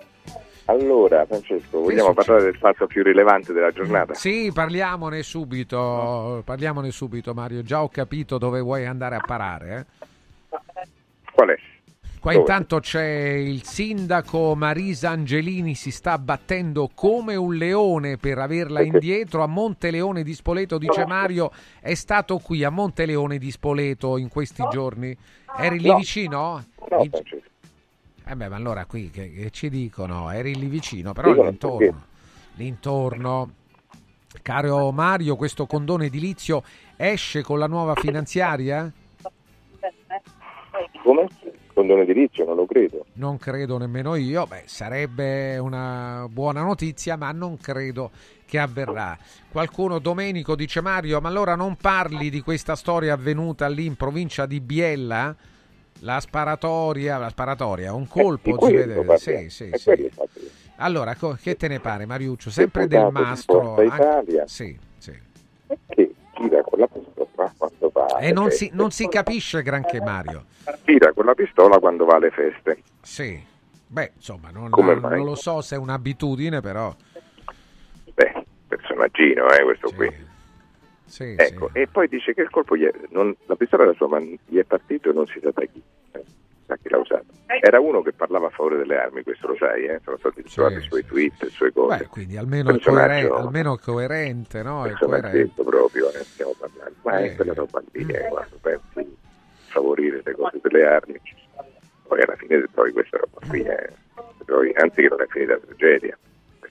Allora, 0.67 1.27
Francesco, 1.27 1.81
vogliamo 1.81 2.15
parlare 2.15 2.45
del 2.45 2.57
fatto 2.57 2.87
più 2.87 3.03
rilevante 3.03 3.53
della 3.53 3.71
giornata? 3.71 4.15
Sì, 4.15 4.51
parliamone 4.53 5.23
subito, 5.23 6.43
parliamone 6.45 6.91
subito 6.91 7.35
Mario, 7.35 7.63
già 7.63 7.83
ho 7.83 7.89
capito 7.89 8.39
dove 8.39 8.61
vuoi 8.61 8.87
andare 8.87 9.17
a 9.17 9.21
parare. 9.21 9.87
eh. 10.51 10.89
Qual 11.35 11.49
è? 11.51 11.55
Qua 12.19 12.33
Dove? 12.33 12.45
intanto 12.45 12.81
c'è 12.81 13.05
il 13.05 13.63
sindaco 13.65 14.55
Marisa 14.55 15.11
Angelini, 15.11 15.75
si 15.75 15.91
sta 15.91 16.17
battendo 16.17 16.89
come 16.95 17.35
un 17.35 17.55
leone 17.55 18.17
per 18.17 18.39
averla 18.39 18.81
indietro 18.81 19.43
a 19.43 19.47
Monteleone 19.47 20.23
di 20.23 20.33
Spoleto, 20.33 20.79
dice 20.79 21.05
Mario, 21.05 21.51
è 21.81 21.93
stato 21.93 22.39
qui 22.39 22.65
a 22.65 22.71
Monteleone 22.71 23.37
di 23.37 23.51
Spoleto 23.51 24.17
in 24.17 24.31
questi 24.31 24.67
giorni. 24.71 25.15
Eri 25.59 25.79
lì 25.79 25.89
No. 25.89 25.97
vicino? 25.97 26.39
No, 26.39 26.65
Francesco. 26.87 27.37
Eh 28.27 28.37
beh, 28.37 28.49
ma 28.49 28.57
allora 28.57 28.87
qui 28.87 29.11
che, 29.11 29.31
che 29.31 29.51
ci 29.51 29.69
dicono? 29.69 30.31
Eri 30.31 30.55
lì 30.55 30.67
vicino, 30.67 31.13
però 31.13 31.29
Dicono 31.29 31.49
l'intorno, 31.51 32.03
l'intorno. 32.55 33.51
Caro 34.43 34.91
Mario, 34.93 35.37
questo 35.37 35.67
condono 35.67 36.05
edilizio 36.05 36.63
esce 36.97 37.43
con 37.43 37.59
la 37.59 37.67
nuova 37.67 37.95
finanziaria? 37.95 38.91
Come? 41.03 41.27
Condono 41.75 42.01
edilizio, 42.03 42.45
non 42.47 42.57
lo 42.57 42.67
credo. 42.67 43.05
Non 43.15 43.37
credo 43.37 43.79
nemmeno 43.79 44.15
io, 44.15 44.47
beh, 44.47 44.63
sarebbe 44.67 45.59
una 45.59 46.27
buona 46.31 46.63
notizia, 46.63 47.17
ma 47.17 47.31
non 47.33 47.59
credo 47.59 48.11
che 48.47 48.59
avverrà. 48.59 49.19
Qualcuno, 49.51 49.99
Domenico, 49.99 50.55
dice 50.55 50.81
Mario, 50.81 51.21
ma 51.21 51.29
allora 51.29 51.57
non 51.57 51.77
parli 51.77 52.31
di 52.31 52.41
questa 52.41 52.75
storia 52.75 53.13
avvenuta 53.13 53.69
lì 53.69 53.85
in 53.85 53.97
provincia 53.97 54.47
di 54.47 54.61
Biella? 54.61 55.35
La 56.01 56.21
sparatoria, 56.21 57.17
la 57.19 57.31
sparatoria, 57.31 57.95
un 57.95 58.07
colpo, 58.07 58.57
di 58.57 58.65
si 58.67 58.73
quello 58.73 59.03
vede. 59.03 59.19
Sì, 59.19 59.49
sì, 59.49 59.71
sì. 59.75 60.11
Allora, 60.77 61.15
co- 61.15 61.39
che 61.41 61.57
te 61.57 61.69
ne 61.69 61.81
pare, 61.81 62.05
Mariuccio? 62.05 62.51
Sempre 62.51 62.87
del 62.87 63.09
mastro. 63.11 63.75
Forza 63.77 63.95
Italia. 63.95 64.47
Sì, 64.47 64.79
sì. 64.99 65.17
Che 65.89 66.15
tira 66.35 66.63
con 66.63 66.79
la 66.81 66.87
pistola 66.89 67.55
quando 67.57 67.91
va 67.93 68.19
E 68.19 68.33
non 68.33 68.49
feste. 68.49 68.65
si, 68.67 68.71
non 68.75 68.91
si 68.91 69.09
capisce 69.09 69.63
granché, 69.63 70.01
Mario. 70.01 70.45
Tira 70.85 71.13
con 71.13 71.25
la 71.25 71.35
pistola 71.35 71.79
quando 71.79 72.05
va 72.05 72.17
alle 72.17 72.31
feste. 72.31 72.83
Sì. 73.01 73.43
Beh, 73.87 74.13
insomma, 74.17 74.51
non, 74.51 74.71
non- 74.71 74.99
non 74.99 75.25
lo 75.25 75.37
so 75.37 75.61
se 75.63 75.77
è 75.77 75.79
un'abitudine, 75.79 76.61
però. 76.61 76.95
Beh, 78.15 78.45
personaggino, 78.69 79.49
eh, 79.53 79.63
questo 79.63 79.91
qui. 79.95 80.24
Sì, 81.07 81.35
ecco, 81.37 81.71
e 81.73 81.87
poi 81.87 82.09
dice 82.09 82.35
che 82.35 82.41
il 82.43 82.51
colpo 82.51 82.77
gli 82.77 82.85
è, 82.85 82.93
non- 83.11 83.35
la 83.47 83.57
pistola 83.57 83.85
della 83.85 83.95
sua 83.97 84.09
mano 84.09 84.25
gli 84.47 84.59
è 84.59 84.65
partito 84.65 85.11
e 85.11 85.13
non 85.13 85.27
si 85.27 85.39
sa 85.43 85.51
da 85.53 85.65
chi. 85.65 85.83
Eh, 86.13 86.23
sa 86.67 86.77
chi 86.77 86.89
l'ha 86.89 86.99
usato. 86.99 87.27
Era 87.61 87.79
uno 87.79 88.03
che 88.03 88.13
parlava 88.13 88.47
a 88.47 88.51
favore 88.51 88.79
delle 88.79 88.97
armi, 88.99 89.23
questo 89.23 89.49
lo 89.49 89.57
sai, 89.57 89.85
eh? 89.85 90.01
sono 90.03 90.17
stati 90.17 90.43
trovati 90.43 90.77
i 90.77 90.81
suoi 90.81 91.05
tweet, 91.05 91.43
le 91.43 91.51
sue 91.51 91.73
cose. 91.73 91.99
Beh, 91.99 92.07
quindi 92.07 92.37
almeno 92.37 92.71
è, 92.71 92.73
Personaggio- 92.73 93.29
coeren- 93.29 93.47
almeno 93.47 93.77
coerente, 93.77 94.63
no? 94.63 94.85
È 94.87 94.93
coerente. 94.93 95.63
proprio, 95.63 96.11
eh, 96.13 96.25
stiamo 96.25 96.55
parlando. 96.59 96.95
Ma 97.03 97.19
è 97.19 97.35
quella 97.37 97.53
roba 97.55 97.83
lì, 97.93 98.07
eh, 98.11 98.29
quando 98.29 98.57
pensi 98.61 98.87
di 98.95 99.17
favorire 99.69 100.21
le 100.25 100.33
cose 100.35 100.59
delle 100.63 100.85
armi, 100.87 101.21
poi 102.09 102.21
alla 102.23 102.37
fine 102.37 102.65
trovi 102.73 102.93
questa 102.93 103.19
roba 103.19 103.47
qui, 103.47 103.63
eh. 103.63 103.89
Anzi 104.77 105.03
che 105.03 105.09
non 105.09 105.21
è 105.21 105.27
finita 105.29 105.59
tragedia, 105.59 106.19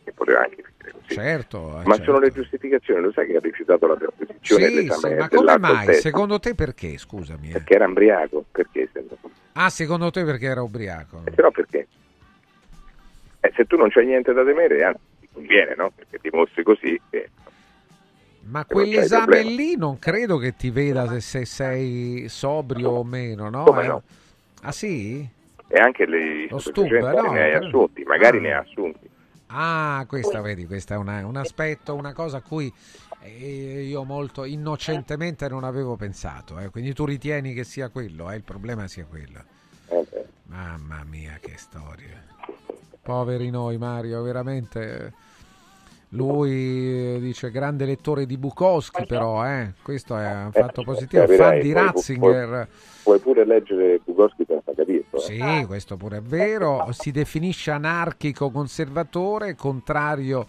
perché 0.04 0.12
poteva 0.14 0.42
anche 0.42 0.56
finire 0.78 0.92
così. 0.92 1.14
Certo, 1.14 1.70
eh, 1.70 1.84
Ma 1.86 1.96
certo. 1.96 2.04
sono 2.04 2.20
le 2.20 2.32
giustificazione, 2.32 3.00
lo 3.02 3.12
sai 3.12 3.28
che 3.28 3.38
ha 3.38 3.40
rifiutato 3.40 3.88
la 3.88 3.96
proposizione 3.96 4.66
e 4.66 4.70
Sì, 4.70 4.90
sì, 4.92 5.14
ma 5.14 5.30
come 5.30 5.58
mai? 5.58 5.86
test? 5.88 6.02
Secondo 6.02 6.40
te 6.40 6.54
perché? 6.56 6.98
Scusami. 6.98 7.50
eh. 7.50 7.52
Perché 7.54 7.74
era 7.76 7.86
embriaco, 7.86 8.46
perché? 8.52 8.90
Ah, 9.54 9.70
secondo 9.70 10.12
te 10.12 10.24
perché 10.24 10.46
era 10.48 10.62
ubriaco? 10.62 11.22
Eh, 11.26 11.32
però 11.32 11.52
perché? 11.52 11.88
Eh, 13.40 13.52
se 13.56 13.66
tu 13.66 13.78
non 13.78 13.90
c'hai 13.90 14.06
niente 14.06 14.34
da 14.34 14.44
temere, 14.44 14.84
anzi, 14.84 15.00
ti 15.20 15.30
conviene, 15.32 15.76
no? 15.76 15.92
Perché 15.96 16.18
dimostri 16.22 16.64
così 16.64 17.00
che 17.10 17.30
Ma 18.46 18.66
quell'esame 18.66 19.42
lì 19.44 19.76
non 19.78 20.00
credo 20.00 20.38
che 20.38 20.56
ti 20.56 20.70
veda 20.70 21.08
se, 21.08 21.22
se 21.22 21.46
sei 21.46 22.26
sobrio 22.30 22.90
o 22.92 23.04
meno, 23.04 23.50
no? 23.50 23.64
Come 23.64 23.84
Eh, 23.84 23.88
no? 23.88 24.04
Ah 24.64 24.72
sì? 24.72 25.28
e 25.68 25.80
anche 25.80 26.06
le 26.06 26.48
Lo 26.50 26.60
stupro, 26.60 27.00
no, 27.00 27.32
ne 27.32 27.42
hai 27.44 27.52
però- 27.54 27.66
assunti, 27.66 28.04
magari 28.04 28.38
Ah. 28.38 28.42
ne 28.42 28.54
ha 28.54 28.60
assunti. 28.60 29.10
Ah, 29.56 30.04
questa 30.08 30.42
vedi, 30.42 30.66
questo 30.66 30.94
è 30.94 30.98
una- 30.98 31.26
un 31.28 31.36
aspetto, 31.38 31.94
una 31.94 32.12
cosa 32.14 32.38
a 32.38 32.42
cui 32.42 32.74
eh, 33.20 33.84
io 33.88 34.04
molto 34.04 34.44
innocentemente 34.46 35.48
non 35.48 35.64
avevo 35.64 35.96
pensato. 35.96 36.58
eh. 36.60 36.70
Quindi 36.70 36.94
tu 36.94 37.06
ritieni 37.06 37.54
che 37.54 37.64
sia 37.64 37.90
quello, 37.90 38.32
eh, 38.32 38.36
il 38.36 38.44
problema 38.44 38.88
sia 38.88 39.06
quello. 39.06 39.44
Eh. 39.90 40.08
Mamma 40.46 41.04
mia, 41.04 41.38
che 41.40 41.54
storia. 41.58 42.22
Poveri 43.02 43.50
noi, 43.50 43.78
Mario, 43.78 44.22
veramente. 44.24 45.14
Lui 46.14 47.16
eh, 47.16 47.20
dice 47.20 47.50
grande 47.50 47.86
lettore 47.86 48.28
di 48.28 48.38
Bukowski, 48.38 49.06
però, 49.06 49.46
eh. 49.48 49.74
questo 49.82 50.16
è 50.16 50.44
un 50.46 50.52
fatto 50.52 50.84
positivo. 50.84 51.26
Fan 51.26 51.38
Capirai, 51.38 51.62
di 51.62 51.74
Ratzinger. 51.74 52.68
Puoi, 53.02 53.20
pure 53.20 53.46
leggere 53.46 54.00
Bukowski 54.04 54.46
senza 54.48 54.74
capirlo. 54.76 55.18
eh. 55.18 55.20
Sì, 55.20 55.66
questo 55.66 55.98
pure 55.98 56.18
è 56.18 56.22
vero. 56.22 56.88
Si 56.92 57.10
definisce 57.10 57.72
anarchico 57.72 58.52
conservatore, 58.52 59.56
contrario 59.56 60.48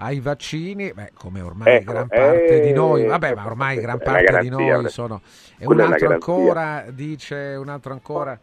ai 0.00 0.20
vaccini, 0.20 0.92
beh, 0.92 1.12
come 1.14 1.40
ormai 1.40 1.76
Ecco, 1.76 1.92
gran 1.92 2.06
parte 2.06 2.60
eh, 2.60 2.66
di 2.66 2.72
noi, 2.72 3.06
vabbè, 3.06 3.34
ma 3.34 3.46
ormai 3.46 3.80
gran 3.80 3.98
parte 3.98 4.40
di 4.40 4.48
garanzia, 4.48 4.80
noi 4.80 4.90
sono. 4.90 5.22
E 5.56 5.66
un 5.66 5.80
altro 5.80 6.12
ancora 6.12 6.84
dice, 6.90 7.56
un 7.58 7.68
altro 7.68 7.92
ancora, 7.94 8.38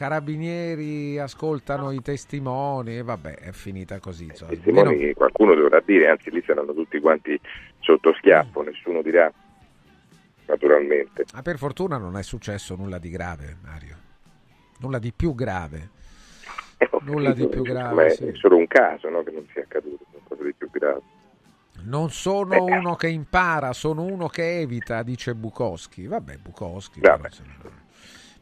carabinieri 0.00 1.18
ascoltano 1.18 1.90
i 1.90 2.00
testimoni 2.00 2.96
e 2.96 3.02
vabbè, 3.02 3.34
è 3.34 3.52
finita 3.52 3.98
così. 3.98 4.24
insomma. 4.24 4.52
testimoni 4.52 4.94
Almeno- 4.94 5.12
qualcuno 5.12 5.54
dovrà 5.54 5.82
dire, 5.84 6.08
anzi 6.08 6.30
lì 6.30 6.42
saranno 6.46 6.72
tutti 6.72 6.98
quanti 7.00 7.38
sotto 7.80 8.14
schiaffo, 8.14 8.62
nessuno 8.62 9.02
dirà 9.02 9.30
naturalmente. 10.46 11.26
Ma 11.34 11.42
per 11.42 11.58
fortuna 11.58 11.98
non 11.98 12.16
è 12.16 12.22
successo 12.22 12.76
nulla 12.76 12.96
di 12.96 13.10
grave, 13.10 13.58
Mario. 13.62 13.96
Nulla 14.78 14.98
di 14.98 15.12
più 15.12 15.34
grave. 15.34 15.90
Nulla 17.02 17.34
di 17.34 17.46
più 17.46 17.60
grave, 17.60 18.06
è 18.06 18.10
sì. 18.10 18.30
solo 18.32 18.56
un 18.56 18.66
caso 18.68 19.10
no, 19.10 19.22
che 19.22 19.32
non 19.32 19.46
sia 19.52 19.60
accaduto, 19.60 20.06
qualcosa 20.10 20.44
di 20.44 20.54
più 20.56 20.70
grave. 20.70 21.00
Non 21.82 22.08
sono 22.08 22.64
uno 22.64 22.94
che 22.94 23.08
impara, 23.08 23.74
sono 23.74 24.04
uno 24.04 24.28
che 24.28 24.60
evita, 24.60 25.02
dice 25.02 25.34
Bukowski. 25.34 26.06
Vabbè, 26.06 26.38
Bukowski. 26.38 27.00
Vabbè. 27.00 27.28
però. 27.28 27.88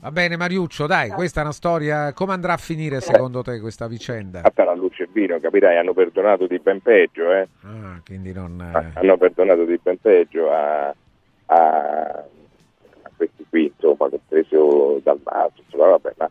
Va 0.01 0.13
bene, 0.13 0.37
Mariuccio, 0.37 0.87
dai, 0.87 1.11
questa 1.11 1.41
è 1.41 1.43
una 1.43 1.53
storia. 1.53 2.13
Come 2.13 2.33
andrà 2.33 2.53
a 2.53 2.57
finire 2.57 3.01
secondo 3.01 3.43
te 3.43 3.59
questa 3.59 3.89
vicenda? 3.89 4.43
A 4.45 4.65
la 4.65 4.75
luce 4.75 5.03
e 5.05 5.09
vino, 5.13 5.41
capirai, 5.41 5.77
hanno 5.77 5.93
perdonato 5.93 6.47
di 6.47 6.59
ben 6.61 6.81
peggio, 6.81 7.33
eh? 7.33 7.49
Ah, 7.63 8.01
quindi 8.05 8.33
non. 8.33 8.61
Ah, 8.61 8.93
hanno 8.95 9.17
perdonato 9.17 9.65
di 9.65 9.77
ben 9.83 9.99
peggio 10.01 10.53
a, 10.53 10.95
a- 11.47 12.25
a 13.03 13.11
questi 13.17 13.45
qui, 13.49 13.65
insomma, 13.75 14.09
che 14.09 14.15
ho 14.15 14.21
preso 14.29 15.01
dal 15.03 15.19
basso, 15.19 15.63
insomma, 15.65 15.87
vabbè, 15.89 16.13
ma 16.19 16.31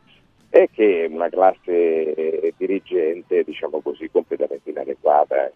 è 0.50 0.70
che 0.72 1.06
una 1.12 1.28
classe 1.28 2.54
dirigente, 2.56 3.44
diciamo 3.44 3.82
così, 3.82 4.10
completamente 4.10 4.70
inadeguata. 4.70 5.46
eh. 5.46 5.52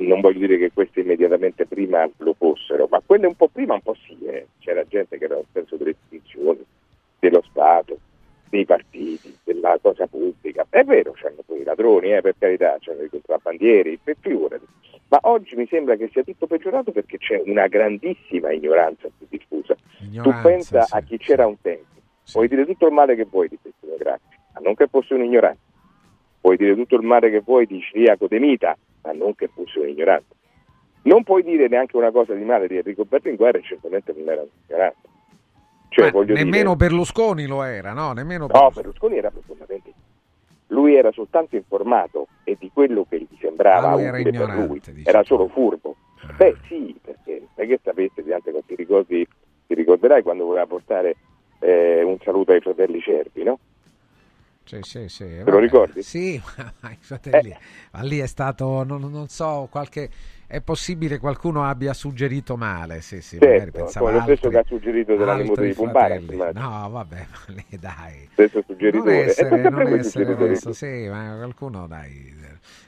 Non 0.00 0.20
voglio 0.22 0.38
dire 0.38 0.56
che 0.56 0.70
questi 0.72 1.00
immediatamente 1.00 1.66
prima 1.66 2.08
lo 2.18 2.32
fossero, 2.38 2.86
ma 2.90 3.02
quelle 3.04 3.26
un 3.26 3.34
po' 3.34 3.48
prima 3.48 3.74
un 3.74 3.82
po' 3.82 3.96
sì, 4.06 4.16
eh. 4.24 4.46
c'era 4.60 4.82
gente 4.86 5.18
che 5.18 5.24
era 5.24 5.38
senso 5.52 5.76
delle 5.76 5.90
istituzioni, 5.90 6.64
dello 7.18 7.42
Stato, 7.50 7.98
dei 8.48 8.64
partiti, 8.64 9.36
della 9.44 9.78
cosa 9.80 10.06
pubblica. 10.06 10.66
È 10.68 10.82
vero, 10.84 11.12
c'hanno 11.14 11.42
poi 11.44 11.60
i 11.60 11.64
ladroni, 11.64 12.14
eh, 12.14 12.20
per 12.20 12.34
carità, 12.38 12.76
c'hanno 12.80 13.02
i 13.02 13.08
contrabbandieri, 13.08 13.98
per 14.02 14.16
figurati. 14.20 14.64
Ma 15.08 15.18
oggi 15.22 15.56
mi 15.56 15.66
sembra 15.66 15.96
che 15.96 16.10
sia 16.12 16.22
tutto 16.22 16.46
peggiorato 16.46 16.92
perché 16.92 17.16
c'è 17.16 17.42
una 17.46 17.66
grandissima 17.66 18.52
ignoranza 18.52 19.08
più 19.16 19.26
diffusa. 19.28 19.74
Ignoranza, 20.00 20.22
tu 20.22 20.46
pensa 20.46 20.82
sì, 20.82 20.96
a 20.96 21.00
chi 21.00 21.16
c'era 21.16 21.46
un 21.46 21.60
tempo, 21.60 21.86
puoi 22.30 22.48
dire 22.48 22.66
tutto 22.66 22.86
il 22.86 22.92
male 22.92 23.14
che 23.16 23.24
vuoi 23.24 23.48
di 23.48 23.58
questi 23.60 23.86
ragazzi, 23.96 24.36
ma 24.54 24.60
non 24.60 24.74
che 24.74 24.86
fosse 24.86 25.14
un 25.14 25.24
ignorante. 25.24 25.66
Puoi 26.40 26.56
dire 26.56 26.74
tutto 26.74 26.96
il 26.96 27.02
male 27.02 27.30
che 27.30 27.40
vuoi 27.40 27.66
di 27.66 27.80
Ciriaco 27.80 28.28
De 28.28 28.38
Mita, 28.38 28.76
ma 29.02 29.12
non 29.12 29.34
che 29.34 29.48
fosse 29.48 29.78
un 29.78 29.88
ignorante. 29.88 30.36
Non 31.02 31.24
puoi 31.24 31.42
dire 31.42 31.68
neanche 31.68 31.96
una 31.96 32.10
cosa 32.10 32.34
di 32.34 32.44
male 32.44 32.68
di 32.68 32.76
Enrico 32.76 33.04
Berlinguer 33.04 33.56
e 33.56 33.62
certamente 33.62 34.12
non 34.14 34.28
era 34.28 34.42
un 34.42 34.48
ignorante. 34.66 35.08
Cioè, 35.88 36.10
nemmeno 36.12 36.74
dire, 36.74 36.76
Berlusconi 36.76 37.46
lo 37.46 37.62
era, 37.62 37.92
no? 37.92 38.12
Nemmeno 38.12 38.46
No, 38.52 38.70
Berlusconi 38.70 39.16
era 39.16 39.30
profondamente. 39.30 39.92
Lui 40.68 40.94
era 40.94 41.10
soltanto 41.12 41.56
informato 41.56 42.28
e 42.44 42.56
di 42.58 42.70
quello 42.72 43.06
che 43.08 43.18
gli 43.20 43.36
sembrava 43.40 43.90
Ah, 43.90 43.94
utile 43.96 44.30
per 44.30 44.48
lui. 44.54 44.82
Era 45.02 45.22
solo 45.24 45.48
furbo. 45.48 45.96
Beh, 46.36 46.56
sì, 46.66 46.94
perché 47.00 47.46
sai 47.54 47.66
che 47.66 47.80
sapete, 47.82 48.22
tante 48.24 48.52
cose 48.52 48.64
ti 48.66 48.74
ricordi, 48.74 49.26
ti 49.66 49.74
ricorderai 49.74 50.22
quando 50.22 50.44
voleva 50.44 50.66
portare 50.66 51.16
eh, 51.60 52.02
un 52.02 52.18
saluto 52.22 52.52
ai 52.52 52.60
fratelli 52.60 53.00
Cervi, 53.00 53.42
no? 53.44 53.58
Sì, 54.68 54.80
sì, 54.82 55.08
sì. 55.08 55.24
Te 55.44 55.50
lo 55.50 55.58
ricordi? 55.58 56.02
Sì, 56.02 56.40
ma 56.80 56.90
i 56.90 56.96
fratelli, 56.98 57.56
ma 57.92 58.02
lì 58.02 58.18
è 58.18 58.26
stato, 58.26 58.84
non, 58.84 59.00
non 59.10 59.28
so, 59.28 59.66
qualche... 59.70 60.10
È 60.48 60.62
possibile 60.62 61.18
qualcuno 61.18 61.62
abbia 61.64 61.92
suggerito 61.92 62.56
male, 62.56 63.02
sì, 63.02 63.20
sì, 63.20 63.36
magari 63.36 63.58
Certo, 63.58 63.78
pensava 63.80 64.06
come 64.06 64.16
lo 64.18 64.22
stesso 64.24 64.46
altri- 64.46 64.50
che 64.50 64.58
ha 64.58 64.64
suggerito 64.66 65.14
della 65.16 65.32
altri 65.32 65.48
nipote 65.48 65.62
di 65.62 65.82
immagino. 65.82 66.50
No, 66.52 66.88
vabbè, 66.90 67.26
ma 67.48 67.54
lì 67.54 67.78
dai. 67.78 68.28
Stesso 68.32 68.54
Non 68.64 68.64
suggeritore. 68.66 69.12
E 69.12 69.28
essere, 69.28 69.68
non 69.68 69.86
essere 69.88 70.32
adesso, 70.32 70.72
sì, 70.72 71.06
ma 71.10 71.34
qualcuno 71.36 71.86
dai. 71.86 72.34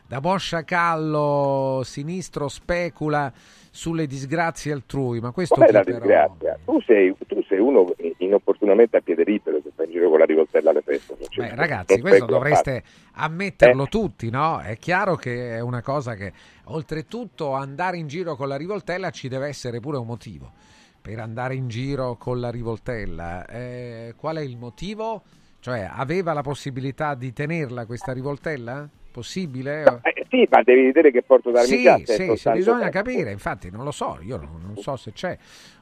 Da 0.07 0.21
buon 0.23 0.39
sciacallo 0.39 1.83
sinistro 1.85 2.49
specula 2.49 3.31
sulle 3.71 4.07
disgrazie 4.07 4.73
altrui, 4.73 5.21
ma 5.21 5.31
questo 5.31 5.55
Qual 5.57 5.69
è 5.69 5.73
la 5.73 5.83
però- 5.83 5.99
disgrazia? 5.99 6.59
Tu 6.65 6.81
sei, 6.81 7.15
tu 7.29 7.45
sei 7.47 7.59
uno 7.59 7.95
inopportunamente 8.31 8.97
a 8.97 9.01
piede 9.01 9.25
libero 9.25 9.61
che 9.63 9.71
sta 9.73 9.85
in 9.85 9.91
giro 9.91 10.09
con 10.09 10.19
la 10.19 10.25
rivoltella 10.25 10.71
alle 10.71 10.83
feste. 10.83 11.17
Beh, 11.37 11.55
ragazzi, 11.55 12.01
questo 12.01 12.25
dovreste 12.25 12.83
ammetterlo 13.13 13.85
Eh. 13.85 13.89
tutti, 13.89 14.31
no? 14.31 14.61
È 14.61 14.77
chiaro 14.79 15.17
che 15.17 15.57
è 15.57 15.61
una 15.61 15.83
cosa 15.83 16.15
che, 16.15 16.33
oltretutto, 16.65 17.53
andare 17.53 17.99
in 17.99 18.07
giro 18.07 18.37
con 18.37 18.49
la 18.49 18.57
rivoltella 18.57 19.11
ci 19.11 19.29
deve 19.29 19.49
essere 19.49 19.81
pure 19.81 19.99
un 19.99 20.07
motivo 20.07 20.53
per 21.01 21.19
andare 21.19 21.55
in 21.55 21.69
giro 21.69 22.17
con 22.17 22.41
la 22.41 22.51
rivoltella. 22.51 23.47
Eh, 23.47 24.15
qual 24.17 24.37
è 24.37 24.43
il 24.43 24.57
motivo? 24.57 25.23
Cioè, 25.61 25.89
aveva 25.91 26.33
la 26.33 26.43
possibilità 26.43 27.15
di 27.15 27.33
tenerla 27.33 27.87
questa 27.87 28.13
rivoltella? 28.13 28.89
Possibile? 29.11 30.01
Eh, 30.03 30.27
sì, 30.29 30.47
ma 30.51 30.63
devi 30.63 30.83
vedere 30.85 31.11
che 31.11 31.23
porto 31.23 31.51
d'armi 31.51 31.67
Sì, 31.67 31.83
già 31.83 31.97
sì, 32.05 32.37
sì, 32.37 32.51
bisogna 32.51 32.89
tempo. 32.89 32.99
capire, 32.99 33.33
infatti 33.33 33.71
non 33.71 33.85
lo 33.85 33.91
so, 33.91 34.19
io 34.23 34.37
non, 34.37 34.61
non 34.65 34.77
so 34.77 34.97
se 34.97 35.13
c'è. 35.13 35.37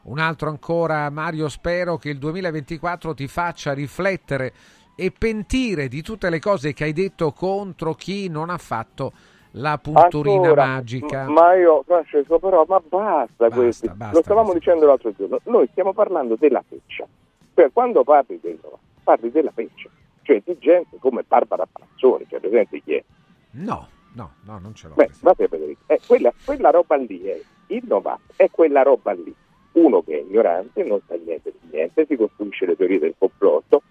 Un 0.05 0.19
altro 0.19 0.49
ancora, 0.49 1.11
Mario, 1.11 1.49
spero 1.49 1.97
che 1.97 2.09
il 2.09 2.19
2024 2.19 3.15
ti 3.15 3.29
faccia 3.29 3.73
riflettere 3.75 4.53
e 4.97 5.13
pentire 5.17 5.89
di 5.89 6.03
tutte 6.03 6.31
le 6.31 6.41
cose 6.41 6.73
che 6.73 6.85
hai 6.85 6.93
detto 6.93 7.33
contro 7.33 7.95
chi 7.95 8.29
non 8.29 8.51
ha 8.51 8.59
fatto 8.59 9.13
la 9.53 9.79
punturina 9.79 10.49
Ancora, 10.49 10.65
magica. 10.67 11.29
m- 11.29 11.33
Ma 11.33 11.55
io, 11.55 11.83
Francesco, 11.87 12.39
però, 12.39 12.65
ma 12.67 12.81
basta, 12.81 13.49
questi. 13.51 13.89
basta 13.89 14.17
Lo 14.17 14.23
stavamo 14.23 14.53
dicendo 14.53 14.87
l'altro 14.87 15.13
giorno. 15.17 15.39
Noi 15.45 15.69
stiamo 15.71 15.93
parlando 15.93 16.37
della 16.39 16.65
peccia. 16.67 17.07
Cioè, 17.55 17.71
quando 17.73 18.05
parli 18.05 18.39
del 18.43 18.59
parli 19.03 19.31
della 19.31 19.53
peccia. 19.55 19.89
Cioè, 20.23 20.43
di 20.45 20.57
gente 20.59 20.99
come 20.99 21.25
Barbara 21.27 21.67
Palazzoni, 21.71 22.27
cioè, 22.29 22.41
presente 22.41 22.83
chi 22.83 22.95
è? 22.95 23.05
No, 23.53 23.89
no, 24.15 24.33
no, 24.45 24.59
non 24.59 24.75
ce 24.75 24.89
l'ho. 24.89 24.95
Beh, 24.95 25.11
va 25.21 25.31
a 25.31 25.35
vedere. 25.37 25.77
Eh, 25.87 26.01
quella, 26.07 26.33
quella 26.45 26.71
roba 26.71 26.97
lì 26.97 27.23
è 27.25 27.41
il 27.69 27.83
Novax, 27.87 28.21
è 28.37 28.51
quella 28.51 28.83
roba 28.83 29.13
lì. 29.13 29.35
Uno 29.73 30.03
che 30.03 30.19
è 30.19 30.21
ignorante, 30.21 30.83
non 30.83 31.01
sa 31.07 31.15
niente 31.15 31.53
di 31.53 31.69
niente, 31.71 32.07
si 32.07 32.17
costruisce 32.17 32.67
le 32.67 32.77
teorie 32.77 32.99
del 32.99 33.15
complotto, 33.17 33.83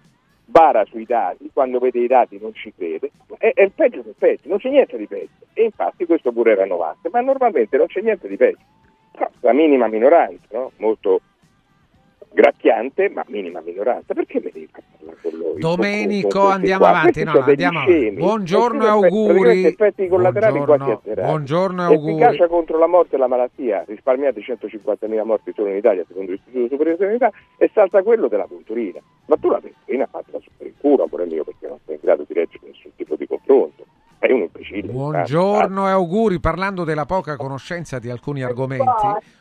bara 0.44 0.84
sui 0.86 1.06
dati, 1.06 1.50
quando 1.54 1.80
vede 1.80 2.00
i 2.00 2.08
dati 2.08 2.40
non 2.40 2.54
ci 2.54 2.74
crede, 2.76 3.12
è, 3.38 3.52
è 3.54 3.62
il 3.62 3.72
peggio 3.72 4.02
del 4.02 4.16
peggio, 4.18 4.50
non 4.50 4.58
c'è 4.58 4.70
niente 4.70 4.98
di 4.98 5.08
peggio. 5.08 5.46
E 5.54 5.64
infatti 5.64 6.06
questo 6.06 6.32
pure 6.32 6.52
era 6.52 6.66
Novax, 6.66 7.10
ma 7.12 7.22
normalmente 7.22 7.78
non 7.78 7.88
c'è 7.88 8.02
niente 8.02 8.28
di 8.28 8.38
peggio. 8.38 8.64
La 9.42 9.54
minima 9.54 9.88
minoranza, 9.88 10.46
no? 10.52 10.72
molto 10.78 11.22
gracchiante, 12.32 13.10
ma 13.10 13.24
minima 13.28 13.62
minoranza, 13.62 14.14
perché 14.14 14.40
devi 14.40 14.68
far 14.72 14.84
parlare 14.98 15.18
con 15.22 15.38
loro? 15.38 15.54
Domenico, 15.58 16.28
Con 16.40 16.52
andiamo 16.52 16.80
qua? 16.80 16.90
avanti. 16.90 17.24
No, 17.24 17.32
degli 17.32 17.64
andiamo 17.64 17.80
avanti. 17.80 18.12
Buongiorno 18.12 18.86
e 18.86 18.88
auguri. 18.88 19.66
effetti 19.66 20.08
collaterali 20.08 20.58
Buongiorno, 20.60 21.02
buongiorno 21.04 21.82
e 21.82 21.86
auguri. 21.86 22.14
Efficacia 22.14 22.48
contro 22.48 22.78
la 22.78 22.88
morte 22.88 23.16
e 23.16 23.20
la 23.20 23.28
malattia, 23.28 23.84
risparmiate 23.88 24.42
150.000 24.42 25.24
morti 25.24 25.52
solo 25.56 25.70
in 25.70 25.78
Italia 25.78 26.04
secondo 26.08 26.32
l'Istituto 26.32 26.68
Superiore 26.70 26.98
di 26.98 27.04
Sanità 27.06 27.32
e 27.58 27.70
salta 27.74 28.04
quello 28.04 28.28
della 28.28 28.46
punturina. 28.46 29.00
Ma 29.26 29.36
tu 29.38 29.50
la 29.50 29.60
punturina 29.60 30.06
fatela 30.06 30.40
super 30.40 30.68
in 30.68 30.74
culo, 30.80 31.04
amore 31.04 31.26
mio, 31.26 31.44
perché 31.44 31.68
non 31.68 31.80
sei 31.86 31.96
in 31.96 32.02
grado 32.04 32.24
di 32.28 32.34
reggere 32.34 32.68
nessun 32.68 32.92
tipo 32.96 33.16
di 33.16 33.28
confronto. 33.28 33.86
Sei 34.20 34.32
un 34.32 34.42
imbecille. 34.42 34.92
Buongiorno 34.92 35.88
e 35.88 35.92
auguri. 35.92 36.40
Parlando 36.40 36.84
della 36.84 37.06
poca 37.06 37.36
conoscenza 37.36 38.00
di 38.00 38.10
alcuni 38.10 38.42
argomenti, 38.42 38.86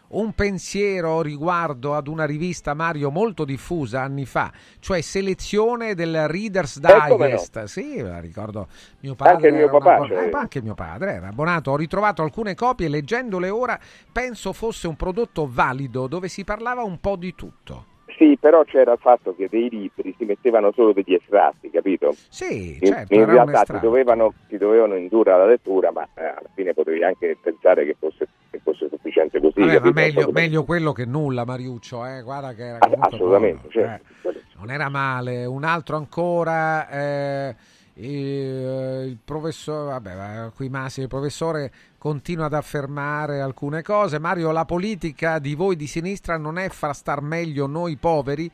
un 0.08 0.32
pensiero 0.34 1.22
riguardo 1.22 1.94
ad 1.94 2.08
una 2.08 2.26
rivista 2.26 2.74
Mario 2.74 3.10
molto 3.10 3.44
diffusa 3.46 4.02
anni 4.02 4.26
fa, 4.26 4.52
cioè 4.78 5.00
selezione 5.00 5.94
del 5.94 6.28
Reader's 6.28 6.76
Eh, 6.76 7.16
Digest. 7.16 7.64
Sì, 7.64 8.00
la 8.02 8.20
ricordo. 8.20 8.68
Mio 9.00 9.14
padre 9.14 9.32
Anche 9.34 9.46
il 9.48 9.54
mio 9.54 9.70
papà, 9.70 9.94
abbon- 9.94 10.08
cioè. 10.08 10.26
eh, 10.26 10.30
ma 10.30 10.38
anche 10.40 10.60
mio 10.62 10.74
padre 10.74 11.12
era 11.14 11.28
abbonato. 11.28 11.70
Ho 11.70 11.76
ritrovato 11.76 12.22
alcune 12.22 12.54
copie 12.54 12.86
e 12.86 12.90
leggendole 12.90 13.48
ora 13.48 13.78
penso 14.12 14.52
fosse 14.52 14.86
un 14.88 14.96
prodotto 14.96 15.48
valido 15.50 16.06
dove 16.06 16.28
si 16.28 16.44
parlava 16.44 16.82
un 16.82 17.00
po' 17.00 17.16
di 17.16 17.34
tutto. 17.34 17.94
Sì, 18.16 18.36
però 18.40 18.64
c'era 18.64 18.92
il 18.92 18.98
fatto 18.98 19.34
che 19.36 19.48
dei 19.50 19.68
libri 19.68 20.14
si 20.16 20.24
mettevano 20.24 20.72
solo 20.72 20.92
degli 20.92 21.12
estratti, 21.12 21.68
capito? 21.70 22.14
Sì, 22.30 22.78
In, 22.80 22.86
certo, 22.86 23.12
in 23.14 23.20
un 23.20 23.26
realtà 23.26 23.62
ti 23.64 23.78
dovevano, 23.80 24.32
ti 24.48 24.56
dovevano 24.56 24.94
indurre 24.96 25.32
alla 25.32 25.44
lettura, 25.46 25.90
ma 25.92 26.08
eh, 26.14 26.24
alla 26.24 26.48
fine 26.54 26.72
potevi 26.72 27.04
anche 27.04 27.36
pensare 27.42 27.84
che 27.84 27.94
fosse, 27.98 28.26
che 28.50 28.60
fosse 28.62 28.88
sufficiente 28.88 29.38
così. 29.40 29.60
Vabbè, 29.60 29.80
ma 29.80 29.90
meglio, 29.92 30.30
meglio 30.32 30.64
quello 30.64 30.92
che 30.92 31.04
nulla, 31.04 31.44
Mariuccio. 31.44 32.06
Eh? 32.06 32.22
Guarda 32.22 32.54
che 32.54 32.64
era 32.64 32.78
Ah, 32.80 32.88
assolutamente, 33.00 33.68
buono, 33.70 33.88
certo. 33.90 34.28
eh. 34.30 34.40
Non 34.58 34.70
era 34.70 34.88
male. 34.88 35.44
Un 35.44 35.64
altro 35.64 35.96
ancora, 35.96 36.88
eh, 36.88 37.56
il, 37.96 39.06
il 39.08 39.18
professore, 39.24 39.92
vabbè, 39.92 40.14
va, 40.14 40.52
qui 40.54 40.68
Massi, 40.68 41.00
il 41.00 41.08
professore 41.08 41.70
continua 41.98 42.46
ad 42.46 42.54
affermare 42.54 43.40
alcune 43.40 43.82
cose. 43.82 44.18
Mario, 44.18 44.50
la 44.52 44.64
politica 44.64 45.38
di 45.38 45.54
voi 45.54 45.76
di 45.76 45.86
sinistra 45.86 46.36
non 46.36 46.58
è 46.58 46.68
far 46.68 46.94
star 46.94 47.20
meglio 47.20 47.66
noi 47.66 47.96
poveri, 47.96 48.50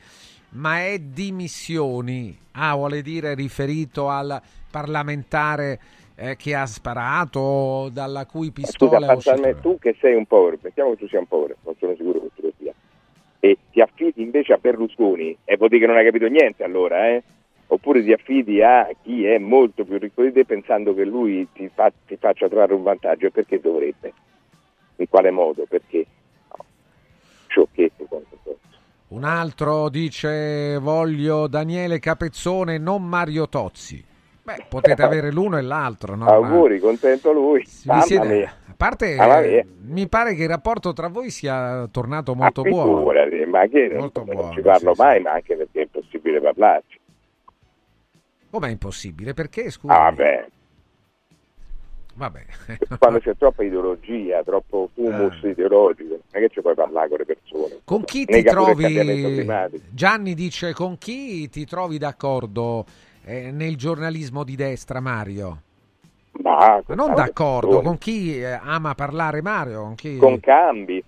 ma 0.51 0.81
è 0.85 0.99
dimissioni. 0.99 2.37
Ah, 2.53 2.75
vuole 2.75 3.03
dire 3.03 3.35
riferito 3.35 4.09
al 4.09 4.41
parlamentare 4.71 5.81
eh, 6.15 6.37
che 6.37 6.55
ha 6.55 6.67
sparato, 6.67 7.89
dalla 7.93 8.27
cui 8.27 8.53
Scusa, 8.55 8.61
pistola 8.61 9.13
è 9.13 9.15
uscito. 9.15 9.35
Pasquale, 9.35 9.61
tu 9.61 9.79
che 9.79 9.97
sei 10.01 10.15
un 10.15 10.27
povero, 10.27 10.59
mettiamo 10.61 10.91
che 10.91 10.97
tu 10.97 11.09
sia 11.09 11.19
un 11.19 11.27
povero, 11.27 11.57
non 11.65 11.75
sono 11.79 11.95
sicuro 11.97 12.21
che 12.21 12.29
tu 12.35 12.43
lo 12.43 12.53
sia, 12.59 12.73
e 13.41 13.59
ti 13.71 13.81
affidi 13.81 14.23
invece 14.23 14.53
a 14.53 14.59
Berlusconi, 14.59 15.37
e 15.45 15.57
vuol 15.57 15.69
dire 15.69 15.81
che 15.81 15.87
non 15.87 15.97
hai 15.97 16.05
capito 16.05 16.27
niente 16.27 16.63
allora, 16.63 17.09
eh? 17.09 17.23
Oppure 17.73 18.03
ti 18.05 18.13
affidi 18.13 18.63
a 18.63 18.87
chi 19.03 19.25
è 19.25 19.39
molto 19.39 19.85
più 19.87 19.99
ricco 19.99 20.23
di 20.23 20.31
te 20.33 20.45
pensando 20.45 20.93
che 20.93 21.05
lui 21.07 21.49
ti, 21.55 21.71
fa- 21.73 21.91
ti 22.07 22.17
faccia 22.19 22.47
trarre 22.47 22.75
un 22.75 22.83
vantaggio, 22.83 23.27
e 23.27 23.31
perché 23.31 23.61
dovrebbe? 23.61 24.13
In 24.97 25.09
quale 25.09 25.31
modo? 25.31 25.65
Perché? 25.67 26.05
No. 26.51 26.65
Sciocchezze 27.47 28.05
quanto 28.07 28.37
questo. 28.43 28.61
Un 29.09 29.25
altro 29.25 29.89
dice 29.89 30.77
voglio 30.83 31.47
Daniele 31.47 31.99
Capezzone, 31.99 32.77
non 32.77 33.09
Mario 33.09 33.49
Tozzi. 33.49 34.05
Beh, 34.43 34.65
potete 34.69 35.03
avere 35.03 35.33
l'uno 35.33 35.57
e 35.57 35.63
l'altro, 35.63 36.15
no? 36.15 36.27
Auguri, 36.27 36.79
contento 36.79 37.33
lui. 37.33 37.65
Siete-. 37.65 38.45
A 38.45 38.75
parte, 38.77 39.15
eh, 39.15 39.67
mi 39.87 40.09
pare 40.09 40.35
che 40.35 40.43
il 40.43 40.49
rapporto 40.51 40.93
tra 40.93 41.09
voi 41.09 41.31
sia 41.31 41.89
tornato 41.91 42.35
molto 42.35 42.61
Ah, 42.61 42.69
buono. 42.69 42.97
figurati, 42.99 43.45
ma 43.47 43.67
che 43.67 43.89
non, 43.89 43.99
Molto 44.01 44.25
non 44.25 44.35
buono, 44.35 44.53
ci 44.53 44.61
parlo 44.61 44.91
sì, 44.91 45.01
sì. 45.01 45.01
mai, 45.01 45.21
ma 45.23 45.33
anche 45.33 45.57
perché 45.57 45.79
è 45.79 45.83
impossibile 45.85 46.39
parlarci. 46.41 47.01
Com'è 48.53 48.69
impossibile? 48.69 49.33
Perché, 49.33 49.71
scusa? 49.71 49.95
Ah, 49.95 50.11
vabbè, 50.11 50.47
Vabbè. 52.15 52.45
quando 52.99 53.19
c'è 53.21 53.35
troppa 53.39 53.65
ideologia, 53.65 54.43
troppo 54.43 54.91
fumus 54.93 55.41
ideologico, 55.43 56.11
non 56.11 56.21
è 56.31 56.39
che 56.39 56.49
ci 56.51 56.61
puoi 56.61 56.75
parlare 56.75 57.09
con 57.09 57.17
le 57.17 57.25
persone. 57.25 57.75
Ah. 57.75 57.79
Con 57.83 58.05
chi 58.05 58.27
ti 58.27 58.43
trovi? 58.43 59.47
Gianni 59.89 60.35
dice 60.35 60.75
con 60.75 60.99
chi 60.99 61.49
ti 61.49 61.65
trovi 61.65 61.97
d'accordo 61.97 62.85
eh, 63.25 63.51
nel 63.51 63.77
giornalismo 63.77 64.45
di 64.45 64.55
destra, 64.55 65.01
Mario? 65.01 65.63
Ma, 66.43 66.83
Ma 66.87 66.95
non 66.95 67.15
d'accordo, 67.15 67.69
persone. 67.69 67.87
con 67.87 67.97
chi 67.97 68.39
eh, 68.39 68.59
ama 68.63 68.95
parlare 68.95 69.41
Mario? 69.41 69.81
Con 69.81 69.95
chi... 69.95 70.19
Con 70.19 70.41
cambi. 70.41 71.03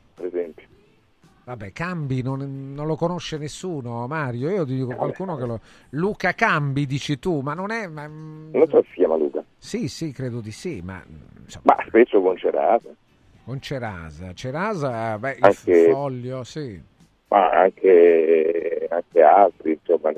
Vabbè, 1.44 1.72
Cambi 1.72 2.22
non, 2.22 2.72
non 2.74 2.86
lo 2.86 2.96
conosce 2.96 3.36
nessuno, 3.36 4.06
Mario. 4.06 4.48
Io 4.48 4.64
ti 4.64 4.76
dico 4.76 4.94
qualcuno 4.94 5.36
che 5.36 5.44
lo. 5.44 5.60
Luca 5.90 6.32
Cambi, 6.32 6.86
dici 6.86 7.18
tu, 7.18 7.40
ma 7.40 7.52
non 7.52 7.70
è. 7.70 7.86
Ma... 7.86 8.06
Non 8.06 8.66
so 8.68 8.80
se 8.82 8.88
si 8.88 8.94
chiama 8.94 9.16
Luca. 9.16 9.44
Sì, 9.58 9.88
sì, 9.88 10.10
credo 10.12 10.40
di 10.40 10.50
sì, 10.52 10.80
ma 10.82 11.02
insomma, 11.38 11.76
Ma 11.76 11.84
spesso 11.86 12.20
con 12.22 12.36
Cerasa, 12.38 12.88
con 13.44 13.60
Cerasa. 13.60 14.32
Cerasa, 14.32 15.18
beh, 15.18 15.32
il 15.32 15.38
Anche- 15.44 15.88
foglio, 15.90 16.44
sì. 16.44 16.82
ma 17.28 17.50
anche, 17.50 18.86
anche 18.90 19.22
altri, 19.22 19.78
insomma. 19.78 20.12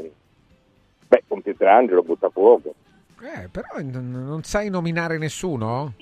Beh, 1.08 1.24
con 1.26 1.42
Pietrangelo, 1.42 2.02
Buttafuoco. 2.02 2.72
Eh, 3.20 3.48
però 3.48 3.68
non 3.80 4.42
sai 4.44 4.68
nominare 4.70 5.18
nessuno? 5.18 5.94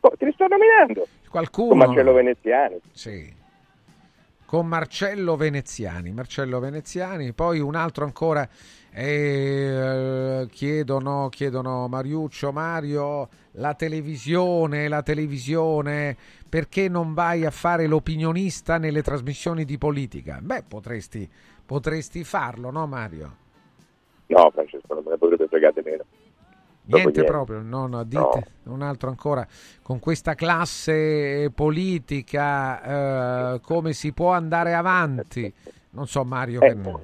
Oh, 0.00 0.12
ti 0.18 0.26
li 0.26 0.32
sto 0.32 0.46
nominando. 0.48 1.06
Qualcuno? 1.30 1.68
Con 1.68 1.78
Marcello 1.78 2.12
Veneziani. 2.12 2.76
Sì. 2.92 3.44
Con 4.56 4.68
Marcello 4.68 5.36
Veneziani, 5.36 6.12
Marcello 6.12 6.60
Veneziani, 6.60 7.34
poi 7.34 7.60
un 7.60 7.74
altro 7.74 8.06
ancora 8.06 8.48
eh, 8.90 10.46
chiedono, 10.50 11.28
chiedono 11.28 11.86
Mariuccio, 11.88 12.52
Mario, 12.52 13.28
la 13.50 13.74
televisione, 13.74 14.88
la 14.88 15.02
televisione, 15.02 16.16
perché 16.48 16.88
non 16.88 17.12
vai 17.12 17.44
a 17.44 17.50
fare 17.50 17.86
l'opinionista 17.86 18.78
nelle 18.78 19.02
trasmissioni 19.02 19.66
di 19.66 19.76
politica? 19.76 20.38
Beh, 20.40 20.62
potresti, 20.66 21.28
Potresti 21.66 22.24
farlo, 22.24 22.70
no 22.70 22.86
Mario? 22.86 23.36
No, 24.28 24.50
Francesco, 24.52 24.94
non 24.94 25.02
me 25.04 25.10
ne 25.10 25.18
potrebbe 25.18 25.48
fregare 25.48 25.82
meno. 25.84 26.04
Dopo 26.88 27.02
Niente 27.02 27.24
proprio, 27.24 27.62
no, 27.62 27.88
no, 27.88 28.04
dite 28.04 28.46
un 28.64 28.80
altro 28.80 29.08
ancora. 29.08 29.44
Con 29.82 29.98
questa 29.98 30.34
classe 30.34 31.50
politica, 31.52 33.54
eh, 33.54 33.60
come 33.60 33.92
si 33.92 34.12
può 34.12 34.30
andare 34.30 34.72
avanti? 34.72 35.52
Non 35.90 36.06
so, 36.06 36.24
Mario. 36.24 36.60
Eh, 36.60 36.68
che- 36.68 36.74
non 36.76 37.00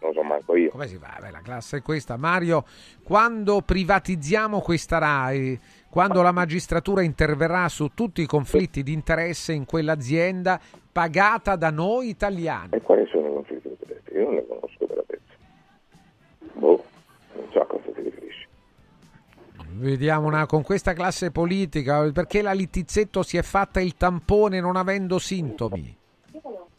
lo 0.00 0.12
so 0.12 0.22
manco 0.22 0.56
io. 0.56 0.68
Come 0.70 0.88
si 0.88 0.98
fa? 0.98 1.16
Beh, 1.20 1.30
la 1.30 1.40
classe 1.40 1.78
è 1.78 1.82
questa. 1.82 2.18
Mario, 2.18 2.66
quando 3.02 3.62
privatizziamo 3.62 4.60
questa 4.60 4.98
RAI, 4.98 5.58
quando 5.88 6.20
la 6.20 6.32
magistratura 6.32 7.00
interverrà 7.02 7.68
su 7.70 7.92
tutti 7.94 8.20
i 8.20 8.26
conflitti 8.26 8.82
di 8.82 8.92
interesse 8.92 9.54
in 9.54 9.64
quell'azienda 9.64 10.60
pagata 10.92 11.56
da 11.56 11.70
noi 11.70 12.08
italiani? 12.08 12.70
E 12.72 12.82
quali 12.82 13.06
sono 13.06 13.28
i 13.28 13.32
conflitti 13.32 13.68
di 13.68 13.76
interesse? 13.80 14.10
Io 14.12 14.24
non 14.24 14.34
ne 14.34 14.46
conosco 14.46 14.86
pezza. 15.06 15.22
Boh, 16.54 16.84
non 17.36 17.46
so 17.52 17.60
a 17.60 17.66
cosa 17.66 17.84
si 17.94 18.00
riferisce. 18.02 18.31
Vediamo 19.74 20.26
una, 20.26 20.46
con 20.46 20.62
questa 20.62 20.92
classe 20.92 21.30
politica, 21.30 22.10
perché 22.12 22.42
la 22.42 22.52
Littizzetto 22.52 23.22
si 23.22 23.36
è 23.36 23.42
fatta 23.42 23.80
il 23.80 23.96
tampone 23.96 24.60
non 24.60 24.76
avendo 24.76 25.18
sintomi? 25.18 25.96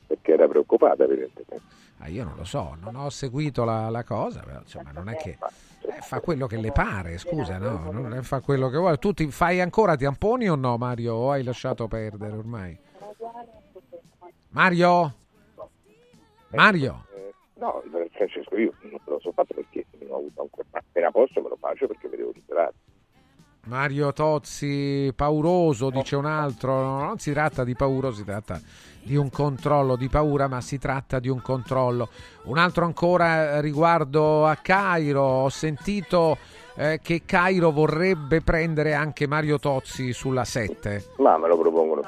Perché 0.07 0.33
era 0.33 0.47
preoccupata, 0.47 1.03
evidentemente. 1.03 1.61
Ah, 1.99 2.07
io 2.07 2.23
non 2.23 2.35
lo 2.35 2.43
so, 2.43 2.75
non 2.81 2.95
ho 2.95 3.09
seguito 3.09 3.63
la, 3.63 3.89
la 3.89 4.03
cosa, 4.03 4.41
però, 4.41 4.59
insomma, 4.59 4.91
non 4.91 5.09
è 5.09 5.15
che 5.15 5.37
eh, 5.81 6.01
fa 6.01 6.19
quello 6.19 6.47
che 6.47 6.57
le 6.57 6.71
pare, 6.71 7.17
scusa, 7.17 7.57
no, 7.57 7.91
non 7.91 8.23
fa 8.23 8.41
quello 8.41 8.69
che 8.69 8.77
vuole. 8.77 8.97
Tu 8.97 9.13
ti 9.13 9.31
fai 9.31 9.61
ancora 9.61 9.95
tamponi 9.95 10.49
o 10.49 10.55
no, 10.55 10.77
Mario? 10.77 11.15
O 11.15 11.31
hai 11.31 11.43
lasciato 11.43 11.87
perdere 11.87 12.35
ormai? 12.35 12.77
Mario? 14.49 15.15
Mario? 16.49 17.05
Eh, 17.63 17.89
no, 17.89 18.09
Francesco, 18.11 18.57
io 18.57 18.73
non 18.81 18.91
me 18.91 18.99
lo 19.05 19.19
so 19.21 19.31
fatto 19.31 19.53
perché 19.53 19.85
non 19.99 20.11
ho 20.11 20.17
avuto 20.17 20.41
ancora. 20.41 20.67
Appena 20.71 21.11
posso 21.11 21.41
me 21.41 21.49
lo 21.49 21.57
faccio 21.59 21.87
perché 21.87 22.09
mi 22.09 22.17
devo 22.17 22.31
liberare. 22.33 22.73
Mario 23.65 24.11
Tozzi, 24.11 25.13
pauroso, 25.15 25.89
dice 25.89 26.17
un 26.17 26.25
altro. 26.25 26.81
No, 26.81 27.03
non 27.03 27.19
si 27.19 27.31
tratta 27.31 27.63
di 27.63 27.75
pauro, 27.75 28.11
si 28.11 28.25
tratta 28.25 28.59
di 29.01 29.15
un 29.15 29.29
controllo 29.29 29.95
di 29.95 30.09
paura, 30.09 30.49
ma 30.49 30.59
si 30.59 30.77
tratta 30.77 31.19
di 31.19 31.29
un 31.29 31.41
controllo. 31.41 32.09
Un 32.43 32.57
altro 32.57 32.83
ancora 32.83 33.61
riguardo 33.61 34.45
a 34.45 34.55
Cairo. 34.55 35.21
Ho 35.21 35.49
sentito 35.49 36.37
eh, 36.75 36.99
che 37.01 37.21
Cairo 37.25 37.71
vorrebbe 37.71 38.41
prendere 38.41 38.93
anche 38.95 39.27
Mario 39.27 39.57
Tozzi 39.59 40.11
sulla 40.11 40.43
7. 40.43 41.11
Ma 41.19 41.37
me 41.37 41.47
lo 41.47 41.57
propongono. 41.57 42.01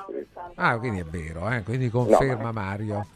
Ah, 0.55 0.77
quindi 0.77 0.99
è 0.99 1.05
vero, 1.05 1.49
eh? 1.49 1.63
quindi 1.63 1.89
conferma 1.89 2.35
No, 2.35 2.51
ma- 2.51 2.51
Mario. 2.51 3.07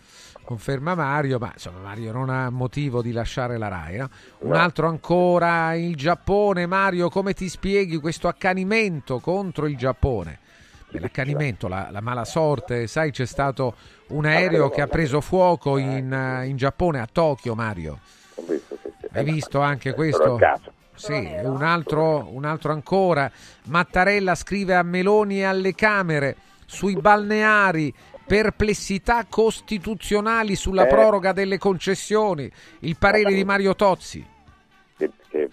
Conferma 0.50 0.96
Mario, 0.96 1.38
ma 1.38 1.52
insomma 1.54 1.78
Mario 1.78 2.12
non 2.12 2.32
ha 2.32 2.50
motivo 2.50 3.04
di 3.04 3.12
lasciare 3.12 3.60
la 3.60 3.68
RAI. 3.68 3.98
no? 3.98 4.10
Un 4.40 4.50
No. 4.50 4.56
altro 4.58 4.88
ancora, 4.88 5.76
il 5.76 5.96
Giappone. 5.96 6.66
Mario, 6.66 7.10
come 7.10 7.34
ti 7.34 7.48
spieghi 7.48 7.98
questo 7.98 8.28
accanimento 8.28 9.20
contro 9.20 9.68
il 9.68 9.78
Giappone? 9.78 10.40
Beh, 10.90 11.02
l'accanimento, 11.02 11.68
la, 11.68 11.90
la 11.92 12.02
mala 12.02 12.26
sorte, 12.26 12.88
sai 12.88 13.12
c'è 13.12 13.28
stato 13.28 13.76
un 14.08 14.26
aereo 14.26 14.72
che 14.72 14.82
ha 14.82 14.88
preso 14.88 15.22
fuoco 15.22 15.78
in, 15.78 16.12
eh, 16.12 16.48
in 16.48 16.58
Giappone, 16.58 17.00
a 17.00 17.08
Tokyo, 17.12 17.54
Mario. 17.54 18.00
Ho 18.34 18.42
visto, 18.42 18.76
sì, 18.82 18.90
sì. 19.02 19.08
Hai 19.18 19.24
visto 19.24 19.60
anche 19.62 19.94
questo? 19.94 20.40
Sì, 20.96 21.14
un 21.44 21.62
altro, 21.62 22.28
un 22.34 22.44
altro 22.44 22.72
ancora. 22.72 23.32
Mattarella 23.66 24.34
scrive 24.34 24.74
a 24.74 24.82
Meloni 24.82 25.42
e 25.42 25.44
alle 25.44 25.76
Camere 25.76 26.36
sui 26.66 26.96
balneari. 26.96 27.94
Perplessità 28.30 29.26
costituzionali 29.28 30.56
sulla 30.56 30.86
Eh. 30.86 30.88
proroga 30.88 31.32
delle 31.32 31.58
concessioni. 31.58 32.50
Il 32.82 32.96
parere 32.98 33.34
di 33.34 33.44
Mario 33.44 33.76
Tozzi. 33.76 34.24
Che, 34.96 35.12
che 35.30 35.50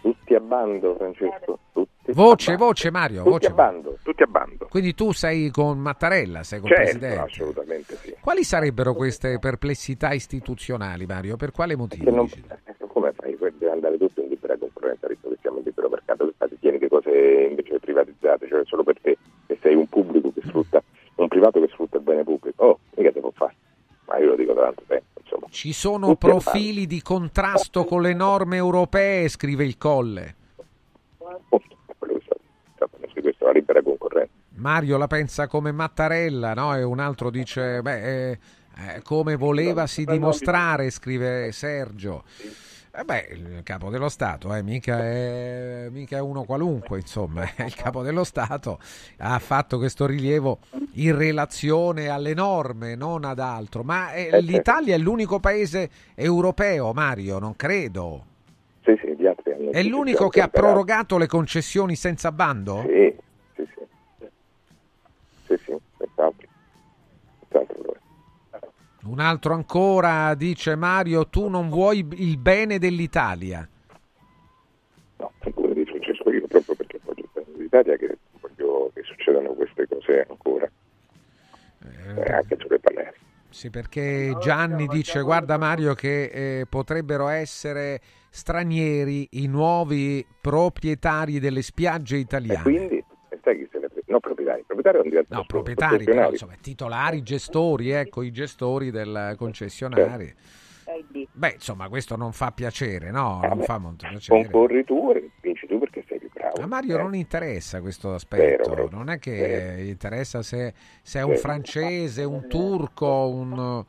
tutti 0.00 0.34
a 0.34 0.40
bando, 0.40 0.94
Francesco. 0.96 1.58
Tutti 1.72 2.12
Voce, 2.12 2.50
bando. 2.52 2.64
voce, 2.66 2.90
Mario. 2.92 3.18
Tutti 3.24 3.30
Voce. 3.30 3.46
a 3.48 3.50
bando, 3.50 3.98
tutti 4.02 4.22
a 4.22 4.26
bando. 4.26 4.66
Quindi 4.70 4.94
tu 4.94 5.12
sei 5.12 5.50
con 5.50 5.78
Mattarella, 5.78 6.44
sei 6.44 6.60
con 6.60 6.70
il 6.70 6.76
Certo, 6.76 6.90
Presidente. 6.98 7.20
assolutamente 7.32 7.96
sì. 7.96 8.14
Quali 8.20 8.44
sarebbero 8.44 8.94
queste 8.94 9.38
perplessità 9.40 10.12
istituzionali, 10.12 11.04
Mario? 11.04 11.36
Per 11.36 11.50
quale 11.50 11.74
motivo? 11.76 12.04
Che 12.04 12.10
non, 12.10 12.26
eh, 12.26 12.76
come 12.86 13.12
fai? 13.12 13.36
Deve 13.38 13.70
andare 13.72 13.98
tutto 13.98 14.20
in 14.22 14.28
libera 14.28 14.56
concorrenza, 14.56 15.08
visto 15.08 15.28
che 15.30 15.36
siamo 15.40 15.58
in 15.58 15.64
libero 15.64 15.88
mercato, 15.88 16.26
che 16.26 16.32
fate 16.38 16.56
tieni 16.60 16.78
le 16.78 16.88
cose 16.88 17.10
invece 17.50 17.78
privatizzate, 17.80 18.46
cioè 18.48 18.64
solo 18.64 18.84
per 18.84 19.00
te, 19.00 19.16
che 19.46 19.58
sei 19.60 19.74
un 19.74 19.88
pubblico 19.88 20.32
che 20.32 20.40
sfrutta, 20.46 20.80
un 21.22 21.28
privato 21.28 21.60
che 21.60 21.68
sfrutta 21.68 21.96
il 21.98 22.02
bene 22.02 22.24
pubblico. 22.24 22.64
Oh, 22.64 22.78
mica 22.96 23.12
te 23.12 23.20
può 23.20 23.30
fare. 23.34 23.54
Ma 24.06 24.18
io 24.18 24.26
lo 24.28 24.36
dico 24.36 24.52
da 24.52 24.62
tanto 24.62 24.82
tempo, 24.86 25.20
insomma. 25.22 25.46
Ci 25.50 25.72
sono 25.72 26.06
Tutti 26.08 26.26
profili 26.26 26.86
di 26.86 27.02
contrasto 27.02 27.84
con 27.84 28.02
le 28.02 28.14
norme 28.14 28.56
europee, 28.56 29.28
scrive 29.28 29.64
il 29.64 29.76
Colle. 29.76 30.36
Di 33.12 33.20
questo, 33.20 33.46
la 33.46 33.52
libera 33.52 33.82
concorrenza. 33.82 34.32
Mario 34.56 34.96
la 34.96 35.06
pensa 35.06 35.46
come 35.46 35.72
Mattarella, 35.72 36.54
no? 36.54 36.74
E 36.76 36.82
un 36.82 37.00
altro 37.00 37.30
dice, 37.30 37.82
beh, 37.82 38.30
eh, 38.30 38.38
eh, 38.76 39.02
come 39.02 39.36
volevasi 39.36 40.04
dimostrare, 40.04 40.90
scrive 40.90 41.50
Sergio. 41.52 42.24
Eh 42.98 43.04
beh, 43.04 43.28
il 43.30 43.60
capo 43.62 43.90
dello 43.90 44.08
Stato, 44.08 44.52
eh, 44.52 44.60
mica, 44.64 44.98
è, 44.98 45.86
mica 45.88 46.16
è 46.16 46.20
uno 46.20 46.42
qualunque, 46.42 46.98
insomma, 46.98 47.44
eh, 47.54 47.66
il 47.66 47.74
capo 47.76 48.02
dello 48.02 48.24
Stato 48.24 48.80
ha 49.18 49.38
fatto 49.38 49.78
questo 49.78 50.04
rilievo 50.04 50.58
in 50.94 51.16
relazione 51.16 52.08
alle 52.08 52.34
norme, 52.34 52.96
non 52.96 53.24
ad 53.24 53.38
altro. 53.38 53.84
Ma 53.84 54.12
eh, 54.14 54.30
certo. 54.30 54.38
l'Italia 54.38 54.94
è 54.96 54.98
l'unico 54.98 55.38
paese 55.38 55.88
europeo, 56.16 56.92
Mario, 56.92 57.38
non 57.38 57.54
credo. 57.54 58.24
Sì, 58.82 58.98
sì, 59.00 59.14
gli 59.16 59.26
altri 59.28 59.52
hanno... 59.52 59.70
È 59.70 59.82
l'unico 59.84 60.28
che 60.28 60.40
ha 60.40 60.48
prorogato 60.48 61.18
le 61.18 61.28
concessioni 61.28 61.94
senza 61.94 62.32
bando? 62.32 62.84
Sì, 62.84 63.16
sì, 63.54 63.68
sì. 63.76 64.26
Sì, 65.46 65.56
sì, 65.64 65.76
senz'altro. 65.98 66.48
Senz'altro. 67.48 67.97
Un 69.08 69.20
altro 69.20 69.54
ancora 69.54 70.34
dice 70.34 70.76
Mario, 70.76 71.28
tu 71.28 71.48
non 71.48 71.70
vuoi 71.70 72.06
il 72.16 72.36
bene 72.36 72.78
dell'Italia. 72.78 73.66
No, 75.16 75.32
come 75.54 75.72
dice 75.72 75.92
Francesco, 75.92 76.30
io 76.30 76.46
proprio 76.46 76.74
perché 76.74 76.98
appoggio 76.98 77.20
il 77.22 77.28
bene 77.32 77.46
dell'Italia 77.56 77.96
che 77.96 78.18
voglio 78.38 78.90
che 78.92 79.02
succedano 79.04 79.54
queste 79.54 79.88
cose 79.88 80.26
ancora. 80.28 80.70
Eh, 81.84 82.32
anche 82.32 82.56
sulle 82.60 82.78
balneari. 82.78 83.16
Sì, 83.48 83.70
perché 83.70 84.36
Gianni 84.40 84.86
dice, 84.86 85.22
guarda 85.22 85.56
Mario 85.56 85.94
che 85.94 86.24
eh, 86.24 86.66
potrebbero 86.68 87.28
essere 87.28 88.00
stranieri 88.28 89.26
i 89.32 89.46
nuovi 89.46 90.24
proprietari 90.40 91.40
delle 91.40 91.62
spiagge 91.62 92.18
italiane. 92.18 92.62
quindi, 92.62 92.96
e 92.96 93.04
se 93.04 93.07
frega? 94.48 94.56
No, 94.56 94.64
proprietari. 94.64 94.64
Proprietari 94.66 94.96
non 94.98 95.08
diventano 95.08 95.40
No, 95.40 95.46
proprietari, 95.46 96.04
però, 96.04 96.30
insomma, 96.30 96.54
titolari, 96.60 97.22
gestori, 97.22 97.90
ecco, 97.90 98.22
i 98.22 98.30
gestori 98.30 98.90
del 98.90 99.34
concessionario. 99.36 100.32
Beh, 101.32 101.52
insomma, 101.54 101.88
questo 101.88 102.16
non 102.16 102.32
fa 102.32 102.50
piacere, 102.50 103.10
no? 103.10 103.40
Non 103.46 103.58
beh, 103.58 103.64
fa 103.64 103.78
molto 103.78 104.06
piacere. 104.08 104.42
Concorri 104.48 104.84
tu 104.84 105.12
e 105.14 105.30
vinci 105.42 105.66
tu 105.66 105.78
perché 105.78 106.02
sei 106.08 106.18
più 106.18 106.30
bravo. 106.32 106.62
A 106.62 106.66
Mario 106.66 106.98
Eh, 106.98 107.02
non 107.02 107.14
interessa 107.14 107.80
questo 107.82 108.14
aspetto, 108.14 108.70
Vero, 108.70 108.88
non 108.90 109.10
è 109.10 109.18
che 109.18 109.36
vero. 109.36 109.82
interessa 109.82 110.42
se, 110.42 110.72
se 111.02 111.18
è 111.18 111.22
un 111.22 111.28
Vero. 111.30 111.40
francese, 111.40 112.24
un 112.24 112.48
turco, 112.48 113.28
un, 113.28 113.84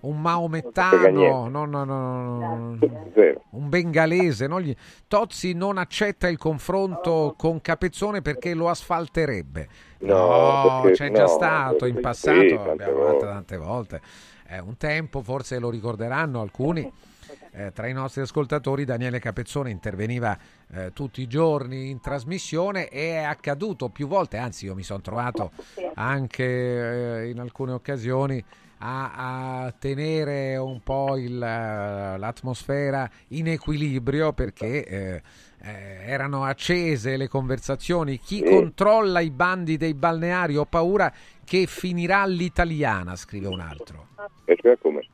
un 0.00 0.20
maomettano, 0.20 1.08
niente. 1.08 1.48
no, 1.50 1.64
no, 1.64 1.84
no, 1.84 2.74
no, 2.74 2.78
Zero. 3.14 3.42
un 3.52 3.68
bengalese. 3.70 4.46
no? 4.46 4.60
Gli- 4.60 4.76
Tozzi 5.08 5.54
non 5.54 5.78
accetta 5.78 6.28
il 6.28 6.36
confronto 6.36 7.34
con 7.38 7.60
Capezzone 7.62 8.20
perché 8.20 8.52
lo 8.54 8.68
asfalterebbe. 8.68 9.66
No, 10.06 10.80
perché- 10.82 10.96
c'è 11.08 11.10
già 11.12 11.22
no, 11.22 11.28
stato 11.28 11.86
in 11.86 12.00
passato, 12.00 12.40
sì, 12.40 12.48
fatta 12.48 12.90
volte. 12.92 13.26
tante 13.26 13.56
volte. 13.56 14.00
È 14.44 14.58
un 14.58 14.76
tempo, 14.76 15.22
forse 15.22 15.58
lo 15.58 15.70
ricorderanno 15.70 16.40
alcuni. 16.40 16.90
eh, 17.56 17.70
tra 17.72 17.86
i 17.86 17.92
nostri 17.92 18.20
ascoltatori 18.20 18.84
Daniele 18.84 19.20
Capezzone 19.20 19.70
interveniva 19.70 20.36
eh, 20.72 20.92
tutti 20.92 21.22
i 21.22 21.28
giorni 21.28 21.88
in 21.88 22.00
trasmissione 22.00 22.88
e 22.88 23.12
è 23.12 23.22
accaduto 23.22 23.90
più 23.90 24.08
volte, 24.08 24.38
anzi 24.38 24.64
io 24.66 24.74
mi 24.74 24.82
sono 24.82 25.00
trovato 25.00 25.52
anche 25.94 26.44
eh, 27.22 27.30
in 27.30 27.38
alcune 27.38 27.70
occasioni 27.72 28.44
a, 28.78 29.64
a 29.64 29.72
tenere 29.72 30.56
un 30.56 30.80
po' 30.82 31.16
il, 31.16 31.34
eh, 31.42 32.18
l'atmosfera 32.18 33.08
in 33.28 33.48
equilibrio 33.48 34.32
perché 34.32 34.84
eh, 34.84 35.22
eh, 35.60 35.70
erano 36.06 36.44
accese 36.44 37.16
le 37.16 37.28
conversazioni. 37.28 38.18
Chi 38.18 38.36
Sì. 38.36 38.42
controlla 38.44 39.20
i 39.20 39.30
bandi 39.30 39.76
dei 39.76 39.94
balneari? 39.94 40.56
Ho 40.56 40.66
paura 40.66 41.12
che 41.44 41.66
finirà 41.66 42.22
all'italiana, 42.22 43.16
scrive 43.16 43.48
un 43.48 43.60
altro. 43.60 44.08
E 44.44 44.56
cioè 44.60 44.78
come? 44.78 45.06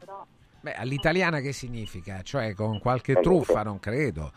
Beh, 0.63 0.75
all'italiana 0.75 1.41
che 1.41 1.53
significa? 1.53 2.21
Cioè 2.23 2.55
con 2.55 2.79
qualche 2.79 3.21
truffa, 3.21 3.63
non 3.63 3.79
credo. 3.79 4.33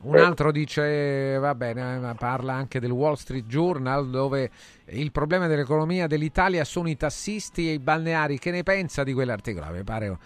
Un 0.00 0.16
altro 0.16 0.52
dice, 0.52 1.38
va 1.38 1.56
bene, 1.56 2.14
parla 2.16 2.52
anche 2.52 2.78
del 2.78 2.92
Wall 2.92 3.14
Street 3.14 3.46
Journal 3.46 4.08
dove 4.08 4.48
il 4.90 5.10
problema 5.10 5.48
dell'economia 5.48 6.06
dell'Italia 6.06 6.62
sono 6.62 6.88
i 6.88 6.96
tassisti 6.96 7.68
e 7.68 7.72
i 7.72 7.78
balneari. 7.80 8.38
Che 8.38 8.52
ne 8.52 8.62
pensa 8.62 9.02
di 9.02 9.12
quell'articolo? 9.12 9.66
Mi 9.72 9.82
pare 9.82 10.16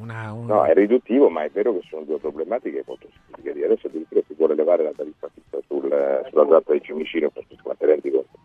una, 0.00 0.32
una... 0.32 0.54
No, 0.54 0.64
è 0.64 0.72
riduttivo, 0.72 1.28
ma 1.28 1.44
è 1.44 1.50
vero 1.50 1.74
che 1.74 1.86
sono 1.90 2.04
due 2.04 2.18
problematiche 2.18 2.82
molto 2.86 3.06
significative. 3.12 3.66
Adesso 3.66 3.88
addirittura 3.88 4.20
si 4.26 4.34
vuole 4.34 4.54
levare 4.54 4.82
la 4.82 4.92
tariffa 4.96 5.28
fissa 5.34 5.58
sul, 5.66 6.26
sulla 6.30 6.46
tratta 6.46 6.72
di 6.72 6.80
Cimicino 6.82 7.28
per 7.28 7.44
tutti 7.46 7.62
quanti 7.62 7.84
rendi 7.84 8.10
conto. 8.10 8.38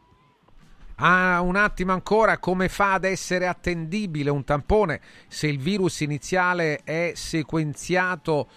Ah, 0.99 1.41
un 1.41 1.56
attimo 1.56 1.94
ancora, 1.94 2.39
come 2.39 2.69
fa 2.69 2.94
ad 2.94 3.03
essere 3.03 3.45
attendibile 3.45 4.31
un 4.31 4.44
tampone 4.44 4.99
se 5.27 5.45
il 5.45 5.60
virus 5.60 6.02
iniziale 6.02 6.80
è 6.84 7.11
sequenziato 7.14 8.48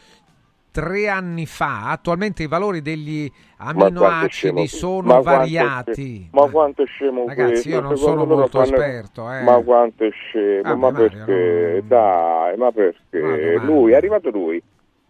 tre 0.70 1.09
anni 1.09 1.47
fa? 1.47 1.90
Attualmente 1.90 2.42
i 2.42 2.47
valori 2.47 2.82
degli 2.82 3.30
aminoacidi 3.59 4.66
sono 4.66 5.14
ma 5.14 5.20
variati. 5.20 6.28
Ma 6.32 6.48
quanto 6.48 6.82
è 6.82 6.86
scemo 6.86 7.26
Ragazzi, 7.26 7.68
io 7.68 7.80
non 7.80 7.97
sono 7.97 8.24
molto 8.24 8.62
esperto. 8.62 9.30
Eh. 9.30 9.42
Ma 9.42 9.60
quanto 9.62 10.05
è 10.05 10.10
scemo? 10.10 10.62
Vabbè, 10.62 10.76
ma 10.76 10.90
Mario, 10.90 11.09
perché? 11.09 11.82
Dai, 11.86 12.56
ma 12.56 12.72
perché? 12.72 13.20
domanda. 13.20 13.64
Lui, 13.64 13.92
è 13.92 13.97
arrivato 13.97 14.30
lui, 14.30 14.62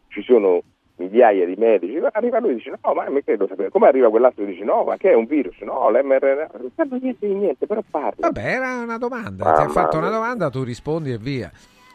ci 0.09 0.23
sono 0.23 0.63
migliaia 1.01 1.47
di 1.47 1.55
medici, 1.57 1.99
arriva 2.13 2.41
lui 2.41 2.51
e 2.51 2.55
dice 2.57 2.71
no, 2.71 2.93
ma 2.93 3.09
mi 3.09 3.25
credo 3.25 3.47
sapere. 3.49 3.71
Come 3.71 3.89
arriva 3.89 4.11
quell'altro 4.11 4.45
e 4.45 4.47
dice 4.47 4.65
no, 4.65 4.85
ma 4.85 4.97
che 4.97 5.11
è 5.11 5.15
un 5.15 5.25
virus? 5.25 5.59
No, 5.61 5.91
l'mRNA. 5.91 6.51
Non 6.59 6.71
sanno 6.77 6.99
niente 7.01 7.27
di 7.27 7.35
niente, 7.35 7.67
però 7.67 7.83
parla. 7.89 8.29
Vabbè, 8.29 8.45
era 8.45 8.83
una 8.83 8.99
domanda. 8.99 9.45
Mamma 9.45 9.57
Ti 9.57 9.63
ha 9.63 9.69
fatto 9.69 9.97
una 9.97 10.11
domanda, 10.11 10.51
tu 10.51 10.63
rispondi 10.63 11.13
e 11.13 11.19
via. 11.19 11.51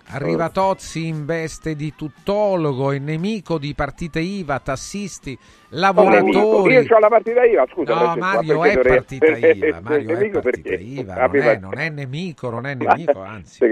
Arriva 0.10 0.50
Tozzi 0.50 1.08
in 1.08 1.26
veste 1.26 1.76
di 1.76 1.96
tuttologo 1.96 2.92
e 2.92 3.00
nemico 3.00 3.58
di 3.58 3.74
partite 3.74 4.20
IVA, 4.20 4.60
tassisti, 4.60 5.38
lavoratori. 5.70 6.74
Io 6.76 6.96
ho 6.96 7.00
la 7.00 7.08
partita 7.08 7.44
IVA, 7.44 7.66
scusa. 7.72 7.94
No, 7.96 8.16
Mario 8.16 8.64
è 8.64 8.74
dovrei- 8.76 8.96
partita 8.98 9.26
IVA, 9.36 9.82
Mario 9.82 10.10
è 10.10 10.14
partita 10.14 10.40
perché? 10.42 10.74
IVA, 10.76 11.14
Ah, 11.18 11.26
non 11.26 11.36
è, 11.36 11.40
perché? 11.42 11.60
non 11.60 11.78
è 11.80 11.90
nemico, 11.90 12.50
non 12.52 12.66
è 12.68 12.76
nemico, 12.76 13.22
anzi. 13.22 13.66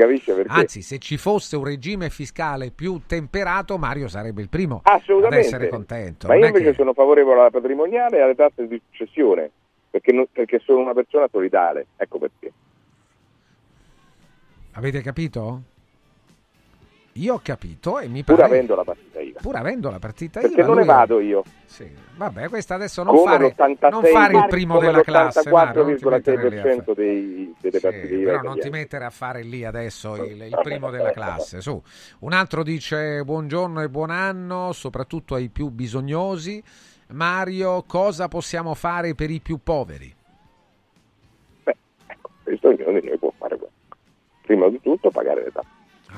Anzi, 0.48 0.82
se 0.82 0.98
ci 0.98 1.18
fosse 1.18 1.56
un 1.56 1.66
regime 1.66 2.10
fiscale 2.10 2.72
più 2.72 3.02
temperato, 3.06 3.78
Mario 3.78 4.08
sarebbe 4.08 4.42
il 4.42 4.50
primo 4.50 4.82
ad 4.84 5.34
essere 5.34 5.70
contento. 5.70 6.28
Ma 6.28 6.36
io 6.36 6.48
invece 6.48 6.72
che- 6.72 6.74
sono 6.74 6.94
favorevole 6.94 7.42
alla 7.42 7.52
patrimoniale 7.52 8.18
e 8.18 8.22
alle 8.22 8.36
tasse 8.36 8.68
di 8.68 8.82
successione, 8.90 9.52
perché, 9.90 10.12
non- 10.12 10.26
perché 10.32 10.60
sono 10.66 10.80
una 10.80 10.94
persona 10.94 11.28
solidale. 11.32 11.86
Ecco 11.96 12.18
perché. 12.18 12.52
Avete 14.72 15.02
capito? 15.02 15.62
Io 17.18 17.36
ho 17.36 17.40
capito 17.44 18.00
e 18.00 18.08
mi 18.08 18.24
Pur 18.24 18.36
pare... 18.38 18.48
avendo 18.48 18.76
la 18.76 18.84
partita 18.84 19.20
IVA. 19.20 19.40
Pur 19.40 19.56
avendo 19.56 19.92
la 19.92 20.00
partita 20.00 20.40
Perché 20.40 20.56
IVA, 20.62 20.66
non 20.66 20.76
lui- 20.78 20.86
ne 20.86 20.94
vado 20.94 21.20
io. 21.20 21.44
Sì, 21.66 21.88
vabbè, 22.16 22.50
questa 22.50 22.74
adesso 22.74 23.04
non 23.04 23.24
fare, 23.24 23.54
l'86 23.56 23.90
non 23.92 24.04
fare 24.06 24.38
il 24.38 24.46
primo 24.48 24.80
della 24.80 25.02
classe, 25.02 25.50
Mario, 25.52 25.84
non 25.84 25.98
fare- 25.98 26.18
l'84,6% 26.18 26.94
dei, 26.96 27.54
delle 27.60 27.78
Sì, 27.80 27.82
partite 27.82 28.16
IVA 28.16 28.32
però 28.32 28.42
non 28.42 28.60
ti 28.60 28.70
mettere 28.70 29.06
a 29.06 29.10
fare 29.12 29.44
lì 29.44 29.64
adesso 29.64 30.16
il, 30.16 30.42
il 30.42 30.60
primo 30.64 30.90
della 30.90 31.12
classe. 31.12 31.62
Su. 31.62 31.80
Un 32.20 32.34
altro 32.34 32.64
dice 32.64 33.24
buongiorno 33.24 33.82
e 33.82 33.90
buon 33.90 34.10
anno, 34.10 34.72
soprattutto 34.72 35.36
ai 35.36 35.50
più 35.50 35.70
bisognosi. 35.70 36.64
Mario, 37.10 37.84
cosa 37.84 38.28
possiamo 38.28 38.74
fare 38.74 39.14
per 39.14 39.30
i 39.30 39.40
più 39.40 39.60
poveri? 39.62 40.12
Questo 42.44 42.68
ognuno 42.70 43.00
di 43.00 43.08
noi 43.08 43.18
può 43.20 43.32
fare 43.38 43.56
questo. 43.58 43.76
Prima 44.42 44.68
di 44.70 44.80
tutto 44.82 45.10
pagare 45.12 45.44
le 45.44 45.52
tasse. 45.52 45.68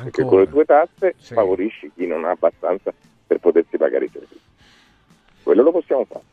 Perché 0.03 0.21
Ancora. 0.21 0.27
con 0.27 0.39
le 0.39 0.49
tue 0.49 0.65
tasse 0.65 1.15
Sì. 1.17 1.33
favorisci 1.33 1.91
chi 1.95 2.05
non 2.07 2.25
ha 2.25 2.31
abbastanza 2.31 2.93
per 3.27 3.39
potersi 3.39 3.77
pagare 3.77 4.05
i 4.05 4.09
servizi. 4.11 4.39
Quello 5.43 5.61
lo 5.63 5.71
possiamo 5.71 6.05
fare. 6.05 6.23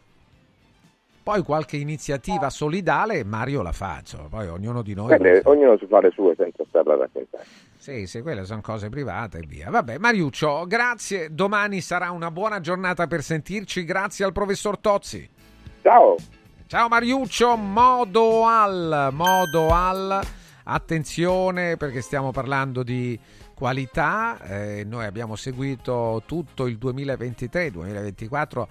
Poi 1.22 1.42
qualche 1.42 1.76
iniziativa 1.76 2.50
solidale, 2.50 3.22
Mario 3.22 3.62
la 3.62 3.70
fa, 3.70 3.98
insomma, 4.00 4.26
poi 4.28 4.48
ognuno 4.48 4.82
di 4.82 4.92
noi... 4.94 5.06
Quelle- 5.06 5.40
ognuno 5.44 5.78
si 5.78 5.86
fa 5.86 6.00
le 6.00 6.10
sue 6.10 6.34
senza 6.36 6.64
starla 6.68 6.94
a 6.94 6.96
raccontare. 6.96 7.44
Sì, 7.76 8.06
sì, 8.06 8.22
quelle 8.22 8.44
sono 8.44 8.60
cose 8.60 8.88
private 8.88 9.38
e 9.38 9.46
via. 9.46 9.70
Vabbè, 9.70 9.98
Mariuccio, 9.98 10.66
grazie. 10.66 11.32
Domani 11.32 11.80
sarà 11.80 12.10
una 12.10 12.30
buona 12.32 12.58
giornata 12.60 13.06
per 13.06 13.22
sentirci. 13.22 13.84
Grazie 13.84 14.24
al 14.24 14.32
professor 14.32 14.78
Tozzi. 14.78 15.28
Ciao. 15.82 16.16
Ciao 16.66 16.88
Mariuccio, 16.88 17.56
modo 17.56 18.46
al, 18.46 19.10
modo 19.12 19.70
al. 19.70 20.20
Attenzione 20.64 21.76
perché 21.76 22.00
stiamo 22.00 22.30
parlando 22.30 22.82
di 22.82 23.18
qualità. 23.62 24.40
eh, 24.42 24.82
noi 24.84 25.04
abbiamo 25.04 25.36
seguito 25.36 26.24
tutto 26.26 26.66
il 26.66 26.78
2023-2024. 26.82 28.66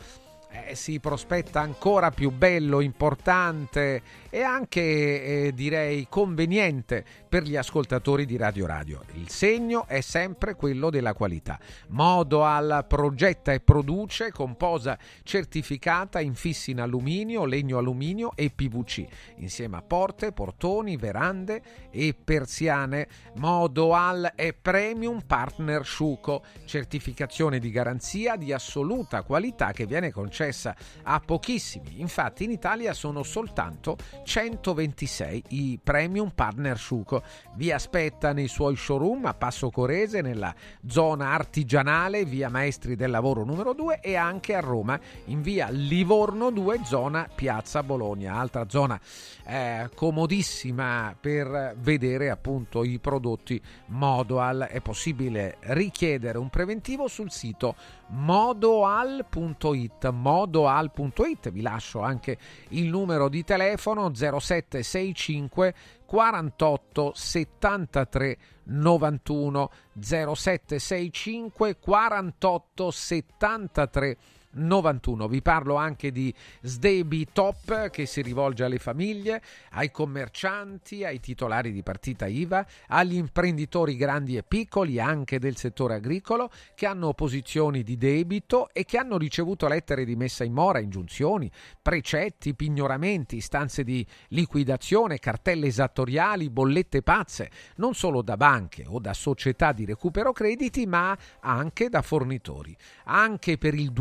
eh, 0.68 0.76
si 0.76 1.00
prospetta 1.00 1.62
ancora 1.62 2.12
più 2.12 2.30
bello, 2.30 2.82
importante 2.82 4.02
e 4.32 4.42
anche 4.42 4.82
eh, 4.82 5.52
direi 5.54 6.08
conveniente 6.10 7.04
per 7.28 7.44
gli 7.44 7.58
ascoltatori 7.58 8.26
di 8.26 8.38
Radio 8.38 8.66
Radio. 8.66 9.04
Il 9.14 9.30
segno 9.30 9.86
è 9.88 10.00
sempre 10.00 10.56
quello 10.56 10.90
della 10.90 11.14
qualità. 11.14 11.60
Modo 11.90 12.44
al 12.44 12.86
progetta 12.88 13.52
e 13.52 13.60
produce 13.60 14.32
composa 14.32 14.98
certificata 15.24 16.22
infissi 16.22 16.72
in 16.72 16.80
alluminio, 16.80 17.46
legno 17.46 17.78
alluminio 17.78 18.32
e 18.36 18.50
PVC, 18.50 19.06
insieme 19.38 19.78
a 19.78 19.82
porte, 19.82 20.32
portoni, 20.32 20.96
verande 20.96 21.62
e 21.92 22.16
persiane. 22.16 23.08
Modo 23.36 23.94
al 23.94 24.32
è 24.36 24.54
premium 24.54 25.22
partner 25.28 25.84
Sciuco, 25.84 26.44
certificazione 26.66 27.60
di 27.60 27.70
garanzia 27.70 28.38
di 28.38 28.54
assoluta 28.54 29.24
qualità 29.24 29.74
che 29.74 29.86
viene 29.86 30.12
concessa 30.12 30.74
a 31.04 31.20
pochissimi. 31.20 32.00
Infatti 32.00 32.46
in 32.46 32.52
Italia 32.52 32.94
sono 32.94 33.24
soltanto 33.24 33.98
126 34.24 35.44
i 35.50 35.80
premium 35.82 36.32
partner 36.34 36.78
Sciuco. 36.78 37.24
Vi 37.56 37.72
aspetta 37.72 38.34
nei 38.34 38.48
suoi 38.48 38.76
showroom 38.76 39.26
a 39.26 39.34
Passo 39.34 39.70
Corese, 39.70 40.22
nella 40.22 40.54
zona 40.88 41.32
artigianale, 41.32 42.26
via 42.26 42.50
Maestri 42.50 42.96
del 42.96 43.10
Lavoro 43.10 43.44
numero 43.44 43.74
2 43.74 44.00
e 44.02 44.16
anche 44.16 44.56
a 44.56 44.60
Roma 44.60 45.00
in 45.26 45.42
via 45.42 45.70
Livorno 45.70 46.50
2, 46.52 46.82
zona 46.84 47.28
Piazza 47.34 47.84
Bologna, 47.84 48.36
altra 48.36 48.68
zona 48.70 49.00
eh, 49.46 49.90
comodissima 49.96 51.16
per 51.20 51.76
vedere 51.80 52.30
appunto 52.30 52.84
i 52.84 53.00
prodotti 53.00 53.62
Modoal. 53.88 54.68
È 54.70 54.82
possibile 54.82 55.58
richiedere 55.62 56.38
un 56.38 56.50
preventivo 56.50 57.08
sul 57.08 57.32
sito 57.32 57.76
modoal.it 58.12 60.10
modoal.it 60.10 61.50
vi 61.52 61.62
lascio 61.62 62.02
anche 62.02 62.38
il 62.70 62.88
numero 62.88 63.30
di 63.30 63.44
telefono 63.44 64.11
0765 64.16 65.74
48 66.06 67.12
73 67.16 68.38
91 68.66 69.70
0765 70.00 71.76
48 71.80 72.92
73 72.92 74.18
91. 74.18 74.41
Vi 74.54 75.42
parlo 75.42 75.76
anche 75.76 76.12
di 76.12 76.34
Sdebi 76.62 77.28
Top 77.32 77.90
che 77.90 78.06
si 78.06 78.22
rivolge 78.22 78.64
alle 78.64 78.80
famiglie, 78.80 79.42
ai 79.72 79.92
commercianti, 79.92 81.06
ai 81.06 81.20
titolari 81.20 81.72
di 81.72 81.84
partita 81.84 82.28
IVA, 82.28 82.66
agli 82.88 83.16
imprenditori 83.16 83.96
grandi 83.96 84.36
e 84.36 84.44
piccoli 84.44 85.00
anche 85.00 85.40
del 85.40 85.56
settore 85.56 85.96
agricolo 85.96 86.50
che 86.76 86.86
hanno 86.86 87.14
posizioni 87.14 87.84
di 87.84 87.98
debito 87.98 88.70
e 88.74 88.84
che 88.84 88.98
hanno 88.98 89.18
ricevuto 89.18 89.68
lettere 89.68 90.04
di 90.04 90.16
messa 90.16 90.44
in 90.44 90.54
mora, 90.54 90.80
ingiunzioni, 90.80 91.50
precetti, 91.82 92.54
pignoramenti, 92.54 93.38
istanze 93.38 93.84
di 93.84 94.06
liquidazione, 94.30 95.20
cartelle 95.20 95.68
esattoriali, 95.68 96.50
bollette 96.50 97.02
pazze, 97.02 97.50
non 97.76 97.94
solo 97.94 98.22
da 98.22 98.38
banche 98.38 98.86
o 98.88 99.00
da 99.00 99.14
società 99.14 99.72
di 99.72 99.86
recupero 99.86 100.32
crediti, 100.34 100.86
ma 100.86 101.18
anche 101.40 101.90
da 101.90 102.02
fornitori. 102.02 102.76
Anche 103.06 103.58
per 103.58 103.74
il 103.74 103.92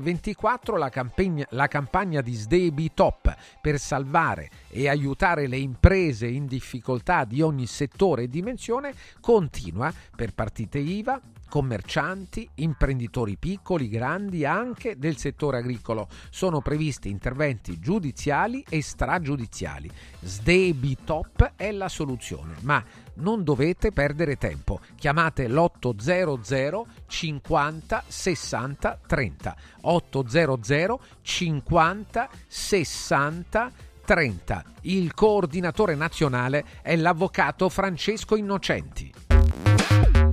2024 0.00 0.76
la 0.76 0.88
campagna, 0.88 1.46
la 1.50 1.68
campagna 1.68 2.20
di 2.20 2.34
Sdebi 2.34 2.92
Top 2.94 3.34
per 3.60 3.78
salvare 3.78 4.50
e 4.68 4.88
aiutare 4.88 5.46
le 5.46 5.58
imprese 5.58 6.26
in 6.26 6.46
difficoltà 6.46 7.24
di 7.24 7.42
ogni 7.42 7.66
settore 7.66 8.24
e 8.24 8.28
dimensione 8.28 8.94
continua 9.20 9.92
per 10.14 10.34
partite 10.34 10.78
IVA, 10.78 11.20
commercianti, 11.48 12.48
imprenditori 12.56 13.36
piccoli, 13.36 13.88
grandi, 13.88 14.44
anche 14.44 14.98
del 14.98 15.16
settore 15.16 15.58
agricolo. 15.58 16.08
Sono 16.30 16.60
previsti 16.60 17.08
interventi 17.08 17.78
giudiziali 17.78 18.64
e 18.68 18.82
stragiudiziali. 18.82 19.90
Sdebi 20.20 20.98
Top 21.04 21.52
è 21.56 21.70
la 21.72 21.88
soluzione, 21.88 22.54
ma 22.60 22.82
non 23.14 23.44
dovete 23.44 23.92
perdere 23.92 24.36
tempo. 24.36 24.80
Chiamate 24.96 25.48
l'800 25.48 26.82
50 27.06 28.04
60 28.06 29.00
30. 29.06 29.56
800 29.82 31.00
50 31.22 32.28
60 32.46 33.72
30. 34.04 34.64
Il 34.82 35.14
coordinatore 35.14 35.94
nazionale 35.94 36.64
è 36.80 36.94
l'avvocato 36.96 37.68
Francesco 37.68 38.36
Innocenti. 38.36 39.25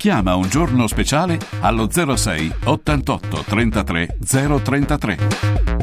Chiama 0.03 0.35
un 0.35 0.49
giorno 0.49 0.85
speciale 0.87 1.39
allo 1.61 1.87
06 1.89 2.51
88 2.65 3.43
33 3.47 4.17
033. 4.21 5.82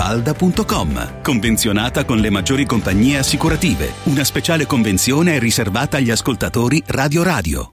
falda.com. 0.00 1.20
Convenzionata 1.20 2.06
con 2.06 2.16
le 2.20 2.30
maggiori 2.30 2.64
compagnie 2.64 3.18
assicurative. 3.18 3.92
Una 4.04 4.24
speciale 4.24 4.64
convenzione 4.64 5.34
è 5.34 5.38
riservata 5.38 5.98
agli 5.98 6.10
ascoltatori 6.10 6.82
Radio 6.86 7.22
Radio. 7.22 7.72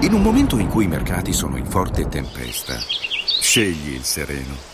In 0.00 0.12
un 0.12 0.20
momento 0.20 0.58
in 0.58 0.68
cui 0.68 0.84
i 0.84 0.88
mercati 0.88 1.32
sono 1.32 1.56
in 1.56 1.64
forte 1.64 2.06
tempesta, 2.06 2.76
scegli 3.40 3.94
il 3.94 4.02
sereno. 4.02 4.73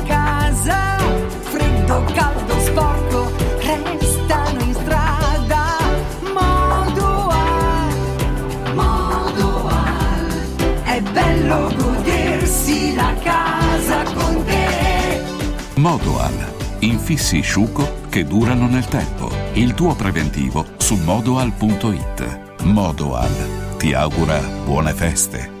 caldo, 2.13 2.59
sporco, 2.59 3.31
restano 3.59 4.59
in 4.61 4.73
strada. 4.73 5.77
Modoal, 6.33 7.93
Modoal, 8.73 10.27
è 10.83 11.01
bello 11.01 11.71
godersi 11.75 12.95
la 12.95 13.13
casa 13.21 14.03
con 14.13 14.43
te. 14.45 15.21
Modoal. 15.75 16.49
Infissi 16.79 17.41
sciuco 17.41 17.99
che 18.09 18.25
durano 18.25 18.65
nel 18.67 18.85
tempo. 18.85 19.29
Il 19.53 19.75
tuo 19.75 19.93
preventivo 19.93 20.65
su 20.77 20.95
modoal.it. 20.95 22.63
Modoal 22.63 23.75
ti 23.77 23.93
augura 23.93 24.39
buone 24.65 24.93
feste. 24.93 25.60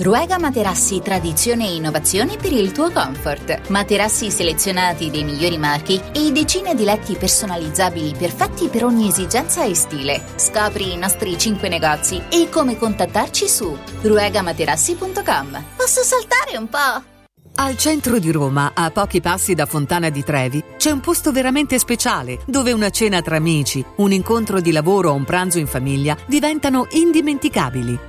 Ruega 0.00 0.38
Materassi 0.38 1.02
Tradizione 1.02 1.66
e 1.66 1.74
Innovazione 1.74 2.38
per 2.38 2.54
il 2.54 2.72
tuo 2.72 2.90
comfort. 2.90 3.68
Materassi 3.68 4.30
selezionati 4.30 5.10
dei 5.10 5.24
migliori 5.24 5.58
marchi 5.58 6.00
e 6.14 6.32
decine 6.32 6.74
di 6.74 6.84
letti 6.84 7.16
personalizzabili 7.16 8.14
perfetti 8.16 8.68
per 8.68 8.86
ogni 8.86 9.08
esigenza 9.08 9.62
e 9.62 9.74
stile. 9.74 10.22
Scopri 10.36 10.94
i 10.94 10.96
nostri 10.96 11.36
5 11.36 11.68
negozi 11.68 12.22
e 12.30 12.48
come 12.48 12.78
contattarci 12.78 13.46
su 13.46 13.76
ruegamaterassi.com. 14.00 15.64
Posso 15.76 16.02
saltare 16.02 16.56
un 16.56 16.68
po'? 16.70 17.18
Al 17.56 17.76
centro 17.76 18.18
di 18.18 18.30
Roma, 18.30 18.70
a 18.72 18.90
pochi 18.90 19.20
passi 19.20 19.52
da 19.52 19.66
Fontana 19.66 20.08
di 20.08 20.24
Trevi, 20.24 20.64
c'è 20.78 20.90
un 20.90 21.00
posto 21.00 21.30
veramente 21.30 21.78
speciale 21.78 22.38
dove 22.46 22.72
una 22.72 22.88
cena 22.88 23.20
tra 23.20 23.36
amici, 23.36 23.84
un 23.96 24.12
incontro 24.12 24.62
di 24.62 24.72
lavoro 24.72 25.10
o 25.10 25.14
un 25.14 25.24
pranzo 25.24 25.58
in 25.58 25.66
famiglia 25.66 26.16
diventano 26.26 26.86
indimenticabili. 26.92 28.08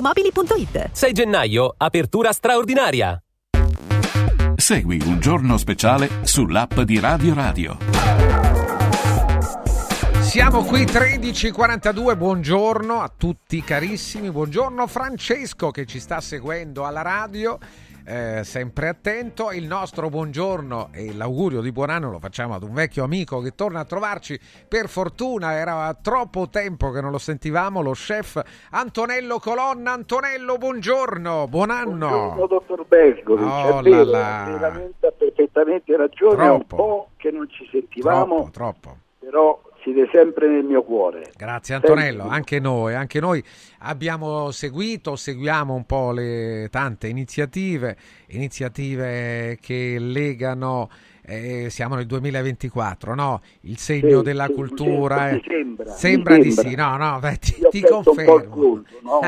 ValentinoAutomobili.it 0.01 0.89
6 0.91 1.11
gennaio, 1.13 1.73
apertura 1.77 2.31
straordinaria. 2.31 3.21
Segui 4.55 5.01
un 5.05 5.19
giorno 5.19 5.57
speciale 5.57 6.09
sull'app 6.23 6.79
di 6.81 6.99
Radio 6.99 7.33
Radio. 7.33 7.77
Siamo 10.21 10.63
qui 10.63 10.83
13.42, 10.83 12.17
buongiorno 12.17 13.01
a 13.01 13.11
tutti 13.15 13.61
carissimi, 13.63 14.31
buongiorno 14.31 14.87
Francesco 14.87 15.71
che 15.71 15.85
ci 15.85 15.99
sta 15.99 16.21
seguendo 16.21 16.85
alla 16.85 17.01
radio, 17.01 17.57
eh, 18.11 18.43
sempre 18.43 18.89
attento, 18.89 19.51
il 19.51 19.65
nostro 19.65 20.09
buongiorno 20.09 20.89
e 20.91 21.13
l'augurio 21.13 21.61
di 21.61 21.71
buon 21.71 21.89
anno 21.89 22.11
lo 22.11 22.19
facciamo 22.19 22.53
ad 22.55 22.63
un 22.63 22.73
vecchio 22.73 23.03
amico 23.05 23.39
che 23.39 23.55
torna 23.55 23.79
a 23.79 23.85
trovarci, 23.85 24.37
per 24.67 24.89
fortuna 24.89 25.53
era 25.53 25.97
troppo 26.01 26.49
tempo 26.49 26.91
che 26.91 26.99
non 26.99 27.11
lo 27.11 27.17
sentivamo, 27.17 27.81
lo 27.81 27.91
chef 27.91 28.41
Antonello 28.71 29.39
Colonna, 29.39 29.93
Antonello 29.93 30.57
buongiorno, 30.57 31.47
buon 31.47 31.69
anno! 31.69 32.07
Buongiorno 32.09 32.47
dottor 32.47 32.85
Bergoli, 32.85 33.43
Oh, 33.43 33.81
vero, 33.81 34.03
là, 34.03 34.47
là. 34.47 34.57
veramente 34.59 35.07
ha 35.07 35.11
perfettamente 35.11 35.95
ragione, 35.95 36.45
è 36.45 36.49
un 36.49 36.65
po' 36.65 37.09
che 37.17 37.31
non 37.31 37.47
ci 37.49 37.65
sentivamo, 37.71 38.49
Troppo, 38.51 38.51
troppo. 38.51 38.97
però 39.19 39.61
siete 39.81 40.07
sempre 40.11 40.47
nel 40.47 40.63
mio 40.63 40.83
cuore. 40.83 41.31
Grazie 41.35 41.75
Antonello, 41.75 42.27
anche 42.27 42.59
noi, 42.59 42.93
anche 42.95 43.19
noi 43.19 43.43
abbiamo 43.79 44.51
seguito, 44.51 45.15
seguiamo 45.15 45.73
un 45.73 45.85
po' 45.85 46.11
le 46.11 46.67
tante 46.71 47.07
iniziative, 47.07 47.97
iniziative 48.27 49.57
che 49.61 49.97
legano, 49.99 50.89
eh, 51.23 51.69
siamo 51.69 51.95
nel 51.95 52.05
2024, 52.05 53.15
no? 53.15 53.41
Il 53.61 53.77
segno 53.77 54.17
Sì, 54.19 54.23
della 54.23 54.45
sì, 54.47 54.53
cultura. 54.53 55.31
mi 55.31 55.37
eh. 55.37 55.43
sembra, 55.47 55.91
Sembra 55.91 56.37
di 56.37 56.51
sembra. 56.51 56.69
sì, 56.69 56.75
no, 56.75 56.97
no, 56.97 57.19
beh, 57.19 57.37
ti, 57.37 57.55
Io 57.61 57.69
ti 57.69 57.81
confermo. 57.81 58.47
conto, 58.49 58.99
no? 59.01 59.19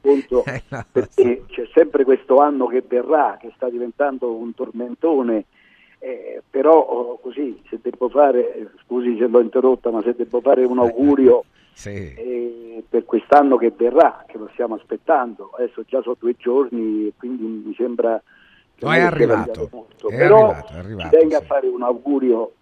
Conto 0.00 0.44
Eh, 0.46 0.62
no, 0.68 0.84
perché 0.92 1.44
c'è 1.48 1.68
sempre 1.74 2.04
questo 2.04 2.38
anno 2.38 2.66
che 2.66 2.82
verrà, 2.86 3.36
che 3.40 3.52
sta 3.56 3.68
diventando 3.68 4.34
un 4.34 4.54
tormentone, 4.54 5.46
eh, 6.06 6.42
però 6.48 6.78
oh, 6.78 7.18
così, 7.18 7.60
se 7.68 7.78
devo 7.82 8.08
fare, 8.08 8.70
scusi 8.84 9.16
se 9.18 9.26
l'ho 9.26 9.40
interrotta, 9.40 9.90
ma 9.90 10.02
se 10.02 10.14
devo 10.14 10.40
fare 10.40 10.64
un 10.64 10.78
augurio 10.78 11.44
Sì. 11.76 11.90
eh, 12.14 12.82
per 12.88 13.04
quest'anno 13.04 13.56
che 13.58 13.70
verrà, 13.76 14.24
che 14.26 14.38
lo 14.38 14.48
stiamo 14.52 14.76
aspettando, 14.76 15.50
adesso 15.58 15.82
già 15.84 16.00
sono 16.00 16.16
due 16.18 16.34
giorni 16.38 17.08
e 17.08 17.12
quindi 17.18 17.44
mi 17.66 17.74
sembra 17.74 18.22
che 18.74 18.84
No, 18.84 18.92
è 18.92 19.00
arrivato, 19.00 19.68
molto. 19.72 20.08
è 20.08 20.16
però 20.16 20.50
arrivato, 20.50 20.72
è 20.72 20.76
arrivato, 20.78 21.08
ci 21.10 21.16
tenga 21.18 21.36
sì. 21.38 21.42
a 21.42 21.46
fare 21.46 21.66
un 21.66 21.82
augurio 21.82 22.52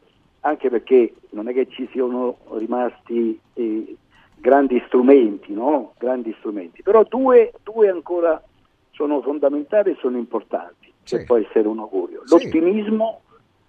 anche 0.41 0.69
perché 0.69 1.15
non 1.31 1.49
è 1.49 1.53
che 1.53 1.69
ci 1.69 1.89
siano 1.93 2.39
rimasti 2.55 3.39
eh, 3.55 3.97
grandi 4.37 4.83
strumenti, 4.87 5.53
no? 5.53 5.93
Grandi 5.99 6.35
strumenti, 6.39 6.83
però 6.83 7.03
due, 7.05 7.53
due 7.63 7.89
ancora 7.89 8.43
sono 8.91 9.23
fondamentali 9.23 9.91
e 9.93 9.97
sono 10.01 10.17
importanti, 10.17 10.93
Sì. 11.05 11.23
può 11.25 11.37
essere 11.37 11.69
un 11.69 11.79
augurio, 11.79 12.23
l'ottimismo 12.27 13.21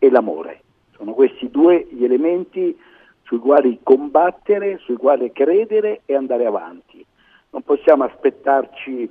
e 0.06 0.10
l'amore. 0.10 0.62
Sono 0.96 1.14
questi 1.14 1.50
due 1.50 1.88
gli 1.90 2.04
elementi 2.04 2.78
sui 3.24 3.40
quali 3.40 3.80
combattere, 3.82 4.78
sui 4.78 4.96
quali 4.96 5.32
credere 5.32 6.02
e 6.06 6.16
andare 6.16 6.46
avanti. 6.46 7.06
Non 7.50 7.64
possiamo 7.64 8.04
aspettarci 8.04 9.10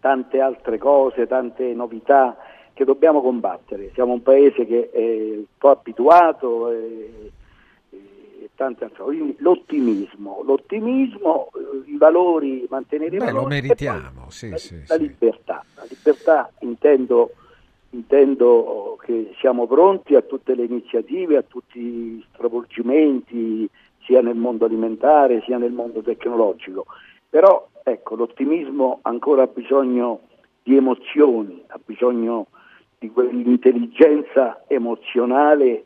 tante 0.00 0.40
altre 0.40 0.78
cose, 0.78 1.26
tante 1.26 1.74
novità 1.74 2.36
che 2.72 2.84
dobbiamo 2.84 3.20
combattere. 3.20 3.90
Siamo 3.92 4.12
un 4.12 4.22
paese 4.22 4.64
che 4.64 4.90
è 4.90 5.36
un 5.36 5.44
po' 5.58 5.70
abituato 5.70 6.70
e, 6.70 7.32
e 7.90 8.50
tante 8.54 8.84
altre 8.84 9.02
cose. 9.02 9.16
Quindi 9.16 9.36
l'ottimismo, 9.40 10.42
l'ottimismo, 10.44 11.50
eh, 11.54 11.90
i 11.90 11.96
valori, 11.96 12.66
mantenere 12.70 13.16
i 13.16 13.18
Beh, 13.18 13.24
valori 13.26 13.42
lo 13.42 13.48
meritiamo, 13.48 14.30
sì, 14.30 14.50
la, 14.50 14.56
sì, 14.56 14.82
la 14.86 14.94
sì. 14.94 15.00
libertà. 15.00 15.64
La 15.74 15.84
libertà 15.88 16.50
intendo, 16.60 17.32
intendo 17.90 18.96
che 19.00 19.34
siamo 19.38 19.66
pronti 19.66 20.14
a 20.14 20.22
tutte 20.22 20.54
le 20.54 20.64
iniziative, 20.64 21.36
a 21.36 21.42
tutti 21.42 21.78
i 21.78 22.24
stravolgimenti, 22.32 23.68
sia 24.04 24.20
nel 24.22 24.36
mondo 24.36 24.64
alimentare 24.64 25.42
sia 25.42 25.58
nel 25.58 25.72
mondo 25.72 26.00
tecnologico. 26.00 26.86
Però 27.28 27.68
ecco, 27.82 28.14
l'ottimismo 28.16 28.98
ancora 29.02 29.42
ha 29.42 29.46
bisogno 29.46 30.20
di 30.62 30.76
emozioni, 30.76 31.62
ha 31.68 31.80
bisogno 31.84 32.46
di 32.98 33.10
quell'intelligenza 33.10 34.64
emozionale 34.66 35.84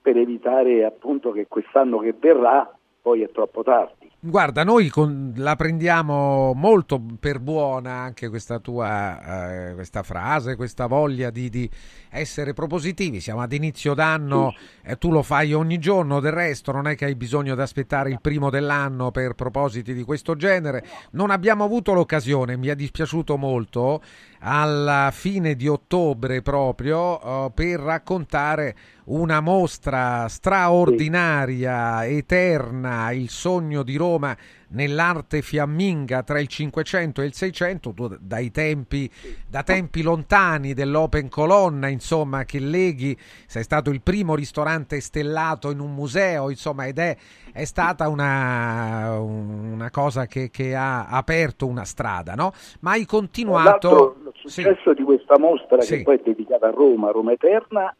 per 0.00 0.16
evitare 0.16 0.84
appunto 0.84 1.32
che 1.32 1.46
quest'anno 1.48 1.98
che 1.98 2.14
verrà 2.18 2.70
poi 3.00 3.22
è 3.22 3.30
troppo 3.30 3.62
tardi. 3.62 3.95
Guarda, 4.18 4.64
noi 4.64 4.88
con- 4.88 5.34
la 5.36 5.56
prendiamo 5.56 6.52
molto 6.54 7.00
per 7.20 7.38
buona 7.38 7.92
anche 7.92 8.30
questa 8.30 8.58
tua 8.58 9.68
eh, 9.68 9.74
questa 9.74 10.02
frase, 10.02 10.56
questa 10.56 10.86
voglia 10.86 11.28
di, 11.28 11.50
di 11.50 11.70
essere 12.08 12.54
propositivi. 12.54 13.20
Siamo 13.20 13.42
ad 13.42 13.52
inizio 13.52 13.92
d'anno, 13.92 14.54
e 14.82 14.96
tu 14.96 15.10
lo 15.10 15.22
fai 15.22 15.52
ogni 15.52 15.78
giorno, 15.78 16.18
del 16.20 16.32
resto 16.32 16.72
non 16.72 16.88
è 16.88 16.96
che 16.96 17.04
hai 17.04 17.14
bisogno 17.14 17.54
di 17.54 17.60
aspettare 17.60 18.10
il 18.10 18.20
primo 18.20 18.48
dell'anno 18.48 19.10
per 19.10 19.34
propositi 19.34 19.92
di 19.92 20.02
questo 20.02 20.34
genere. 20.34 20.84
Non 21.10 21.30
abbiamo 21.30 21.62
avuto 21.64 21.92
l'occasione, 21.92 22.56
mi 22.56 22.68
è 22.68 22.74
dispiaciuto 22.74 23.36
molto, 23.36 24.02
alla 24.40 25.10
fine 25.12 25.54
di 25.54 25.68
ottobre 25.68 26.40
proprio, 26.40 27.20
eh, 27.20 27.50
per 27.52 27.80
raccontare 27.80 28.74
una 29.06 29.40
mostra 29.40 30.26
straordinaria, 30.28 32.04
eterna, 32.06 33.12
il 33.12 33.28
sogno 33.28 33.82
di 33.82 33.96
Roma 33.96 34.36
nell'arte 34.68 35.42
fiamminga 35.42 36.24
tra 36.24 36.40
il 36.40 36.48
500 36.48 37.22
e 37.22 37.24
il 37.24 37.32
600, 37.32 37.92
tu 37.92 38.16
dai 38.20 38.50
tempi, 38.50 39.08
da 39.48 39.62
tempi 39.62 40.02
lontani 40.02 40.74
dell'Open 40.74 41.28
Colonna, 41.28 41.86
insomma, 41.86 42.44
che 42.44 42.58
leghi, 42.58 43.16
sei 43.46 43.62
stato 43.62 43.90
il 43.90 44.02
primo 44.02 44.34
ristorante 44.34 45.00
stellato 45.00 45.70
in 45.70 45.78
un 45.78 45.94
museo, 45.94 46.50
insomma, 46.50 46.86
ed 46.86 46.98
è, 46.98 47.16
è 47.52 47.64
stata 47.64 48.08
una, 48.08 49.20
una 49.20 49.90
cosa 49.90 50.26
che, 50.26 50.50
che 50.50 50.74
ha 50.74 51.06
aperto 51.06 51.66
una 51.66 51.84
strada, 51.84 52.34
no? 52.34 52.52
Ma 52.80 52.92
hai 52.92 53.04
continuato... 53.06 54.16
il 54.24 54.32
successo 54.50 54.94
di 54.94 55.02
questa 55.04 55.38
mostra 55.38 55.80
Sì. 55.80 55.98
che 55.98 56.02
poi 56.02 56.16
è 56.16 56.22
dedicata 56.24 56.66
a 56.66 56.70
Roma, 56.70 57.12
Roma 57.12 57.32
Eterna, 57.32 57.94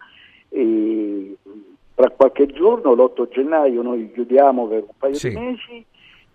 e 0.48 1.36
tra 1.94 2.10
qualche 2.10 2.46
giorno, 2.46 2.92
l'8 2.94 3.28
gennaio, 3.28 3.82
noi 3.82 4.10
chiudiamo 4.12 4.66
per 4.66 4.82
un 4.82 4.94
paio 4.98 5.14
Sì. 5.14 5.30
di 5.30 5.34
mesi, 5.36 5.84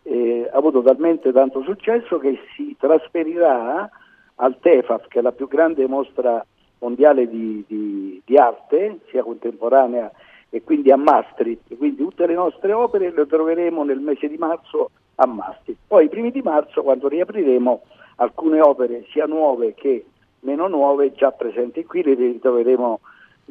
eh, 0.04 0.50
ha 0.52 0.58
avuto 0.58 0.82
talmente 0.82 1.32
tanto 1.32 1.62
successo 1.62 2.18
che 2.18 2.40
si 2.56 2.76
trasferirà 2.80 3.90
al 4.36 4.58
TEFAF, 4.60 5.08
che 5.08 5.20
è 5.20 5.22
la 5.22 5.32
più 5.32 5.48
grande 5.48 5.86
mostra 5.88 6.44
mondiale 6.80 7.28
di, 7.30 7.64
di- 7.68 8.20
di 8.26 8.38
arte, 8.38 9.02
sia 9.10 9.22
contemporanea 9.22 10.12
e 10.50 10.64
quindi 10.64 10.92
a 10.92 10.98
Maastricht. 10.98 11.78
Quindi 11.78 11.98
tutte 11.98 12.26
le 12.26 12.34
nostre 12.34 12.74
opere 12.74 13.12
le 13.12 13.28
troveremo 13.28 13.84
nel 13.84 14.00
mese 14.00 14.28
di 14.28 14.38
marzo 14.38 14.90
a 15.16 15.28
Maastricht. 15.28 15.80
Poi 15.88 16.06
i 16.06 16.10
primi 16.10 16.32
di 16.32 16.42
marzo, 16.42 16.82
quando 16.82 17.08
riapriremo, 17.08 17.82
alcune 18.16 18.60
opere 18.62 19.06
sia 19.12 19.26
nuove 19.28 19.76
che 19.76 20.06
meno 20.40 20.68
nuove 20.68 21.14
già 21.14 21.32
presenti 21.32 21.86
qui 21.86 22.02
le 22.02 22.16
ritroveremo 22.16 23.00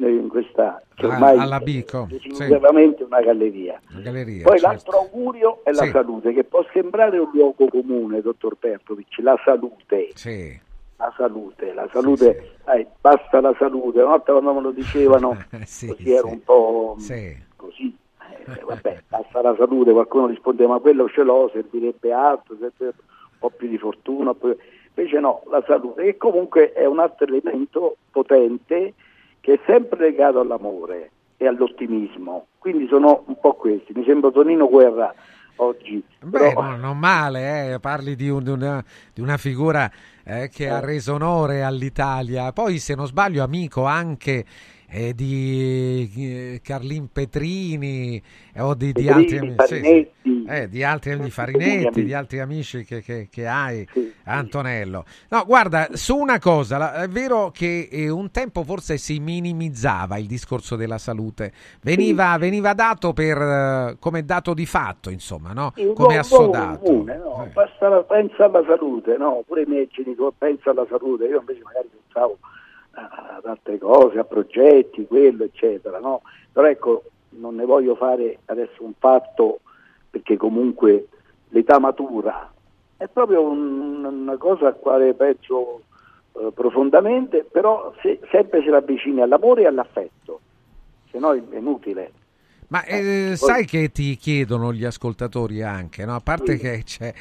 in 0.09 0.27
questa 0.27 0.81
che 0.95 1.05
Ah, 1.05 1.09
ormai 1.09 1.37
alla 1.37 1.57
è 1.59 1.63
Bico, 1.63 2.07
sì. 2.09 2.13
definitivamente 2.29 3.03
una 3.03 3.21
galleria. 3.21 3.79
Galleria, 4.01 4.43
Poi 4.43 4.59
certo. 4.59 4.91
l'altro 4.91 4.97
augurio 4.99 5.59
è 5.63 5.71
la 5.71 5.83
Sì. 5.83 5.89
salute, 5.89 6.33
che 6.33 6.43
può 6.43 6.65
sembrare 6.73 7.17
un 7.17 7.29
luogo 7.33 7.67
comune, 7.67 8.21
dottor 8.21 8.55
Pertovic, 8.55 9.17
la 9.19 9.39
salute. 9.43 10.09
Sì. 10.13 10.59
La 10.97 11.11
salute, 11.17 11.73
la 11.73 11.89
salute, 11.91 12.57
eh, 12.75 12.87
basta 13.01 13.41
la 13.41 13.55
salute. 13.57 13.99
Una 14.01 14.11
volta 14.11 14.31
quando 14.33 14.53
me 14.53 14.61
lo 14.61 14.71
dicevano, 14.71 15.35
Sì, 15.65 15.87
così 15.87 16.03
sì. 16.03 16.11
ero 16.13 16.27
un 16.27 16.43
po' 16.43 16.95
Sì. 16.99 17.35
così, 17.55 17.97
eh, 18.45 18.61
vabbè, 18.63 19.03
basta 19.09 19.41
la 19.41 19.55
salute, 19.57 19.91
qualcuno 19.93 20.27
risponde 20.27 20.67
ma 20.67 20.77
quello 20.77 21.09
ce 21.09 21.23
l'ho, 21.23 21.49
servirebbe 21.51 22.11
altro, 22.13 22.55
servirebbe 22.59 23.01
un 23.31 23.37
po' 23.39 23.49
più 23.49 23.67
di 23.67 23.79
fortuna, 23.79 24.35
invece 24.95 25.19
no, 25.19 25.41
la 25.49 25.63
salute, 25.65 26.03
che 26.03 26.17
comunque 26.17 26.71
è 26.73 26.85
un 26.85 26.99
altro 26.99 27.25
elemento 27.25 27.95
potente 28.11 28.93
che 29.41 29.53
è 29.53 29.59
sempre 29.65 29.99
legato 29.99 30.39
all'amore 30.39 31.11
e 31.37 31.47
all'ottimismo, 31.47 32.47
quindi 32.59 32.87
sono 32.87 33.23
un 33.27 33.37
po' 33.39 33.53
questi, 33.53 33.91
mi 33.93 34.03
sembra 34.05 34.29
Tonino 34.31 34.69
Guerra 34.69 35.13
oggi, 35.57 36.01
Beh, 36.23 36.37
però- 36.39 36.61
no, 36.61 36.77
non 36.77 36.97
male, 36.97 37.73
eh, 37.73 37.79
parli 37.79 38.15
di, 38.15 38.29
un- 38.29 38.43
di 38.43 38.49
una, 38.51 38.83
di 39.13 39.21
una 39.21 39.37
figura 39.37 39.89
eh, 40.23 40.49
che 40.53 40.69
ha 40.69 40.79
reso 40.79 41.15
onore 41.15 41.63
all'Italia. 41.63 42.51
Poi, 42.53 42.77
se 42.77 42.93
non 42.95 43.07
sbaglio, 43.07 43.43
amico 43.43 43.85
anche 43.85 44.45
eh, 44.87 45.13
di 45.15 46.11
eh, 46.15 46.61
Carlin 46.63 47.09
Petrini 47.11 48.21
eh, 48.53 48.61
o 48.61 48.75
di, 48.75 48.93
di 48.93 49.09
altri 49.09 49.39
Petrini, 49.39 49.55
amici. 49.57 49.83
sì, 49.83 50.07
sì. 50.21 50.30
Farinetti. 50.45 50.63
Eh, 50.63 50.69
di 50.69 50.83
altri 50.83 51.19
di 51.19 51.29
Farinetti, 51.29 52.03
di 52.03 52.13
altri 52.13 52.39
amici 52.39 52.83
che, 52.83 53.01
che- 53.01 53.27
che 53.31 53.47
hai, 53.47 53.87
Antonello. 54.25 55.05
No, 55.29 55.43
guarda, 55.45 55.89
su 55.93 56.15
una 56.17 56.39
cosa, 56.39 56.93
è 57.01 57.07
vero 57.07 57.51
che 57.51 57.87
eh, 57.91 58.09
un 58.09 58.31
tempo 58.31 58.63
forse 58.63 58.97
si 58.97 59.19
minimizzava 59.19 60.17
il 60.17 60.27
discorso 60.27 60.75
della 60.75 60.97
salute, 60.97 61.51
veniva, 61.81 62.37
veniva 62.37 62.73
dato 62.73 63.13
per, 63.13 63.37
eh, 63.37 63.95
come 63.99 64.23
dato 64.25 64.53
di 64.53 64.65
fatto, 64.65 65.09
insomma, 65.09 65.53
no? 65.53 65.73
come 65.93 66.17
assodato. 66.17 66.79
comune, 66.79 67.17
no? 67.17 67.47
Basta 67.53 67.89
la- 67.89 68.03
pensa 68.03 68.45
alla 68.45 68.63
salute, 68.67 69.17
no? 69.17 69.43
pure 69.45 69.63
i 69.63 69.65
miei 69.65 69.87
genitori 69.91 70.33
pensano 70.37 70.81
alla 70.81 70.87
salute, 70.89 71.25
io 71.25 71.39
invece 71.39 71.61
magari 71.63 71.89
pensavo 72.05 72.37
ad 72.93 73.45
altre 73.45 73.77
cose, 73.77 74.19
a 74.19 74.23
progetti, 74.23 75.05
quello, 75.07 75.43
eccetera, 75.45 75.99
no? 75.99 76.21
Però 76.51 76.67
ecco, 76.67 77.03
non 77.29 77.55
ne 77.55 77.65
voglio 77.65 77.95
fare 77.95 78.39
adesso 78.45 78.83
un 78.83 78.91
fatto 78.99 79.61
perché 80.11 80.37
comunque 80.37 81.07
l'età 81.49 81.79
matura 81.79 82.51
è 82.97 83.07
proprio 83.07 83.41
un, 83.41 84.03
una 84.03 84.37
cosa 84.37 84.67
a 84.67 84.73
quale 84.73 85.15
penso 85.15 85.81
eh, 86.33 86.51
profondamente, 86.53 87.47
però 87.49 87.91
se, 88.01 88.19
sempre 88.29 88.61
se 88.61 88.69
la 88.69 88.77
avvicini 88.77 89.21
all'amore 89.21 89.63
e 89.63 89.67
all'affetto, 89.67 90.39
se 91.09 91.17
no 91.17 91.33
è 91.33 91.57
inutile. 91.57 92.11
Ma 92.67 92.85
eh, 92.85 93.33
sai 93.35 93.65
che 93.65 93.91
ti 93.91 94.15
chiedono 94.15 94.71
gli 94.71 94.85
ascoltatori 94.85 95.61
anche, 95.61 96.05
no? 96.05 96.15
a 96.15 96.21
parte 96.21 96.57
che 96.57 96.83
c'è, 96.85 97.13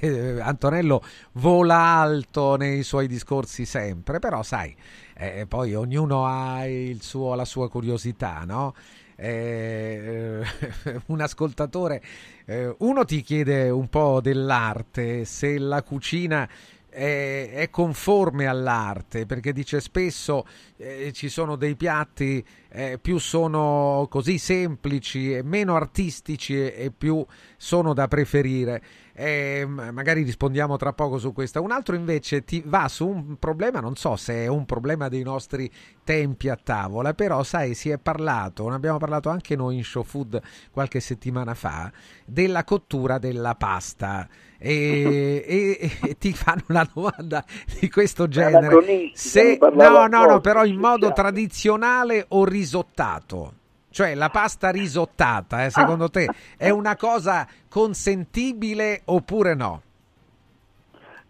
eh, 0.00 0.40
Antonello 0.40 1.02
vola 1.32 1.76
alto 1.76 2.56
nei 2.56 2.82
suoi 2.82 3.06
discorsi 3.06 3.66
sempre, 3.66 4.18
però 4.18 4.42
sai, 4.42 4.74
eh, 5.16 5.44
poi 5.46 5.74
ognuno 5.74 6.24
ha 6.24 6.62
suo, 7.00 7.34
la 7.34 7.44
sua 7.44 7.68
curiosità, 7.68 8.44
no? 8.46 8.74
Eh, 9.16 10.42
un 11.06 11.20
ascoltatore, 11.20 12.02
eh, 12.46 12.74
uno 12.78 13.04
ti 13.04 13.22
chiede 13.22 13.70
un 13.70 13.88
po' 13.88 14.20
dell'arte, 14.20 15.24
se 15.24 15.58
la 15.58 15.82
cucina 15.82 16.48
è, 16.94 17.50
è 17.52 17.70
conforme 17.70 18.46
all'arte, 18.46 19.26
perché 19.26 19.52
dice 19.52 19.80
spesso 19.80 20.46
eh, 20.76 21.12
ci 21.12 21.28
sono 21.28 21.56
dei 21.56 21.74
piatti 21.74 22.44
eh, 22.70 22.98
più 23.00 23.18
sono 23.18 24.06
così 24.08 24.38
semplici 24.38 25.32
e 25.32 25.42
meno 25.42 25.74
artistici 25.74 26.56
e, 26.56 26.74
e 26.76 26.90
più 26.96 27.24
sono 27.56 27.94
da 27.94 28.06
preferire. 28.06 28.82
Eh, 29.16 29.64
magari 29.66 30.22
rispondiamo 30.22 30.76
tra 30.76 30.92
poco 30.92 31.18
su 31.18 31.32
questa. 31.32 31.60
Un 31.60 31.70
altro 31.70 31.94
invece 31.94 32.44
ti 32.44 32.62
va 32.64 32.88
su 32.88 33.06
un 33.06 33.38
problema, 33.38 33.80
non 33.80 33.94
so 33.96 34.16
se 34.16 34.44
è 34.44 34.46
un 34.46 34.64
problema 34.64 35.08
dei 35.08 35.22
nostri 35.22 35.70
tempi 36.02 36.48
a 36.48 36.58
tavola, 36.60 37.14
però 37.14 37.42
sai, 37.42 37.74
si 37.74 37.90
è 37.90 37.98
parlato, 37.98 38.68
ne 38.68 38.74
abbiamo 38.74 38.98
parlato 38.98 39.28
anche 39.28 39.54
noi 39.56 39.76
in 39.76 39.84
Show 39.84 40.02
Food 40.02 40.40
qualche 40.70 41.00
settimana 41.00 41.54
fa, 41.54 41.92
della 42.24 42.64
cottura 42.64 43.18
della 43.18 43.54
pasta. 43.54 44.28
E, 44.66 45.44
e, 45.46 45.90
e 46.08 46.16
ti 46.16 46.32
fanno 46.32 46.62
una 46.68 46.88
domanda 46.90 47.44
di 47.78 47.90
questo 47.90 48.28
genere. 48.28 49.10
Se, 49.12 49.58
no, 49.60 50.06
no, 50.06 50.24
no, 50.24 50.40
però 50.40 50.64
in 50.64 50.78
modo 50.78 51.12
tradizionale 51.12 52.24
o 52.28 52.46
risottato? 52.46 53.52
Cioè 53.90 54.14
la 54.14 54.30
pasta 54.30 54.70
risottata, 54.70 55.66
eh, 55.66 55.70
secondo 55.70 56.08
te, 56.08 56.26
è 56.56 56.70
una 56.70 56.96
cosa 56.96 57.46
consentibile 57.68 59.02
oppure 59.04 59.54
no? 59.54 59.82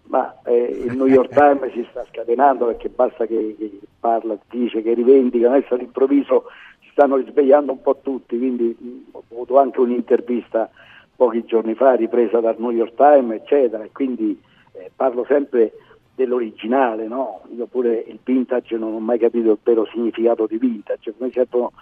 Ma 0.04 0.36
eh, 0.44 0.84
il 0.86 0.96
New 0.96 1.06
York 1.06 1.30
Times 1.34 1.72
si 1.72 1.84
sta 1.90 2.06
scatenando 2.12 2.66
perché 2.66 2.88
basta 2.88 3.26
che, 3.26 3.56
che 3.58 3.80
parla, 3.98 4.38
dice, 4.48 4.80
che 4.80 4.94
rivendica, 4.94 5.52
adesso 5.52 5.74
all'improvviso 5.74 6.44
si 6.82 6.88
stanno 6.92 7.16
risvegliando 7.16 7.72
un 7.72 7.82
po' 7.82 7.98
tutti, 8.00 8.38
quindi 8.38 8.76
mh, 8.78 9.10
ho 9.10 9.24
avuto 9.28 9.58
anche 9.58 9.80
un'intervista 9.80 10.70
pochi 11.16 11.44
giorni 11.44 11.74
fa 11.74 11.94
ripresa 11.94 12.40
dal 12.40 12.56
New 12.58 12.70
York 12.70 12.94
Times, 12.94 13.40
eccetera, 13.42 13.84
e 13.84 13.90
quindi 13.92 14.40
eh, 14.72 14.90
parlo 14.94 15.24
sempre 15.26 15.72
dell'originale, 16.14 17.06
no? 17.08 17.42
Io 17.56 17.66
pure 17.66 18.04
il 18.06 18.18
vintage 18.22 18.76
non 18.76 18.94
ho 18.94 19.00
mai 19.00 19.18
capito 19.18 19.50
il 19.50 19.58
vero 19.62 19.86
significato 19.86 20.46
di 20.46 20.58
vintage, 20.58 21.14
come 21.16 21.30
certo 21.30 21.72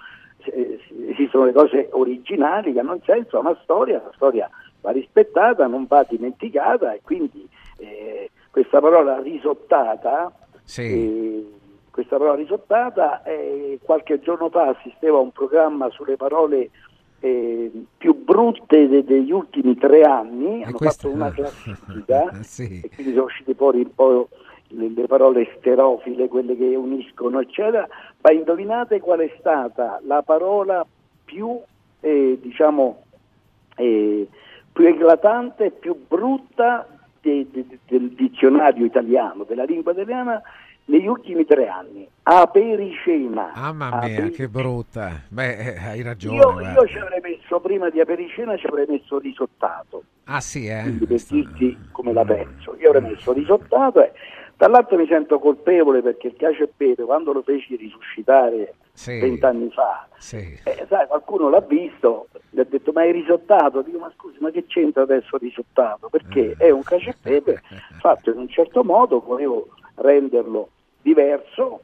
esistono 1.08 1.44
le 1.44 1.52
cose 1.52 1.88
originali 1.92 2.72
che 2.72 2.80
hanno 2.80 2.94
un 2.94 3.02
senso, 3.04 3.38
una 3.38 3.56
storia, 3.62 4.02
la 4.04 4.12
storia 4.14 4.50
va 4.80 4.90
rispettata, 4.90 5.66
non 5.66 5.86
va 5.86 6.04
dimenticata 6.08 6.92
e 6.92 7.00
quindi 7.02 7.48
eh, 7.78 8.30
questa 8.50 8.80
parola 8.80 9.20
risottata, 9.20 10.32
sì. 10.64 10.82
eh, 10.82 11.46
questa 11.90 12.16
parola 12.16 12.36
risottata 12.36 13.22
eh, 13.22 13.78
qualche 13.82 14.20
giorno 14.20 14.48
fa 14.48 14.68
assistevo 14.68 15.18
a 15.18 15.22
un 15.22 15.30
programma 15.30 15.90
sulle 15.90 16.16
parole 16.16 16.70
eh, 17.24 17.70
più 17.96 18.24
brutte 18.24 18.88
de- 18.88 19.04
degli 19.04 19.30
ultimi 19.30 19.76
tre 19.76 20.02
anni, 20.02 20.64
hanno 20.64 20.76
questa... 20.76 21.08
fatto 21.08 21.14
una 21.14 21.30
classifica 21.30 22.32
sì. 22.42 22.80
e 22.82 22.90
quindi 22.92 23.12
sono 23.12 23.26
usciti 23.26 23.54
fuori 23.54 23.78
un 23.82 23.94
po' 23.94 24.28
le, 24.68 24.88
le 24.88 25.06
parole 25.06 25.48
sterofile, 25.56 26.26
quelle 26.26 26.56
che 26.56 26.74
uniscono, 26.74 27.38
eccetera, 27.38 27.86
ma 28.20 28.32
indovinate 28.32 28.98
qual 28.98 29.20
è 29.20 29.32
stata 29.38 30.00
la 30.04 30.22
parola 30.22 30.84
più, 31.24 31.56
eh, 32.00 32.38
diciamo, 32.42 33.02
eh, 33.76 34.26
più 34.72 34.84
eclatante, 34.84 35.70
più 35.70 35.96
brutta 36.08 36.88
de, 37.20 37.46
de, 37.52 37.78
del 37.86 38.10
dizionario 38.10 38.84
italiano, 38.84 39.44
della 39.44 39.64
lingua 39.64 39.92
italiana 39.92 40.42
negli 40.86 41.06
ultimi 41.06 41.44
tre 41.44 41.68
anni. 41.68 42.08
Apericena. 42.24 43.52
Mamma 43.54 43.88
mia, 43.88 43.98
Aperi- 43.98 44.30
che 44.30 44.48
brutta. 44.48 45.22
Beh, 45.28 45.56
eh, 45.56 45.76
hai 45.78 46.02
ragione. 46.02 46.36
Io, 46.36 46.60
io 46.60 46.86
ci 46.86 46.98
avrei 46.98 47.20
messo 47.20 47.60
prima 47.60 47.88
di 47.90 48.00
apericena 48.00 48.56
ci 48.56 48.66
avrei 48.66 48.86
messo 48.88 49.18
risottato. 49.18 50.04
Ah 50.24 50.40
sì, 50.40 50.66
eh? 50.66 50.82
quindi 50.82 51.06
per 51.06 51.20
dirti 51.28 51.78
come 51.90 52.12
la 52.12 52.24
penso. 52.24 52.76
Io 52.78 52.90
avrei 52.90 53.10
messo 53.12 53.32
risottato 53.32 54.02
e 54.02 54.12
dall'altro 54.56 54.96
mi 54.96 55.06
sento 55.06 55.38
colpevole 55.40 56.02
perché 56.02 56.28
il 56.28 56.36
cacio 56.36 56.64
e 56.64 56.70
pepe 56.76 57.02
quando 57.04 57.32
lo 57.32 57.42
feci 57.42 57.74
risuscitare 57.76 58.74
Sì. 58.92 59.18
vent'anni 59.18 59.70
fa, 59.72 60.06
Sì. 60.18 60.58
eh, 60.64 60.86
sai, 60.88 61.06
qualcuno 61.08 61.48
l'ha 61.48 61.60
visto, 61.60 62.28
gli 62.50 62.60
ha 62.60 62.64
detto 62.64 62.92
ma 62.92 63.02
è 63.02 63.10
risottato, 63.10 63.82
dico 63.82 63.98
ma 63.98 64.12
scusi 64.16 64.36
ma 64.40 64.50
che 64.50 64.66
c'entra 64.66 65.02
adesso 65.02 65.36
risottato? 65.38 66.08
Perché 66.08 66.54
è 66.58 66.70
un 66.70 66.82
cacio 66.82 67.10
e 67.10 67.16
pepe 67.20 67.62
fatto 67.98 68.30
in 68.30 68.38
un 68.38 68.48
certo 68.48 68.84
modo, 68.84 69.18
volevo 69.20 69.68
renderlo 69.96 70.68
diverso, 71.02 71.80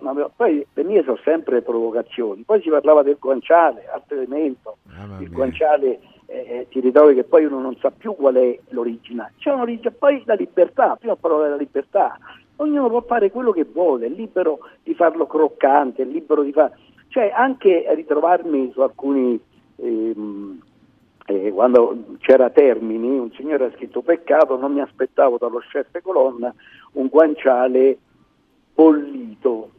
una- 0.00 0.30
poi 0.34 0.66
le 0.72 0.82
mie 0.84 1.02
sono 1.04 1.18
sempre 1.22 1.62
provocazioni, 1.62 2.42
poi 2.42 2.60
si 2.60 2.68
parlava 2.70 3.02
del 3.02 3.16
guanciale, 3.18 3.86
altro 3.92 4.16
elemento, 4.16 4.78
il 5.20 5.30
guanciale 5.30 6.00
eh, 6.26 6.66
ti 6.68 6.80
ritrovi 6.80 7.14
che 7.14 7.24
poi 7.24 7.44
uno 7.44 7.60
non 7.60 7.76
sa 7.76 7.90
più 7.90 8.14
qual 8.14 8.34
è 8.34 8.58
l'originale, 8.70 9.32
c'è 9.38 9.50
un'origine, 9.52 9.92
poi 9.92 10.22
la 10.26 10.34
libertà, 10.34 10.96
prima 10.96 11.16
parola 11.16 11.44
della 11.44 11.56
libertà, 11.56 12.18
ognuno 12.56 12.88
può 12.88 13.00
fare 13.02 13.30
quello 13.30 13.52
che 13.52 13.64
vuole, 13.64 14.06
è 14.06 14.08
libero 14.10 14.58
di 14.82 14.94
farlo 14.94 15.26
croccante, 15.26 16.02
è 16.02 16.04
libero 16.04 16.42
di 16.42 16.52
fare, 16.52 16.76
cioè 17.08 17.30
anche 17.34 17.86
ritrovarmi 17.94 18.72
su 18.72 18.80
alcuni, 18.80 19.40
ehm, 19.76 20.60
eh, 21.28 21.52
quando 21.52 22.16
c'era 22.20 22.48
Termini, 22.48 23.18
un 23.18 23.30
signore 23.32 23.66
ha 23.66 23.72
scritto 23.72 24.00
peccato, 24.00 24.56
non 24.56 24.72
mi 24.72 24.80
aspettavo 24.80 25.36
dallo 25.36 25.58
chef 25.58 26.00
colonna 26.00 26.52
un 26.92 27.08
guanciale 27.08 27.98
bollito. 28.74 29.70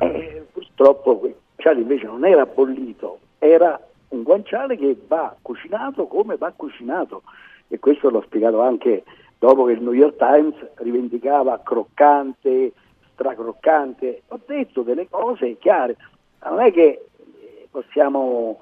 Eh, 0.00 0.44
purtroppo 0.52 1.18
quel 1.18 1.34
guanciale 1.54 1.80
invece 1.80 2.06
non 2.06 2.24
era 2.24 2.46
bollito, 2.46 3.18
era 3.38 3.80
un 4.08 4.22
guanciale 4.22 4.76
che 4.76 4.96
va 5.06 5.36
cucinato 5.40 6.06
come 6.06 6.36
va 6.36 6.52
cucinato 6.54 7.22
e 7.68 7.78
questo 7.78 8.10
l'ho 8.10 8.22
spiegato 8.22 8.60
anche 8.60 9.04
dopo 9.38 9.64
che 9.64 9.72
il 9.72 9.82
New 9.82 9.92
York 9.92 10.16
Times 10.16 10.54
rivendicava 10.76 11.60
croccante, 11.62 12.72
stracroccante. 13.12 14.22
Ho 14.28 14.40
detto 14.44 14.82
delle 14.82 15.08
cose 15.08 15.58
chiare, 15.58 15.96
non 16.44 16.60
è 16.60 16.72
che 16.72 16.82
eh, 16.82 17.68
possiamo 17.70 18.60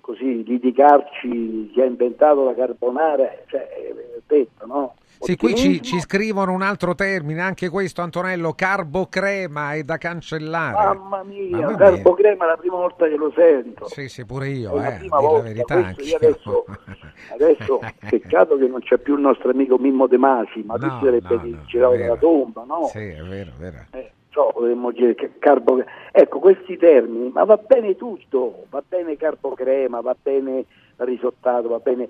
così 0.00 0.42
litigarci 0.44 1.70
chi 1.72 1.80
ha 1.80 1.84
inventato 1.84 2.44
la 2.44 2.54
carbonara, 2.54 3.30
cioè, 3.46 3.68
eh, 3.76 4.20
detto, 4.26 4.66
no? 4.66 4.94
Sì, 5.22 5.36
qui 5.36 5.54
ci, 5.54 5.80
ci 5.82 6.00
scrivono 6.00 6.52
un 6.52 6.62
altro 6.62 6.96
termine, 6.96 7.40
anche 7.42 7.68
questo 7.68 8.02
Antonello, 8.02 8.54
carbocrema 8.54 9.74
è 9.74 9.84
da 9.84 9.96
cancellare. 9.96 10.72
Mamma 10.72 11.22
mia, 11.22 11.60
Mamma 11.60 11.76
carbocrema 11.76 12.44
è 12.44 12.48
la 12.48 12.56
prima 12.56 12.76
volta 12.76 13.06
che 13.06 13.14
lo 13.14 13.32
sento. 13.36 13.86
Sì, 13.86 14.08
sì, 14.08 14.24
pure 14.26 14.48
io, 14.48 14.72
È 14.72 14.80
la 14.80 14.98
eh, 14.98 15.06
la 15.08 15.20
volta, 15.20 15.42
verità 15.42 15.78
io 15.78 15.84
anch'io. 15.84 16.16
adesso, 16.16 16.64
adesso 17.34 17.80
peccato 18.10 18.56
che 18.56 18.66
non 18.66 18.80
c'è 18.80 18.98
più 18.98 19.14
il 19.14 19.20
nostro 19.20 19.50
amico 19.50 19.78
Mimmo 19.78 20.08
De 20.08 20.18
Masi, 20.18 20.62
ma 20.64 20.74
No, 20.74 20.88
tu 20.98 21.04
sarebbe 21.04 21.36
no, 21.36 21.42
no, 21.44 21.64
girare 21.66 21.94
è 21.94 21.98
dalla 21.98 22.16
tomba, 22.16 22.64
no? 22.66 22.88
Sì, 22.90 22.98
è 22.98 23.22
vero, 23.22 23.50
è 23.50 23.60
vero. 23.60 23.76
Eh, 23.92 24.10
so, 24.32 24.50
potremmo 24.52 24.90
dire 24.90 25.14
che 25.14 25.38
carbo... 25.38 25.84
Ecco, 26.10 26.38
questi 26.40 26.76
termini, 26.76 27.30
ma 27.30 27.44
va 27.44 27.56
bene 27.56 27.94
tutto, 27.96 28.64
va 28.70 28.82
bene 28.86 29.16
carbocrema, 29.16 30.00
va 30.00 30.16
bene 30.20 30.64
risottato, 30.96 31.68
va 31.68 31.78
bene... 31.78 32.08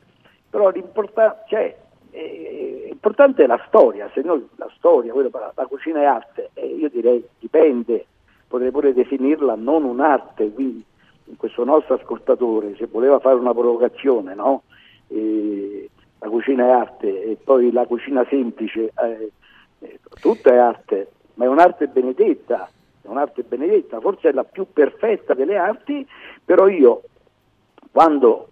Però 0.49 0.71
l'importante, 0.71 1.43
cioè, 1.49 1.77
eh, 2.11 2.85
l'importante 2.87 3.45
è 3.45 3.47
la 3.47 3.63
storia, 3.67 4.11
se 4.15 4.23
no 4.23 4.49
la 4.57 4.71
storia, 4.77 5.13
quello, 5.13 5.31
la, 5.33 5.67
cucina 5.67 6.01
è 6.01 6.05
arte, 6.05 6.51
e 6.55 6.67
io 6.67 6.89
direi 6.89 7.27
dipende, 7.39 8.07
potrei 8.47 8.71
pure 8.71 8.93
definirla 8.93 9.55
non 9.55 9.85
un'arte, 9.85 10.53
quindi 10.53 10.85
questo 11.37 11.65
nostro 11.65 11.95
ascoltatore, 11.95 12.77
se 12.77 12.87
voleva 12.87 13.19
fare 13.19 13.37
una 13.37 13.55
provocazione, 13.55 14.35
no? 14.35 14.63
Eh, 15.09 15.89
la 16.19 16.29
cucina 16.29 16.67
è 16.67 16.71
arte 16.71 17.25
e 17.25 17.37
poi 17.43 17.73
la 17.73 17.87
cucina 17.87 18.25
semplice, 18.29 18.93
eh, 19.03 19.33
eh, 19.81 20.01
tutta 20.21 20.53
è 20.53 20.57
arte, 20.57 21.09
ma 21.35 21.45
è 21.45 21.49
un'arte 21.49 21.87
benedetta, 21.89 22.69
è 23.03 23.09
un'arte 23.09 23.43
benedetta, 23.43 24.01
forse 24.01 24.29
è 24.29 24.33
la 24.33 24.45
più 24.45 24.67
perfetta 24.73 25.35
delle 25.35 25.57
arti, 25.57 26.07
però 26.45 26.69
io 26.69 27.03
quando 27.91 28.49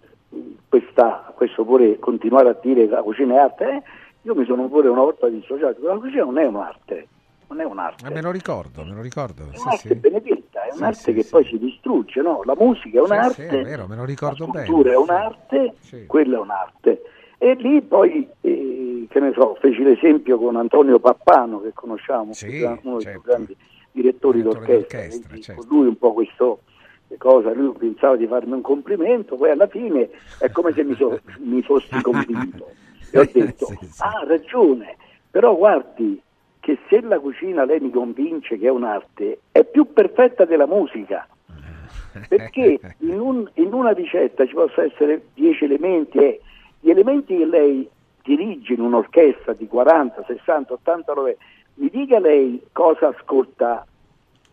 questa, 0.69 1.31
questo 1.35 1.63
pure 1.65 1.99
continuare 1.99 2.49
a 2.49 2.57
dire 2.61 2.85
che 2.87 2.91
la 2.93 3.01
cucina 3.01 3.35
è 3.35 3.37
arte, 3.39 3.69
eh, 3.69 3.83
io 4.23 4.35
mi 4.35 4.45
sono 4.45 4.67
pure 4.67 4.87
una 4.87 5.01
volta 5.01 5.27
dissociato, 5.27 5.85
la 5.85 5.95
cucina 5.97 6.23
non 6.23 6.37
è 6.37 6.45
un'arte, 6.45 7.07
non 7.47 7.59
è 7.59 7.63
un'arte. 7.65 8.07
Eh, 8.07 8.09
me 8.11 8.21
lo 8.21 8.31
ricordo, 8.31 8.83
me 8.83 8.93
lo 8.93 9.01
ricordo. 9.01 9.43
È 9.51 9.57
un'arte 9.57 9.77
sì. 9.77 9.95
benedetta, 9.95 10.63
è 10.63 10.71
Sì, 10.71 10.77
un'arte 10.77 10.95
sì, 10.99 11.13
che 11.13 11.25
poi 11.29 11.45
si 11.45 11.57
distrugge, 11.57 12.21
no? 12.21 12.41
La 12.45 12.55
musica 12.57 12.99
è 12.99 13.01
un'arte, 13.01 13.33
sì, 13.49 13.55
è 13.55 13.61
vero, 13.63 13.87
me 13.87 13.95
lo 13.95 14.05
ricordo 14.05 14.45
la 14.45 14.51
bene. 14.51 14.91
è 14.91 14.95
un'arte, 14.95 15.73
quella 16.07 16.37
è 16.37 16.39
un'arte. 16.39 17.01
E 17.43 17.55
lì 17.55 17.81
poi, 17.81 18.27
eh, 18.41 19.07
che 19.09 19.19
ne 19.19 19.31
so, 19.33 19.57
feci 19.59 19.81
l'esempio 19.81 20.37
con 20.37 20.55
Antonio 20.57 20.99
Pappano, 20.99 21.59
che 21.59 21.71
conosciamo, 21.73 22.33
Sì, 22.33 22.61
uno 22.61 22.97
dei 22.97 23.01
certo. 23.01 23.19
più 23.21 23.21
grandi 23.31 23.55
direttori 23.91 24.41
Direttore 24.43 24.65
d'orchestra. 24.67 24.99
d'orchestra, 24.99 25.27
Quindi 25.27 25.41
certo. 25.43 25.61
Con 25.67 25.77
lui 25.79 25.87
un 25.87 25.97
po' 25.97 26.13
questo 26.13 26.59
cosa, 27.17 27.51
lui 27.53 27.73
pensava 27.79 28.15
di 28.15 28.27
farmi 28.27 28.51
un 28.51 28.61
complimento, 28.61 29.37
poi 29.37 29.49
alla 29.49 29.65
fine 29.65 30.09
è 30.37 30.51
come 30.51 30.71
se 30.73 30.83
mi, 30.83 30.93
so- 30.93 31.19
mi 31.41 31.63
fossi 31.63 31.99
convinto. 32.03 32.73
E 33.09 33.17
ho 33.19 33.27
detto, 33.33 33.65
ah, 33.97 34.19
ha 34.19 34.23
ragione, 34.27 34.97
però 35.31 35.55
guardi 35.57 36.21
che 36.59 36.77
se 36.89 37.01
la 37.01 37.17
cucina 37.19 37.65
lei 37.65 37.79
mi 37.79 37.89
convince 37.89 38.59
che 38.59 38.67
è 38.67 38.69
un'arte, 38.69 39.39
è 39.51 39.63
più 39.65 39.91
perfetta 39.91 40.45
della 40.45 40.67
musica. 40.67 41.27
Perché 42.29 42.79
in, 42.99 43.19
un- 43.19 43.49
in 43.55 43.73
una 43.73 43.93
ricetta 43.93 44.45
ci 44.45 44.53
possono 44.53 44.85
essere 44.85 45.23
10 45.33 45.63
elementi 45.63 46.19
e 46.19 46.41
gli 46.81 46.89
elementi 46.89 47.37
che 47.37 47.45
lei 47.45 47.89
dirige 48.23 48.73
in 48.73 48.81
un'orchestra 48.81 49.53
di 49.53 49.67
40, 49.67 50.23
60, 50.25 50.73
80, 50.73 51.13
90, 51.13 51.37
mi 51.75 51.89
dica 51.89 52.19
lei 52.19 52.61
cosa 52.71 53.07
ascolta 53.07 53.85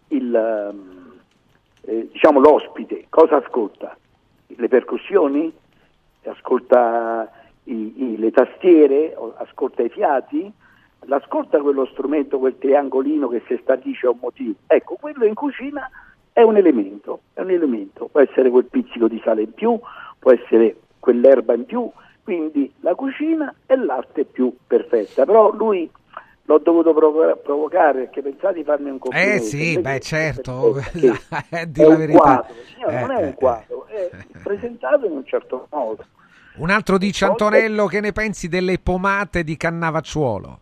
il, 0.09 0.35
ehm, 0.35 1.13
eh, 1.83 2.09
diciamo 2.13 2.39
l'ospite, 2.41 3.07
cosa 3.09 3.37
ascolta? 3.37 3.97
Le 4.47 4.69
percussioni? 4.69 5.53
Ascolta 6.25 7.31
i- 7.65 7.95
i- 7.97 8.19
le 8.19 8.31
tastiere? 8.31 9.17
Ascolta 9.37 9.83
i 9.83 9.89
fiati? 9.89 10.51
L'ascolta 11.07 11.61
quello 11.61 11.87
strumento, 11.87 12.39
quel 12.39 12.59
triangolino 12.59 13.29
che 13.29 13.43
se 13.47 13.59
sta 13.63 13.79
c'è 13.79 14.07
un 14.07 14.19
motivo? 14.21 14.55
Ecco, 14.67 14.97
quello 15.01 15.25
in 15.25 15.35
cucina 15.35 15.89
è 16.33 16.43
un 16.43 16.57
elemento, 16.57 17.21
è 17.33 17.41
un 17.41 17.51
elemento, 17.51 18.09
può 18.13 18.21
essere 18.21 18.51
quel 18.51 18.67
pizzico 18.67 19.09
di 19.09 19.21
sale 19.25 19.43
in 19.43 19.53
più, 19.55 19.79
può 20.19 20.33
essere 20.33 20.77
quell'erba 20.99 21.55
in 21.55 21.65
più, 21.65 21.91
quindi 22.29 22.71
la 22.81 22.95
cucina 22.95 23.55
è 23.65 23.75
l'arte 23.75 24.27
più 24.27 24.55
perfetta, 24.67 25.25
però 25.25 25.51
lui 25.51 25.91
l'ho 26.45 26.59
dovuto 26.59 26.93
provo- 26.93 27.37
provocare 27.37 28.01
perché 28.01 28.21
pensava 28.21 28.53
di 28.53 28.65
farmi 28.65 28.91
un 28.91 28.99
complimento. 28.99 29.45
Eh 29.45 29.47
sì, 29.47 29.81
beh 29.81 30.01
certo, 30.01 30.77
eh, 30.93 31.71
di 31.71 31.81
è 31.81 31.85
la 31.85 31.89
un 31.89 31.97
verità. 31.97 32.19
quadro, 32.21 32.55
signora, 32.67 32.93
Eh, 32.93 33.01
non 33.01 33.11
è 33.13 33.23
eh, 33.23 33.25
un 33.25 33.35
quadro, 33.35 33.87
è 33.87 34.11
presentato 34.43 35.07
in 35.07 35.13
un 35.13 35.25
certo 35.25 35.69
modo. 35.71 36.05
Un 36.57 36.69
altro 36.69 36.99
dice 36.99 37.25
Antonello, 37.25 37.87
che 37.87 38.01
ne 38.01 38.13
pensi 38.13 38.47
delle 38.49 38.79
pomate 38.79 39.43
di 39.43 39.57
Cannavacciuolo? 39.57 40.59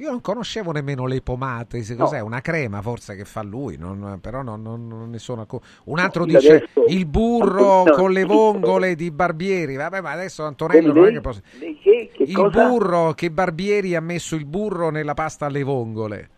Io 0.00 0.08
non 0.10 0.22
conoscevo 0.22 0.72
nemmeno 0.72 1.04
le 1.06 1.20
pomate, 1.20 1.82
se 1.82 1.94
No. 1.94 2.04
cos'è? 2.04 2.20
Una 2.20 2.40
crema 2.40 2.80
forse 2.80 3.14
che 3.16 3.26
fa 3.26 3.42
lui, 3.42 3.76
non- 3.76 4.18
però 4.22 4.40
non, 4.42 4.62
non- 4.62 4.88
non 4.88 5.10
ne 5.10 5.18
sono 5.18 5.42
acco- 5.42 5.60
Un 5.84 5.98
altro 5.98 6.24
Io 6.24 6.38
dice 6.38 6.54
adesso- 6.56 6.84
il 6.88 7.04
burro 7.04 7.84
No, 7.84 7.92
con 7.92 8.10
le 8.10 8.24
vongole 8.24 8.94
di 8.94 9.10
Barbieri. 9.10 9.76
Vabbè, 9.76 10.00
ma 10.00 10.12
adesso 10.12 10.42
Antonello 10.44 10.94
non 10.94 11.04
è 11.06 11.12
che 11.12 11.20
posso... 11.20 11.42
che- 11.58 12.10
che 12.12 12.22
Il 12.22 12.32
cosa? 12.32 12.66
burro, 12.66 13.12
che 13.12 13.30
Barbieri 13.30 13.94
ha 13.94 14.00
messo 14.00 14.36
il 14.36 14.46
burro 14.46 14.88
nella 14.90 15.12
pasta 15.12 15.44
alle 15.46 15.62
vongole. 15.62 16.30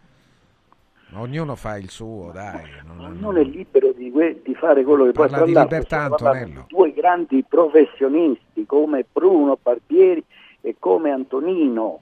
Ognuno 1.14 1.54
fa 1.56 1.76
il 1.76 1.90
suo, 1.90 2.30
dai. 2.32 2.62
non- 2.86 3.18
non 3.20 3.36
è 3.36 3.44
libero 3.44 3.92
di, 3.92 4.10
que- 4.10 4.40
di 4.42 4.54
fare 4.54 4.82
quello 4.82 5.04
che 5.04 5.12
poi 5.12 5.28
Parla 5.28 5.44
di 5.44 5.52
tra 5.52 5.60
l'altro, 5.60 5.76
libertà, 5.78 6.08
parlando 6.08 6.26
Antonello. 6.40 6.64
di 6.68 6.74
Due 6.74 6.92
grandi 6.94 7.44
professionisti 7.48 8.64
come 8.66 9.04
Bruno 9.12 9.56
Barbieri 9.62 10.24
e 10.62 10.74
come 10.78 11.10
Antonino. 11.10 12.00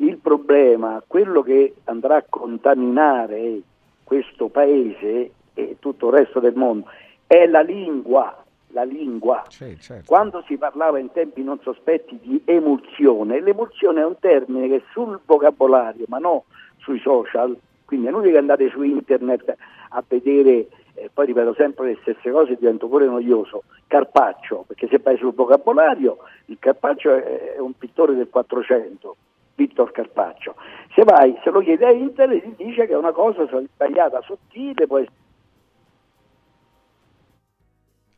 Il 0.00 0.16
problema, 0.16 1.02
quello 1.06 1.42
che 1.42 1.74
andrà 1.84 2.16
a 2.16 2.24
contaminare 2.26 3.60
questo 4.02 4.48
paese 4.48 5.30
e 5.52 5.76
tutto 5.78 6.08
il 6.08 6.14
resto 6.14 6.40
del 6.40 6.54
mondo, 6.54 6.86
è 7.26 7.46
la 7.46 7.60
lingua. 7.60 8.42
La 8.68 8.84
lingua. 8.84 9.44
Sì, 9.48 9.76
certo. 9.78 10.04
Quando 10.06 10.42
si 10.46 10.56
parlava 10.56 10.98
in 10.98 11.10
tempi 11.12 11.42
non 11.42 11.58
sospetti 11.60 12.18
di 12.22 12.40
emulsione, 12.46 13.40
l'emulsione 13.40 14.00
è 14.00 14.04
un 14.06 14.16
termine 14.18 14.68
che 14.68 14.82
sul 14.92 15.20
vocabolario, 15.24 16.06
ma 16.08 16.18
non 16.18 16.40
sui 16.78 17.00
social, 17.00 17.54
quindi 17.84 18.06
è 18.06 18.10
inutile 18.10 18.32
che 18.32 18.38
andate 18.38 18.70
su 18.70 18.82
internet 18.82 19.54
a 19.90 20.02
vedere, 20.06 20.68
eh, 20.94 21.10
poi 21.12 21.26
ripeto 21.26 21.54
sempre 21.54 21.86
le 21.86 21.98
stesse 22.00 22.30
cose, 22.30 22.56
divento 22.56 22.86
pure 22.86 23.06
noioso, 23.06 23.64
Carpaccio, 23.86 24.64
perché 24.66 24.86
se 24.88 24.98
vai 24.98 25.18
sul 25.18 25.34
vocabolario, 25.34 26.18
il 26.46 26.56
Carpaccio 26.58 27.12
è, 27.12 27.54
è 27.56 27.58
un 27.58 27.76
pittore 27.76 28.14
del 28.14 28.30
400, 28.30 29.16
Vittor 29.60 29.92
Carpaccio. 29.92 30.54
Se 30.94 31.04
vai, 31.04 31.38
se 31.44 31.50
lo 31.50 31.60
chiedi 31.60 31.84
a 31.84 31.90
internet, 31.90 32.56
ti 32.56 32.64
dice 32.64 32.86
che 32.86 32.94
è 32.94 32.96
una 32.96 33.12
cosa 33.12 33.46
sbagliata, 33.46 34.22
sottile, 34.22 34.86
può 34.86 34.98
essere 34.98 35.18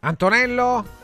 Antonello? 0.05 1.02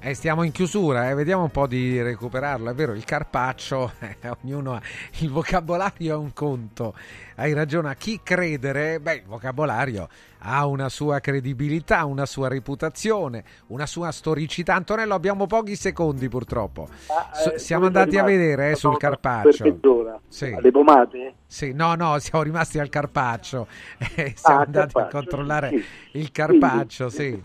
Eh, 0.00 0.14
stiamo 0.14 0.44
in 0.44 0.52
chiusura, 0.52 1.10
eh, 1.10 1.14
vediamo 1.14 1.42
un 1.42 1.50
po' 1.50 1.66
di 1.66 2.00
recuperarlo. 2.00 2.70
È 2.70 2.74
vero, 2.74 2.92
il 2.92 3.02
carpaccio, 3.04 3.92
eh, 3.98 4.16
ognuno 4.42 4.74
ha 4.74 4.80
il 5.18 5.28
vocabolario 5.28 6.14
è 6.14 6.16
un 6.16 6.32
conto. 6.32 6.94
Hai 7.34 7.52
ragione, 7.52 7.88
a 7.90 7.94
chi 7.94 8.20
credere? 8.22 9.00
Beh, 9.00 9.14
il 9.14 9.22
vocabolario 9.26 10.08
ha 10.42 10.64
una 10.66 10.88
sua 10.88 11.18
credibilità, 11.18 12.04
una 12.04 12.26
sua 12.26 12.46
reputazione, 12.46 13.42
una 13.68 13.86
sua 13.86 14.12
storicità. 14.12 14.74
Antonello, 14.76 15.14
abbiamo 15.14 15.46
pochi 15.48 15.74
secondi 15.74 16.28
purtroppo. 16.28 16.88
So- 17.34 17.54
eh, 17.54 17.58
siamo 17.58 17.88
dove 17.88 17.98
andati 17.98 18.18
a 18.18 18.22
vedere 18.22 18.70
eh, 18.70 18.74
sul 18.76 18.90
Per 18.90 18.98
carpaccio. 19.00 19.64
mezz'ora. 19.64 20.20
Sì. 20.28 20.56
Le 20.60 20.70
pomate? 20.70 21.34
Sì, 21.44 21.72
no, 21.72 21.96
no, 21.96 22.16
siamo 22.20 22.44
rimasti 22.44 22.78
al 22.78 22.88
carpaccio. 22.88 23.66
Eh, 24.14 24.32
siamo 24.38 24.60
Ah, 24.60 24.62
andati 24.62 24.78
a 24.78 25.00
carpaccio, 25.00 25.10
controllare 25.16 25.68
sì. 25.70 25.84
il 26.18 26.30
carpaccio, 26.30 27.08
Quindi, 27.08 27.34
sì. 27.36 27.42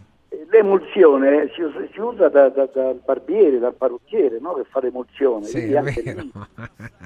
L'emulsione 0.54 1.50
si 1.56 1.62
usa, 1.64 1.80
si 1.92 2.00
usa 2.00 2.30
da- 2.30 2.50
da- 2.50 2.70
dal 2.72 3.02
barbiere, 3.04 3.58
dal 3.58 3.74
parrucchiere, 3.74 4.38
no? 4.40 4.54
che 4.54 4.66
fa 4.70 4.82
l'emulsione. 4.82 5.46
Sì, 5.46 5.72
è 5.74 5.82
vero. 5.82 6.22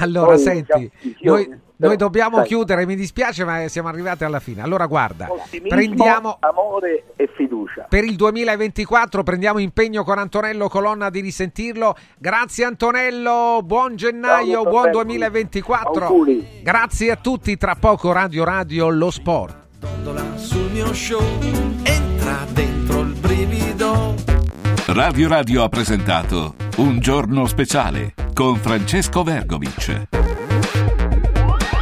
Allora, 0.00 0.26
poi 0.28 0.38
senti, 0.38 0.90
noi, 1.20 1.54
noi 1.76 1.96
dobbiamo 1.96 2.38
sai. 2.38 2.46
chiudere, 2.46 2.86
mi 2.86 2.94
dispiace, 2.96 3.44
ma 3.44 3.68
siamo 3.68 3.88
arrivati 3.88 4.24
alla 4.24 4.40
fine. 4.40 4.62
Allora, 4.62 4.86
guarda, 4.86 5.30
Ottimismo, 5.30 5.68
prendiamo 5.68 6.36
amore 6.40 7.04
e 7.16 7.28
fiducia. 7.36 7.86
per 7.88 8.04
il 8.04 8.16
2024, 8.16 9.22
prendiamo 9.22 9.58
impegno 9.58 10.02
con 10.02 10.18
Antonello 10.18 10.68
Colonna 10.68 11.10
di 11.10 11.20
risentirlo. 11.20 11.94
Grazie 12.18 12.64
Antonello, 12.64 13.60
buon 13.62 13.96
gennaio, 13.96 14.62
Ciao, 14.62 14.70
buon 14.70 14.82
Bertoli. 14.84 15.04
2024. 15.04 16.06
Auguri. 16.06 16.46
Grazie 16.62 17.10
a 17.10 17.16
tutti, 17.16 17.56
tra 17.58 17.74
poco 17.78 18.12
Radio 18.12 18.44
Radio 18.44 18.88
Lo 18.88 19.10
Sport. 19.10 19.56
sul 20.36 20.70
mio 20.70 20.92
show 20.94 21.20
entra 21.84 22.44
dentro 22.52 22.79
il 23.00 23.14
brivido 23.14 24.14
Radio 24.86 25.28
Radio 25.28 25.62
ha 25.62 25.68
presentato 25.68 26.56
Un 26.78 26.98
giorno 26.98 27.46
speciale 27.46 28.14
con 28.34 28.56
Francesco 28.56 29.22
Vergovic. 29.22 30.29